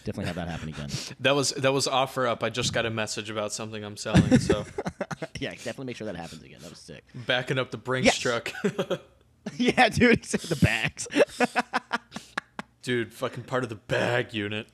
Definitely 0.06 0.26
have 0.26 0.36
that 0.36 0.48
happen 0.48 0.70
again. 0.70 0.90
That 1.20 1.36
was 1.36 1.52
that 1.52 1.72
was 1.74 1.88
offer 1.88 2.28
up. 2.28 2.44
I 2.44 2.50
just 2.50 2.74
got 2.74 2.86
a 2.86 2.90
message 2.90 3.30
about 3.30 3.54
something 3.54 3.84
I'm 3.84 3.98
selling, 3.98 4.40
so 4.40 4.66
yeah, 5.40 5.52
definitely 5.52 5.86
make 5.86 5.96
sure 5.98 6.06
that 6.06 6.16
happens 6.16 6.44
again. 6.44 6.60
That 6.62 6.70
was 6.70 6.80
sick. 6.80 7.04
backing 7.14 7.58
up 7.58 7.72
the 7.72 7.78
Brinks 7.78 8.06
Yes. 8.08 8.18
truck. 8.20 8.52
yeah, 9.58 9.90
dude. 9.90 10.20
Except 10.20 10.50
the 10.50 10.56
bags. 10.58 11.08
Dude, 12.82 13.14
fucking 13.14 13.44
part 13.44 13.64
of 13.64 13.70
the 13.70 13.76
bag 13.76 14.34
unit. 14.34 14.68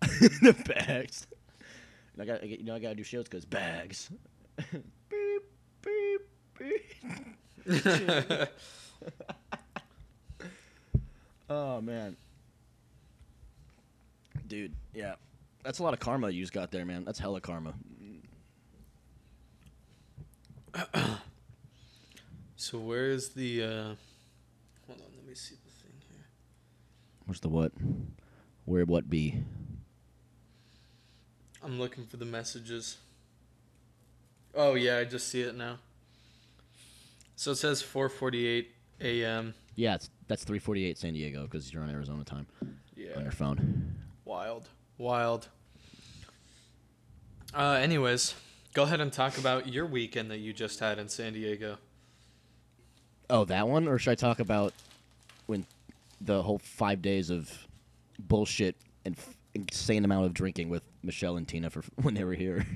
the 0.00 0.56
bags. 0.66 1.26
And 2.14 2.22
I 2.22 2.24
got, 2.24 2.42
you 2.48 2.64
know, 2.64 2.74
I 2.74 2.78
gotta 2.80 2.94
do 2.96 3.02
shows 3.04 3.24
because 3.24 3.44
bags. 3.44 4.10
beep, 4.70 5.42
beep, 5.82 6.20
beep. 6.58 8.48
oh 11.50 11.80
man, 11.80 12.16
dude. 14.48 14.74
Yeah, 14.94 15.14
that's 15.62 15.78
a 15.78 15.82
lot 15.82 15.94
of 15.94 16.00
karma 16.00 16.30
you 16.30 16.42
just 16.42 16.52
got 16.52 16.70
there, 16.70 16.84
man. 16.84 17.04
That's 17.04 17.18
hella 17.18 17.40
karma. 17.40 17.74
So 22.58 22.78
where 22.78 23.10
is 23.10 23.28
the 23.30 23.62
uh 23.62 23.66
Hold 24.86 25.00
on, 25.00 25.06
let 25.14 25.26
me 25.26 25.34
see 25.34 25.56
the 25.64 25.70
thing 25.70 25.92
here. 26.10 26.26
Where's 27.26 27.40
the 27.40 27.50
what? 27.50 27.72
Where 28.64 28.84
what 28.84 29.10
be? 29.10 29.34
I'm 31.62 31.78
looking 31.78 32.06
for 32.06 32.16
the 32.16 32.24
messages. 32.24 32.96
Oh 34.54 34.74
yeah, 34.74 34.98
I 34.98 35.04
just 35.04 35.28
see 35.28 35.42
it 35.42 35.54
now. 35.54 35.78
So 37.34 37.50
it 37.50 37.56
says 37.56 37.82
4:48 37.82 38.66
a.m. 39.02 39.54
Yeah, 39.74 39.96
it's, 39.96 40.08
that's 40.26 40.44
3:48 40.44 40.96
San 40.96 41.12
Diego 41.12 41.42
because 41.42 41.72
you're 41.72 41.82
on 41.82 41.90
Arizona 41.90 42.24
time 42.24 42.46
yeah. 42.96 43.16
on 43.16 43.22
your 43.22 43.32
phone. 43.32 43.95
Wild. 44.26 44.68
Wild. 44.98 45.48
Uh 47.54 47.78
anyways, 47.80 48.34
go 48.74 48.82
ahead 48.82 49.00
and 49.00 49.10
talk 49.12 49.38
about 49.38 49.72
your 49.72 49.86
weekend 49.86 50.30
that 50.30 50.38
you 50.38 50.52
just 50.52 50.80
had 50.80 50.98
in 50.98 51.08
San 51.08 51.32
Diego. 51.32 51.78
Oh, 53.30 53.44
that 53.46 53.66
one, 53.68 53.88
or 53.88 53.98
should 53.98 54.10
I 54.10 54.14
talk 54.16 54.40
about 54.40 54.72
when 55.46 55.64
the 56.20 56.42
whole 56.42 56.58
five 56.58 57.00
days 57.02 57.30
of 57.30 57.50
bullshit 58.18 58.76
and 59.04 59.16
f- 59.16 59.36
insane 59.54 60.04
amount 60.04 60.26
of 60.26 60.34
drinking 60.34 60.68
with 60.68 60.82
Michelle 61.02 61.36
and 61.36 61.46
Tina 61.46 61.70
for 61.70 61.82
when 62.02 62.14
they 62.14 62.24
were 62.24 62.34
here? 62.34 62.66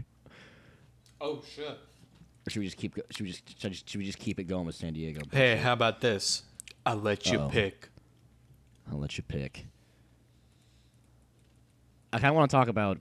Oh 1.21 1.43
shit. 1.55 1.67
Or 2.47 2.51
should 2.51 2.61
we 2.61 2.65
just 2.67 2.79
keep? 2.79 2.95
go- 2.95 3.03
Should 3.11 3.27
we 3.27 3.33
just 3.33 3.61
should, 3.61 3.67
I 3.67 3.73
just- 3.73 3.89
should 3.91 3.99
we 3.99 4.07
just 4.07 4.19
keep 4.19 4.39
it 4.41 4.45
going 4.45 4.67
with 4.67 4.77
San 4.77 4.93
Diego? 4.95 5.21
Hey, 5.33 5.57
how 5.57 5.73
about 5.75 6.01
this? 6.01 6.45
I'll 6.87 6.97
let 6.97 7.27
you 7.31 7.39
Uh-oh. 7.41 7.49
pick. 7.51 7.89
I'll 8.91 8.99
let 8.99 9.19
you 9.19 9.25
pick. 9.25 9.67
I 12.13 12.19
kind 12.19 12.31
of 12.31 12.35
want 12.35 12.51
to 12.51 12.57
talk 12.57 12.69
about 12.69 12.99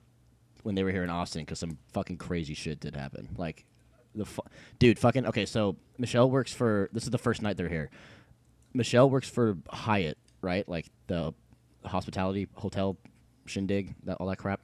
when 0.64 0.76
they 0.76 0.84
were 0.84 0.92
here 0.92 1.04
in 1.04 1.10
Austin 1.10 1.44
because 1.44 1.60
some 1.60 1.78
fucking 1.94 2.18
crazy 2.18 2.54
shit 2.54 2.80
did 2.80 2.96
happen. 2.96 3.30
Like 3.38 3.66
the 4.16 4.26
fu- 4.26 4.44
dude, 4.78 5.00
fucking 5.00 5.26
okay. 5.28 5.46
So 5.46 5.78
Michelle 5.98 6.30
works 6.30 6.54
for. 6.54 6.90
This 6.92 7.04
is 7.04 7.10
the 7.10 7.18
first 7.18 7.42
night 7.42 7.58
they're 7.58 7.70
here. 7.70 7.90
Michelle 8.74 9.10
works 9.10 9.30
for 9.30 9.58
Hyatt, 9.70 10.18
right? 10.42 10.68
Like 10.68 10.88
the 11.08 11.34
hospitality 11.86 12.48
hotel 12.54 12.98
shindig, 13.46 13.96
that 14.04 14.18
all 14.18 14.28
that 14.28 14.38
crap. 14.38 14.62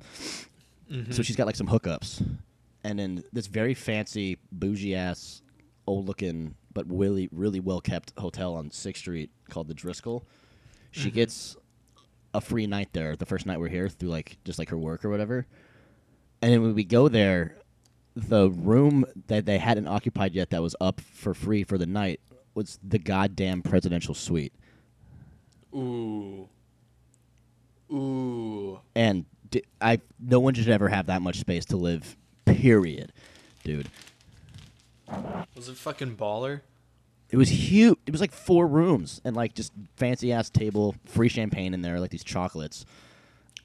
Mm-hmm. 0.91 1.11
So 1.11 1.23
she's 1.23 1.35
got 1.35 1.47
like 1.47 1.55
some 1.55 1.67
hookups, 1.67 2.23
and 2.83 2.99
then 2.99 3.23
this 3.33 3.47
very 3.47 3.73
fancy, 3.73 4.37
bougie 4.51 4.95
ass, 4.95 5.41
old 5.87 6.07
looking 6.07 6.55
but 6.73 6.85
really 6.89 7.29
really 7.31 7.59
well 7.59 7.79
kept 7.81 8.13
hotel 8.17 8.53
on 8.53 8.69
Sixth 8.69 9.01
Street 9.01 9.31
called 9.49 9.67
the 9.67 9.73
Driskill. 9.73 10.23
She 10.91 11.07
mm-hmm. 11.07 11.15
gets 11.15 11.57
a 12.35 12.41
free 12.41 12.67
night 12.67 12.89
there 12.93 13.15
the 13.15 13.25
first 13.25 13.45
night 13.45 13.59
we're 13.59 13.69
here 13.69 13.89
through 13.89 14.09
like 14.09 14.37
just 14.43 14.59
like 14.59 14.69
her 14.69 14.77
work 14.77 15.05
or 15.05 15.09
whatever. 15.09 15.45
And 16.41 16.51
then 16.51 16.61
when 16.61 16.75
we 16.75 16.83
go 16.83 17.07
there, 17.07 17.55
the 18.15 18.49
room 18.49 19.05
that 19.27 19.45
they 19.45 19.57
hadn't 19.57 19.87
occupied 19.87 20.33
yet 20.33 20.49
that 20.51 20.61
was 20.61 20.75
up 20.79 21.01
for 21.01 21.33
free 21.33 21.63
for 21.63 21.77
the 21.77 21.85
night 21.85 22.19
was 22.53 22.79
the 22.83 22.99
goddamn 22.99 23.61
presidential 23.61 24.13
suite. 24.13 24.53
Ooh. 25.73 26.47
Ooh. 27.91 28.79
And 28.95 29.25
d- 29.49 29.63
I 29.81 29.99
no 30.19 30.39
one 30.39 30.53
should 30.53 30.69
ever 30.69 30.89
have 30.89 31.07
that 31.07 31.21
much 31.21 31.39
space 31.39 31.65
to 31.65 31.77
live. 31.77 32.17
Period, 32.45 33.11
dude. 33.63 33.89
Was 35.55 35.69
it 35.69 35.77
fucking 35.77 36.15
baller? 36.15 36.61
It 37.35 37.37
was 37.37 37.49
huge. 37.49 37.97
It 38.05 38.11
was 38.13 38.21
like 38.21 38.31
four 38.31 38.65
rooms 38.65 39.19
and 39.25 39.35
like 39.35 39.53
just 39.55 39.73
fancy 39.97 40.31
ass 40.31 40.49
table, 40.49 40.95
free 41.03 41.27
champagne 41.27 41.73
in 41.73 41.81
there, 41.81 41.99
like 41.99 42.09
these 42.09 42.23
chocolates. 42.23 42.85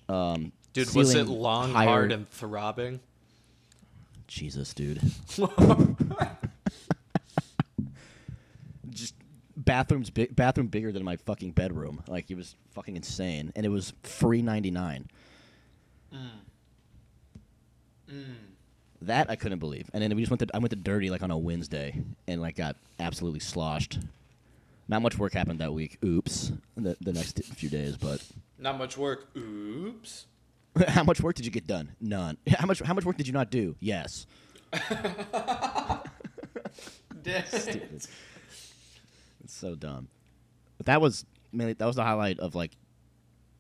Um, 0.09 0.51
Dude, 0.73 0.93
was 0.93 1.14
it 1.14 1.29
long, 1.29 1.73
higher- 1.73 1.87
hard, 1.87 2.11
and 2.11 2.29
throbbing? 2.29 2.99
Jesus, 4.27 4.75
dude. 4.75 5.01
Just 8.91 9.14
bathrooms, 9.57 10.11
big 10.11 10.35
bathroom 10.35 10.66
bigger 10.66 10.91
than 10.91 11.05
my 11.05 11.14
fucking 11.14 11.53
bedroom. 11.53 12.03
Like 12.09 12.29
it 12.29 12.37
was 12.37 12.57
fucking 12.73 12.97
insane, 12.97 13.53
and 13.55 13.64
it 13.64 13.68
was 13.68 13.93
free 14.03 14.43
ninety 14.43 14.73
nine. 14.73 15.09
That 19.03 19.31
I 19.31 19.37
couldn't 19.37 19.61
believe. 19.61 19.89
And 19.93 20.03
then 20.03 20.15
we 20.15 20.23
just 20.23 20.31
went 20.31 20.41
to 20.41 20.49
I 20.55 20.59
went 20.59 20.71
to 20.71 20.77
Dirty 20.77 21.11
like 21.11 21.23
on 21.23 21.31
a 21.31 21.39
Wednesday 21.39 22.03
and 22.29 22.41
like 22.41 22.57
got 22.57 22.77
absolutely 22.99 23.41
sloshed. 23.41 23.99
Not 24.89 25.03
much 25.03 25.17
work 25.19 25.33
happened 25.33 25.61
that 25.61 25.73
week. 25.73 25.99
Oops. 26.05 26.53
The, 26.77 26.97
the 27.01 27.13
next 27.13 27.43
few 27.45 27.69
days, 27.69 27.97
but 27.97 28.23
Not 28.59 28.77
much 28.77 28.99
work. 28.99 29.29
Oops. 29.37 30.27
how 30.89 31.05
much 31.05 31.21
work 31.21 31.37
did 31.37 31.45
you 31.45 31.53
get 31.53 31.67
done? 31.67 31.93
None. 32.01 32.37
How 32.49 32.67
much 32.67 32.81
how 32.81 32.95
much 32.95 33.05
work 33.05 33.17
did 33.17 33.27
you 33.27 33.33
not 33.33 33.51
do? 33.51 33.75
Yes. 33.81 34.27
Stupid. 37.49 38.07
It's 39.45 39.55
so 39.55 39.75
dumb. 39.75 40.09
But 40.77 40.87
that 40.87 41.01
was 41.01 41.25
mainly 41.53 41.73
that 41.75 41.87
was 41.87 41.97
the 41.97 42.05
highlight 42.05 42.39
of 42.39 42.55
like 42.55 42.73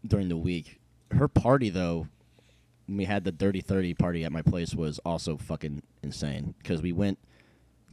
during 0.06 0.28
the 0.28 0.36
week. 0.36 0.78
Her 1.10 1.28
party 1.28 1.68
though, 1.70 2.06
we 2.96 3.04
had 3.04 3.24
the 3.24 3.32
Dirty 3.32 3.60
Thirty 3.60 3.94
party 3.94 4.24
at 4.24 4.32
my 4.32 4.42
place 4.42 4.74
was 4.74 4.98
also 5.00 5.36
fucking 5.36 5.82
insane 6.02 6.54
because 6.58 6.82
we 6.82 6.92
went 6.92 7.18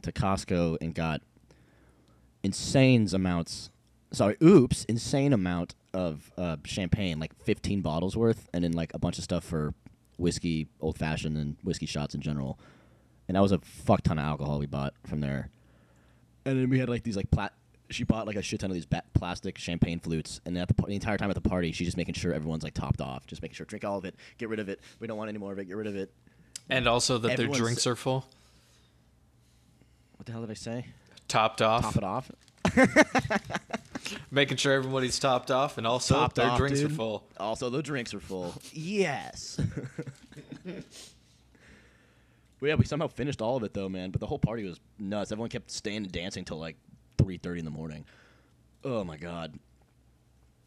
to 0.02 0.12
Costco 0.12 0.78
and 0.80 0.94
got 0.94 1.22
insane 2.42 3.08
amounts. 3.12 3.70
Sorry, 4.10 4.36
oops, 4.42 4.84
insane 4.84 5.32
amount 5.32 5.74
of 5.92 6.32
uh, 6.36 6.56
champagne, 6.64 7.18
like 7.20 7.34
fifteen 7.42 7.80
bottles 7.80 8.16
worth, 8.16 8.48
and 8.52 8.64
then 8.64 8.72
like 8.72 8.92
a 8.94 8.98
bunch 8.98 9.18
of 9.18 9.24
stuff 9.24 9.44
for 9.44 9.74
whiskey, 10.16 10.66
old 10.80 10.98
fashioned, 10.98 11.36
and 11.36 11.56
whiskey 11.62 11.86
shots 11.86 12.14
in 12.14 12.20
general. 12.20 12.58
And 13.28 13.36
that 13.36 13.42
was 13.42 13.52
a 13.52 13.58
fuck 13.58 14.02
ton 14.02 14.18
of 14.18 14.24
alcohol 14.24 14.58
we 14.58 14.66
bought 14.66 14.94
from 15.06 15.20
there. 15.20 15.50
And 16.44 16.58
then 16.58 16.70
we 16.70 16.78
had 16.78 16.88
like 16.88 17.02
these 17.02 17.16
like 17.16 17.30
plat. 17.30 17.52
She 17.90 18.04
bought 18.04 18.26
like 18.26 18.36
a 18.36 18.42
shit 18.42 18.60
ton 18.60 18.70
of 18.70 18.74
these 18.74 18.84
ba- 18.86 19.02
plastic 19.14 19.56
champagne 19.56 19.98
flutes, 19.98 20.40
and 20.44 20.56
at 20.58 20.68
the, 20.68 20.74
the 20.86 20.94
entire 20.94 21.16
time 21.16 21.30
at 21.30 21.34
the 21.34 21.40
party, 21.48 21.72
she's 21.72 21.86
just 21.86 21.96
making 21.96 22.14
sure 22.14 22.34
everyone's 22.34 22.62
like 22.62 22.74
topped 22.74 23.00
off, 23.00 23.26
just 23.26 23.40
making 23.40 23.54
sure 23.54 23.64
drink 23.66 23.84
all 23.84 23.96
of 23.96 24.04
it, 24.04 24.14
get 24.36 24.48
rid 24.50 24.58
of 24.60 24.68
it. 24.68 24.80
We 25.00 25.06
don't 25.06 25.16
want 25.16 25.30
any 25.30 25.38
more 25.38 25.52
of 25.52 25.58
it. 25.58 25.64
Get 25.64 25.76
rid 25.76 25.86
of 25.86 25.96
it. 25.96 26.12
And 26.68 26.86
also 26.86 27.16
that 27.18 27.30
Everyone's- 27.32 27.56
their 27.58 27.64
drinks 27.66 27.86
are 27.86 27.96
full. 27.96 28.26
What 30.16 30.26
the 30.26 30.32
hell 30.32 30.42
did 30.42 30.50
I 30.50 30.54
say? 30.54 30.84
Topped 31.28 31.62
off. 31.62 31.82
Top 31.82 31.96
it 31.96 32.04
off. 32.04 32.30
Making 34.30 34.56
sure 34.58 34.72
everybody's 34.74 35.18
topped 35.18 35.50
off 35.50 35.78
and 35.78 35.86
also 35.86 36.14
Topped 36.14 36.36
their 36.36 36.46
off, 36.50 36.58
drinks 36.58 36.82
are 36.82 36.88
full. 36.90 37.24
Also, 37.38 37.70
the 37.70 37.82
drinks 37.82 38.12
are 38.14 38.20
full. 38.20 38.54
yes. 38.72 39.58
well, 40.64 40.74
yeah, 42.62 42.74
we 42.74 42.84
somehow 42.84 43.06
finished 43.08 43.40
all 43.40 43.56
of 43.56 43.62
it 43.62 43.72
though, 43.74 43.88
man. 43.88 44.10
But 44.10 44.20
the 44.20 44.26
whole 44.26 44.38
party 44.38 44.64
was 44.64 44.78
nuts. 44.98 45.32
Everyone 45.32 45.48
kept 45.50 45.70
staying 45.70 45.98
and 45.98 46.12
dancing 46.12 46.44
till 46.44 46.58
like 46.58 46.76
three 47.18 47.36
thirty 47.36 47.58
in 47.58 47.64
the 47.64 47.70
morning. 47.70 48.04
Oh 48.84 49.04
my 49.04 49.16
god. 49.16 49.58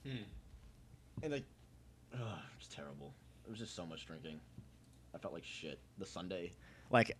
Hmm. 0.05 0.23
And 1.23 1.31
like, 1.31 1.45
ugh, 2.13 2.19
it 2.19 2.59
was 2.59 2.67
terrible. 2.67 3.13
It 3.45 3.49
was 3.49 3.59
just 3.59 3.75
so 3.75 3.85
much 3.85 4.05
drinking. 4.05 4.39
I 5.13 5.17
felt 5.17 5.33
like 5.33 5.43
shit. 5.43 5.79
The 5.97 6.05
Sunday, 6.05 6.51
like, 6.89 7.17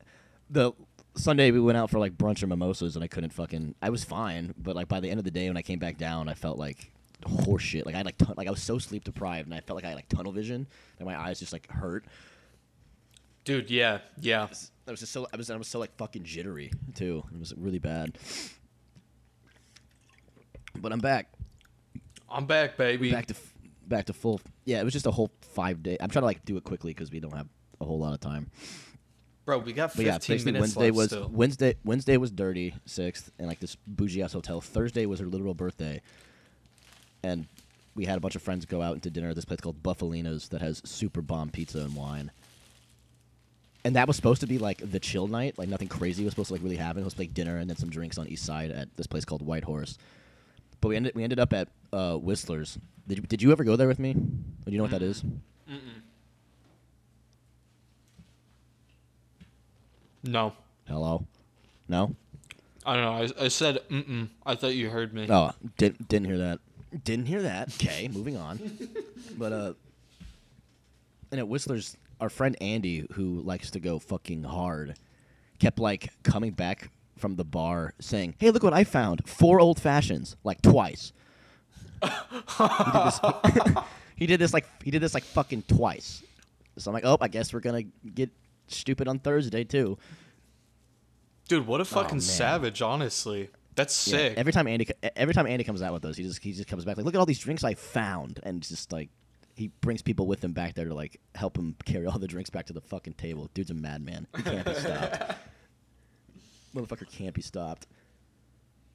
the 0.50 0.72
Sunday 1.16 1.52
we 1.52 1.60
went 1.60 1.78
out 1.78 1.90
for 1.90 2.00
like 2.00 2.18
brunch 2.18 2.42
or 2.44 2.48
mimosas, 2.48 2.96
and 2.96 3.04
I 3.04 3.08
couldn't 3.08 3.34
fucking. 3.34 3.76
I 3.82 3.90
was 3.90 4.04
fine, 4.04 4.54
but 4.58 4.76
like 4.76 4.88
by 4.88 5.00
the 5.00 5.10
end 5.10 5.20
of 5.20 5.24
the 5.24 5.32
day 5.32 5.48
when 5.48 5.58
I 5.58 5.62
came 5.62 5.80
back 5.80 5.98
down, 5.98 6.30
I 6.30 6.34
felt 6.34 6.58
like 6.58 6.92
horse 7.26 7.64
shit. 7.64 7.86
Like 7.86 7.96
I 7.96 8.00
had 8.00 8.06
like 8.06 8.18
tun- 8.18 8.36
like 8.38 8.48
I 8.48 8.52
was 8.52 8.62
so 8.62 8.78
sleep 8.80 9.04
deprived, 9.04 9.48
and 9.48 9.54
I 9.54 9.60
felt 9.60 9.76
like 9.76 9.86
I 9.86 9.90
had 9.90 9.96
like 9.96 10.10
tunnel 10.10 10.32
vision, 10.32 10.68
and 11.00 11.06
my 11.06 11.20
eyes 11.20 11.40
just 11.40 11.54
like 11.54 11.70
hurt. 11.70 12.06
Dude, 13.44 13.72
yeah, 13.72 14.00
yeah. 14.20 14.48
I 14.88 14.92
was 14.92 15.00
just 15.00 15.12
so 15.12 15.28
I 15.34 15.38
was 15.38 15.50
I 15.50 15.58
was 15.58 15.68
so 15.68 15.80
like 15.80 15.96
fucking 15.98 16.24
jittery 16.24 16.72
too. 16.96 17.24
It 17.34 17.40
was 17.40 17.54
really 17.58 17.80
bad. 17.80 18.18
But 20.78 20.92
I'm 20.92 21.00
back. 21.00 21.32
I'm 22.30 22.46
back, 22.46 22.78
baby. 22.78 23.12
back 23.12 23.26
to 23.28 23.36
back 23.88 24.06
to 24.06 24.14
full. 24.14 24.42
Yeah, 24.66 24.80
it 24.80 24.84
was 24.84 24.94
just 24.94 25.06
a 25.06 25.12
whole 25.12 25.32
five 25.42 25.84
day. 25.84 25.98
I'm 26.00 26.10
trying 26.10 26.22
to 26.22 26.28
like 26.28 26.46
do 26.46 26.58
it 26.58 26.64
quickly 26.64 26.94
because 26.94 27.12
we 27.12 27.20
don't 27.20 27.36
have 27.36 27.48
a 27.80 27.86
whole 27.86 28.00
lot 28.00 28.14
of 28.14 28.20
time. 28.20 28.50
Bro, 29.46 29.60
we 29.60 29.74
got 29.74 29.90
But 29.96 30.06
15 30.06 30.06
yeah, 30.06 30.18
basically 30.18 30.52
minutes 30.54 30.62
Wednesday 30.76 30.86
left 30.86 30.96
was 30.96 31.08
still. 31.08 31.30
Wednesday. 31.30 31.76
Wednesday 31.84 32.18
was 32.18 32.32
dirty 32.32 32.74
sixth, 32.86 33.32
and 33.38 33.48
like 33.48 33.60
this 33.60 33.76
bougie 33.88 34.22
ass 34.22 34.34
hotel. 34.34 34.62
Thursday 34.62 35.06
was 35.06 35.20
her 35.20 35.26
literal 35.26 35.54
birthday, 35.54 36.02
and 37.24 37.48
we 37.96 38.06
had 38.06 38.18
a 38.18 38.22
bunch 38.22 38.36
of 38.36 38.42
friends 38.42 38.66
go 38.66 38.82
out 38.82 39.02
to 39.02 39.10
dinner 39.10 39.30
at 39.30 39.36
this 39.36 39.46
place 39.46 39.60
called 39.60 39.84
Bufalina's 39.84 40.50
that 40.50 40.62
has 40.62 40.82
super 40.86 41.22
bomb 41.22 41.50
pizza 41.50 41.80
and 41.80 41.96
wine. 41.96 42.32
And 43.84 43.96
that 43.96 44.08
was 44.08 44.16
supposed 44.16 44.42
to 44.42 44.48
be 44.48 44.60
like 44.60 44.78
the 44.92 45.00
chill 45.00 45.28
night, 45.28 45.58
like 45.58 45.68
nothing 45.68 45.88
crazy 45.88 46.24
was 46.24 46.34
supposed 46.34 46.50
to 46.50 46.54
like 46.54 46.64
really 46.64 46.76
happen. 46.78 47.02
It 47.02 47.06
was 47.06 47.18
like 47.18 47.34
dinner 47.34 47.58
and 47.58 47.68
then 47.70 47.78
some 47.78 47.90
drinks 47.90 48.20
on 48.20 48.28
East 48.28 48.46
Side 48.46 48.70
at 48.72 48.96
this 48.96 49.08
place 49.08 49.26
called 49.26 49.42
White 49.42 49.64
Horse. 49.64 49.98
But 50.82 50.90
we 50.90 50.96
ended 50.96 51.16
we 51.16 51.24
ended 51.24 51.40
up 51.40 51.54
at 51.54 51.70
uh, 51.94 52.16
Whisler's. 52.16 52.78
Did 53.08 53.20
you, 53.20 53.24
did 53.24 53.42
you 53.42 53.52
ever 53.52 53.64
go 53.64 53.76
there 53.76 53.88
with 53.88 54.00
me? 54.00 54.14
Do 54.14 54.72
you 54.72 54.78
know 54.78 54.84
what 54.84 54.92
that 54.92 55.02
is? 55.02 55.24
No. 60.24 60.54
Hello, 60.88 61.26
no. 61.88 62.16
I 62.86 62.96
don't 62.96 63.04
know. 63.04 63.12
I, 63.40 63.46
I 63.46 63.48
said, 63.48 63.80
mm-mm. 63.90 64.30
I 64.46 64.56
thought 64.56 64.76
you 64.76 64.90
heard 64.90 65.14
me. 65.14 65.28
Oh, 65.30 65.52
didn't 65.78 66.08
didn't 66.08 66.28
hear 66.28 66.40
that. 66.40 66.60
Didn't 67.04 67.26
hear 67.28 67.44
that. 67.44 67.74
Okay, 67.76 68.08
moving 68.08 68.38
on. 68.38 68.60
But 69.38 69.54
uh, 69.54 69.74
and 71.32 71.40
at 71.40 71.48
Whisler's, 71.48 71.96
our 72.20 72.30
friend 72.30 72.58
Andy, 72.60 73.08
who 73.14 73.40
likes 73.42 73.72
to 73.72 73.80
go 73.80 73.98
fucking 73.98 74.44
hard, 74.44 74.96
kept 75.58 75.80
like 75.80 76.12
coming 76.24 76.52
back 76.52 76.92
from 77.22 77.36
the 77.38 77.46
bar 77.46 77.94
saying, 78.02 78.36
"Hey, 78.40 78.52
look 78.52 78.64
what 78.64 78.74
I 78.74 78.84
found! 78.84 79.28
Four 79.28 79.60
old 79.62 79.80
fashions, 79.80 80.36
like 80.44 80.62
twice." 80.62 81.14
he, 82.02 82.08
did 82.08 83.04
this, 83.06 83.20
he 84.16 84.26
did 84.26 84.40
this 84.40 84.54
like 84.54 84.66
he 84.84 84.92
did 84.92 85.02
this 85.02 85.14
like 85.14 85.24
fucking 85.24 85.64
twice. 85.64 86.24
So 86.78 86.90
I'm 86.90 86.94
like, 86.94 87.06
oh, 87.06 87.18
I 87.22 87.28
guess 87.28 87.54
we're 87.54 87.60
gonna 87.60 87.84
get 87.84 88.32
stupid 88.68 89.08
on 89.08 89.20
Thursday 89.20 89.64
too. 89.64 89.98
Dude, 91.48 91.68
what 91.68 91.80
a 91.80 91.84
oh, 91.84 91.86
fucking 91.86 92.18
Oh, 92.18 92.22
savage, 92.22 92.82
honestly. 92.82 93.50
That's 93.76 94.08
Yeah, 94.08 94.18
sick. 94.18 94.38
every 94.38 94.52
time 94.52 94.68
Andy, 94.68 94.88
every 95.16 95.34
time 95.34 95.48
Andy 95.48 95.64
comes 95.64 95.82
out 95.82 95.94
with 95.94 96.02
those, 96.02 96.18
he 96.18 96.24
just 96.24 96.42
he 96.42 96.54
just 96.54 96.68
comes 96.68 96.86
back 96.86 96.98
like, 96.98 97.06
look 97.06 97.16
at 97.16 97.20
all 97.20 97.26
these 97.26 97.40
drinks 97.40 97.64
I 97.64 97.74
found, 97.76 98.40
and 98.44 98.62
just 98.62 98.92
like 98.92 99.10
he 99.56 99.68
brings 99.82 100.02
people 100.02 100.28
with 100.28 100.44
him 100.44 100.54
back 100.54 100.74
there 100.74 100.86
to 100.86 100.94
like 100.94 101.20
help 101.36 101.58
him 101.58 101.76
carry 101.86 102.08
all 102.08 102.18
the 102.18 102.28
drinks 102.28 102.50
back 102.50 102.66
to 102.68 102.74
the 102.74 102.82
fucking 102.82 103.14
table. 103.14 103.50
Dude's 103.54 103.70
a 103.70 103.74
madman. 103.74 104.28
He 104.36 104.44
can't 104.44 104.66
be 104.66 104.74
stopped. 104.74 105.34
Motherfucker 106.76 107.10
can't 107.12 107.34
be 107.34 107.42
stopped. 107.42 107.88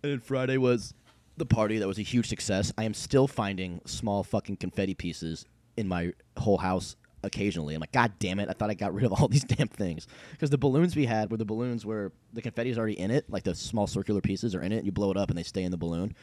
And 0.03 0.12
then 0.12 0.20
Friday 0.20 0.57
was 0.57 0.95
the 1.37 1.47
party 1.47 1.79
that 1.79 1.87
was 1.89 1.99
a 1.99 2.03
huge 2.03 2.29
success. 2.29 2.72
I 2.79 2.85
am 2.85 2.95
still 2.95 3.27
finding 3.27 3.81
small 3.85 4.24
fucking 4.24 4.57
confetti 4.57 4.95
pieces 4.95 5.45
in 5.77 5.89
my 5.89 6.12
whole 6.39 6.59
house 6.59 6.97
occasionally. 7.22 7.74
I'm 7.74 7.81
like, 7.81 7.93
God 7.93 8.12
damn 8.18 8.39
it! 8.41 8.49
I 8.49 8.53
thought 8.53 8.70
I 8.70 8.74
got 8.74 8.95
rid 8.95 9.05
of 9.05 9.12
all 9.12 9.29
these 9.37 9.45
damn 9.45 9.68
things 9.68 10.07
because 10.33 10.51
the 10.51 10.59
balloons 10.59 10.97
we 10.97 11.05
had 11.07 11.31
were 11.31 11.37
the 11.37 11.45
balloons 11.45 11.85
where 11.85 12.12
the 12.33 12.41
confetti 12.43 12.70
is 12.70 12.79
already 12.79 12.99
in 12.99 13.11
it, 13.11 13.29
like 13.29 13.43
the 13.43 13.55
small 13.55 13.87
circular 13.87 14.20
pieces 14.20 14.55
are 14.55 14.62
in 14.62 14.72
it. 14.72 14.79
And 14.79 14.87
You 14.87 14.93
blow 14.93 15.11
it 15.11 15.16
up 15.16 15.29
and 15.29 15.39
they 15.39 15.43
stay 15.43 15.64
in 15.64 15.70
the 15.70 15.77
balloon. 15.77 16.14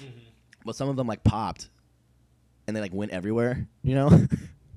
Mm-hmm. 0.00 0.18
But 0.64 0.76
some 0.76 0.88
of 0.88 0.96
them 0.96 1.06
like 1.06 1.24
popped, 1.24 1.68
and 2.66 2.76
they 2.76 2.80
like 2.80 2.92
went 2.92 3.12
everywhere. 3.12 3.66
You 3.82 3.94
know. 3.94 4.06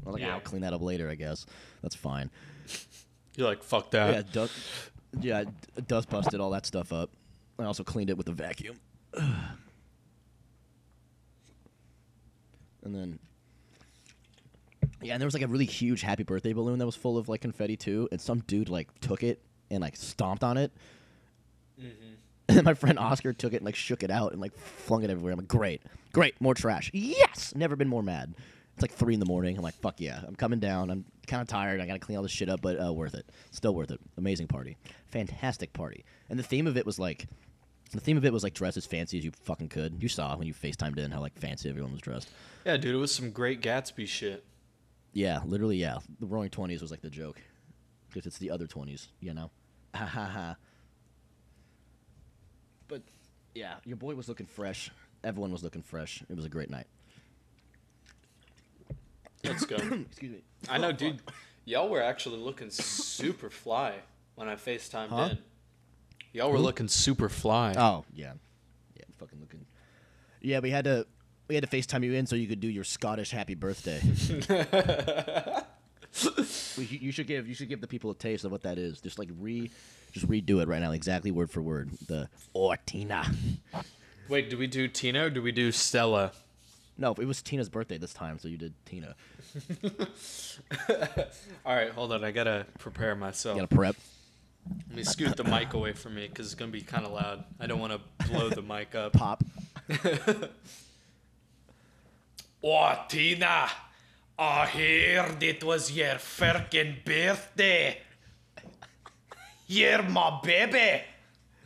I 0.03 0.09
was 0.09 0.13
like, 0.13 0.21
Yeah. 0.21 0.33
I'll 0.35 0.39
clean 0.39 0.61
that 0.61 0.73
up 0.73 0.81
later. 0.81 1.09
I 1.09 1.15
guess 1.15 1.45
that's 1.81 1.95
fine. 1.95 2.31
You're 3.35 3.47
like, 3.47 3.63
fuck 3.63 3.91
that. 3.91 4.13
yeah, 4.13 4.21
dust, 4.33 4.53
yeah, 5.19 5.43
d- 5.43 5.51
dust 5.87 6.09
busted 6.09 6.39
all 6.39 6.51
that 6.51 6.65
stuff 6.65 6.93
up. 6.93 7.09
I 7.59 7.65
also 7.65 7.83
cleaned 7.83 8.09
it 8.09 8.17
with 8.17 8.27
a 8.29 8.31
vacuum. 8.31 8.79
and 9.13 9.35
then, 12.83 13.19
yeah, 15.01 15.13
and 15.13 15.21
there 15.21 15.27
was 15.27 15.33
like 15.33 15.43
a 15.43 15.47
really 15.47 15.65
huge 15.65 16.01
happy 16.01 16.23
birthday 16.23 16.53
balloon 16.53 16.79
that 16.79 16.85
was 16.85 16.95
full 16.95 17.17
of 17.17 17.29
like 17.29 17.41
confetti 17.41 17.77
too, 17.77 18.07
and 18.11 18.19
some 18.19 18.39
dude 18.47 18.69
like 18.69 18.87
took 18.99 19.23
it 19.23 19.41
and 19.69 19.81
like 19.81 19.95
stomped 19.95 20.43
on 20.43 20.57
it. 20.57 20.71
Mm-hmm. 21.79 22.13
And 22.57 22.63
my 22.65 22.73
friend 22.73 22.99
Oscar 22.99 23.31
took 23.31 23.53
it 23.53 23.57
and 23.57 23.65
like 23.65 23.75
shook 23.75 24.03
it 24.03 24.11
out 24.11 24.33
and 24.33 24.41
like 24.41 24.53
flung 24.57 25.03
it 25.03 25.09
everywhere. 25.09 25.31
I'm 25.31 25.39
like, 25.39 25.47
great, 25.47 25.83
great, 26.11 26.41
more 26.41 26.53
trash. 26.53 26.91
Yes, 26.93 27.53
never 27.55 27.77
been 27.77 27.87
more 27.87 28.03
mad. 28.03 28.33
It's 28.73 28.81
like 28.81 28.91
three 28.93 29.13
in 29.13 29.19
the 29.19 29.25
morning. 29.25 29.57
I'm 29.57 29.63
like, 29.63 29.75
fuck 29.75 29.99
yeah, 29.99 30.21
I'm 30.25 30.35
coming 30.35 30.59
down. 30.59 30.89
I'm 30.89 31.05
kind 31.27 31.41
of 31.41 31.47
tired. 31.47 31.81
I 31.81 31.85
gotta 31.85 31.99
clean 31.99 32.17
all 32.17 32.23
this 32.23 32.31
shit 32.31 32.49
up, 32.49 32.61
but 32.61 32.83
uh, 32.83 32.93
worth 32.93 33.13
it. 33.13 33.25
Still 33.51 33.75
worth 33.75 33.91
it. 33.91 33.99
Amazing 34.17 34.47
party, 34.47 34.77
fantastic 35.07 35.73
party. 35.73 36.05
And 36.29 36.39
the 36.39 36.43
theme 36.43 36.67
of 36.67 36.77
it 36.77 36.85
was 36.85 36.97
like, 36.97 37.27
the 37.91 37.99
theme 37.99 38.17
of 38.17 38.25
it 38.25 38.31
was 38.31 38.43
like 38.43 38.53
dress 38.53 38.77
as 38.77 38.85
fancy 38.85 39.17
as 39.17 39.25
you 39.25 39.31
fucking 39.43 39.69
could. 39.69 40.01
You 40.01 40.07
saw 40.07 40.35
when 40.37 40.47
you 40.47 40.53
FaceTimed 40.53 40.97
in 40.97 41.11
how 41.11 41.19
like 41.19 41.37
fancy 41.37 41.69
everyone 41.69 41.91
was 41.91 42.01
dressed. 42.01 42.29
Yeah, 42.65 42.77
dude, 42.77 42.95
it 42.95 42.97
was 42.97 43.13
some 43.13 43.31
great 43.31 43.61
Gatsby 43.61 44.07
shit. 44.07 44.45
Yeah, 45.13 45.41
literally, 45.45 45.75
yeah. 45.75 45.97
The 46.19 46.25
Roaring 46.25 46.49
Twenties 46.49 46.81
was 46.81 46.89
like 46.89 47.01
the 47.01 47.09
joke, 47.09 47.41
because 48.07 48.25
it's 48.25 48.37
the 48.37 48.49
other 48.49 48.67
twenties, 48.67 49.09
you 49.19 49.33
know. 49.33 49.51
Ha 49.93 50.05
ha 50.05 50.25
ha. 50.25 50.55
But 52.87 53.01
yeah, 53.53 53.75
your 53.83 53.97
boy 53.97 54.15
was 54.15 54.29
looking 54.29 54.45
fresh. 54.45 54.89
Everyone 55.21 55.51
was 55.51 55.63
looking 55.63 55.81
fresh. 55.81 56.23
It 56.29 56.35
was 56.37 56.45
a 56.45 56.49
great 56.49 56.69
night. 56.69 56.87
Let's 59.43 59.65
go. 59.65 59.75
Excuse 60.09 60.31
me. 60.31 60.41
I 60.69 60.77
know, 60.77 60.89
oh, 60.89 60.91
dude. 60.91 61.19
Y'all 61.65 61.89
were 61.89 62.01
actually 62.01 62.37
looking 62.39 62.69
super 62.69 63.49
fly. 63.49 63.93
when 64.35 64.47
I 64.49 64.55
FaceTimed 64.55 65.09
Huh? 65.09 65.29
in. 65.31 65.37
Y'all 66.33 66.51
were 66.51 66.59
looking 66.59 66.87
super 66.87 67.27
fly. 67.29 67.73
Oh 67.77 68.05
yeah, 68.13 68.33
yeah, 68.95 69.03
fucking 69.19 69.39
looking. 69.41 69.65
Yeah, 70.41 70.59
we 70.59 70.69
had 70.71 70.85
to 70.85 71.05
we 71.49 71.55
had 71.55 71.69
to 71.69 71.69
Facetime 71.69 72.03
you 72.05 72.13
in 72.13 72.25
so 72.25 72.35
you 72.37 72.47
could 72.47 72.61
do 72.61 72.69
your 72.69 72.83
Scottish 72.85 73.31
happy 73.31 73.53
birthday. 73.55 73.99
We- 76.77 76.85
you 76.85 76.99
you 77.01 77.11
should 77.11 77.27
give 77.27 77.47
you 77.47 77.53
should 77.53 77.69
give 77.69 77.79
the 77.81 77.87
people 77.87 78.11
a 78.11 78.15
taste 78.15 78.43
of 78.45 78.51
what 78.51 78.63
that 78.63 78.77
is. 78.77 78.99
Just 79.01 79.19
like 79.19 79.29
re, 79.39 79.69
just 80.13 80.27
redo 80.27 80.61
it 80.61 80.67
right 80.67 80.81
now, 80.81 80.91
exactly 80.91 81.31
word 81.31 81.49
for 81.51 81.61
word. 81.61 81.89
The 82.07 82.27
or 82.53 82.77
Tina. 82.85 83.29
Wait, 84.29 84.49
do 84.49 84.57
we 84.57 84.67
do 84.67 84.87
Tina 84.87 85.25
or 85.25 85.29
do 85.29 85.41
we 85.41 85.51
do 85.51 85.71
Stella? 85.71 86.31
No, 87.01 87.15
it 87.17 87.25
was 87.25 87.41
Tina's 87.41 87.67
birthday 87.67 87.97
this 87.97 88.13
time, 88.13 88.37
so 88.37 88.47
you 88.47 88.57
did 88.57 88.75
Tina. 88.85 89.15
All 91.65 91.75
right, 91.75 91.89
hold 91.89 92.13
on. 92.13 92.23
I 92.23 92.29
gotta 92.29 92.67
prepare 92.77 93.15
myself. 93.15 93.55
You 93.55 93.63
got 93.63 93.71
to 93.71 93.75
prep. 93.75 93.95
Let 94.87 94.97
me 94.97 95.03
scoot 95.03 95.35
the 95.35 95.43
mic 95.43 95.73
away 95.73 95.93
from 95.93 96.13
me 96.13 96.27
because 96.27 96.45
it's 96.45 96.55
gonna 96.55 96.71
be 96.71 96.81
kind 96.81 97.03
of 97.03 97.11
loud. 97.11 97.43
I 97.59 97.65
don't 97.65 97.79
want 97.79 97.93
to 97.93 98.27
blow 98.27 98.49
the 98.49 98.61
mic 98.61 98.93
up. 98.93 99.13
Pop. 99.13 99.43
Oh, 102.63 102.95
Tina, 103.09 103.67
I 104.37 104.67
heard 104.67 105.41
it 105.41 105.63
was 105.63 105.91
your 105.91 106.13
freaking 106.17 107.03
birthday. 107.03 107.97
You're 109.65 110.03
my 110.03 110.39
baby. 110.43 111.01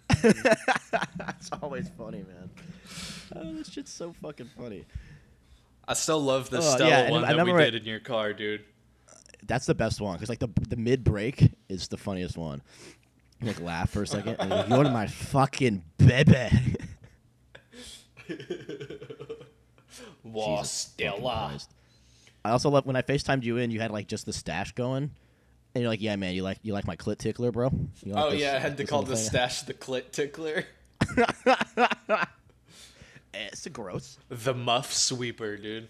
That's 0.22 1.50
always 1.62 1.90
funny, 1.98 2.20
man. 2.20 2.50
Oh, 3.36 3.56
this 3.56 3.68
shit's 3.68 3.92
so 3.92 4.14
fucking 4.22 4.52
funny. 4.58 4.86
I 5.88 5.94
still 5.94 6.20
love 6.22 6.50
the 6.50 6.58
Oh, 6.58 6.62
Stella 6.62 6.90
yeah, 6.90 7.12
one 7.12 7.22
that 7.22 7.46
we 7.46 7.54
did 7.54 7.76
in 7.76 7.86
your 7.86 8.00
car, 8.00 8.34
dude. 8.34 8.64
That's 9.48 9.66
the 9.66 9.76
best 9.76 10.02
one 10.02 10.16
because 10.16 10.30
like 10.30 10.40
the 10.40 10.50
the 10.70 10.76
mid 10.78 11.04
break 11.04 11.52
is 11.70 11.88
the 11.88 11.98
funniest 11.98 12.38
one. 12.38 12.62
You, 13.42 13.48
like 13.48 13.62
laugh 13.62 13.92
for 13.92 14.02
a 14.04 14.08
second. 14.08 14.38
And 14.40 14.50
you're 14.70 14.84
like, 14.84 14.94
my 14.94 15.08
fucking 15.08 15.84
baby. 15.98 16.50
Wow, 20.24 20.64
Stella. 20.64 21.58
I 22.44 22.50
also 22.50 22.70
love 22.70 22.86
when 22.86 22.96
I 22.96 23.02
FaceTimed 23.04 23.44
you 23.44 23.58
in. 23.58 23.72
You 23.72 23.80
had 23.80 23.92
like 23.92 24.08
just 24.08 24.26
the 24.26 24.34
stash 24.34 24.72
going, 24.74 25.12
and 25.74 25.82
you're 25.82 25.88
like, 25.90 26.02
"Yeah, 26.02 26.16
man, 26.16 26.34
you 26.34 26.44
like 26.44 26.58
you 26.64 26.74
like 26.74 26.86
my 26.88 26.96
clit 26.96 27.20
tickler, 27.20 27.52
bro." 27.52 27.70
You 28.04 28.14
like 28.14 28.26
Oh 28.26 28.32
this- 28.32 28.42
yeah, 28.42 28.56
I 28.56 28.60
had 28.60 28.76
to 28.78 28.86
call 28.86 29.04
the 29.04 29.16
thing?" 29.16 29.24
stash 29.26 29.62
the 29.62 29.74
clit 29.74 30.12
tickler. 30.12 30.66
Eh, 33.36 33.50
It's 33.52 33.68
gross. 33.68 34.18
The 34.30 34.54
muff 34.54 34.94
sweeper, 34.94 35.58
dude. 35.58 35.90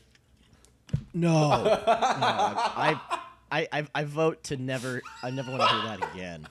No, 1.13 1.29
no 1.63 1.73
I, 1.85 2.99
I, 3.51 3.67
I, 3.71 3.87
I 3.95 4.03
vote 4.03 4.43
to 4.45 4.57
never. 4.57 5.01
I 5.23 5.29
never 5.31 5.51
want 5.51 5.63
to 5.63 5.67
hear 5.67 5.97
that 5.97 6.13
again. 6.13 6.47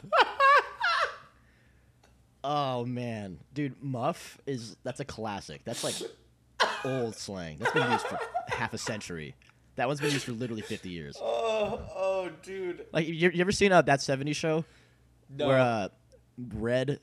Oh 2.42 2.84
man, 2.84 3.38
dude, 3.54 3.82
muff 3.82 4.38
is 4.46 4.76
that's 4.82 5.00
a 5.00 5.04
classic. 5.04 5.62
That's 5.64 5.82
like 5.82 5.94
old 6.84 7.16
slang. 7.16 7.56
That's 7.58 7.72
been 7.72 7.90
used 7.90 8.06
for 8.06 8.18
half 8.48 8.74
a 8.74 8.78
century. 8.78 9.34
That 9.76 9.86
one's 9.88 10.00
been 10.00 10.10
used 10.12 10.24
for 10.26 10.32
literally 10.32 10.62
fifty 10.62 10.90
years. 10.90 11.16
Oh, 11.20 11.80
oh, 11.94 12.30
dude. 12.42 12.84
Like 12.92 13.06
you, 13.06 13.14
you 13.30 13.40
ever 13.40 13.52
seen 13.52 13.72
uh, 13.72 13.80
that 13.82 14.00
'70s 14.00 14.36
show 14.36 14.64
No. 15.34 15.46
where 15.48 15.58
uh, 15.58 15.88
Red, 16.52 17.00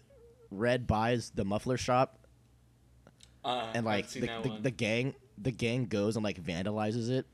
Red 0.51 0.85
buys 0.85 1.31
the 1.33 1.43
muffler 1.43 1.77
shop 1.77 2.19
uh, 3.43 3.71
and 3.73 3.85
like 3.85 4.09
the, 4.09 4.21
the, 4.21 4.57
the 4.61 4.71
gang 4.71 5.15
the 5.37 5.51
gang 5.51 5.85
goes 5.85 6.15
and 6.15 6.23
like 6.23 6.41
vandalizes 6.41 7.09
it 7.09 7.25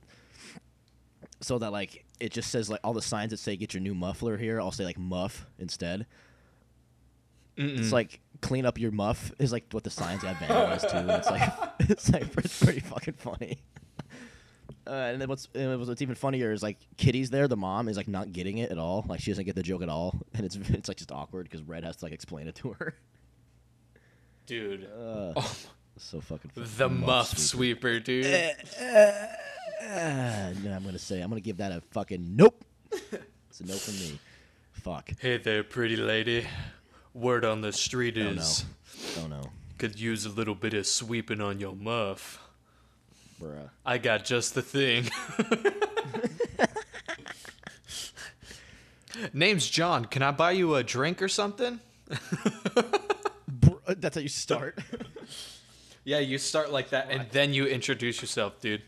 so 1.42 1.58
that 1.60 1.72
like 1.72 2.06
it 2.20 2.32
just 2.32 2.50
says 2.50 2.70
like 2.70 2.80
all 2.84 2.94
the 2.94 3.02
signs 3.02 3.32
that 3.32 3.38
say 3.38 3.56
get 3.56 3.74
your 3.74 3.82
new 3.82 3.94
muffler 3.94 4.38
here 4.38 4.60
i'll 4.60 4.72
say 4.72 4.86
like 4.86 4.98
muff 4.98 5.46
instead 5.60 6.06
Mm-mm. 7.58 7.78
it's 7.80 7.92
like 7.92 8.22
clean 8.42 8.66
up 8.66 8.80
your 8.80 8.92
muff 8.92 9.32
is 9.40 9.52
like 9.52 9.66
what 9.72 9.84
the 9.84 9.90
signs 9.90 10.24
have 10.24 10.38
vandalized 10.38 10.90
to 10.90 10.98
and 10.98 11.10
it's 11.12 11.30
like 11.30 11.52
it's 11.82 12.10
like 12.12 12.38
it's 12.38 12.64
pretty 12.64 12.80
fucking 12.80 13.16
funny 13.16 13.58
uh, 14.88 15.10
and 15.12 15.22
then 15.22 15.28
what's 15.28 15.50
and 15.54 15.80
what's 15.86 16.02
even 16.02 16.16
funnier 16.16 16.52
is 16.54 16.64
like 16.64 16.78
Kitty's 16.96 17.30
there, 17.30 17.48
the 17.48 17.58
mom 17.58 17.90
is 17.90 17.98
like 17.98 18.08
not 18.08 18.32
getting 18.32 18.60
it 18.60 18.72
at 18.72 18.78
all. 18.78 19.06
Like 19.08 19.20
she 19.20 19.32
doesn't 19.32 19.44
get 19.44 19.56
the 19.56 19.64
joke 19.64 19.82
at 19.82 19.90
all, 19.90 20.18
and 20.34 20.46
it's 20.46 20.56
it's 20.70 20.88
like 20.88 20.98
just 20.98 21.12
awkward 21.12 21.44
because 21.44 21.62
Red 21.62 21.84
has 21.84 21.98
to 21.98 22.06
like 22.06 22.14
explain 22.14 22.48
it 22.48 22.56
to 22.56 22.74
her. 22.80 22.96
dude. 24.46 24.86
Uh, 24.86 25.34
oh, 25.36 25.56
so 25.98 26.22
fucking. 26.22 26.52
the 26.56 26.90
muff 26.90 27.38
sweeper, 27.38 28.00
dude. 28.00 28.26
Uh, 28.26 28.50
no, 30.64 30.74
I'm 30.74 30.84
gonna 30.84 30.98
say 31.00 31.22
I'm 31.22 31.30
gonna 31.30 31.42
give 31.42 31.58
that 31.58 31.72
a 31.72 31.82
fucking 31.92 32.36
nope. 32.36 32.64
It's 33.50 33.62
a 33.62 33.66
no 33.66 33.74
from 33.76 33.94
me. 33.96 34.20
Fuck. 34.74 35.10
Hey 35.20 35.38
there, 35.38 35.64
pretty 35.64 35.96
lady. 35.96 36.46
Word 37.14 37.44
on 37.46 37.62
the 37.62 37.72
street 37.74 38.16
Don't 38.16 38.36
know. 38.36 38.42
is 38.42 38.66
Don't 39.16 39.30
know, 39.32 39.50
could 39.80 40.00
use 40.00 40.26
a 40.26 40.30
little 40.30 40.54
bit 40.56 40.74
of 40.76 40.86
sweeping 40.86 41.42
on 41.42 41.60
your 41.60 41.76
muff. 41.76 42.40
bruh. 43.42 43.70
I 43.86 43.98
got 43.98 44.26
just 44.26 44.54
the 44.56 44.62
thing. 44.62 45.10
Name's 49.34 49.68
John. 49.68 50.06
Can 50.06 50.22
I 50.22 50.32
buy 50.32 50.52
you 50.52 50.76
a 50.76 50.84
drink 50.84 51.22
or 51.22 51.28
something? 51.28 51.80
Br- 53.48 53.70
uh, 53.88 53.96
that's 53.98 54.16
how 54.16 54.22
you 54.22 54.30
start. 54.30 54.78
Yeah, 56.08 56.20
you 56.20 56.38
start 56.38 56.72
like 56.72 56.92
that, 56.92 57.08
and 57.10 57.30
then 57.32 57.54
you 57.54 57.66
introduce 57.66 58.22
yourself, 58.22 58.62
dude. 58.62 58.82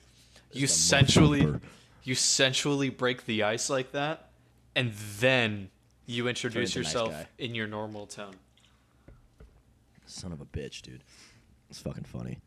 You 0.53 0.63
a 0.63 0.67
sensually, 0.69 1.41
motherfucker. 1.41 1.61
you 2.05 2.15
sensually 2.15 2.89
break 2.89 3.25
the 3.25 3.43
ice 3.43 3.69
like 3.69 3.91
that, 3.91 4.29
and 4.73 4.93
then 5.19 5.69
you 6.05 6.29
introduce 6.29 6.69
into 6.69 6.79
a 6.79 6.83
nice 6.83 6.93
yourself 6.93 7.11
guy. 7.11 7.27
in 7.37 7.55
your 7.55 7.67
normal 7.67 8.05
tone. 8.05 8.35
Son 10.05 10.31
of 10.31 10.39
a 10.39 10.45
bitch, 10.45 10.81
dude. 10.81 11.03
It's 11.69 11.81
fucking 11.81 12.05
funny. 12.05 12.37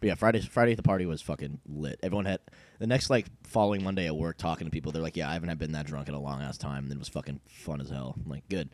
But 0.00 0.08
yeah, 0.08 0.14
Friday 0.16 0.40
Friday 0.40 0.72
at 0.72 0.76
the 0.76 0.82
party 0.82 1.06
was 1.06 1.22
fucking 1.22 1.60
lit. 1.64 2.00
Everyone 2.02 2.24
had 2.24 2.40
the 2.80 2.88
next 2.88 3.10
like 3.10 3.26
following 3.44 3.84
Monday 3.84 4.06
at 4.08 4.16
work 4.16 4.38
talking 4.38 4.66
to 4.66 4.72
people. 4.72 4.90
They're 4.90 5.00
like, 5.00 5.16
"Yeah, 5.16 5.30
I 5.30 5.34
haven't 5.34 5.56
been 5.60 5.70
that 5.70 5.86
drunk 5.86 6.08
in 6.08 6.14
a 6.14 6.20
long 6.20 6.42
ass 6.42 6.58
time." 6.58 6.82
And 6.82 6.92
it 6.92 6.98
was 6.98 7.08
fucking 7.08 7.38
fun 7.46 7.80
as 7.80 7.90
hell. 7.90 8.16
I'm 8.24 8.28
like, 8.28 8.48
good. 8.48 8.70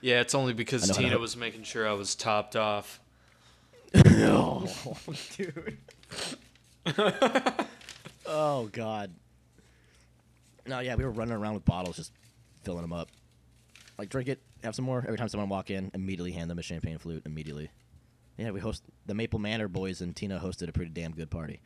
Yeah, 0.00 0.20
it's 0.20 0.36
only 0.36 0.52
I 0.52 0.54
because 0.56 0.88
know 0.88 0.94
how 0.94 1.00
Tina 1.00 1.18
was 1.18 1.36
making 1.36 1.64
sure 1.64 1.88
I 1.88 1.94
was 1.94 2.14
topped 2.14 2.54
off. 2.54 3.00
Oh, 3.94 4.66
dude. 5.36 5.78
oh 8.26 8.68
god. 8.72 9.14
No, 10.66 10.80
yeah, 10.80 10.94
we 10.96 11.04
were 11.04 11.10
running 11.10 11.34
around 11.34 11.54
with 11.54 11.64
bottles, 11.64 11.96
just 11.96 12.12
filling 12.62 12.82
them 12.82 12.92
up. 12.92 13.08
Like, 13.98 14.10
drink 14.10 14.28
it, 14.28 14.40
have 14.62 14.74
some 14.74 14.84
more. 14.84 14.98
Every 14.98 15.16
time 15.16 15.28
someone 15.28 15.48
walk 15.48 15.70
in, 15.70 15.90
immediately 15.94 16.32
hand 16.32 16.50
them 16.50 16.58
a 16.58 16.62
champagne 16.62 16.98
flute. 16.98 17.22
Immediately. 17.24 17.70
Yeah, 18.36 18.50
we 18.52 18.60
host 18.60 18.84
the 19.06 19.14
Maple 19.14 19.40
Manor 19.40 19.66
boys 19.66 20.00
and 20.00 20.14
Tina 20.14 20.38
hosted 20.38 20.68
a 20.68 20.72
pretty 20.72 20.92
damn 20.92 21.12
good 21.12 21.30
party. 21.30 21.60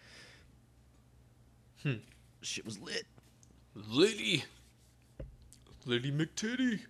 Hmm. 1.82 1.96
Shit 2.40 2.64
was 2.64 2.78
lit. 2.78 3.04
Lady, 3.74 4.44
Lady 5.84 6.10
McTitty. 6.10 6.80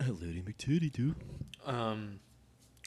Lady 0.00 0.42
McTitty, 0.42 0.90
dude. 0.90 1.14
Um, 1.64 2.20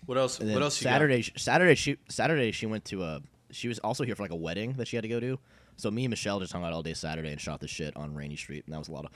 what 0.06 0.18
else? 0.18 0.40
What 0.40 0.62
else? 0.62 0.78
Saturday, 0.78 1.22
sh- 1.22 1.34
Saturday, 1.38 1.76
she 1.76 1.98
Saturday 2.10 2.52
she 2.52 2.66
went 2.66 2.86
to 2.86 3.04
a. 3.04 3.22
She 3.52 3.68
was 3.68 3.80
also 3.80 4.04
here 4.04 4.16
for 4.16 4.24
like 4.24 4.32
a 4.32 4.36
wedding 4.36 4.74
that 4.74 4.88
she 4.88 4.98
had 4.98 5.04
to 5.04 5.10
go 5.10 5.20
to. 5.20 5.40
So 5.78 5.92
me 5.92 6.06
and 6.06 6.10
Michelle 6.10 6.40
just 6.40 6.54
hung 6.54 6.64
out 6.64 6.74
all 6.74 6.84
day 6.84 6.94
Saturday 6.94 7.32
and 7.32 7.40
shot 7.40 7.60
the 7.60 7.68
shit 7.68 7.96
on 7.96 8.14
Rainy 8.16 8.36
Street, 8.36 8.64
and 8.66 8.74
that 8.74 8.80
was 8.80 8.88
a 8.88 8.92
lot 8.92 9.06
of 9.06 9.12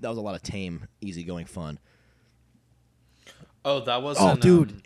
that 0.00 0.08
was 0.08 0.18
a 0.18 0.22
lot 0.22 0.34
of 0.34 0.42
tame, 0.42 0.86
easygoing 1.00 1.46
fun. 1.46 1.78
Oh, 3.64 3.80
that 3.80 4.02
wasn't. 4.02 4.40
dude. 4.40 4.70
um, 4.70 4.82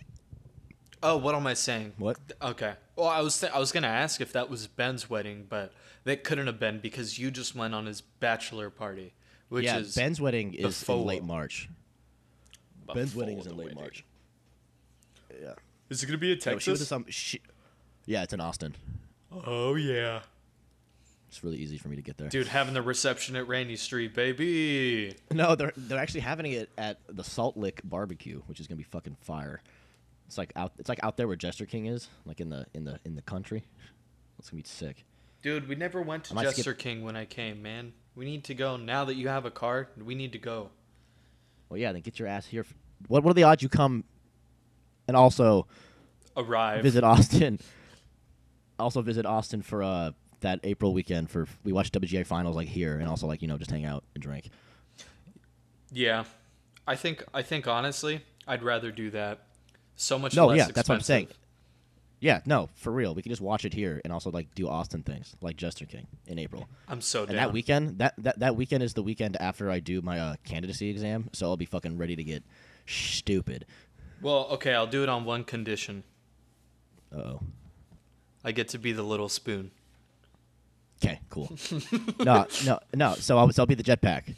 oh, 1.02 1.16
what 1.16 1.34
am 1.34 1.46
I 1.46 1.54
saying? 1.54 1.94
What? 1.98 2.18
Okay. 2.40 2.74
Well, 2.96 3.09
I 3.09 3.20
was 3.20 3.38
th- 3.40 3.52
I 3.52 3.59
was 3.59 3.72
gonna 3.72 3.88
ask 3.88 4.20
if 4.20 4.32
that 4.32 4.48
was 4.48 4.66
Ben's 4.66 5.11
wedding, 5.11 5.46
but 5.48 5.72
that 6.04 6.24
couldn't 6.24 6.46
have 6.46 6.61
been 6.61 6.78
because 6.78 7.18
you 7.18 7.30
just 7.30 7.54
went 7.54 7.74
on 7.74 7.86
his 7.86 8.00
bachelor 8.00 8.70
party, 8.70 9.12
which 9.48 9.64
yeah, 9.64 9.78
is 9.78 9.94
Ben's 9.94 10.20
wedding 10.20 10.54
is 10.54 10.88
in 10.88 11.04
late 11.04 11.24
March. 11.24 11.68
Ben's 12.94 13.14
wedding 13.14 13.38
is 13.38 13.46
in 13.46 13.56
late 13.56 13.66
wedding. 13.66 13.80
March. 13.80 14.04
Yeah. 15.41 15.55
Is 15.91 16.03
it 16.03 16.07
gonna 16.07 16.18
be 16.18 16.33
in 16.33 16.39
No, 16.45 16.59
she 16.59 16.70
Texas? 16.72 16.89
some. 16.89 17.07
She, 17.09 17.41
yeah, 18.07 18.22
it's 18.22 18.33
in 18.33 18.41
Austin. 18.41 18.74
oh 19.33 19.74
yeah, 19.74 20.20
It's 21.29 21.43
really 21.45 21.57
easy 21.59 21.79
for 21.79 21.89
me 21.89 21.97
to 21.97 22.03
get 22.03 22.16
there. 22.18 22.29
dude, 22.29 22.47
having 22.49 22.74
the 22.74 22.83
reception 22.83 23.37
at 23.37 23.47
Rainy 23.49 23.76
Street, 23.76 24.14
baby. 24.14 25.14
No, 25.33 25.55
they're 25.55 25.72
they're 25.76 25.99
actually 25.99 26.20
having 26.20 26.51
it 26.53 26.70
at 26.79 26.99
the 27.09 27.24
Salt 27.24 27.57
Lick 27.57 27.81
Barbecue, 27.85 28.41
which 28.47 28.61
is 28.61 28.66
gonna 28.66 28.76
be 28.76 28.83
fucking 28.85 29.16
fire. 29.22 29.62
It's 30.26 30.37
like 30.39 30.53
out 30.57 30.72
it's 30.79 30.89
like 30.89 31.01
out 31.03 31.16
there 31.16 31.26
where 31.26 31.37
Jester 31.37 31.64
King 31.66 31.87
is, 31.87 32.09
like 32.26 32.41
in 32.41 32.49
the 32.51 32.66
in 32.74 32.85
the 32.85 32.99
in 33.05 33.14
the 33.14 33.22
country. 33.22 33.64
It's 34.39 34.51
gonna 34.51 34.62
be 34.62 34.68
sick. 34.68 35.05
Dude, 35.43 35.68
we 35.68 35.74
never 35.74 36.03
went 36.03 36.24
to 36.24 36.35
might 36.35 36.43
skip- 36.47 36.57
Jester 36.57 36.74
King 36.74 37.03
when 37.05 37.16
I 37.16 37.24
came, 37.24 37.62
man. 37.62 37.93
We 38.14 38.24
need 38.24 38.45
to 38.45 38.55
go 38.55 38.76
now 38.76 39.05
that 39.05 39.14
you 39.14 39.29
have 39.29 39.45
a 39.47 39.51
car. 39.51 39.89
We 40.03 40.14
need 40.14 40.33
to 40.33 40.39
go. 40.39 40.70
Well, 41.68 41.79
yeah, 41.79 41.93
then 41.93 42.01
get 42.03 42.18
your 42.18 42.29
ass 42.29 42.47
here. 42.47 42.66
What 43.07 43.22
what 43.22 43.31
are 43.31 43.35
the 43.35 43.45
odds 43.45 43.62
you 43.62 43.68
come 43.68 44.05
and 45.09 45.16
also 45.16 45.66
Arrive. 46.36 46.82
visit 46.82 47.02
Austin? 47.02 47.59
Also 48.78 49.02
visit 49.02 49.26
Austin 49.26 49.62
for 49.62 49.82
uh 49.82 50.12
that 50.40 50.61
April 50.62 50.94
weekend 50.94 51.28
for 51.30 51.48
we 51.64 51.72
watched 51.72 51.92
WGA 51.98 52.24
finals 52.24 52.54
like 52.54 52.68
here 52.68 52.96
and 52.96 53.09
also 53.09 53.26
like 53.26 53.42
you 53.42 53.48
know 53.48 53.59
just 53.59 53.70
hang 53.70 53.84
out 53.84 54.04
and 54.14 54.22
drink. 54.22 54.50
Yeah. 55.90 56.24
I 56.86 56.96
think 56.96 57.24
I 57.34 57.42
think 57.42 57.66
honestly, 57.66 58.22
I'd 58.46 58.62
rather 58.62 58.90
do 58.92 59.11
that. 59.11 59.46
So 59.96 60.18
much 60.18 60.32
less. 60.32 60.36
No, 60.36 60.52
yeah, 60.52 60.68
that's 60.72 60.88
what 60.88 60.94
I'm 60.94 61.00
saying. 61.00 61.28
Yeah, 62.20 62.40
no, 62.46 62.68
for 62.74 62.90
real. 62.90 63.14
We 63.14 63.22
can 63.22 63.30
just 63.30 63.42
watch 63.42 63.64
it 63.64 63.72
here 63.72 64.00
and 64.04 64.12
also 64.12 64.30
like 64.30 64.52
do 64.54 64.68
Austin 64.68 65.02
things 65.02 65.36
like 65.40 65.56
Jester 65.56 65.86
King 65.86 66.06
in 66.26 66.38
April. 66.38 66.68
I'm 66.88 67.00
so 67.00 67.20
down. 67.20 67.30
And 67.30 67.38
that 67.38 67.52
weekend, 67.52 67.98
that, 67.98 68.14
that 68.18 68.38
that 68.40 68.56
weekend 68.56 68.82
is 68.82 68.94
the 68.94 69.02
weekend 69.02 69.36
after 69.40 69.70
I 69.70 69.80
do 69.80 70.00
my 70.02 70.18
uh, 70.18 70.34
candidacy 70.44 70.90
exam, 70.90 71.28
so 71.32 71.46
I'll 71.46 71.56
be 71.56 71.64
fucking 71.64 71.96
ready 71.96 72.16
to 72.16 72.24
get 72.24 72.42
stupid. 72.86 73.66
Well, 74.21 74.49
okay, 74.53 74.75
I'll 74.75 74.87
do 74.87 75.03
it 75.03 75.09
on 75.09 75.25
one 75.25 75.45
condition. 75.45 76.03
Uh 77.14 77.19
oh. 77.21 77.41
I 78.45 78.53
get 78.53 78.69
to 78.71 78.79
be 78.79 78.93
the 78.93 79.03
little 79.03 79.29
spoon. 79.29 79.71
Okay, 81.03 81.21
cool. 81.31 81.51
no, 82.21 82.47
no, 82.64 82.81
no. 82.95 83.14
So 83.14 83.39
I'll, 83.39 83.53
so 83.53 83.62
I'll 83.62 83.66
be 83.66 83.75
the 83.75 83.83
jetpack. 83.85 84.35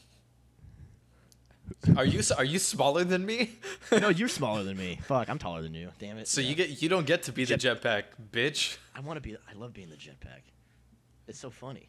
Are 1.96 2.04
you 2.04 2.20
are 2.36 2.44
you 2.44 2.58
smaller 2.58 3.04
than 3.04 3.24
me? 3.24 3.52
no, 3.92 4.08
you're 4.20 4.28
smaller 4.28 4.62
than 4.64 4.76
me. 4.76 4.98
Fuck, 5.04 5.30
I'm 5.30 5.38
taller 5.38 5.62
than 5.62 5.72
you. 5.74 5.90
Damn 5.98 6.18
it. 6.18 6.28
so 6.28 6.40
Yeah. 6.40 6.48
you 6.50 6.54
get 6.54 6.82
you 6.82 6.88
don't 6.88 7.06
get 7.06 7.22
to 7.24 7.32
be 7.32 7.44
the 7.44 7.54
jetpack, 7.54 8.04
bitch. 8.32 8.76
I 8.94 9.00
want 9.00 9.16
to 9.16 9.20
be. 9.20 9.36
I 9.36 9.54
love 9.58 9.72
being 9.72 9.88
the 9.88 9.96
jetpack. 9.96 10.42
It's 11.26 11.38
so 11.38 11.50
funny. 11.50 11.88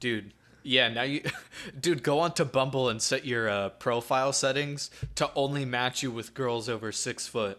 Dude. 0.00 0.32
Yeah, 0.68 0.88
now 0.88 1.02
you 1.02 1.22
Dude, 1.80 2.02
go 2.02 2.18
on 2.20 2.32
to 2.34 2.44
Bumble 2.44 2.90
and 2.90 3.00
set 3.00 3.24
your 3.24 3.48
uh, 3.48 3.68
profile 3.70 4.34
settings 4.34 4.90
to 5.14 5.30
only 5.34 5.64
match 5.64 6.02
you 6.02 6.10
with 6.10 6.34
girls 6.34 6.68
over 6.68 6.92
6 6.92 7.26
foot. 7.26 7.58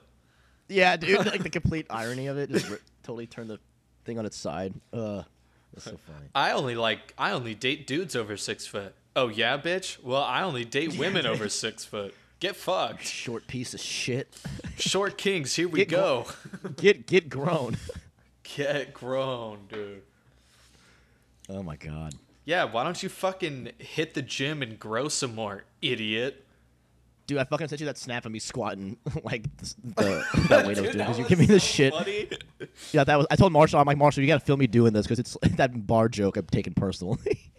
Yeah, 0.68 0.96
dude. 0.96 1.26
like 1.26 1.42
the 1.42 1.50
complete 1.50 1.88
irony 1.90 2.28
of 2.28 2.38
it, 2.38 2.52
just 2.52 2.72
totally 3.02 3.26
turn 3.26 3.48
the 3.48 3.60
thing 4.06 4.20
on 4.20 4.28
its 4.28 4.38
side. 4.38 4.76
Uh, 4.94 5.24
that's 5.74 5.86
so 5.86 5.98
funny. 5.98 6.28
I 6.36 6.52
only 6.52 6.76
like 6.76 7.16
I 7.18 7.32
only 7.32 7.56
date 7.56 7.88
dudes 7.88 8.16
over 8.16 8.38
6 8.38 8.68
foot. 8.68 8.94
Oh 9.16 9.28
yeah, 9.28 9.58
bitch? 9.58 10.02
Well, 10.04 10.24
I 10.24 10.44
only 10.44 10.64
date 10.64 10.96
women 11.00 11.26
over 11.26 11.50
6 11.50 11.86
foot. 11.86 12.14
Get 12.40 12.56
fucked. 12.56 13.04
Short 13.06 13.48
piece 13.48 13.74
of 13.74 13.80
shit. 13.80 14.38
Short 14.78 15.18
kings, 15.18 15.56
here 15.56 15.68
we 15.68 15.80
Get 15.80 15.90
go. 15.90 16.28
get 16.78 17.08
get 17.08 17.28
grown. 17.28 17.78
Get 18.44 18.94
grown, 18.94 19.62
dude. 19.68 20.04
Oh 21.50 21.64
my 21.64 21.76
god. 21.76 22.14
Yeah, 22.50 22.64
why 22.64 22.84
don't 22.84 23.04
you 23.04 23.10
fucking 23.10 23.74
hit 23.78 24.16
the 24.16 24.24
gym 24.24 24.64
and 24.64 24.80
grow 24.80 25.08
some 25.08 25.36
more, 25.36 25.66
idiot? 25.84 26.48
Dude, 27.28 27.38
I 27.38 27.44
fucking 27.44 27.68
sent 27.68 27.80
you 27.80 27.86
that 27.86 28.00
snap 28.00 28.26
of 28.26 28.32
me 28.32 28.40
squatting 28.40 28.98
like 29.24 29.44
the, 29.58 29.76
the 29.84 30.26
that 30.50 30.66
weight 30.66 30.80
I 30.80 30.82
was 30.82 30.90
doing 30.90 30.98
because 30.98 31.20
you 31.20 31.26
give 31.26 31.38
me 31.38 31.46
the 31.46 31.60
so 31.60 31.68
shit. 31.68 31.94
funny. 31.94 32.28
Yeah, 32.92 33.04
that 33.04 33.18
was. 33.18 33.28
I 33.30 33.36
told 33.36 33.54
Marshall, 33.54 33.80
I'm 33.80 33.86
like 33.86 34.00
Marshall, 34.00 34.24
you 34.24 34.28
gotta 34.28 34.44
film 34.44 34.62
me 34.62 34.66
doing 34.66 34.94
this 34.94 35.06
because 35.06 35.20
it's 35.20 35.38
that 35.58 35.86
bar 35.86 36.10
joke 36.10 36.38
I'm 36.38 36.48
taking 36.48 36.74
personally. 36.74 37.52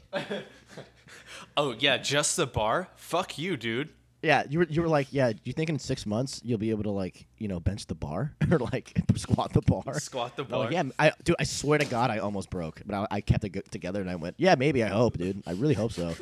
Oh 1.57 1.77
yeah, 1.79 1.97
just 1.97 2.37
the 2.37 2.49
bar? 2.49 2.89
Fuck 2.97 3.39
you, 3.39 3.57
dude. 3.57 3.91
Yeah, 4.23 4.45
you 4.49 4.59
were 4.61 4.67
you 4.69 4.83
were 4.83 4.89
like, 4.89 5.09
yeah, 5.11 5.33
do 5.33 5.39
you 5.45 5.53
think 5.53 5.71
in 5.71 5.79
six 5.79 6.05
months 6.05 6.41
you'll 6.45 6.59
be 6.59 6.71
able 6.71 6.83
to 6.83 6.91
like 6.91 7.27
you 7.39 7.49
know 7.49 7.59
bench 7.59 7.87
the 7.87 7.95
bar 7.95 8.35
or 8.51 8.59
like 8.59 8.93
squat 9.17 9.53
the 9.53 9.63
bar? 9.63 9.99
Squat 9.99 10.37
the 10.37 10.45
I'm 10.45 10.51
like, 10.51 10.71
bar. 10.71 10.73
yeah, 10.73 10.83
I 10.99 11.13
dude, 11.25 11.37
I 11.39 11.45
swear 11.45 11.79
to 11.79 11.87
God, 11.87 12.11
I 12.11 12.19
almost 12.19 12.51
broke, 12.51 12.83
but 12.85 12.95
I, 12.95 13.17
I 13.17 13.21
kept 13.21 13.45
it 13.45 13.71
together 13.71 14.01
and 14.01 14.11
I 14.11 14.17
went, 14.17 14.35
yeah, 14.39 14.55
maybe 14.57 14.85
I 14.85 14.89
hope, 14.89 15.17
dude, 15.17 15.43
I 15.47 15.53
really 15.53 15.75
hope 15.75 15.93
so. 15.93 16.15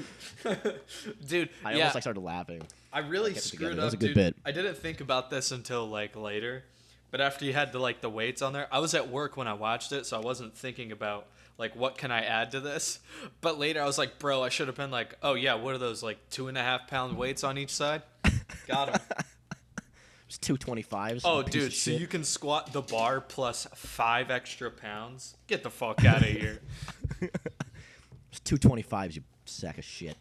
Dude, 1.27 1.51
I 1.65 1.73
yeah, 1.73 1.79
almost 1.79 1.95
like 1.95 2.03
started 2.03 2.21
laughing. 2.21 2.63
I 2.93 3.01
really 3.01 3.33
it 3.33 3.43
screwed 3.43 3.79
up, 3.79 3.85
was 3.85 3.95
a 3.95 3.97
good 3.97 4.09
dude. 4.09 4.15
bit. 4.15 4.37
I 4.45 4.53
didn't 4.53 4.77
think 4.79 5.01
about 5.01 5.31
this 5.31 5.51
until 5.51 5.87
like 5.89 6.17
later, 6.17 6.65
but 7.11 7.21
after 7.21 7.45
you 7.45 7.53
had 7.53 7.73
the 7.73 7.79
like 7.79 8.01
the 8.01 8.11
weights 8.11 8.43
on 8.43 8.53
there, 8.53 8.69
I 8.71 8.79
was 8.79 8.95
at 8.95 9.11
work 9.11 9.37
when 9.37 9.49
I 9.49 9.55
watched 9.55 9.93
it, 9.93 10.07
so 10.07 10.17
I 10.17 10.21
wasn't 10.21 10.57
thinking 10.57 10.93
about 10.93 11.27
like 11.59 11.77
what 11.77 11.99
can 11.99 12.11
I 12.11 12.23
add 12.23 12.53
to 12.53 12.61
this. 12.61 13.01
But 13.41 13.59
later, 13.59 13.83
I 13.83 13.85
was 13.85 13.99
like, 13.99 14.19
bro, 14.19 14.43
I 14.43 14.49
should 14.49 14.69
have 14.69 14.77
been 14.77 14.91
like, 14.91 15.17
oh 15.23 15.35
yeah, 15.35 15.55
what 15.55 15.75
are 15.75 15.79
those 15.79 16.03
like 16.03 16.19
two 16.31 16.49
and 16.49 16.57
a 16.57 16.63
half 16.63 16.87
pound 16.87 17.19
weights 17.19 17.45
on 17.45 17.59
each 17.59 17.71
side? 17.75 18.03
Got 18.67 18.91
him. 18.91 19.01
It's 20.29 20.37
two 20.37 20.59
twenty 20.59 20.83
fives. 20.83 21.23
Oh, 21.25 21.43
dude, 21.43 21.73
so 21.73 21.91
you 21.91 22.07
can 22.07 22.23
squat 22.23 22.75
the 22.75 22.83
bar 22.83 23.23
plus 23.23 23.67
five 23.75 24.31
extra 24.31 24.71
pounds? 24.71 25.35
Get 25.47 25.63
the 25.63 25.71
fuck 25.71 26.05
out 26.05 26.21
of 26.21 26.29
here. 26.29 26.61
It's 28.31 28.41
two 28.45 28.59
twenty 28.59 28.83
fives. 28.83 29.17
You 29.17 29.23
sack 29.47 29.79
of 29.79 29.85
shit. 29.85 30.19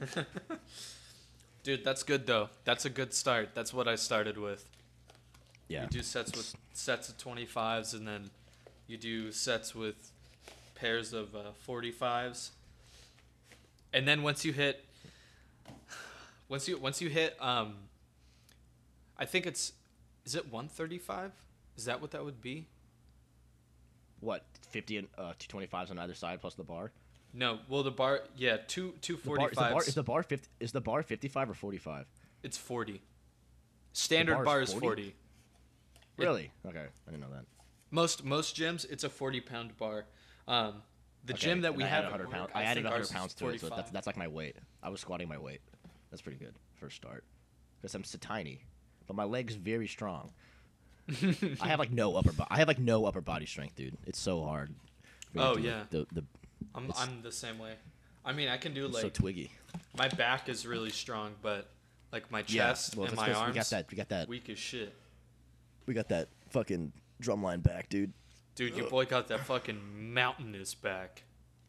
Dude, 1.62 1.84
that's 1.84 2.02
good 2.02 2.26
though. 2.26 2.48
That's 2.64 2.84
a 2.84 2.90
good 2.90 3.14
start. 3.14 3.50
That's 3.54 3.72
what 3.72 3.86
I 3.86 3.94
started 3.94 4.36
with. 4.36 4.68
Yeah. 5.68 5.84
You 5.84 5.88
do 5.88 6.02
sets 6.02 6.36
with 6.36 6.54
sets 6.72 7.08
of 7.08 7.16
25s 7.18 7.94
and 7.94 8.06
then 8.06 8.30
you 8.88 8.96
do 8.96 9.30
sets 9.30 9.74
with 9.74 10.11
pairs 10.82 11.12
of 11.12 11.34
uh, 11.36 11.52
45s. 11.66 12.50
And 13.92 14.06
then 14.08 14.22
once 14.22 14.44
you 14.44 14.52
hit 14.52 14.84
once 16.48 16.66
you 16.66 16.76
once 16.76 17.00
you 17.00 17.08
hit 17.08 17.36
um 17.40 17.74
I 19.16 19.24
think 19.24 19.46
it's 19.46 19.72
is 20.24 20.34
it 20.34 20.50
135? 20.50 21.30
Is 21.76 21.84
that 21.84 22.00
what 22.00 22.10
that 22.10 22.24
would 22.24 22.40
be? 22.40 22.66
What 24.20 24.44
fifty 24.70 24.96
and 24.96 25.08
uh, 25.16 25.32
two 25.38 25.46
twenty 25.48 25.66
fives 25.66 25.90
on 25.90 25.98
either 25.98 26.14
side 26.14 26.40
plus 26.40 26.54
the 26.54 26.64
bar. 26.64 26.90
No, 27.32 27.60
well 27.68 27.82
the 27.82 27.90
bar 27.90 28.22
yeah, 28.36 28.56
two 28.66 28.94
two 29.00 29.16
The 29.16 29.30
bar, 29.30 29.50
is, 29.50 29.56
the 29.56 29.60
bar, 29.60 29.82
is 29.82 29.94
the 29.94 30.02
bar 30.02 30.22
50, 30.22 30.48
is 30.60 30.72
the 30.72 30.80
bar 30.80 31.02
55 31.02 31.50
or 31.50 31.54
45? 31.54 32.06
It's 32.42 32.58
40. 32.58 33.00
Standard 33.92 34.34
bar 34.36 34.44
bar 34.44 34.60
is 34.62 34.70
is 34.70 34.74
40? 34.74 34.86
40. 34.86 35.08
It- 35.08 35.14
Really? 36.18 36.50
okay, 36.66 36.86
I 37.06 37.10
didn't 37.10 37.22
know 37.22 37.34
that. 37.34 37.44
Most 37.90 38.24
most 38.24 38.56
gyms, 38.56 38.84
it's 38.90 39.04
a 39.04 39.08
40 39.08 39.40
pound 39.40 39.76
bar. 39.76 40.06
Um, 40.48 40.82
the 41.24 41.34
Okay, 41.34 41.40
gym 41.46 41.60
that 41.62 41.74
we 41.76 41.84
I 41.84 41.86
have, 41.86 42.04
added 42.04 42.10
100 42.26 42.30
pounds. 42.30 42.48
work, 42.48 42.56
I, 42.56 42.62
added 42.64 42.84
100 42.84 43.10
pounds 43.10 43.34
to 43.34 43.48
it, 43.50 43.60
so 43.60 43.68
that's 43.68 43.90
that's 43.90 44.06
like 44.06 44.16
my 44.16 44.28
weight. 44.28 44.56
I 44.82 44.88
was 44.88 45.00
squatting 45.00 45.28
my 45.28 45.38
weight. 45.38 45.60
That's 46.10 46.20
pretty 46.22 46.38
good 46.38 46.54
for 46.74 46.86
a 46.86 46.90
start. 46.90 47.24
Because 47.80 47.94
I'm 47.94 48.04
so 48.04 48.18
tiny, 48.18 48.64
but 49.06 49.14
my 49.16 49.24
legs 49.24 49.54
very 49.54 49.86
strong. 49.88 50.32
I 51.60 51.66
have 51.68 51.78
like 51.78 51.90
no 51.90 52.16
upper. 52.16 52.32
Bo- 52.32 52.46
I 52.50 52.58
have 52.58 52.68
like 52.68 52.78
no 52.78 53.04
upper 53.06 53.20
body 53.20 53.46
strength, 53.46 53.76
dude. 53.76 53.96
It's 54.06 54.18
so 54.20 54.42
hard. 54.44 54.74
for 55.32 55.38
me 55.38 55.42
to 55.42 55.48
Oh, 55.48 55.52
like, 55.54 55.64
yeah. 55.64 55.82
The 55.90 56.06
the 56.12 56.24
I'm 56.74 56.92
I'm 56.96 57.22
the 57.22 57.32
same 57.32 57.58
way. 57.58 57.74
I 58.24 58.32
mean, 58.32 58.48
I 58.48 58.56
can 58.56 58.72
do 58.72 58.86
like 58.88 59.02
so 59.02 59.08
twiggy. 59.08 59.50
my 59.96 60.08
back 60.08 60.48
is 60.48 60.64
really 60.66 60.90
strong, 60.90 61.32
but 61.42 61.68
like 62.12 62.30
my 62.30 62.40
Yeah, 62.46 62.68
chest 62.68 62.96
well, 62.96 63.06
and 63.08 63.16
my 63.16 63.32
arms 63.32 63.48
We 63.48 63.54
got 63.54 63.66
that. 63.70 63.90
We 63.90 63.96
got 63.96 64.08
that. 64.10 64.28
weak 64.28 64.48
as 64.48 64.58
shit. 64.58 64.94
We 65.86 65.94
got 65.94 66.08
that 66.10 66.28
fucking 66.50 66.92
drumline 67.20 67.62
back, 67.62 67.88
dude. 67.88 68.12
Dude, 68.54 68.76
your 68.76 68.88
boy 68.88 69.06
got 69.06 69.28
that 69.28 69.40
fucking 69.40 69.80
mountainous 70.12 70.74
back. 70.74 71.22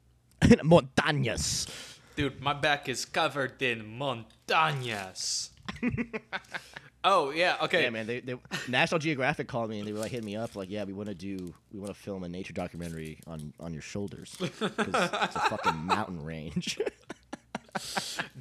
Montañas. 0.41 1.67
Dude, 2.15 2.41
my 2.41 2.53
back 2.53 2.89
is 2.89 3.05
covered 3.05 3.61
in 3.61 3.97
montañas. 3.97 5.49
oh 7.03 7.31
yeah, 7.31 7.55
okay. 7.63 7.83
Yeah, 7.83 7.89
man. 7.89 8.05
They, 8.05 8.19
they 8.19 8.35
National 8.67 8.99
Geographic 8.99 9.47
called 9.47 9.69
me 9.69 9.79
and 9.79 9.87
they 9.87 9.93
were 9.93 9.99
like 9.99 10.11
hitting 10.11 10.25
me 10.25 10.35
up 10.35 10.55
like, 10.55 10.69
yeah, 10.69 10.83
we 10.83 10.93
want 10.93 11.09
to 11.09 11.15
do, 11.15 11.53
we 11.71 11.79
want 11.79 11.93
to 11.93 11.99
film 11.99 12.23
a 12.23 12.29
nature 12.29 12.53
documentary 12.53 13.19
on 13.25 13.53
on 13.59 13.73
your 13.73 13.81
shoulders 13.81 14.35
because 14.39 14.71
it's 14.77 15.35
a 15.35 15.39
fucking 15.49 15.75
mountain 15.85 16.23
range. 16.23 16.79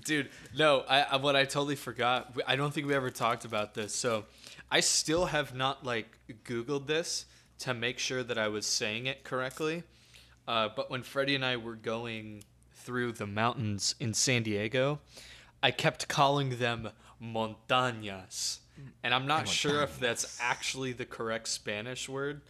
Dude, 0.04 0.28
no, 0.58 0.80
I, 0.80 1.02
I 1.02 1.16
what 1.16 1.34
I 1.34 1.44
totally 1.44 1.76
forgot. 1.76 2.36
I 2.46 2.56
don't 2.56 2.74
think 2.74 2.86
we 2.86 2.94
ever 2.94 3.08
talked 3.08 3.46
about 3.46 3.72
this. 3.72 3.94
So, 3.94 4.26
I 4.70 4.80
still 4.80 5.26
have 5.26 5.54
not 5.54 5.86
like 5.86 6.18
Googled 6.44 6.86
this 6.86 7.24
to 7.62 7.74
make 7.74 7.98
sure 7.98 8.22
that 8.22 8.38
I 8.38 8.48
was 8.48 8.66
saying 8.66 9.06
it 9.06 9.24
correctly. 9.24 9.84
Uh, 10.46 10.68
but 10.74 10.90
when 10.90 11.02
Freddie 11.02 11.34
and 11.34 11.44
I 11.44 11.56
were 11.56 11.76
going 11.76 12.42
through 12.74 13.12
the 13.12 13.26
mountains 13.26 13.94
in 14.00 14.14
San 14.14 14.42
Diego, 14.42 15.00
I 15.62 15.70
kept 15.70 16.08
calling 16.08 16.58
them 16.58 16.90
montañas, 17.22 18.58
and 19.04 19.14
I'm 19.14 19.26
not 19.26 19.46
sure 19.46 19.82
if 19.82 20.00
that's 20.00 20.38
actually 20.40 20.92
the 20.92 21.04
correct 21.04 21.46
Spanish 21.46 22.08
word 22.08 22.40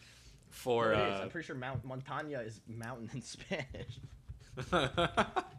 for. 0.48 0.94
Uh, 0.94 1.20
I'm 1.22 1.28
pretty 1.28 1.46
sure 1.46 1.56
Mount 1.56 1.86
Montaña 1.86 2.46
is 2.46 2.60
mountain 2.66 3.10
in 3.12 3.22
Spanish. 3.22 4.00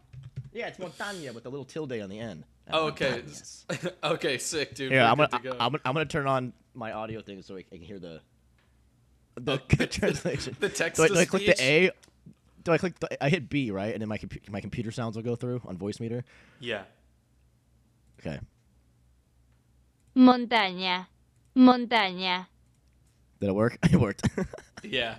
Yeah, 0.54 0.68
it's 0.68 0.78
montaña 0.78 1.34
with 1.34 1.46
a 1.46 1.50
little 1.50 1.66
tilde 1.66 1.94
on 1.94 2.10
the 2.10 2.20
end. 2.20 2.44
oh, 2.72 2.88
okay, 2.88 3.24
okay, 4.04 4.38
sick, 4.38 4.76
dude. 4.76 4.92
Yeah, 4.92 5.10
I'm 5.10 5.18
gonna, 5.18 5.30
good 5.30 5.38
to 5.38 5.50
go. 5.50 5.52
I'm, 5.54 5.72
gonna, 5.72 5.82
I'm 5.84 5.94
gonna 5.94 6.06
turn 6.06 6.28
on 6.28 6.54
my 6.76 6.92
audio 6.92 7.22
thing 7.22 7.42
so 7.42 7.58
I 7.58 7.64
can 7.64 7.82
hear 7.82 7.98
the 7.98 8.22
the 9.36 9.54
Oh, 9.54 9.76
the- 9.76 9.88
translation. 10.00 10.56
the 10.60 10.70
text 10.70 10.98
Do 10.98 11.04
I, 11.06 11.08
do 11.08 11.18
I 11.20 11.26
click 11.26 11.46
the 11.46 11.62
A? 11.64 11.92
Do 12.64 12.72
I 12.72 12.78
click? 12.78 13.00
The, 13.00 13.24
I 13.24 13.30
hit 13.30 13.50
B, 13.50 13.72
right, 13.72 13.94
and 13.94 14.02
then 14.02 14.08
my 14.10 14.18
compu- 14.18 14.48
my 14.50 14.62
computer 14.62 14.92
sounds 14.92 15.16
will 15.16 15.24
go 15.24 15.36
through 15.36 15.62
on 15.66 15.78
Voicemeeter. 15.78 16.24
yeah. 16.60 16.84
Okay. 18.20 18.40
Montaña. 20.16 21.08
Montaña. 21.56 22.48
Did 23.40 23.50
it 23.50 23.56
work? 23.56 23.78
It 23.92 24.00
worked. 24.00 24.28
Yeah. 24.84 25.16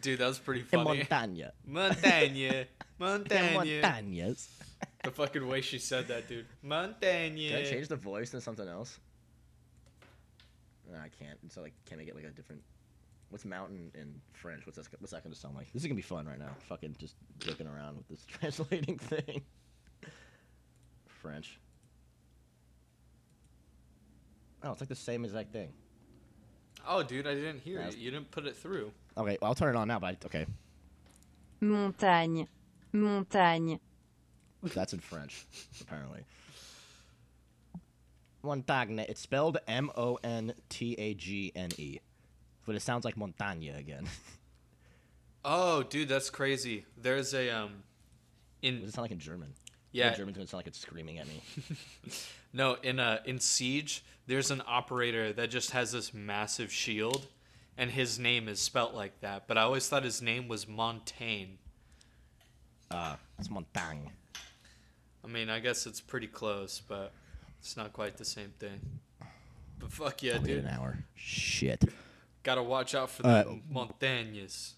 Dude, 0.00 0.18
that 0.18 0.26
was 0.26 0.38
pretty 0.40 0.62
En 0.72 0.84
funny. 0.84 1.04
montaña. 1.04 1.52
Montaña. 1.68 2.66
Montaña. 3.00 3.52
montañas. 3.54 4.48
The 5.04 5.10
fucking 5.12 5.46
way 5.46 5.60
she 5.60 5.78
said 5.78 6.08
that, 6.08 6.26
dude. 6.28 6.46
Montaña. 6.64 7.50
Can 7.50 7.58
I 7.58 7.64
change 7.64 7.86
the 7.88 7.94
voice 7.96 8.30
to 8.30 8.40
something 8.40 8.66
else? 8.68 8.98
No, 10.90 10.98
I 10.98 11.08
can't. 11.22 11.38
So 11.52 11.62
like, 11.62 11.74
can 11.86 12.00
I 12.00 12.04
get 12.04 12.16
like 12.16 12.24
a 12.24 12.30
different? 12.30 12.62
What's 13.30 13.44
mountain 13.44 13.90
in 13.94 14.20
French? 14.32 14.64
What's 14.66 14.76
that? 14.78 14.86
What's 15.00 15.12
that 15.12 15.22
gonna 15.24 15.34
sound 15.34 15.56
like? 15.56 15.72
This 15.72 15.82
is 15.82 15.86
gonna 15.86 15.96
be 15.96 16.02
fun 16.02 16.26
right 16.26 16.38
now. 16.38 16.50
Fucking 16.68 16.96
just 16.98 17.14
joking 17.38 17.66
around 17.66 17.96
with 17.96 18.08
this 18.08 18.24
translating 18.26 18.98
thing. 18.98 19.42
French. 21.06 21.58
Oh, 24.62 24.72
it's 24.72 24.80
like 24.80 24.88
the 24.88 24.94
same 24.94 25.24
exact 25.24 25.52
thing. 25.52 25.72
Oh, 26.88 27.02
dude, 27.02 27.26
I 27.26 27.34
didn't 27.34 27.60
hear 27.60 27.80
Yeah. 27.80 27.88
it. 27.88 27.96
You 27.96 28.10
didn't 28.10 28.30
put 28.30 28.46
it 28.46 28.56
through. 28.56 28.92
Okay, 29.18 29.38
well, 29.40 29.48
I'll 29.50 29.54
turn 29.54 29.74
it 29.74 29.78
on 29.78 29.88
now. 29.88 29.98
But 29.98 30.06
I, 30.06 30.26
okay, 30.26 30.46
montagne, 31.60 32.46
montagne, 32.92 33.80
that's 34.62 34.92
in 34.92 35.00
French, 35.00 35.46
apparently. 35.80 36.20
Montagne. 38.42 39.00
It's 39.00 39.20
spelled 39.20 39.58
M 39.66 39.90
O 39.96 40.18
N 40.22 40.54
T 40.68 40.94
A 40.98 41.14
G 41.14 41.50
N 41.56 41.70
E, 41.76 41.98
but 42.66 42.74
it 42.74 42.82
sounds 42.82 43.04
like 43.04 43.16
montagne 43.16 43.74
again. 43.74 44.06
Oh, 45.48 45.84
dude, 45.84 46.08
that's 46.08 46.28
crazy. 46.28 46.86
There's 47.00 47.32
a 47.32 47.48
um, 47.50 47.84
Does 48.62 48.72
in 48.72 48.74
it 48.82 48.92
sound 48.92 49.04
like 49.04 49.10
in 49.12 49.20
German? 49.20 49.54
yeah, 49.92 50.08
In 50.10 50.16
German's 50.16 50.36
gonna 50.36 50.48
sound 50.48 50.58
like 50.58 50.66
it's 50.66 50.80
screaming 50.80 51.18
at 51.18 51.26
me. 51.28 51.40
no, 52.52 52.74
in 52.82 52.98
uh, 52.98 53.20
in 53.24 53.38
Siege, 53.38 54.04
there's 54.26 54.50
an 54.50 54.60
operator 54.66 55.32
that 55.32 55.50
just 55.50 55.70
has 55.70 55.92
this 55.92 56.12
massive 56.12 56.72
shield, 56.72 57.28
and 57.78 57.92
his 57.92 58.18
name 58.18 58.48
is 58.48 58.58
spelt 58.58 58.92
like 58.92 59.20
that. 59.20 59.46
But 59.46 59.56
I 59.56 59.62
always 59.62 59.88
thought 59.88 60.02
his 60.02 60.20
name 60.20 60.48
was 60.48 60.66
Montaigne. 60.66 61.52
Uh, 62.90 63.14
it's 63.38 63.48
montagne. 63.48 64.10
I 65.24 65.28
mean, 65.28 65.48
I 65.48 65.60
guess 65.60 65.86
it's 65.86 66.00
pretty 66.00 66.26
close, 66.26 66.82
but 66.88 67.12
it's 67.60 67.76
not 67.76 67.92
quite 67.92 68.16
the 68.16 68.24
same 68.24 68.52
thing. 68.58 68.80
But 69.78 69.92
fuck 69.92 70.24
yeah, 70.24 70.38
Wait 70.38 70.44
dude. 70.44 70.64
an 70.64 70.70
hour. 70.70 70.98
Shit. 71.14 71.84
Gotta 72.46 72.62
watch 72.62 72.94
out 72.94 73.10
for 73.10 73.26
Uh, 73.26 73.42
the 73.42 73.60
montagnes. 73.74 74.74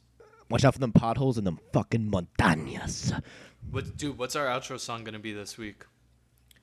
Watch 0.48 0.64
out 0.64 0.72
for 0.72 0.80
them 0.80 0.90
potholes 0.92 1.36
and 1.36 1.46
them 1.46 1.58
fucking 1.74 2.10
montañas. 2.10 3.12
What, 3.70 3.94
dude? 3.98 4.16
What's 4.16 4.34
our 4.36 4.46
outro 4.46 4.80
song 4.80 5.04
gonna 5.04 5.18
be 5.18 5.34
this 5.34 5.58
week? 5.58 5.84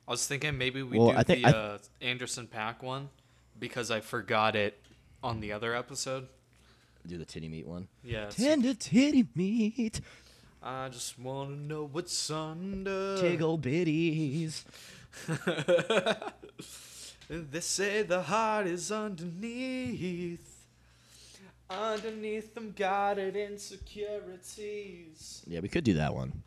I 0.08 0.10
was 0.10 0.26
thinking 0.26 0.58
maybe 0.58 0.82
we 0.82 0.98
Well, 0.98 1.12
do 1.12 1.16
I 1.16 1.22
think- 1.22 1.42
the 1.44 1.48
I- 1.48 1.52
uh, 1.52 1.78
Anderson 2.00 2.48
.Paak 2.48 2.82
one 2.82 3.10
because 3.56 3.92
I 3.92 4.00
forgot 4.00 4.56
it 4.56 4.82
on 5.22 5.38
the 5.38 5.52
other 5.52 5.76
episode. 5.76 6.26
Do 7.06 7.16
the 7.18 7.24
titty 7.24 7.48
meat 7.48 7.68
one. 7.68 7.86
Yeah. 8.02 8.22
it's- 8.26 8.34
Tender 8.34 8.74
titty 8.74 9.28
meat, 9.36 10.00
I 10.60 10.88
just 10.88 11.16
wanna 11.20 11.54
know 11.54 11.84
what's 11.84 12.28
under. 12.32 13.16
tiggle 13.18 13.60
bitties. 13.60 14.64
they 17.28 17.60
say 17.60 18.02
the 18.02 18.22
heart 18.22 18.66
is 18.66 18.90
underneath. 18.90 20.55
Underneath 21.68 22.54
them 22.54 22.72
guarded 22.76 23.36
insecurities. 23.36 25.42
Yeah, 25.46 25.60
we 25.60 25.68
could 25.68 25.84
do 25.84 25.94
that 25.94 26.14
one. 26.14 26.42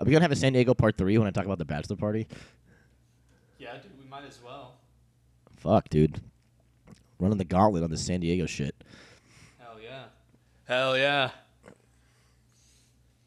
Are 0.00 0.04
we 0.04 0.12
gonna 0.12 0.22
have 0.22 0.32
a 0.32 0.36
San 0.36 0.52
Diego 0.52 0.74
part 0.74 0.98
three 0.98 1.16
when 1.16 1.28
I 1.28 1.30
talk 1.30 1.44
about 1.44 1.58
the 1.58 1.64
bachelor 1.64 1.96
party? 1.96 2.26
Yeah, 3.58 3.74
dude, 3.74 3.92
we 4.02 4.08
might 4.08 4.24
as 4.24 4.40
well. 4.44 4.74
Fuck, 5.56 5.88
dude. 5.88 6.20
Running 7.20 7.38
the 7.38 7.44
gauntlet 7.44 7.84
on 7.84 7.90
the 7.90 7.96
San 7.96 8.20
Diego 8.20 8.46
shit. 8.46 8.74
Hell 9.58 9.76
yeah. 9.82 10.02
Hell 10.66 10.98
yeah. 10.98 11.30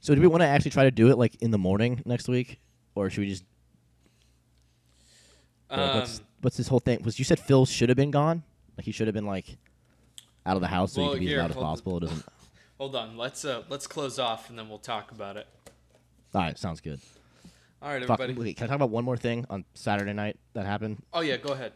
So 0.01 0.13
do 0.13 0.21
we 0.21 0.27
want 0.27 0.41
to 0.41 0.47
actually 0.47 0.71
try 0.71 0.83
to 0.83 0.91
do 0.91 1.09
it 1.09 1.17
like 1.17 1.35
in 1.41 1.51
the 1.51 1.57
morning 1.57 2.01
next 2.05 2.27
week, 2.27 2.59
or 2.95 3.09
should 3.09 3.21
we 3.21 3.29
just? 3.29 3.43
or, 5.69 5.77
like, 5.77 5.95
what's 5.95 6.19
Um, 6.19 6.25
what's 6.41 6.57
this 6.57 6.67
whole 6.67 6.79
thing? 6.79 7.01
Was 7.03 7.17
you 7.19 7.25
said 7.25 7.39
Phil 7.39 7.65
should 7.65 7.89
have 7.89 7.95
been 7.95 8.11
gone? 8.11 8.43
Like 8.77 8.85
he 8.85 8.91
should 8.91 9.07
have 9.07 9.15
been 9.15 9.25
like 9.25 9.57
out 10.47 10.55
of 10.55 10.61
the 10.61 10.67
house 10.67 10.93
so 10.93 11.01
Well, 11.01 11.09
he 11.11 11.15
could 11.17 11.19
be 11.21 11.27
here, 11.27 11.39
as 11.41 11.43
loud 11.43 11.51
as 11.51 11.55
possible. 11.57 11.97
It 11.97 11.99
doesn't. 12.01 12.25
Hold 12.79 12.95
on. 12.95 13.17
Let's 13.17 13.43
uh 13.45 13.63
let's 13.69 13.85
close 13.85 14.17
off 14.17 14.49
and 14.49 14.57
then 14.57 14.69
we'll 14.69 14.77
talk 14.79 15.11
about 15.11 15.37
it. 15.37 15.47
All 16.33 16.41
right, 16.41 16.57
sounds 16.57 16.81
good. 16.81 16.99
All 17.81 17.89
right, 17.91 18.03
Fuck, 18.05 18.19
everybody. 18.19 18.49
wait, 18.49 18.57
can 18.57 18.65
I 18.65 18.67
talk 18.67 18.75
about 18.75 18.89
one 18.89 19.03
more 19.05 19.17
thing 19.17 19.45
on 19.49 19.65
Saturday 19.75 20.13
night 20.13 20.37
that 20.53 20.65
happened? 20.65 21.03
Oh 21.13 21.21
yeah, 21.21 21.37
go 21.37 21.53
ahead. 21.53 21.73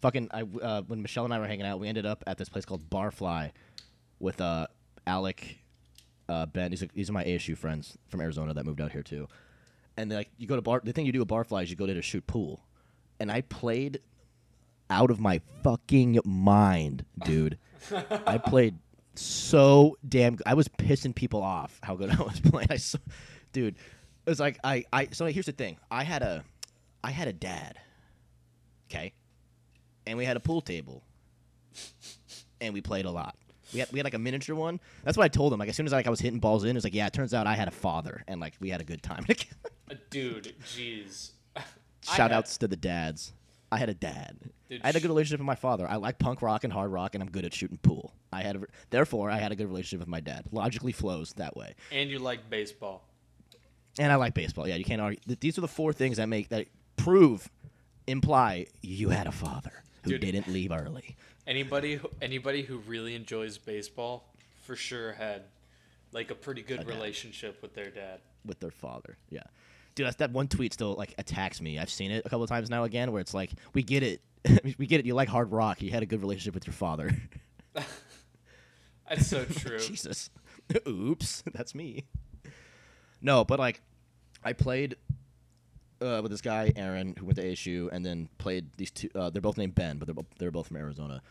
Fucking, 0.00 0.28
I 0.32 0.42
uh, 0.42 0.82
when 0.82 1.02
Michelle 1.02 1.24
and 1.24 1.34
I 1.34 1.40
were 1.40 1.46
hanging 1.48 1.66
out, 1.66 1.80
we 1.80 1.88
ended 1.88 2.06
up 2.06 2.22
at 2.26 2.38
this 2.38 2.48
place 2.48 2.64
called 2.64 2.88
Barfly 2.88 3.50
with 4.20 4.40
uh, 4.40 4.68
Alec, 5.08 5.58
uh, 6.28 6.46
Ben. 6.46 6.70
These 6.70 6.84
are, 6.84 6.88
these 6.94 7.10
are 7.10 7.12
my 7.12 7.24
ASU 7.24 7.56
friends 7.56 7.98
from 8.08 8.20
Arizona 8.20 8.54
that 8.54 8.64
moved 8.64 8.80
out 8.80 8.92
here 8.92 9.02
too. 9.02 9.26
And 9.96 10.12
like, 10.12 10.30
you 10.38 10.46
go 10.46 10.54
to 10.54 10.62
bar. 10.62 10.80
The 10.84 10.92
thing 10.92 11.04
you 11.04 11.10
do 11.12 11.20
at 11.20 11.26
Barfly 11.26 11.64
is 11.64 11.70
you 11.70 11.74
go 11.76 11.86
there 11.86 11.96
to 11.96 12.02
shoot 12.02 12.26
pool, 12.28 12.64
and 13.18 13.30
I 13.32 13.40
played 13.40 14.00
out 14.88 15.10
of 15.10 15.18
my 15.18 15.40
fucking 15.64 16.20
mind, 16.24 17.04
dude. 17.24 17.58
I 18.26 18.38
played 18.38 18.78
so 19.14 19.96
damn. 20.08 20.36
Good. 20.36 20.46
I 20.46 20.54
was 20.54 20.68
pissing 20.68 21.14
people 21.14 21.42
off 21.42 21.78
how 21.82 21.96
good 21.96 22.10
I 22.18 22.22
was 22.22 22.40
playing. 22.40 22.68
I, 22.70 22.76
so, 22.76 22.98
dude, 23.52 23.74
it 24.26 24.30
was 24.30 24.40
like 24.40 24.58
I, 24.64 24.84
I. 24.92 25.08
So 25.12 25.26
here's 25.26 25.46
the 25.46 25.52
thing. 25.52 25.78
I 25.90 26.04
had 26.04 26.22
a, 26.22 26.44
I 27.02 27.10
had 27.10 27.28
a 27.28 27.32
dad. 27.32 27.78
Okay, 28.90 29.12
and 30.06 30.16
we 30.16 30.24
had 30.24 30.36
a 30.36 30.40
pool 30.40 30.60
table, 30.60 31.02
and 32.60 32.72
we 32.72 32.80
played 32.80 33.04
a 33.04 33.10
lot. 33.10 33.36
We 33.72 33.80
had 33.80 33.92
we 33.92 33.98
had 33.98 34.04
like 34.04 34.14
a 34.14 34.18
miniature 34.18 34.56
one. 34.56 34.80
That's 35.04 35.16
what 35.16 35.24
I 35.24 35.28
told 35.28 35.52
him. 35.52 35.58
Like 35.58 35.68
as 35.68 35.76
soon 35.76 35.86
as 35.86 35.92
like 35.92 36.06
I 36.06 36.10
was 36.10 36.20
hitting 36.20 36.40
balls 36.40 36.64
in, 36.64 36.76
it's 36.76 36.84
like 36.84 36.94
yeah. 36.94 37.06
It 37.06 37.12
turns 37.12 37.34
out 37.34 37.46
I 37.46 37.54
had 37.54 37.68
a 37.68 37.72
father, 37.72 38.24
and 38.26 38.40
like 38.40 38.54
we 38.60 38.70
had 38.70 38.80
a 38.80 38.84
good 38.84 39.02
time. 39.02 39.24
Uh, 39.90 39.94
dude, 40.10 40.54
jeez. 40.66 41.30
Shout 42.02 42.30
outs 42.30 42.58
to 42.58 42.68
the 42.68 42.76
dads. 42.76 43.32
I 43.70 43.78
had 43.78 43.88
a 43.88 43.94
dad. 43.94 44.38
I 44.70 44.86
had 44.86 44.96
a 44.96 45.00
good 45.00 45.08
relationship 45.08 45.40
with 45.40 45.46
my 45.46 45.54
father. 45.54 45.86
I 45.88 45.96
like 45.96 46.18
punk 46.18 46.40
rock 46.42 46.64
and 46.64 46.72
hard 46.72 46.90
rock, 46.90 47.14
and 47.14 47.22
I'm 47.22 47.30
good 47.30 47.44
at 47.44 47.52
shooting 47.54 47.78
pool. 47.78 48.12
I 48.32 48.42
had, 48.42 48.56
a, 48.56 48.60
therefore, 48.90 49.30
I 49.30 49.38
had 49.38 49.52
a 49.52 49.56
good 49.56 49.66
relationship 49.68 50.00
with 50.00 50.08
my 50.08 50.20
dad. 50.20 50.46
Logically 50.52 50.92
flows 50.92 51.32
that 51.34 51.56
way, 51.56 51.74
And 51.92 52.08
you 52.10 52.18
like 52.18 52.48
baseball. 52.50 53.06
and 53.98 54.10
I 54.12 54.16
like 54.16 54.34
baseball. 54.34 54.66
Yeah, 54.68 54.76
you 54.76 54.84
can't 54.84 55.00
argue. 55.02 55.20
These 55.40 55.58
are 55.58 55.62
the 55.62 55.68
four 55.68 55.92
things 55.92 56.16
that 56.18 56.28
make 56.28 56.48
that 56.50 56.66
prove, 56.96 57.48
imply 58.06 58.66
you 58.82 59.10
had 59.10 59.26
a 59.26 59.32
father 59.32 59.82
who 60.02 60.10
Dude. 60.12 60.20
didn't 60.22 60.48
leave 60.48 60.72
early. 60.72 61.16
Anybody 61.46 61.96
who, 61.96 62.08
anybody 62.22 62.62
who 62.62 62.78
really 62.78 63.14
enjoys 63.14 63.58
baseball 63.58 64.28
for 64.64 64.76
sure 64.76 65.12
had 65.12 65.42
like 66.12 66.30
a 66.30 66.34
pretty 66.34 66.62
good 66.62 66.78
dad. 66.78 66.86
relationship 66.88 67.60
with 67.62 67.74
their 67.74 67.90
dad. 67.90 68.20
with 68.44 68.60
their 68.60 68.70
father. 68.70 69.16
Yeah. 69.30 69.42
Dude, 69.98 70.06
that's, 70.06 70.16
that 70.18 70.30
one 70.30 70.46
tweet 70.46 70.72
still 70.72 70.94
like 70.94 71.12
attacks 71.18 71.60
me. 71.60 71.76
I've 71.76 71.90
seen 71.90 72.12
it 72.12 72.24
a 72.24 72.28
couple 72.28 72.44
of 72.44 72.48
times 72.48 72.70
now 72.70 72.84
again 72.84 73.10
where 73.10 73.20
it's 73.20 73.34
like, 73.34 73.50
we 73.74 73.82
get 73.82 74.04
it. 74.04 74.20
we 74.78 74.86
get 74.86 75.00
it. 75.00 75.06
You 75.06 75.14
like 75.16 75.28
hard 75.28 75.50
rock. 75.50 75.82
You 75.82 75.90
had 75.90 76.04
a 76.04 76.06
good 76.06 76.20
relationship 76.20 76.54
with 76.54 76.68
your 76.68 76.72
father. 76.74 77.10
That's 79.08 79.26
so 79.26 79.44
true. 79.56 79.80
Jesus. 79.80 80.30
Oops. 80.86 81.42
That's 81.52 81.74
me. 81.74 82.04
No, 83.20 83.44
but 83.44 83.58
like, 83.58 83.80
I 84.44 84.52
played 84.52 84.94
uh, 86.00 86.20
with 86.22 86.30
this 86.30 86.42
guy, 86.42 86.72
Aaron, 86.76 87.16
who 87.18 87.24
went 87.26 87.38
to 87.38 87.42
ASU, 87.42 87.88
and 87.90 88.06
then 88.06 88.28
played 88.38 88.68
these 88.76 88.92
two. 88.92 89.10
Uh, 89.16 89.30
they're 89.30 89.42
both 89.42 89.58
named 89.58 89.74
Ben, 89.74 89.98
but 89.98 90.06
they're, 90.06 90.24
they're 90.38 90.50
both 90.52 90.68
from 90.68 90.76
Arizona. 90.76 91.22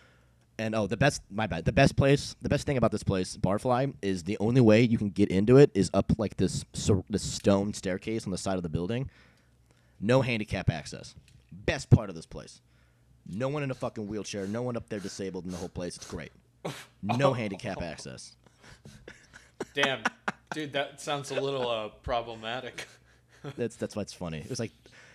And 0.59 0.73
oh, 0.73 0.87
the 0.87 0.97
best, 0.97 1.21
my 1.29 1.45
bad. 1.45 1.65
The 1.65 1.71
best 1.71 1.95
place, 1.95 2.35
the 2.41 2.49
best 2.49 2.65
thing 2.65 2.77
about 2.77 2.91
this 2.91 3.03
place, 3.03 3.37
Barfly, 3.37 3.93
is 4.01 4.23
the 4.23 4.37
only 4.39 4.61
way 4.61 4.81
you 4.81 4.97
can 4.97 5.09
get 5.09 5.29
into 5.29 5.57
it 5.57 5.69
is 5.75 5.91
up 5.93 6.11
like 6.17 6.37
this, 6.37 6.65
sur- 6.73 7.03
this 7.09 7.21
stone 7.21 7.73
staircase 7.73 8.25
on 8.25 8.31
the 8.31 8.37
side 8.37 8.57
of 8.57 8.63
the 8.63 8.69
building. 8.69 9.09
No 9.99 10.21
handicap 10.21 10.69
access. 10.69 11.13
Best 11.51 11.89
part 11.89 12.09
of 12.09 12.15
this 12.15 12.25
place. 12.25 12.61
No 13.29 13.49
one 13.49 13.61
in 13.61 13.71
a 13.71 13.75
fucking 13.75 14.07
wheelchair. 14.07 14.47
No 14.47 14.61
one 14.63 14.75
up 14.77 14.89
there 14.89 14.99
disabled 14.99 15.45
in 15.45 15.51
the 15.51 15.57
whole 15.57 15.69
place. 15.69 15.95
It's 15.95 16.09
great. 16.09 16.31
No 17.03 17.33
handicap 17.33 17.81
access. 17.81 18.35
Damn, 19.73 20.01
dude, 20.53 20.73
that 20.73 21.01
sounds 21.01 21.31
a 21.31 21.39
little 21.39 21.69
uh, 21.69 21.89
problematic. 22.03 22.87
That's 23.55 23.75
that's 23.75 23.95
why 23.95 24.01
it's 24.03 24.13
funny. 24.13 24.39
It 24.39 24.49
was 24.49 24.59
like 24.59 24.71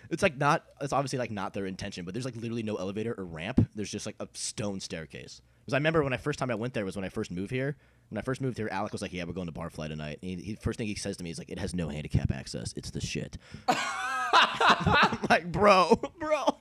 it's 0.09 0.23
like 0.23 0.37
not 0.37 0.63
it's 0.81 0.93
obviously 0.93 1.19
like 1.19 1.31
not 1.31 1.53
their 1.53 1.65
intention, 1.65 2.05
but 2.05 2.13
there's 2.13 2.25
like 2.25 2.35
literally 2.35 2.63
no 2.63 2.75
elevator 2.75 3.13
or 3.17 3.25
ramp. 3.25 3.67
There's 3.75 3.91
just 3.91 4.05
like 4.05 4.15
a 4.19 4.27
stone 4.33 4.79
staircase. 4.79 5.41
Because 5.65 5.73
I 5.73 5.77
remember 5.77 6.03
when 6.03 6.11
I 6.13 6.17
first 6.17 6.39
time 6.39 6.51
I 6.51 6.55
went 6.55 6.73
there 6.73 6.83
was 6.85 6.95
when 6.95 7.05
I 7.05 7.09
first 7.09 7.31
moved 7.31 7.51
here. 7.51 7.77
When 8.09 8.17
I 8.19 8.21
first 8.21 8.41
moved 8.41 8.57
here, 8.57 8.67
Alec 8.69 8.91
was 8.91 9.01
like, 9.01 9.13
"Yeah, 9.13 9.23
we're 9.23 9.33
going 9.33 9.47
to 9.47 9.53
Barfly 9.53 9.87
tonight." 9.87 10.19
And 10.21 10.29
he, 10.39 10.45
he 10.45 10.55
first 10.55 10.77
thing 10.77 10.87
he 10.87 10.95
says 10.95 11.17
to 11.17 11.23
me 11.23 11.29
is 11.31 11.37
like, 11.39 11.49
"It 11.49 11.57
has 11.57 11.73
no 11.73 11.87
handicap 11.87 12.31
access. 12.31 12.73
It's 12.75 12.91
the 12.91 13.01
shit." 13.01 13.37
I'm 13.67 15.17
like, 15.29 15.51
bro, 15.51 15.99
bro. 16.19 16.57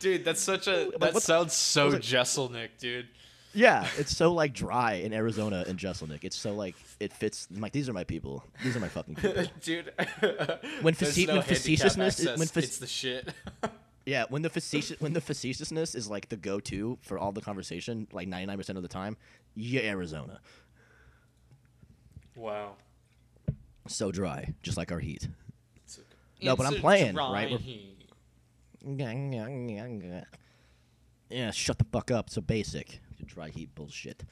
Dude, 0.00 0.24
that's 0.24 0.40
such 0.40 0.68
a 0.68 0.90
that 1.00 1.14
what 1.14 1.22
sounds 1.22 1.54
so 1.54 1.86
was 1.86 1.94
it- 1.94 2.02
Jeselnik, 2.02 2.68
dude. 2.78 3.08
Yeah, 3.58 3.88
it's 3.98 4.16
so 4.16 4.32
like 4.32 4.52
dry 4.52 4.92
in 4.94 5.12
Arizona 5.12 5.64
and 5.66 5.76
Jeselnik. 5.78 6.22
It's 6.22 6.36
so 6.36 6.54
like 6.54 6.76
it 7.00 7.12
fits. 7.12 7.48
I'm 7.52 7.60
like, 7.60 7.72
these 7.72 7.88
are 7.88 7.92
my 7.92 8.04
people. 8.04 8.44
These 8.62 8.76
are 8.76 8.80
my 8.80 8.86
fucking 8.88 9.16
people. 9.16 9.44
dude. 9.62 9.92
When 10.82 10.94
face- 10.94 11.26
no 11.26 11.34
when 11.34 11.42
facetiousness 11.42 12.20
is- 12.20 12.38
when 12.38 12.46
fac- 12.46 12.64
it's 12.64 12.78
the 12.78 12.86
shit. 12.86 13.28
Yeah, 14.06 14.24
when 14.30 14.40
the 14.40 14.48
facetious 14.48 14.98
when 15.00 15.12
the 15.12 15.20
facetiousness 15.20 15.94
is 15.94 16.08
like 16.08 16.30
the 16.30 16.36
go-to 16.36 16.96
for 17.02 17.18
all 17.18 17.30
the 17.32 17.42
conversation, 17.42 18.06
like 18.10 18.26
99% 18.26 18.76
of 18.76 18.82
the 18.82 18.88
time, 18.88 19.18
yeah, 19.54 19.82
Arizona. 19.82 20.40
wow. 22.36 22.76
So 23.86 24.10
dry, 24.10 24.54
just 24.62 24.78
like 24.78 24.92
our 24.92 24.98
heat. 25.00 25.28
It's 25.84 25.98
a- 25.98 26.44
No, 26.44 26.56
but 26.56 26.66
I'm 26.66 26.76
playing, 26.76 27.16
right? 27.16 27.50
Heat. 27.50 27.96
Yeah, 31.30 31.50
shut 31.50 31.76
the 31.78 31.84
fuck 31.84 32.10
up. 32.10 32.30
So 32.30 32.40
basic. 32.40 33.00
Dry 33.26 33.48
heat 33.50 33.74
bullshit. 33.74 34.24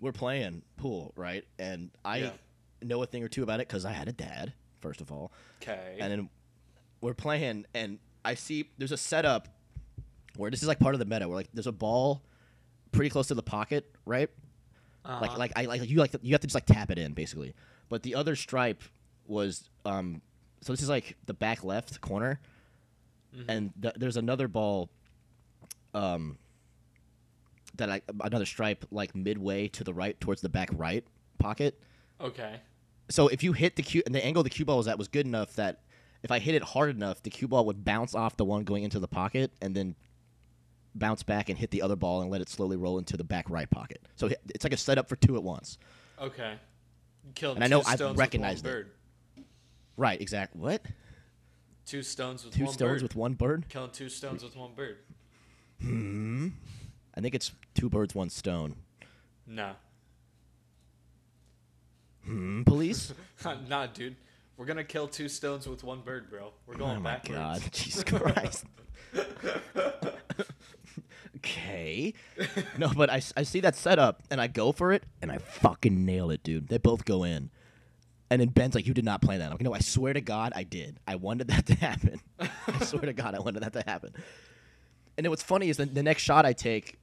We're 0.00 0.12
playing 0.12 0.62
pool, 0.76 1.12
right? 1.16 1.44
And 1.58 1.90
I 2.04 2.18
Yeah. 2.18 2.32
know 2.82 3.02
a 3.02 3.06
thing 3.06 3.22
or 3.22 3.28
two 3.28 3.42
about 3.42 3.60
it 3.60 3.68
because 3.68 3.84
I 3.84 3.92
had 3.92 4.08
a 4.08 4.12
dad, 4.12 4.52
first 4.80 5.00
of 5.00 5.10
all. 5.12 5.32
Okay. 5.62 5.96
And 6.00 6.10
then 6.12 6.30
we're 7.00 7.14
playing, 7.14 7.64
and 7.74 7.98
I 8.24 8.34
see 8.34 8.70
there's 8.78 8.92
a 8.92 8.96
setup 8.96 9.48
where 10.36 10.50
this 10.50 10.62
is 10.62 10.68
like 10.68 10.78
part 10.80 10.94
of 10.94 10.98
the 10.98 11.04
meta 11.04 11.28
where 11.28 11.36
like 11.36 11.48
there's 11.54 11.66
a 11.66 11.72
ball 11.72 12.22
pretty 12.92 13.08
close 13.10 13.28
to 13.28 13.34
the 13.34 13.42
pocket, 13.42 13.94
right? 14.04 14.28
Uh-huh. 15.04 15.20
Like 15.20 15.38
like 15.38 15.52
I 15.56 15.64
like 15.66 15.88
you 15.88 15.98
like 15.98 16.14
you 16.22 16.32
have 16.32 16.40
to 16.40 16.46
just 16.46 16.54
like 16.54 16.66
tap 16.66 16.90
it 16.90 16.98
in 16.98 17.12
basically. 17.12 17.54
But 17.88 18.02
the 18.02 18.14
other 18.14 18.34
stripe 18.36 18.82
was 19.26 19.68
um 19.84 20.20
so 20.62 20.72
this 20.72 20.82
is 20.82 20.88
like 20.88 21.16
the 21.26 21.34
back 21.34 21.62
left 21.62 22.00
corner, 22.00 22.40
Mhm. 23.36 23.44
and 23.48 23.72
th- 23.82 23.94
there's 23.96 24.16
another 24.16 24.48
ball 24.48 24.90
um 25.92 26.38
that 27.76 27.90
I 27.90 28.00
another 28.22 28.46
stripe 28.46 28.84
like 28.90 29.14
midway 29.14 29.68
to 29.68 29.84
the 29.84 29.92
right 29.94 30.18
towards 30.20 30.40
the 30.40 30.48
back 30.48 30.70
right 30.74 31.04
pocket. 31.38 31.80
okay. 32.20 32.60
So 33.10 33.28
if 33.28 33.42
you 33.42 33.52
hit 33.52 33.76
the 33.76 33.82
cue 33.82 34.02
and 34.06 34.14
the 34.14 34.24
angle 34.24 34.42
the 34.42 34.48
cue 34.50 34.64
ball 34.64 34.78
was 34.78 34.88
at 34.88 34.96
was 34.98 35.08
good 35.08 35.26
enough 35.26 35.54
that 35.56 35.82
if 36.22 36.30
I 36.30 36.38
hit 36.38 36.54
it 36.54 36.62
hard 36.62 36.88
enough, 36.88 37.22
the 37.22 37.28
cue 37.28 37.46
ball 37.46 37.66
would 37.66 37.84
bounce 37.84 38.14
off 38.14 38.36
the 38.38 38.46
one 38.46 38.64
going 38.64 38.82
into 38.82 38.98
the 38.98 39.08
pocket 39.08 39.52
and 39.60 39.74
then 39.76 39.94
bounce 40.94 41.22
back 41.22 41.50
and 41.50 41.58
hit 41.58 41.70
the 41.70 41.82
other 41.82 41.96
ball 41.96 42.22
and 42.22 42.30
let 42.30 42.40
it 42.40 42.48
slowly 42.48 42.78
roll 42.78 42.96
into 42.98 43.16
the 43.18 43.24
back 43.24 43.50
right 43.50 43.68
pocket. 43.68 44.00
So 44.16 44.30
it's 44.48 44.64
like 44.64 44.72
a 44.72 44.76
setup 44.78 45.08
for 45.08 45.16
two 45.16 45.36
at 45.36 45.42
once. 45.42 45.76
Okay. 46.18 46.54
Killed 47.34 47.56
And 47.56 47.64
I 47.64 47.66
know 47.66 47.82
stones 47.82 48.16
recognized 48.16 48.64
it. 48.64 48.68
bird. 48.70 48.90
Right, 49.98 50.18
exactly. 50.20 50.60
What? 50.62 50.82
Two 51.84 52.02
stones 52.02 52.42
with 52.44 52.54
Two 52.54 52.64
one 52.64 52.72
stones 52.72 52.92
bird. 52.94 53.02
with 53.02 53.16
one 53.16 53.34
bird? 53.34 53.66
Killing 53.68 53.90
two 53.90 54.08
stones 54.08 54.42
with 54.42 54.56
one 54.56 54.70
bird. 54.74 54.96
Hmm. 55.82 56.48
I 57.16 57.20
think 57.20 57.34
it's 57.34 57.52
two 57.74 57.88
birds, 57.88 58.14
one 58.14 58.30
stone. 58.30 58.76
No. 59.46 59.72
Hmm. 62.24 62.62
Police? 62.62 63.12
nah, 63.68 63.86
dude. 63.86 64.16
We're 64.56 64.66
gonna 64.66 64.84
kill 64.84 65.08
two 65.08 65.28
stones 65.28 65.66
with 65.68 65.82
one 65.82 66.00
bird, 66.00 66.30
bro. 66.30 66.52
We're 66.66 66.76
going 66.76 66.98
oh 66.98 67.00
my 67.00 67.14
backwards. 67.16 67.38
god, 67.38 67.62
Jesus 67.72 68.04
Christ. 68.04 68.64
okay. 71.36 72.14
No, 72.78 72.90
but 72.96 73.10
I, 73.10 73.20
I 73.36 73.42
see 73.42 73.60
that 73.60 73.74
setup 73.74 74.22
and 74.30 74.40
I 74.40 74.46
go 74.46 74.72
for 74.72 74.92
it 74.92 75.04
and 75.20 75.30
I 75.32 75.38
fucking 75.38 76.04
nail 76.04 76.30
it, 76.30 76.42
dude. 76.42 76.68
They 76.68 76.78
both 76.78 77.04
go 77.04 77.24
in. 77.24 77.50
And 78.30 78.40
then 78.40 78.48
Ben's 78.48 78.74
like, 78.74 78.86
"You 78.86 78.94
did 78.94 79.04
not 79.04 79.20
plan 79.20 79.40
that." 79.40 79.46
I'm 79.46 79.52
like, 79.52 79.62
"No, 79.62 79.74
I 79.74 79.80
swear 79.80 80.12
to 80.12 80.20
God, 80.20 80.52
I 80.56 80.62
did. 80.64 80.98
I 81.06 81.16
wanted 81.16 81.48
that 81.48 81.66
to 81.66 81.74
happen. 81.74 82.20
I 82.40 82.84
swear 82.84 83.02
to 83.02 83.12
God, 83.12 83.34
I 83.34 83.38
wanted 83.40 83.62
that 83.62 83.74
to 83.74 83.82
happen." 83.86 84.12
And 85.16 85.24
then 85.24 85.30
what's 85.30 85.42
funny 85.42 85.68
is 85.68 85.76
the, 85.76 85.84
the 85.84 86.02
next 86.02 86.22
shot 86.22 86.46
I 86.46 86.52
take, 86.52 86.98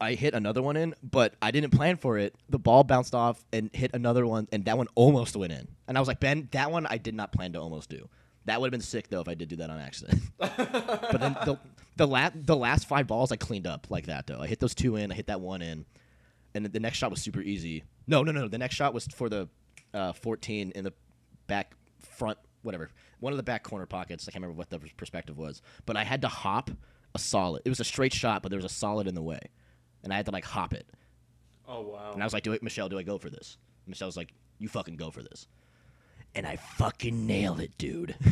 I 0.00 0.14
hit 0.14 0.34
another 0.34 0.62
one 0.62 0.76
in, 0.76 0.94
but 1.02 1.34
I 1.42 1.50
didn't 1.50 1.70
plan 1.70 1.96
for 1.96 2.16
it. 2.16 2.34
The 2.48 2.58
ball 2.58 2.84
bounced 2.84 3.14
off 3.14 3.44
and 3.52 3.70
hit 3.72 3.90
another 3.92 4.26
one, 4.26 4.48
and 4.50 4.64
that 4.64 4.78
one 4.78 4.86
almost 4.94 5.36
went 5.36 5.52
in. 5.52 5.68
And 5.86 5.98
I 5.98 6.00
was 6.00 6.08
like, 6.08 6.20
Ben, 6.20 6.48
that 6.52 6.70
one 6.70 6.86
I 6.86 6.96
did 6.96 7.14
not 7.14 7.32
plan 7.32 7.52
to 7.52 7.60
almost 7.60 7.90
do. 7.90 8.08
That 8.46 8.60
would 8.60 8.68
have 8.68 8.72
been 8.72 8.80
sick 8.80 9.08
though 9.08 9.20
if 9.20 9.28
I 9.28 9.34
did 9.34 9.48
do 9.48 9.56
that 9.56 9.70
on 9.70 9.78
accident. 9.78 10.22
but 10.38 11.20
then 11.20 11.36
the 11.44 11.58
the 11.96 12.06
last 12.06 12.46
the 12.46 12.56
last 12.56 12.88
five 12.88 13.06
balls 13.06 13.30
I 13.30 13.36
cleaned 13.36 13.66
up 13.66 13.88
like 13.90 14.06
that 14.06 14.26
though. 14.26 14.40
I 14.40 14.46
hit 14.46 14.60
those 14.60 14.74
two 14.74 14.96
in, 14.96 15.12
I 15.12 15.14
hit 15.14 15.26
that 15.26 15.40
one 15.40 15.60
in, 15.62 15.84
and 16.54 16.64
the 16.66 16.80
next 16.80 16.96
shot 16.98 17.10
was 17.10 17.20
super 17.20 17.40
easy. 17.40 17.84
No, 18.06 18.22
no, 18.22 18.32
no. 18.32 18.48
The 18.48 18.58
next 18.58 18.74
shot 18.76 18.94
was 18.94 19.06
for 19.06 19.28
the 19.28 19.48
uh, 19.92 20.12
14 20.14 20.72
in 20.74 20.84
the 20.84 20.92
back 21.46 21.74
front, 21.98 22.38
whatever, 22.62 22.90
one 23.20 23.32
of 23.32 23.36
the 23.36 23.42
back 23.42 23.62
corner 23.62 23.86
pockets. 23.86 24.26
I 24.26 24.32
can't 24.32 24.42
remember 24.42 24.58
what 24.58 24.70
the 24.70 24.78
perspective 24.96 25.36
was, 25.36 25.60
but 25.84 25.96
I 25.96 26.04
had 26.04 26.22
to 26.22 26.28
hop 26.28 26.70
a 27.14 27.18
solid. 27.18 27.62
It 27.64 27.68
was 27.68 27.80
a 27.80 27.84
straight 27.84 28.14
shot, 28.14 28.42
but 28.42 28.50
there 28.50 28.58
was 28.58 28.64
a 28.64 28.70
solid 28.70 29.06
in 29.06 29.14
the 29.14 29.22
way, 29.22 29.40
and 30.04 30.12
I 30.12 30.16
had 30.16 30.26
to 30.26 30.32
like 30.32 30.44
hop 30.44 30.72
it. 30.74 30.86
Oh 31.68 31.80
wow. 31.82 32.10
And 32.12 32.22
I 32.22 32.26
was 32.26 32.32
like, 32.32 32.42
"Do 32.42 32.52
it, 32.52 32.62
Michelle? 32.62 32.88
Do 32.88 32.98
I 32.98 33.02
go 33.02 33.18
for 33.18 33.30
this?" 33.30 33.56
Michelle 33.86 34.08
was 34.08 34.16
like, 34.16 34.32
"You 34.58 34.68
fucking 34.68 34.96
go 34.96 35.10
for 35.10 35.22
this," 35.22 35.46
and 36.34 36.46
I 36.46 36.56
fucking 36.56 37.26
nailed 37.26 37.60
it, 37.60 37.76
dude. 37.78 38.14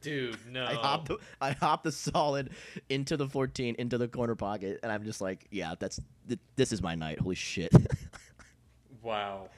Dude, 0.00 0.38
no. 0.48 0.64
I 0.64 0.74
hopped, 0.74 1.08
the, 1.08 1.18
I 1.40 1.50
hopped 1.50 1.82
the 1.82 1.90
solid 1.90 2.50
into 2.88 3.16
the 3.16 3.26
14 3.26 3.74
into 3.80 3.98
the 3.98 4.06
corner 4.06 4.36
pocket, 4.36 4.78
and 4.84 4.92
I'm 4.92 5.02
just 5.04 5.20
like, 5.20 5.48
"Yeah, 5.50 5.74
that's 5.76 5.98
th- 6.28 6.38
this 6.54 6.70
is 6.72 6.80
my 6.80 6.94
night. 6.94 7.18
Holy 7.18 7.34
shit!" 7.34 7.72
Wow. 9.02 9.48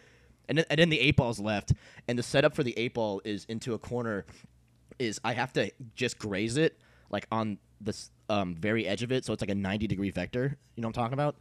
and 0.48 0.58
then, 0.58 0.64
and 0.70 0.78
then 0.78 0.88
the 0.90 0.98
eight 1.00 1.16
ball's 1.16 1.40
left, 1.40 1.72
and 2.08 2.18
the 2.18 2.22
setup 2.22 2.54
for 2.54 2.62
the 2.62 2.76
eight 2.78 2.94
ball 2.94 3.20
is 3.24 3.44
into 3.46 3.74
a 3.74 3.78
corner. 3.78 4.24
Is 4.98 5.20
I 5.24 5.32
have 5.32 5.52
to 5.54 5.70
just 5.94 6.18
graze 6.18 6.56
it 6.56 6.78
like 7.10 7.26
on 7.32 7.58
the 7.80 7.90
s- 7.90 8.10
um, 8.28 8.54
very 8.54 8.86
edge 8.86 9.02
of 9.02 9.12
it, 9.12 9.24
so 9.24 9.32
it's 9.32 9.40
like 9.42 9.50
a 9.50 9.54
90 9.54 9.86
degree 9.86 10.10
vector. 10.10 10.56
You 10.74 10.82
know 10.82 10.88
what 10.88 10.96
I'm 10.96 11.02
talking 11.02 11.14
about? 11.14 11.36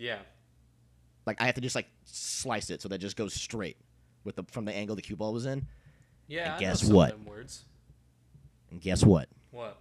Yeah. 0.00 0.18
Like 1.26 1.40
I 1.40 1.46
have 1.46 1.54
to 1.56 1.60
just 1.60 1.76
like 1.76 1.86
slice 2.04 2.70
it 2.70 2.80
so 2.80 2.88
that 2.88 2.96
it 2.96 2.98
just 2.98 3.16
goes 3.16 3.34
straight 3.34 3.76
with 4.24 4.36
the 4.36 4.44
from 4.50 4.64
the 4.64 4.72
angle 4.72 4.96
the 4.96 5.02
cue 5.02 5.14
ball 5.14 5.32
was 5.32 5.46
in. 5.46 5.66
Yeah. 6.26 6.52
And 6.52 6.60
guess 6.60 6.82
what? 6.84 7.20
words. 7.20 7.66
And 8.70 8.80
guess 8.80 9.04
what? 9.04 9.28
What? 9.50 9.76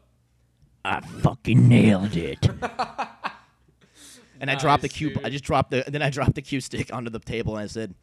I 0.84 1.00
fucking 1.00 1.68
nailed 1.68 2.16
it. 2.16 2.46
and 4.42 4.50
I 4.50 4.56
dropped 4.56 4.82
the 4.82 4.88
Nice, 4.88 4.98
cue. 4.98 5.16
I 5.24 5.30
just 5.30 5.44
dropped 5.44 5.72
the. 5.72 5.86
And 5.86 5.96
then 5.96 6.02
I 6.02 6.10
dropped 6.10 6.36
the 6.36 6.42
cue 6.42 6.60
stick 6.60 6.94
onto 6.94 7.10
the 7.10 7.20
table 7.20 7.56
and 7.56 7.64
I 7.64 7.68
said, 7.68 7.96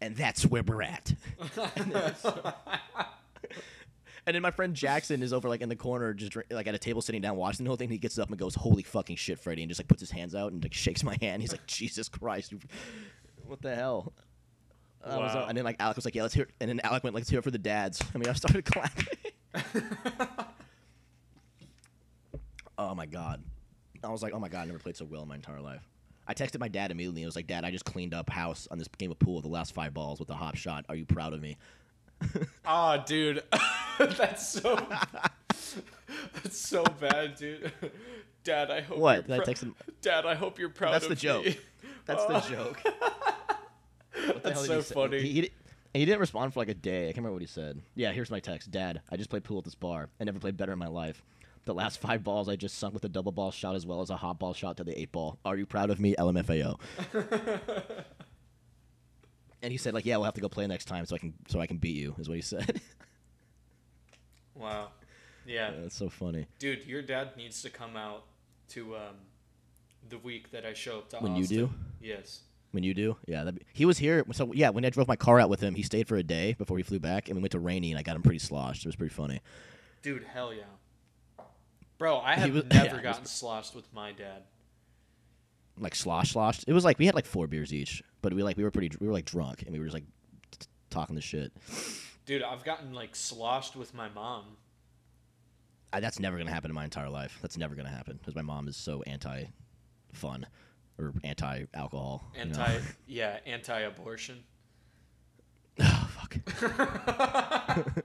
"And 0.00 0.16
that's 0.16 0.46
where 0.46 0.62
we're 0.62 0.82
at." 0.82 1.14
and, 4.26 4.34
then, 4.34 4.42
my 4.42 4.50
friend 4.50 4.74
Jackson 4.74 5.22
is 5.22 5.32
over 5.32 5.48
like 5.48 5.60
in 5.60 5.68
the 5.68 5.76
corner, 5.76 6.14
just 6.14 6.36
like 6.50 6.66
at 6.66 6.74
a 6.74 6.78
table 6.78 7.02
sitting 7.02 7.20
down 7.20 7.36
watching 7.36 7.64
the 7.64 7.70
whole 7.70 7.76
thing. 7.76 7.88
He 7.90 7.98
gets 7.98 8.18
up 8.18 8.28
and 8.28 8.38
goes, 8.38 8.54
"Holy 8.54 8.82
fucking 8.82 9.16
shit, 9.16 9.38
Freddie!" 9.38 9.62
and 9.62 9.70
just 9.70 9.80
like 9.80 9.88
puts 9.88 10.00
his 10.00 10.10
hands 10.10 10.34
out 10.34 10.52
and 10.52 10.62
like 10.62 10.72
shakes 10.74 11.02
my 11.02 11.16
hand. 11.20 11.42
He's 11.42 11.52
like, 11.52 11.66
"Jesus 11.66 12.08
Christ, 12.08 12.54
what 13.46 13.60
the 13.62 13.74
hell?" 13.74 14.12
I 15.04 15.16
was, 15.18 15.34
uh, 15.34 15.38
Wow. 15.40 15.46
and 15.48 15.58
then 15.58 15.64
like 15.64 15.76
Alec 15.80 15.96
was 15.96 16.04
like, 16.04 16.14
"Yeah, 16.14 16.22
let's 16.22 16.34
hear." 16.34 16.48
And 16.60 16.70
then 16.70 16.80
Alec 16.80 17.02
went, 17.04 17.14
"Let's 17.16 17.28
hear 17.28 17.40
it 17.40 17.42
for 17.42 17.50
the 17.50 17.58
dads." 17.58 18.00
I 18.14 18.18
mean, 18.18 18.28
I 18.28 18.32
started 18.34 18.64
clapping. 18.64 19.06
Oh 22.78 22.94
my 22.94 23.06
god. 23.06 23.42
I 24.02 24.08
was 24.08 24.22
like, 24.22 24.32
oh 24.34 24.38
my 24.40 24.48
god, 24.48 24.62
I 24.62 24.64
never 24.66 24.78
played 24.78 24.96
so 24.96 25.04
well 25.04 25.22
in 25.22 25.28
my 25.28 25.36
entire 25.36 25.60
life. 25.60 25.86
I 26.26 26.34
texted 26.34 26.58
my 26.58 26.68
dad 26.68 26.90
immediately. 26.90 27.22
I 27.22 27.26
was 27.26 27.36
like, 27.36 27.46
Dad, 27.46 27.64
I 27.64 27.70
just 27.70 27.84
cleaned 27.84 28.14
up 28.14 28.30
house 28.30 28.66
on 28.70 28.78
this 28.78 28.88
game 28.98 29.10
of 29.10 29.18
pool 29.18 29.34
with 29.36 29.44
the 29.44 29.50
last 29.50 29.74
five 29.74 29.92
balls 29.92 30.18
with 30.20 30.30
a 30.30 30.34
hop 30.34 30.54
shot. 30.56 30.84
Are 30.88 30.94
you 30.94 31.04
proud 31.04 31.32
of 31.32 31.40
me? 31.42 31.56
Ah, 32.64 32.96
dude. 32.98 33.42
that's 33.98 34.48
so. 34.48 34.76
that's 36.34 36.56
so 36.58 36.84
bad, 37.00 37.34
dude. 37.36 37.72
Dad, 38.44 38.70
I 38.70 38.80
hope. 38.80 38.98
What? 38.98 39.28
You're 39.28 39.38
Did 39.38 39.42
I 39.42 39.44
text 39.44 39.62
him? 39.62 39.74
Dad, 40.00 40.26
I 40.26 40.34
hope 40.34 40.58
you're 40.58 40.68
proud 40.68 40.92
That's 40.94 41.04
of 41.04 41.10
the 41.10 41.16
joke. 41.16 41.44
me. 41.44 41.56
That's 42.06 42.24
the 42.26 42.36
Oh. 42.36 42.40
joke. 42.50 42.82
What 44.26 44.42
the 44.42 44.50
That's 44.50 44.66
so 44.66 44.76
he 44.76 44.82
funny. 44.82 45.20
He, 45.22 45.28
he, 45.32 45.50
he 45.94 46.04
didn't 46.04 46.20
respond 46.20 46.52
for 46.52 46.60
like 46.60 46.68
a 46.68 46.74
day. 46.74 47.04
I 47.04 47.06
can't 47.06 47.16
remember 47.18 47.32
what 47.32 47.40
he 47.42 47.48
said. 47.48 47.80
Yeah, 47.94 48.12
here's 48.12 48.30
my 48.30 48.40
text. 48.40 48.70
Dad, 48.70 49.00
I 49.10 49.16
just 49.16 49.30
played 49.30 49.42
pool 49.42 49.58
at 49.58 49.64
this 49.64 49.74
bar. 49.74 50.10
I 50.20 50.24
never 50.24 50.38
played 50.38 50.56
better 50.56 50.72
in 50.72 50.78
my 50.78 50.86
life. 50.86 51.22
The 51.64 51.72
last 51.74 51.98
five 51.98 52.22
balls 52.22 52.48
I 52.48 52.56
just 52.56 52.78
sunk 52.78 52.92
with 52.92 53.04
a 53.04 53.08
double 53.08 53.32
ball 53.32 53.50
shot 53.50 53.74
as 53.74 53.86
well 53.86 54.00
as 54.02 54.10
a 54.10 54.16
hot 54.16 54.38
ball 54.38 54.52
shot 54.52 54.76
to 54.76 54.84
the 54.84 54.98
eight 55.00 55.12
ball. 55.12 55.38
Are 55.46 55.56
you 55.56 55.64
proud 55.64 55.90
of 55.90 55.98
me? 55.98 56.14
LMFAO. 56.18 56.78
and 59.62 59.70
he 59.72 59.78
said 59.78 59.94
like, 59.94 60.04
yeah, 60.06 60.16
we'll 60.16 60.24
have 60.24 60.34
to 60.34 60.40
go 60.40 60.48
play 60.48 60.66
next 60.66 60.86
time 60.86 61.06
so 61.06 61.14
I 61.16 61.18
can 61.18 61.34
so 61.48 61.60
I 61.60 61.66
can 61.66 61.76
beat 61.78 61.96
you. 61.96 62.14
Is 62.18 62.28
what 62.28 62.36
he 62.36 62.42
said. 62.54 62.80
Wow. 64.54 64.88
Yeah. 65.46 65.72
Yeah, 65.72 65.80
that's 65.82 65.96
so 65.96 66.08
funny. 66.08 66.46
Dude, 66.58 66.84
your 66.86 67.02
dad 67.02 67.36
needs 67.36 67.62
to 67.62 67.70
come 67.70 67.96
out 67.96 68.24
to 68.70 68.96
um, 68.96 69.16
the 70.08 70.18
week 70.18 70.50
that 70.52 70.64
I 70.64 70.72
show 70.72 70.98
up 70.98 71.08
to 71.10 71.16
When 71.18 71.34
you 71.36 71.42
Austin. 71.42 71.56
do? 71.58 71.70
Yes. 72.00 72.40
When 72.70 72.84
you 72.84 72.94
do, 72.94 73.16
yeah, 73.26 73.50
be, 73.50 73.60
he 73.74 73.84
was 73.84 73.98
here. 73.98 74.24
So 74.32 74.50
yeah, 74.54 74.70
when 74.70 74.82
I 74.84 74.88
drove 74.90 75.06
my 75.06 75.16
car 75.16 75.38
out 75.38 75.50
with 75.50 75.60
him, 75.60 75.74
he 75.74 75.82
stayed 75.82 76.08
for 76.08 76.16
a 76.16 76.22
day 76.22 76.54
before 76.56 76.78
he 76.78 76.82
flew 76.82 76.98
back, 76.98 77.28
and 77.28 77.36
we 77.36 77.42
went 77.42 77.52
to 77.52 77.58
Rainey, 77.58 77.90
and 77.90 77.98
I 77.98 78.02
got 78.02 78.16
him 78.16 78.22
pretty 78.22 78.38
sloshed. 78.38 78.86
It 78.86 78.88
was 78.88 78.96
pretty 78.96 79.12
funny. 79.14 79.40
Dude, 80.00 80.24
hell 80.24 80.54
yeah. 80.54 80.62
Bro, 81.98 82.20
I 82.20 82.34
have 82.36 82.54
was- 82.54 82.64
yeah, 82.70 82.82
never 82.84 82.94
was- 82.94 83.02
gotten 83.02 83.26
sloshed 83.26 83.74
with 83.74 83.92
my 83.92 84.12
dad. 84.12 84.44
Like 85.78 85.94
slosh, 85.94 86.32
sloshed. 86.32 86.64
It 86.66 86.72
was 86.72 86.82
like 86.84 86.98
we 86.98 87.04
had 87.06 87.14
like 87.14 87.26
four 87.26 87.46
beers 87.46 87.74
each, 87.74 88.02
but 88.22 88.32
we 88.32 88.42
like 88.42 88.56
we 88.56 88.62
were 88.62 88.70
pretty 88.70 88.90
we 89.00 89.06
were 89.06 89.12
like 89.12 89.26
drunk, 89.26 89.62
and 89.62 89.72
we 89.72 89.78
were 89.78 89.84
just 89.84 89.94
like 89.94 90.04
t- 90.58 90.66
talking 90.90 91.14
the 91.14 91.20
shit. 91.20 91.52
Dude, 92.24 92.42
I've 92.42 92.64
gotten 92.64 92.94
like 92.94 93.14
sloshed 93.14 93.76
with 93.76 93.92
my 93.94 94.08
mom. 94.08 94.44
I, 95.92 96.00
that's 96.00 96.18
never 96.18 96.38
gonna 96.38 96.50
happen 96.50 96.70
in 96.70 96.74
my 96.74 96.84
entire 96.84 97.10
life. 97.10 97.38
That's 97.42 97.58
never 97.58 97.74
gonna 97.74 97.90
happen 97.90 98.16
because 98.16 98.34
my 98.34 98.42
mom 98.42 98.68
is 98.68 98.76
so 98.76 99.02
anti 99.02 99.44
fun 100.12 100.46
or 100.98 101.12
anti 101.24 101.64
alcohol. 101.74 102.30
Anti, 102.36 102.78
yeah, 103.06 103.38
anti-abortion. 103.44 104.44
oh 105.80 106.10
fuck. 106.10 106.36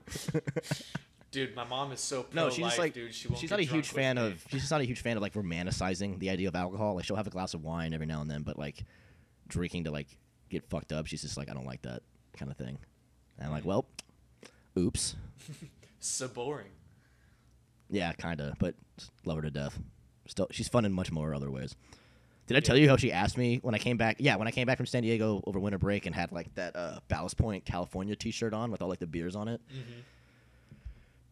Dude, 1.30 1.54
my 1.54 1.64
mom 1.64 1.92
is 1.92 2.00
so 2.00 2.24
No, 2.32 2.44
pro 2.44 2.50
she's 2.50 2.64
just 2.64 2.78
life, 2.78 2.78
like 2.78 2.94
dude. 2.94 3.14
She 3.14 3.28
won't 3.28 3.38
she's 3.38 3.50
not 3.50 3.60
a 3.60 3.64
huge 3.64 3.88
fan 3.88 4.16
of 4.16 4.42
she's 4.50 4.62
just 4.62 4.70
not 4.70 4.80
a 4.80 4.84
huge 4.84 5.00
fan 5.00 5.16
of 5.16 5.22
like 5.22 5.34
romanticizing 5.34 6.18
the 6.18 6.30
idea 6.30 6.48
of 6.48 6.56
alcohol. 6.56 6.94
Like 6.94 7.04
she'll 7.04 7.16
have 7.16 7.26
a 7.26 7.30
glass 7.30 7.52
of 7.54 7.62
wine 7.62 7.92
every 7.92 8.06
now 8.06 8.22
and 8.22 8.30
then, 8.30 8.42
but 8.42 8.58
like 8.58 8.84
drinking 9.48 9.84
to 9.84 9.90
like 9.90 10.08
get 10.48 10.64
fucked 10.68 10.92
up, 10.92 11.06
she's 11.06 11.22
just 11.22 11.36
like 11.36 11.50
I 11.50 11.54
don't 11.54 11.66
like 11.66 11.82
that 11.82 12.02
kind 12.36 12.50
of 12.50 12.56
thing. 12.56 12.78
And 13.38 13.46
I'm 13.46 13.52
like, 13.52 13.64
well, 13.64 13.86
oops. 14.78 15.16
So 16.00 16.28
boring. 16.28 16.68
Yeah, 17.90 18.12
kind 18.12 18.40
of, 18.40 18.56
but 18.60 18.76
love 19.24 19.34
her 19.34 19.42
to 19.42 19.50
death. 19.50 19.76
Still, 20.28 20.46
she's 20.52 20.68
fun 20.68 20.84
in 20.84 20.92
much 20.92 21.10
more 21.10 21.34
other 21.34 21.50
ways. 21.50 21.74
Did 22.46 22.56
I 22.56 22.60
tell 22.60 22.76
you 22.76 22.88
how 22.88 22.96
she 22.96 23.10
asked 23.10 23.36
me 23.36 23.58
when 23.62 23.74
I 23.74 23.78
came 23.78 23.96
back? 23.96 24.18
Yeah, 24.20 24.36
when 24.36 24.46
I 24.46 24.52
came 24.52 24.64
back 24.64 24.76
from 24.76 24.86
San 24.86 25.02
Diego 25.02 25.42
over 25.44 25.58
winter 25.58 25.76
break 25.76 26.06
and 26.06 26.14
had 26.14 26.30
like 26.30 26.54
that 26.54 26.76
uh, 26.76 27.00
Ballast 27.08 27.36
Point 27.36 27.64
California 27.64 28.14
T-shirt 28.14 28.54
on 28.54 28.70
with 28.70 28.80
all 28.80 28.88
like 28.88 29.00
the 29.00 29.08
beers 29.08 29.34
on 29.34 29.48
it. 29.48 29.60
Mm-hmm. 29.72 30.00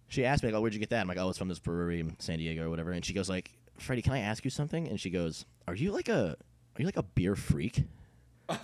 She 0.08 0.24
asked 0.24 0.42
me 0.42 0.48
like, 0.48 0.58
"Oh, 0.58 0.60
where'd 0.60 0.74
you 0.74 0.80
get 0.80 0.90
that?" 0.90 1.02
I'm 1.02 1.06
like, 1.08 1.18
"Oh, 1.18 1.28
it's 1.28 1.38
from 1.38 1.46
this 1.46 1.60
brewery 1.60 2.00
in 2.00 2.16
San 2.18 2.38
Diego 2.38 2.66
or 2.66 2.70
whatever." 2.70 2.90
And 2.90 3.04
she 3.04 3.12
goes 3.12 3.28
like, 3.28 3.52
Freddie, 3.78 4.02
can 4.02 4.12
I 4.12 4.20
ask 4.20 4.44
you 4.44 4.50
something? 4.50 4.88
And 4.88 5.00
she 5.00 5.10
goes, 5.10 5.44
Are 5.68 5.74
you 5.74 5.92
like 5.92 6.08
a 6.08 6.36
are 6.76 6.80
you 6.80 6.86
like 6.86 6.96
a 6.96 7.02
beer 7.02 7.36
freak? 7.36 7.84
And 8.48 8.60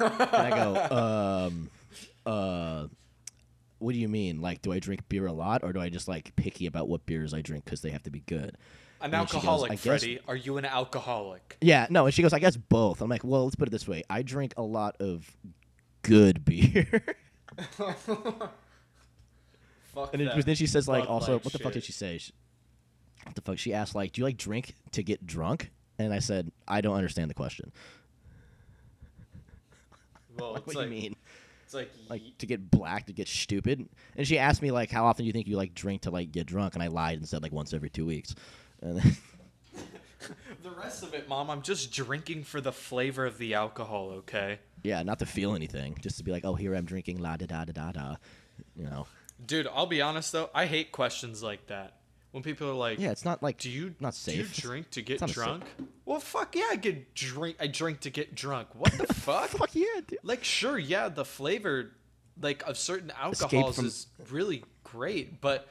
I 0.00 0.50
go, 0.50 1.46
um, 1.48 1.70
uh, 2.24 2.86
what 3.78 3.92
do 3.92 3.98
you 3.98 4.08
mean? 4.08 4.40
Like, 4.40 4.62
do 4.62 4.72
I 4.72 4.78
drink 4.78 5.08
beer 5.08 5.26
a 5.26 5.32
lot, 5.32 5.62
or 5.62 5.72
do 5.72 5.80
I 5.80 5.88
just 5.88 6.08
like 6.08 6.34
picky 6.36 6.66
about 6.66 6.88
what 6.88 7.04
beers 7.06 7.34
I 7.34 7.40
drink 7.42 7.64
because 7.64 7.82
they 7.82 7.90
have 7.90 8.02
to 8.04 8.10
be 8.10 8.20
good? 8.20 8.56
An 9.00 9.04
And 9.04 9.12
then 9.12 9.20
goes, 9.24 9.34
alcoholic, 9.34 9.72
"I 9.72 9.74
guess- 9.74 9.82
Freddie. 9.84 10.20
Are 10.26 10.36
you 10.36 10.56
an 10.56 10.64
alcoholic? 10.64 11.58
Yeah, 11.60 11.86
no. 11.90 12.06
And 12.06 12.14
she 12.14 12.22
goes, 12.22 12.32
I 12.32 12.38
guess 12.38 12.56
both. 12.56 13.02
I'm 13.02 13.10
like, 13.10 13.22
well, 13.24 13.44
let's 13.44 13.54
put 13.56 13.68
it 13.68 13.70
this 13.70 13.86
way. 13.86 14.02
I 14.08 14.22
drink 14.22 14.54
a 14.56 14.62
lot 14.62 14.96
of 15.00 15.30
good 16.02 16.44
beer. 16.44 17.02
Fuck 19.94 20.12
and 20.12 20.26
then, 20.26 20.40
then 20.44 20.54
she 20.54 20.66
says, 20.66 20.88
like, 20.88 21.04
Bud 21.04 21.10
also, 21.10 21.32
Light 21.34 21.44
what 21.44 21.52
the 21.52 21.58
fuck 21.58 21.72
did 21.72 21.84
she 21.84 21.92
say? 21.92 22.18
She, 22.18 22.32
what 23.24 23.34
the 23.34 23.40
fuck? 23.40 23.58
She 23.58 23.72
asked, 23.72 23.94
like, 23.94 24.12
do 24.12 24.20
you 24.20 24.24
like 24.24 24.36
drink 24.36 24.74
to 24.92 25.02
get 25.02 25.26
drunk? 25.26 25.70
And 25.98 26.12
I 26.12 26.18
said, 26.18 26.52
I 26.68 26.80
don't 26.82 26.94
understand 26.96 27.30
the 27.30 27.34
question. 27.34 27.72
Well, 30.38 30.52
Like, 30.52 30.58
it's 30.58 30.66
what 30.68 30.76
like, 30.76 30.88
do 30.88 30.94
you 30.94 31.00
mean? 31.02 31.16
It's 31.64 31.74
like, 31.74 31.90
Like 32.08 32.22
to 32.38 32.46
get 32.46 32.70
black, 32.70 33.06
to 33.06 33.12
get 33.12 33.28
stupid? 33.28 33.88
And 34.16 34.26
she 34.26 34.38
asked 34.38 34.62
me, 34.62 34.70
like, 34.70 34.90
how 34.90 35.06
often 35.06 35.24
do 35.24 35.26
you 35.26 35.32
think 35.32 35.46
you 35.48 35.56
like 35.56 35.74
drink 35.74 36.02
to 36.02 36.10
like 36.10 36.32
get 36.32 36.46
drunk? 36.46 36.74
And 36.74 36.82
I 36.82 36.88
lied 36.88 37.18
and 37.18 37.28
said 37.28 37.42
like 37.42 37.52
once 37.52 37.72
every 37.74 37.90
two 37.90 38.06
weeks. 38.06 38.34
And 38.82 38.98
then, 38.98 39.16
the 40.62 40.70
rest 40.70 41.02
of 41.02 41.14
it, 41.14 41.28
mom. 41.28 41.50
I'm 41.50 41.62
just 41.62 41.92
drinking 41.92 42.44
for 42.44 42.60
the 42.60 42.72
flavor 42.72 43.26
of 43.26 43.38
the 43.38 43.54
alcohol. 43.54 44.10
Okay, 44.18 44.58
yeah, 44.82 45.02
not 45.02 45.18
to 45.20 45.26
feel 45.26 45.54
anything, 45.54 45.96
just 46.00 46.18
to 46.18 46.24
be 46.24 46.30
like, 46.32 46.44
oh, 46.44 46.54
here 46.54 46.74
I'm 46.74 46.84
drinking, 46.84 47.18
la 47.18 47.36
da 47.36 47.46
da 47.46 47.64
da 47.64 47.72
da 47.72 47.92
da. 47.92 48.16
You 48.76 48.84
know? 48.84 49.06
dude. 49.44 49.68
I'll 49.72 49.86
be 49.86 50.00
honest 50.00 50.32
though. 50.32 50.50
I 50.54 50.66
hate 50.66 50.92
questions 50.92 51.42
like 51.42 51.66
that. 51.66 51.95
When 52.36 52.42
people 52.42 52.68
are 52.68 52.74
like, 52.74 52.98
Yeah, 52.98 53.12
it's 53.12 53.24
not 53.24 53.42
like 53.42 53.56
Do 53.56 53.70
you 53.70 53.94
not 53.98 54.14
safe? 54.14 54.34
Do 54.34 54.40
you 54.42 54.68
drink 54.68 54.90
to 54.90 55.00
get 55.00 55.26
drunk? 55.26 55.64
Well, 56.04 56.20
fuck 56.20 56.54
yeah, 56.54 56.66
I 56.70 56.76
get 56.76 57.14
drink. 57.14 57.56
I 57.58 57.66
drink 57.66 58.00
to 58.00 58.10
get 58.10 58.34
drunk. 58.34 58.68
What 58.74 58.92
the 58.92 59.06
fuck? 59.14 59.48
Fuck 59.48 59.74
yeah, 59.74 59.86
dude. 60.06 60.18
Like, 60.22 60.44
sure, 60.44 60.76
yeah, 60.78 61.08
the 61.08 61.24
flavor, 61.24 61.92
like 62.38 62.62
of 62.68 62.76
certain 62.76 63.10
alcohols, 63.18 63.76
from- 63.76 63.86
is 63.86 64.08
really 64.30 64.64
great, 64.84 65.40
but 65.40 65.66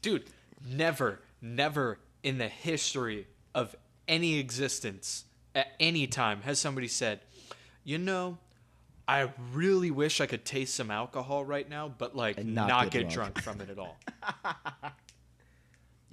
dude, 0.00 0.24
never, 0.66 1.20
never 1.42 1.98
in 2.22 2.38
the 2.38 2.48
history 2.48 3.26
of 3.54 3.76
any 4.08 4.38
existence 4.38 5.26
at 5.54 5.66
any 5.78 6.06
time 6.06 6.40
has 6.44 6.58
somebody 6.58 6.88
said, 6.88 7.20
you 7.84 7.98
know. 7.98 8.38
I 9.06 9.28
really 9.52 9.90
wish 9.90 10.22
I 10.22 10.26
could 10.26 10.46
taste 10.46 10.74
some 10.74 10.90
alcohol 10.90 11.44
right 11.44 11.68
now, 11.68 11.92
but 11.98 12.16
like 12.16 12.38
And 12.38 12.54
not, 12.54 12.68
not 12.68 12.90
get 12.90 13.02
get 13.02 13.10
drunk. 13.10 13.42
from 13.42 13.60
it 13.60 13.68
at 13.68 13.78
all. 13.78 13.98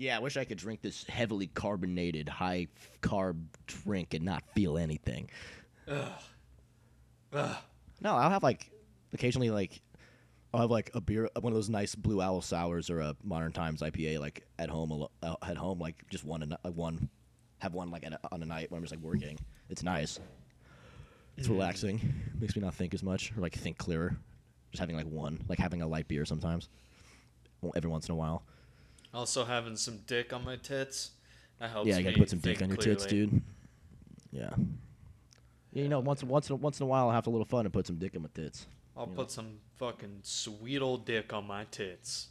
Yeah, 0.01 0.15
I 0.15 0.19
wish 0.19 0.35
I 0.35 0.45
could 0.45 0.57
drink 0.57 0.81
this 0.81 1.03
heavily 1.03 1.45
carbonated, 1.45 2.27
high 2.27 2.69
carb 3.03 3.37
drink 3.67 4.15
and 4.15 4.25
not 4.25 4.41
feel 4.55 4.79
anything. 4.79 5.29
Ugh. 5.87 6.07
Ugh. 7.33 7.57
No, 8.01 8.15
I'll 8.15 8.31
have 8.31 8.41
like 8.41 8.71
occasionally 9.13 9.51
like 9.51 9.79
I'll 10.51 10.61
have 10.61 10.71
like 10.71 10.89
a 10.95 11.01
beer, 11.01 11.29
one 11.39 11.53
of 11.53 11.55
those 11.55 11.69
nice 11.69 11.93
Blue 11.93 12.19
Owl 12.19 12.41
sours 12.41 12.89
or 12.89 12.99
a 12.99 13.15
Modern 13.23 13.51
Times 13.51 13.81
IPA 13.81 14.19
like 14.19 14.43
at 14.57 14.71
home, 14.71 15.05
uh, 15.21 15.35
at 15.43 15.55
home 15.55 15.77
like 15.77 16.03
just 16.09 16.25
one, 16.25 16.51
uh, 16.51 16.71
one, 16.71 17.07
have 17.59 17.75
one 17.75 17.91
like 17.91 18.01
a, 18.01 18.17
on 18.31 18.41
a 18.41 18.45
night 18.47 18.71
when 18.71 18.79
I'm 18.79 18.83
just 18.83 18.95
like 18.95 19.03
working. 19.03 19.37
It's 19.69 19.83
nice. 19.83 20.19
It's 21.37 21.47
relaxing. 21.47 22.01
Makes 22.39 22.55
me 22.55 22.63
not 22.63 22.73
think 22.73 22.95
as 22.95 23.03
much 23.03 23.33
or 23.37 23.41
like 23.41 23.53
think 23.53 23.77
clearer. 23.77 24.17
Just 24.71 24.79
having 24.79 24.95
like 24.95 25.05
one, 25.05 25.45
like 25.47 25.59
having 25.59 25.83
a 25.83 25.87
light 25.87 26.07
beer 26.07 26.25
sometimes, 26.25 26.69
every 27.75 27.91
once 27.91 28.07
in 28.07 28.13
a 28.13 28.15
while. 28.15 28.41
Also 29.13 29.43
having 29.45 29.75
some 29.75 29.99
dick 30.07 30.33
on 30.33 30.43
my 30.45 30.55
tits. 30.55 31.11
That 31.59 31.69
helps 31.69 31.88
yeah, 31.88 31.97
you 31.97 32.05
me 32.05 32.11
gotta 32.11 32.19
put 32.19 32.29
some 32.29 32.39
dick 32.39 32.61
on 32.61 32.69
your 32.69 32.77
tits, 32.77 33.05
dude. 33.05 33.41
Yeah. 34.31 34.49
Yeah, 35.73 35.83
you 35.83 35.89
know, 35.89 35.99
once 35.99 36.23
once 36.23 36.49
in 36.49 36.53
a, 36.53 36.55
once 36.57 36.79
in 36.79 36.83
a 36.83 36.88
while, 36.88 37.07
I'll 37.07 37.15
have 37.15 37.27
a 37.27 37.29
little 37.29 37.45
fun 37.45 37.65
and 37.65 37.73
put 37.73 37.88
some 37.88 37.97
dick 37.97 38.15
in 38.15 38.21
my 38.21 38.29
tits. 38.33 38.65
I'll 38.95 39.05
you 39.05 39.11
know. 39.11 39.15
put 39.15 39.31
some 39.31 39.59
fucking 39.77 40.19
sweet 40.23 40.81
old 40.81 41.05
dick 41.05 41.33
on 41.33 41.45
my 41.47 41.65
tits. 41.65 42.27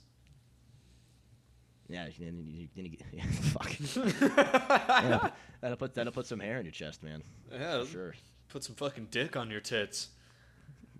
Yeah, 1.89 2.07
you, 2.17 2.27
you, 2.27 2.69
you, 2.75 2.83
you, 2.85 2.89
get- 2.91 3.07
yeah, 3.13 3.25
fuck. 3.25 3.73
yeah, 4.21 5.31
that'll 5.61 5.77
put 5.77 5.95
that'll 5.95 6.13
put 6.13 6.27
some 6.27 6.41
hair 6.41 6.59
in 6.59 6.65
your 6.65 6.73
chest, 6.73 7.03
man. 7.03 7.23
Yeah, 7.53 7.81
For 7.81 7.87
sure, 7.87 8.15
put 8.49 8.63
some 8.65 8.77
fucking 8.77 9.09
dick 9.11 9.37
on 9.37 9.51
your 9.51 9.61
tits. 9.61 10.09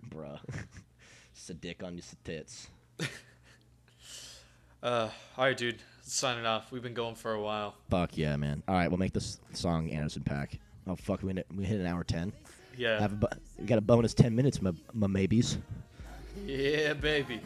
bruh. 0.09 0.39
Just 1.33 1.49
a 1.49 1.53
dick 1.53 1.81
on 1.81 1.93
your 1.93 2.03
tits. 2.25 2.67
Uh, 4.83 5.09
all 5.37 5.45
right, 5.45 5.57
dude. 5.57 5.81
Signing 6.03 6.45
off. 6.45 6.71
We've 6.71 6.81
been 6.81 6.93
going 6.93 7.15
for 7.15 7.33
a 7.33 7.41
while. 7.41 7.75
Fuck 7.89 8.17
yeah, 8.17 8.35
man. 8.35 8.63
All 8.67 8.75
right, 8.75 8.89
we'll 8.89 8.97
make 8.97 9.13
this 9.13 9.39
song 9.53 9.89
Anderson 9.91 10.23
.Paak. 10.23 10.57
Oh 10.87 10.95
fuck, 10.95 11.21
we 11.21 11.33
hit, 11.33 11.45
we 11.55 11.63
hit 11.63 11.79
an 11.79 11.85
hour 11.85 12.03
ten. 12.03 12.33
Yeah. 12.75 12.99
Have 12.99 13.13
a, 13.13 13.15
bu- 13.15 13.27
we 13.59 13.65
got 13.65 13.77
a 13.77 13.81
bonus 13.81 14.13
ten 14.13 14.35
minutes, 14.35 14.61
my, 14.61 14.71
my 14.93 15.07
maybes. 15.07 15.57
yeah, 16.45 16.93
baby. 16.93 17.39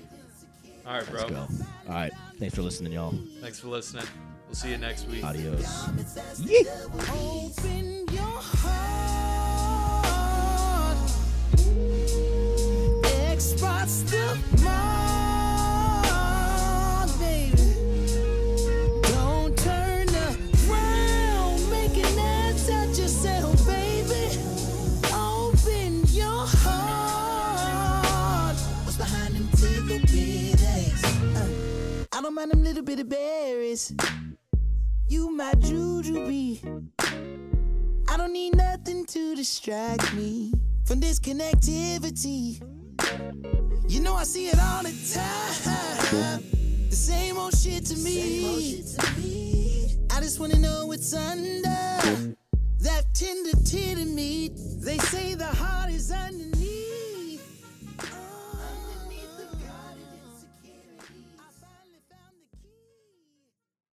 All 0.87 0.93
right, 0.93 1.09
bro. 1.09 1.19
Let's 1.21 1.31
go. 1.31 1.47
All 1.87 1.93
right, 1.93 2.13
thanks 2.39 2.55
for 2.55 2.61
listening, 2.61 2.93
y'all. 2.93 3.13
Thanks 3.41 3.59
for 3.59 3.67
listening. 3.67 4.05
We'll 4.47 4.55
see 4.55 4.71
you 4.71 4.77
next 4.77 5.07
week. 5.07 5.23
Adios. 5.23 5.89
Open 7.09 8.05
mind 32.35 32.51
them 32.51 32.63
little 32.65 32.83
bitty 32.83 33.03
berries. 33.03 33.93
You 35.07 35.31
my 35.31 35.53
jujube. 35.53 36.89
I 38.09 38.17
don't 38.17 38.33
need 38.33 38.57
nothing 38.57 39.05
to 39.05 39.35
distract 39.37 40.13
me 40.13 40.51
from 40.83 40.99
this 40.99 41.17
connectivity. 41.17 42.59
You 43.87 44.01
know 44.01 44.15
I 44.15 44.23
see 44.23 44.47
it 44.47 44.59
all 44.59 44.83
the 44.83 44.91
time. 45.13 46.43
The 46.89 46.95
same 46.95 47.37
old 47.37 47.57
shit 47.57 47.85
to 47.85 47.97
me. 47.99 48.83
I 50.11 50.19
just 50.19 50.41
wanna 50.41 50.59
know 50.59 50.87
what's 50.87 51.13
under 51.13 51.61
that 51.61 53.05
tender 53.13 53.51
titty 53.63 54.03
meat. 54.03 54.51
They 54.81 54.97
say 54.97 55.35
the 55.35 55.45
heart 55.45 55.89
is 55.89 56.11
underneath. 56.11 56.54